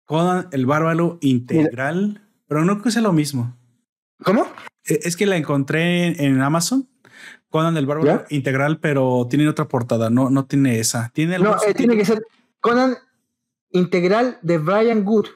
Conan 0.06 0.50
el 0.52 0.66
bárbaro 0.66 1.18
integral, 1.22 2.23
pero 2.54 2.66
no 2.66 2.82
que 2.84 2.92
sea 2.92 3.02
lo 3.02 3.14
mismo. 3.14 3.58
¿Cómo? 4.24 4.46
Eh, 4.86 5.00
Es 5.04 5.18
que 5.18 5.26
la 5.26 5.38
encontré 5.38 6.24
en, 6.24 6.40
Amazon. 6.42 6.88
Conan 7.50 7.78
el 7.78 7.86
bárbaro 7.88 8.08
¿Ya? 8.08 8.26
integral, 8.36 8.80
pero 8.80 9.26
tiene 9.28 9.48
otra 9.50 9.68
portada. 9.68 10.10
No, 10.12 10.30
no 10.30 10.46
tiene 10.46 10.80
esa. 10.80 11.10
Tiene 11.14 11.40
No, 11.40 11.56
eh, 11.68 11.74
tiene 11.74 11.98
que 11.98 12.06
ser 12.06 12.22
Conan 12.62 12.96
integral 13.72 14.38
de 14.44 14.60
Brian 14.60 15.04
Good. 15.04 15.28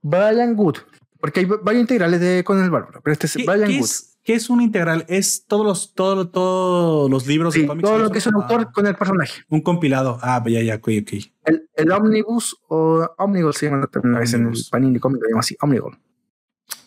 Brian 0.00 0.54
Good. 0.54 0.76
Porque 1.20 1.40
hay 1.40 1.46
varios 1.46 1.80
integrales 1.82 2.20
de 2.20 2.42
Conan 2.44 2.64
el 2.64 2.70
Bárbaro, 2.70 3.00
pero 3.02 3.12
este 3.12 3.26
es 3.26 3.34
¿Qué, 3.34 3.44
Brian 3.44 3.68
qué 3.68 3.76
Good. 3.78 3.84
es, 3.84 4.18
qué 4.22 4.34
es 4.34 4.48
un 4.50 4.60
integral? 4.62 5.04
Es 5.08 5.44
todos 5.46 5.64
los, 5.66 5.94
todo, 5.94 6.28
todos 6.28 7.10
los 7.10 7.26
libros 7.26 7.52
Sí, 7.54 7.62
de 7.62 7.66
cómics. 7.66 7.86
todo 7.88 7.98
lo 7.98 8.10
que 8.10 8.18
es 8.18 8.26
un 8.26 8.32
son- 8.32 8.42
autor 8.42 8.66
ah, 8.68 8.72
con 8.72 8.86
el 8.86 8.94
personaje. 8.94 9.42
un 9.48 9.60
compilado. 9.62 10.18
Ah, 10.22 10.42
ya, 10.46 10.62
ya, 10.62 10.76
ok, 10.76 10.88
ok. 11.02 11.12
El, 11.44 11.68
el 11.74 11.90
Omnibus 11.92 12.56
o 12.68 13.06
Omnibus 13.18 13.56
se 13.56 13.66
llama 13.66 13.88
una 14.04 14.18
vez 14.20 14.32
en 14.34 14.46
el. 14.46 14.54
Panini 14.70 14.98
Comic, 14.98 15.20
lo 15.22 15.28
llaman 15.28 15.40
así, 15.40 15.56
Omnibus. 15.60 15.96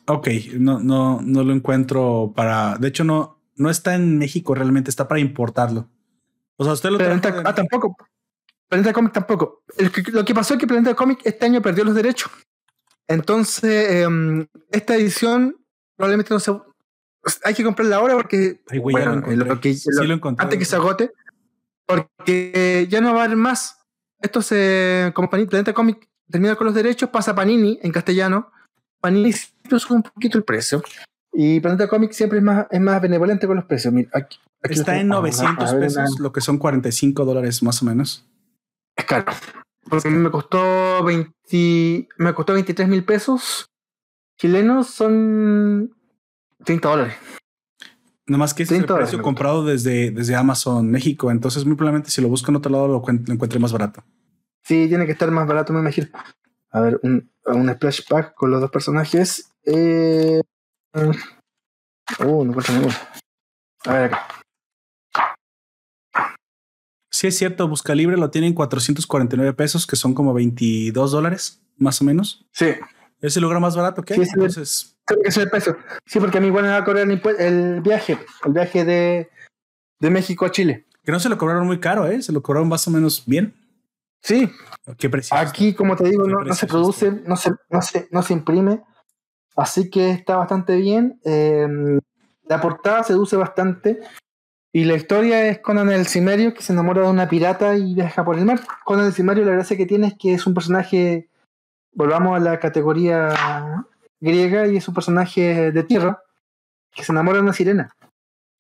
Ok, 0.10 0.28
no, 0.58 0.80
no, 0.80 1.22
no 1.22 1.44
lo 1.44 1.54
encuentro 1.54 2.34
para. 2.36 2.78
De 2.78 2.88
hecho, 2.88 3.04
no, 3.04 3.40
no 3.56 3.70
está 3.70 3.96
en 3.96 4.18
México 4.18 4.56
realmente, 4.56 4.90
está 4.90 5.08
para 5.08 5.20
importarlo. 5.22 5.88
O 6.58 6.64
sea, 6.64 6.74
usted 6.74 6.90
lo 6.90 6.98
Planeta, 6.98 7.32
de- 7.32 7.44
ah, 7.46 7.54
tampoco. 7.56 7.96
Planeta 8.68 8.94
Comic 8.94 9.14
tampoco. 9.14 9.64
El 9.78 9.92
lo 10.14 10.24
que 10.26 10.34
pasó 10.34 10.54
es 10.54 10.60
que 10.60 10.68
Planeta 10.68 10.94
Comic 10.96 11.22
este 11.24 11.46
año 11.46 11.62
perdió 11.62 11.84
los 11.84 11.96
derechos. 11.96 12.32
Entonces, 13.08 13.92
em, 14.04 14.46
esta 14.72 14.96
edición 14.96 15.56
probablemente 15.96 16.34
no 16.34 16.40
se. 16.40 16.52
Hay 17.44 17.54
que 17.54 17.64
comprarla 17.64 17.96
ahora 17.98 18.14
porque. 18.16 18.62
Ay, 18.70 18.80
güey, 18.80 18.96
lo 18.96 19.02
bueno, 19.02 19.18
encontré. 19.28 19.36
lo 19.56 19.60
que- 19.60 19.74
Sí 19.74 19.90
lo- 19.92 20.04
lo 20.04 20.14
encontré. 20.14 20.44
antes 20.44 20.60
que 20.60 20.66
se 20.66 20.76
agote. 20.76 21.12
Porque 21.86 22.88
ya 22.90 23.02
no 23.02 23.14
va 23.14 23.22
a 23.22 23.26
haber 23.26 23.38
más. 23.38 23.78
Esto 24.22 24.42
se. 24.42 25.12
Como 25.16 25.30
Planeta 25.30 25.74
Comic 25.74 26.08
termina 26.30 26.56
con 26.56 26.66
los 26.66 26.74
derechos, 26.76 27.10
pasa 27.10 27.34
Panini 27.34 27.80
en 27.82 27.92
castellano. 27.92 28.52
Panini 29.02 29.32
siempre 29.34 29.80
sube 29.80 29.96
un 29.98 30.04
poquito 30.04 30.38
el 30.38 30.44
precio. 30.44 30.82
Y 31.32 31.60
Planeta 31.60 31.88
Comic 31.88 32.12
siempre 32.12 32.40
es 32.40 32.44
más, 32.44 32.68
es 32.72 32.82
más 32.82 33.02
benevolente 33.02 33.48
con 33.48 33.56
los 33.56 33.66
precios. 33.66 33.94
Mira, 33.94 34.10
aquí, 34.14 34.38
Está 34.64 35.00
en 35.00 35.08
Vamos 35.10 35.40
a- 35.40 35.44
900 35.44 35.70
a 35.70 35.74
ver, 35.74 35.82
pesos, 35.84 35.98
una- 36.16 36.24
lo 36.24 36.34
que 36.34 36.42
son 36.42 36.58
45 36.58 37.24
dólares 37.24 37.64
más 37.64 37.82
o 37.82 37.86
menos. 37.86 38.26
Es 38.96 39.06
caro. 39.06 39.26
Porque 39.90 40.08
a 40.10 40.12
mí 40.12 40.18
me 40.18 40.30
costó 40.32 41.04
20, 41.04 42.08
me 42.18 42.34
costó 42.34 42.54
23 42.54 42.88
mil 42.90 43.06
pesos. 43.06 43.68
Chilenos 44.38 44.88
son 44.88 45.96
30 46.66 46.90
dólares. 46.90 47.16
Nomás 48.28 48.54
que 48.54 48.64
ese 48.64 48.74
es 48.76 48.80
el 48.80 48.86
30 48.86 48.94
dólares 48.94 49.10
precio 49.12 49.24
comprado 49.24 49.66
desde, 49.66 50.12
desde 50.12 50.36
Amazon 50.36 50.92
México. 50.92 51.32
Entonces, 51.32 51.66
muy 51.66 51.76
probablemente 51.76 52.12
si 52.12 52.22
lo 52.22 52.28
busco 52.28 52.52
en 52.52 52.58
otro 52.58 52.72
lado, 52.72 52.88
lo, 52.88 53.02
lo 53.06 53.34
encuentre 53.34 53.60
más 53.60 53.72
barato. 53.72 54.04
Sí, 54.64 54.88
tiene 54.88 55.06
que 55.06 55.14
estar 55.14 55.32
más 55.32 55.48
barato, 55.48 55.74
me 55.74 55.80
imagino. 55.80 56.08
A 56.72 56.82
ver, 56.82 57.00
un, 57.04 57.30
un 57.46 57.74
splash 57.74 58.02
pack 58.08 58.34
con 58.36 58.52
los 58.52 58.62
dos 58.62 58.72
personajes. 58.72 59.52
Eh, 59.66 60.42
uh, 60.94 62.44
no 62.44 62.52
encuentro 62.52 62.74
ninguno. 62.74 62.94
A 63.86 63.94
ver 63.94 64.04
acá. 64.06 64.28
Sí, 67.12 67.28
es 67.28 67.38
cierto, 67.38 67.68
Busca 67.68 67.96
Libre 67.96 68.18
lo 68.18 68.30
tienen 68.30 68.54
449 68.54 69.54
pesos, 69.54 69.86
que 69.86 69.96
son 69.96 70.14
como 70.14 70.34
22 70.34 71.12
dólares, 71.12 71.62
más 71.78 72.02
o 72.02 72.06
menos. 72.06 72.46
Sí, 72.54 72.68
Es 73.22 73.36
el 73.36 73.44
lugar 73.44 73.60
más 73.60 73.76
barato 73.76 74.04
que 74.04 74.14
hay. 74.14 74.24
Sí. 74.24 74.32
Entonces, 74.36 74.96
creo 75.06 75.20
que 75.22 75.28
es 75.30 75.38
el 75.38 75.50
precio. 75.50 75.78
Sí, 76.06 76.20
porque 76.20 76.38
a 76.38 76.42
mí 76.42 76.48
igual 76.48 76.64
me 76.64 76.70
va 76.70 76.78
a 76.78 76.86
cobrar 76.86 77.06
el 77.10 77.82
viaje. 77.82 78.18
El 78.46 78.54
viaje 78.54 78.86
de, 78.86 79.30
de 80.00 80.10
México 80.10 80.46
a 80.46 80.52
Chile. 80.52 80.86
que 81.04 81.12
no 81.12 81.20
se 81.20 81.28
lo 81.28 81.38
cobraron 81.38 81.68
muy 81.68 81.80
caro, 81.80 82.08
¿eh? 82.08 82.22
Se 82.22 82.32
lo 82.32 82.42
cobraron 82.42 82.70
más 82.70 82.88
o 82.88 82.92
menos 82.92 83.24
bien. 83.26 83.54
Sí. 84.22 84.50
Aquí, 85.32 85.74
como 85.74 85.96
te 85.96 86.10
digo, 86.10 86.28
no, 86.28 86.42
no 86.42 86.54
se 86.54 86.68
produce, 86.68 87.12
no 87.12 87.36
se, 87.36 87.52
no, 87.70 87.82
se, 87.82 88.08
no 88.12 88.22
se 88.22 88.34
imprime. 88.34 88.84
Así 89.56 89.90
que 89.90 90.12
está 90.12 90.38
bastante 90.38 90.76
bien. 90.76 91.20
Eh, 91.24 91.68
la 92.44 92.62
portada 92.62 93.04
seduce 93.04 93.36
bastante. 93.36 94.00
Y 94.72 94.86
la 94.86 94.96
historia 94.96 95.48
es 95.48 95.60
Conan 95.60 95.92
el 95.92 96.06
Cimerio 96.06 96.54
que 96.54 96.62
se 96.62 96.74
enamora 96.74 97.02
de 97.02 97.10
una 97.10 97.28
pirata 97.28 97.76
y 97.76 97.96
viaja 97.96 98.24
por 98.24 98.38
el 98.38 98.46
mar. 98.46 98.60
Conan 98.86 99.08
el 99.08 99.14
Cimerio, 99.14 99.46
la 99.46 99.54
gracia 99.54 99.78
que 99.78 99.86
tiene 99.86 100.08
es 100.08 100.14
que 100.18 100.34
es 100.34 100.46
un 100.46 100.54
personaje. 100.54 101.30
Volvamos 101.92 102.36
a 102.36 102.40
la 102.40 102.60
categoría 102.60 103.34
griega 104.20 104.68
y 104.68 104.78
es 104.78 104.88
un 104.88 104.94
personaje 104.94 105.72
de 105.72 105.84
tierra 105.84 106.22
que 106.94 107.04
se 107.04 107.12
enamora 107.12 107.38
de 107.38 107.44
una 107.44 107.54
sirena. 107.54 107.96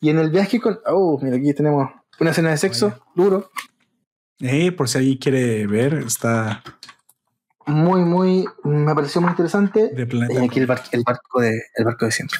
Y 0.02 0.10
en 0.10 0.19
el 0.19 0.30
viaje 0.31 0.60
con. 0.60 0.80
Oh, 0.86 1.19
mira, 1.22 1.38
aquí 1.38 1.53
tenemos 1.53 1.90
una 2.19 2.31
escena 2.31 2.49
de 2.49 2.57
sexo 2.57 2.90
Vaya. 2.90 3.02
duro. 3.15 3.49
Eh, 4.41 4.72
por 4.72 4.88
si 4.88 4.98
alguien 4.99 5.18
quiere 5.18 5.68
ver, 5.68 5.94
está 5.95 6.64
Muy, 7.66 8.02
muy. 8.02 8.45
Me 8.64 8.95
pareció 8.95 9.22
muy 9.22 9.32
interesante. 9.32 9.90
de 9.90 10.06
planeta. 10.07 10.34
Y 10.41 10.45
aquí 10.45 10.60
el, 10.60 10.66
bar- 10.68 10.84
el 10.91 11.03
barco 11.06 11.41
de 11.41 11.61
el 11.76 11.86
barco 11.86 12.06
de 12.06 12.11
siempre. 12.11 12.40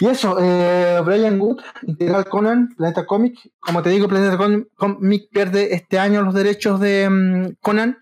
Y 0.00 0.06
eso, 0.06 0.38
eh, 0.40 1.00
Brian 1.04 1.40
Wood, 1.40 1.60
Integral 1.82 2.24
Conan, 2.26 2.68
Planeta 2.76 3.04
Comic. 3.06 3.38
Como 3.58 3.82
te 3.82 3.90
digo, 3.90 4.06
Planeta 4.08 4.36
Com- 4.36 4.66
Comic 4.76 5.28
pierde 5.30 5.74
este 5.74 5.98
año 5.98 6.22
los 6.22 6.34
derechos 6.34 6.78
de 6.80 7.08
mm, 7.08 7.56
Conan. 7.60 7.98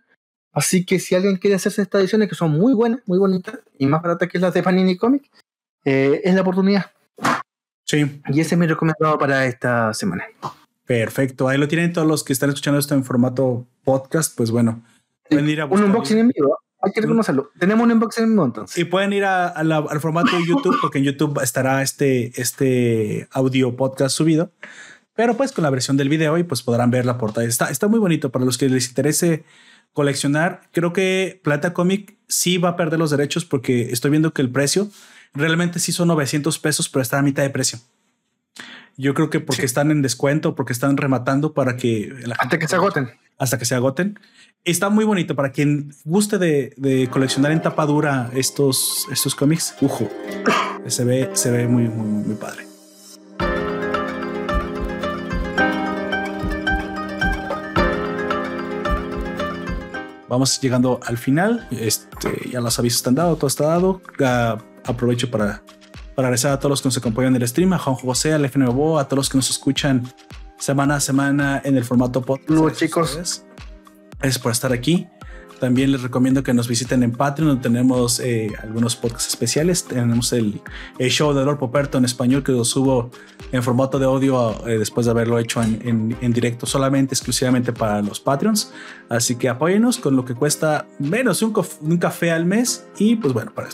Así 0.53 0.85
que 0.87 0.99
si 0.99 1.15
alguien 1.15 1.37
quiere 1.37 1.57
hacerse 1.57 1.83
estas 1.83 2.01
ediciones 2.01 2.29
que 2.31 2.35
son 2.35 2.51
muy 2.53 2.73
buenas, 2.75 3.01
muy 3.07 3.19
bonitas 3.19 3.59
y 3.79 3.87
más 3.87 4.01
baratas 4.03 4.29
que 4.29 4.39
las 4.39 4.55
de 4.55 4.63
Panini 4.63 4.97
Comic, 4.97 5.25
eh, 5.85 6.23
es 6.25 6.35
la 6.35 6.41
oportunidad. 6.41 6.91
Sí, 7.85 8.23
Y 8.31 8.41
ese 8.41 8.55
es 8.55 8.59
mi 8.59 8.67
recomendado 8.67 9.19
para 9.19 9.45
esta 9.47 9.93
semana. 9.95 10.25
Perfecto. 10.87 11.49
Ahí 11.49 11.59
lo 11.59 11.69
tienen 11.69 11.93
todos 11.93 12.07
los 12.09 12.25
que 12.25 12.33
están 12.33 12.49
escuchando 12.51 12.79
esto 12.81 12.95
en 12.95 13.05
formato 13.05 13.67
podcast. 13.85 14.37
Pues 14.37 14.51
bueno, 14.51 14.83
pueden 15.29 15.49
ir 15.51 15.61
a 15.61 15.67
Un 15.67 15.83
unboxing 15.85 16.19
en 16.19 16.29
vivo, 16.29 16.59
hay 16.81 16.93
que 16.93 17.01
reconocerlo. 17.01 17.51
Tenemos 17.59 17.85
un 17.85 17.93
unboxing 17.93 18.25
en 18.25 18.31
vivo 18.31 18.45
entonces. 18.45 18.79
Y 18.79 18.85
pueden 18.85 19.13
ir 19.13 19.25
a- 19.25 19.49
a 19.49 19.65
la- 19.65 19.79
al 19.79 20.01
formato 20.01 20.37
de 20.37 20.47
YouTube, 20.47 20.77
porque 20.81 20.99
en 20.99 21.05
YouTube 21.05 21.41
estará 21.43 21.83
este, 21.83 22.33
este 22.41 23.29
audio 23.33 23.77
podcast 23.77 24.17
subido. 24.17 24.53
Pero 25.15 25.35
pues 25.37 25.53
con 25.53 25.63
la 25.65 25.71
versión 25.71 25.97
del 25.97 26.09
video 26.11 26.37
y 26.39 26.43
pues 26.43 26.63
podrán 26.63 26.91
ver 26.91 27.07
la 27.07 27.17
portada. 27.19 27.47
Está, 27.47 27.71
está 27.71 27.89
muy 27.89 27.99
bonito 27.99 28.31
para 28.31 28.45
los 28.45 28.59
que 28.59 28.69
les 28.69 28.89
interese 28.89 29.45
coleccionar. 29.95 30.61
Creo 30.73 30.93
que 30.93 31.41
Plata 31.43 31.73
Comic 31.73 32.17
sí 32.29 32.59
va 32.59 32.71
a 32.71 32.77
perder 32.77 32.99
los 32.99 33.11
derechos 33.11 33.47
porque 33.47 33.91
estoy 33.93 34.11
viendo 34.11 34.35
que 34.35 34.43
el 34.43 34.51
precio 34.51 34.89
realmente 35.33 35.79
sí 35.79 35.91
son 35.91 36.09
900 36.09 36.59
pesos, 36.59 36.91
pero 36.91 37.01
está 37.03 37.19
a 37.19 37.23
mitad 37.23 37.43
de 37.43 37.49
precio. 37.51 37.79
Yo 38.97 39.13
creo 39.15 39.29
que 39.31 39.41
porque 39.41 39.63
Sí. 39.63 39.67
están 39.67 39.91
en 39.91 40.01
descuento, 40.03 40.55
porque 40.55 40.73
están 40.73 40.97
rematando 40.97 41.53
para 41.53 41.77
que 41.77 42.13
la 42.25 42.33
Hasta 42.35 42.43
gente- 42.45 42.59
que 42.61 42.69
se 42.69 42.77
agoten. 42.77 43.11
hasta 43.39 43.59
que 43.59 43.65
se 43.67 43.75
agoten. 43.75 44.19
Está 44.65 44.89
muy 44.89 45.05
bonito 45.05 45.37
para 45.37 45.53
quien 45.53 45.93
guste 46.05 46.39
de, 46.39 46.73
de 46.77 47.09
coleccionar 47.09 47.53
en 47.53 47.61
tapa 47.63 47.85
dura 47.87 48.31
estos, 48.35 49.07
estos 49.13 49.35
cómics. 49.35 49.75
Ujo, 49.81 50.09
se 50.87 51.05
ve, 51.05 51.31
se 51.35 51.51
ve 51.51 51.69
muy, 51.69 51.85
muy, 51.89 52.25
muy 52.27 52.35
padre. 52.37 52.65
Vamos 60.29 60.61
llegando 60.61 60.99
al 61.07 61.19
final. 61.19 61.67
Este, 61.71 62.51
ya 62.51 62.61
los 62.61 62.79
avisos 62.79 62.99
están 62.99 63.15
dados, 63.15 63.39
todo 63.39 63.47
está 63.49 63.67
dado. 63.67 64.01
Ah, 64.25 64.59
aprovecho 64.85 65.31
para, 65.31 65.63
para 66.17 66.29
agradecer 66.29 66.51
a 66.51 66.59
todos 66.59 66.71
los 66.71 66.83
que 66.83 66.89
nos 66.89 66.97
acompañan 66.97 67.37
en 67.37 67.43
el 67.43 67.49
stream, 67.49 67.73
a 67.75 67.79
Juan 67.79 67.95
José, 67.97 68.33
al 68.33 68.45
FNBO, 68.49 68.99
a 68.99 69.05
todos 69.07 69.19
los 69.19 69.29
que 69.29 69.39
nos 69.39 69.51
escuchan 69.51 70.03
semana 70.59 70.97
a 70.97 71.01
semana 71.01 71.61
en 71.65 71.77
el 71.77 71.85
formato 71.85 72.23
podcast. 72.23 72.51
A 72.51 72.73
chicos. 72.73 73.11
ustedes. 73.11 73.47
Gracias 74.19 74.39
por 74.43 74.51
estar 74.53 74.73
aquí. 74.73 75.07
También 75.61 75.91
les 75.91 76.03
recomiendo 76.03 76.43
que 76.43 76.53
nos 76.53 76.69
visiten 76.69 77.03
en 77.03 77.13
Patreon, 77.13 77.49
donde 77.49 77.63
tenemos 77.63 78.21
eh, 78.21 78.53
algunos 78.63 78.95
podcasts 78.95 79.29
especiales. 79.29 79.85
Tenemos 79.85 80.33
el, 80.35 80.61
el 80.99 81.11
show 81.11 81.33
de 81.33 81.47
Lord 81.47 81.59
Poperto 81.59 81.97
en 81.97 82.05
español 82.05 82.43
que 82.45 82.53
lo 82.53 82.63
subo 82.63 83.11
en 83.53 83.63
formato 83.63 83.99
de 83.99 84.05
audio 84.05 84.67
eh, 84.69 84.77
después 84.79 85.07
de 85.07 85.13
haberlo 85.13 85.39
hecho 85.39 85.63
en, 85.63 85.81
en- 85.89 86.17
en 86.21 86.33
directo 86.35 86.67
solamente, 86.67 87.15
exclusivamente 87.15 87.73
para 87.73 88.03
los 88.03 88.21
Patreons. 88.21 88.71
Así 89.09 89.37
que 89.37 89.49
apóyenos 89.49 89.97
con 89.97 90.15
lo 90.15 90.27
que 90.27 90.35
cuesta 90.35 90.87
menos 90.99 91.41
un, 91.41 91.55
café 91.99 92.33
al 92.33 92.45
mes. 92.45 92.87
Y 92.99 93.17
pues 93.17 93.33
bueno, 93.33 93.53
para, 93.55 93.71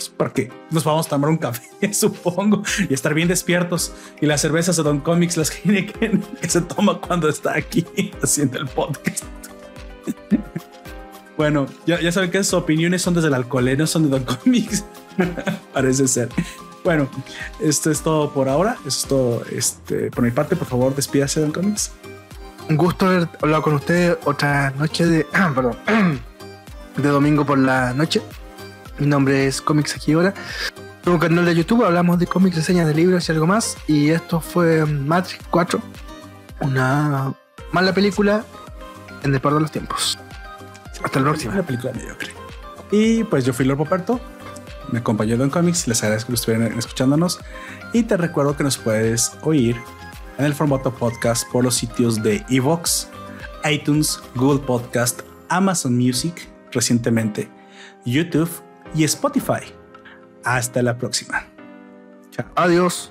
pues, 0.00 0.08
para 0.16 0.32
que 0.32 0.50
nos 0.70 0.84
vamos 0.84 1.06
a 1.06 1.10
tomar 1.10 1.28
un 1.28 1.36
café, 1.36 1.92
supongo, 1.92 2.62
y 2.88 2.94
estar 2.94 3.12
bien 3.12 3.28
despiertos. 3.28 3.92
Y 4.20 4.26
las 4.26 4.40
cervezas 4.40 4.76
de 4.76 4.82
Don 4.82 5.00
Comics, 5.00 5.36
las 5.36 5.50
que 5.50 5.92
se 6.48 6.60
toma 6.62 7.00
cuando 7.00 7.28
está 7.28 7.54
aquí 7.56 7.84
haciendo 8.22 8.58
el 8.58 8.66
podcast. 8.68 9.24
Bueno, 11.36 11.64
ya, 11.86 11.98
ya 11.98 12.12
saben 12.12 12.30
que 12.30 12.44
sus 12.44 12.52
opiniones 12.52 13.00
son 13.00 13.14
desde 13.14 13.28
el 13.28 13.34
alcohol, 13.34 13.66
¿eh? 13.66 13.74
no 13.74 13.86
son 13.86 14.02
de 14.02 14.10
Don 14.10 14.24
Comics. 14.24 14.84
Parece 15.72 16.06
ser. 16.06 16.28
Bueno, 16.84 17.08
esto 17.60 17.90
es 17.90 18.02
todo 18.02 18.30
por 18.30 18.50
ahora. 18.50 18.76
Esto 18.86 18.88
es 18.90 19.06
todo 19.06 19.44
este, 19.50 20.10
por 20.10 20.22
mi 20.22 20.32
parte. 20.32 20.54
Por 20.54 20.68
favor, 20.68 20.94
despídase, 20.94 21.40
Don 21.40 21.50
Comics. 21.50 21.92
Un 22.68 22.76
gusto 22.76 23.06
haber 23.06 23.26
hablado 23.40 23.62
con 23.62 23.72
ustedes 23.72 24.18
otra 24.26 24.70
noche 24.72 25.06
de. 25.06 25.26
perdón. 25.54 25.78
de 26.98 27.08
domingo 27.08 27.46
por 27.46 27.58
la 27.58 27.94
noche. 27.94 28.20
Mi 29.00 29.06
nombre 29.06 29.46
es 29.46 29.62
Comics 29.62 29.96
Ahora. 30.08 30.34
Tengo 31.02 31.14
un 31.14 31.20
canal 31.20 31.46
de 31.46 31.54
YouTube, 31.54 31.84
hablamos 31.84 32.18
de 32.18 32.26
cómics, 32.26 32.56
reseñas 32.56 32.86
de 32.86 32.92
libros 32.92 33.26
y 33.26 33.32
algo 33.32 33.46
más. 33.46 33.78
Y 33.88 34.10
esto 34.10 34.42
fue 34.42 34.84
Matrix 34.84 35.42
4. 35.50 35.80
Una 36.60 37.32
mala 37.72 37.94
película 37.94 38.44
en 39.22 39.32
el 39.32 39.40
par 39.40 39.54
de 39.54 39.60
los 39.60 39.72
tiempos. 39.72 40.18
Hasta 41.02 41.18
la 41.18 41.30
próxima. 41.30 41.54
Una 41.54 41.62
película 41.62 41.94
mediocre. 41.94 42.30
Y 42.90 43.24
pues 43.24 43.46
yo 43.46 43.54
fui 43.54 43.64
Lord 43.64 43.78
Poperto. 43.78 44.20
Me 44.92 44.98
acompañó 44.98 45.38
Don 45.38 45.48
Comics. 45.48 45.88
Les 45.88 46.02
agradezco 46.02 46.28
que 46.28 46.34
estuvieran 46.34 46.78
escuchándonos. 46.78 47.40
Y 47.94 48.02
te 48.02 48.18
recuerdo 48.18 48.54
que 48.54 48.64
nos 48.64 48.76
puedes 48.76 49.32
oír 49.40 49.76
en 50.36 50.44
el 50.44 50.52
formato 50.52 50.92
podcast 50.92 51.50
por 51.50 51.64
los 51.64 51.74
sitios 51.74 52.22
de 52.22 52.44
Evox, 52.50 53.08
iTunes, 53.64 54.20
Google 54.34 54.60
Podcast, 54.60 55.22
Amazon 55.48 55.96
Music 55.96 56.46
recientemente, 56.70 57.48
YouTube 58.04 58.50
y 58.94 59.04
Spotify. 59.04 59.74
Hasta 60.44 60.82
la 60.82 60.96
próxima. 60.96 61.46
Chao. 62.30 62.46
Adiós. 62.56 63.10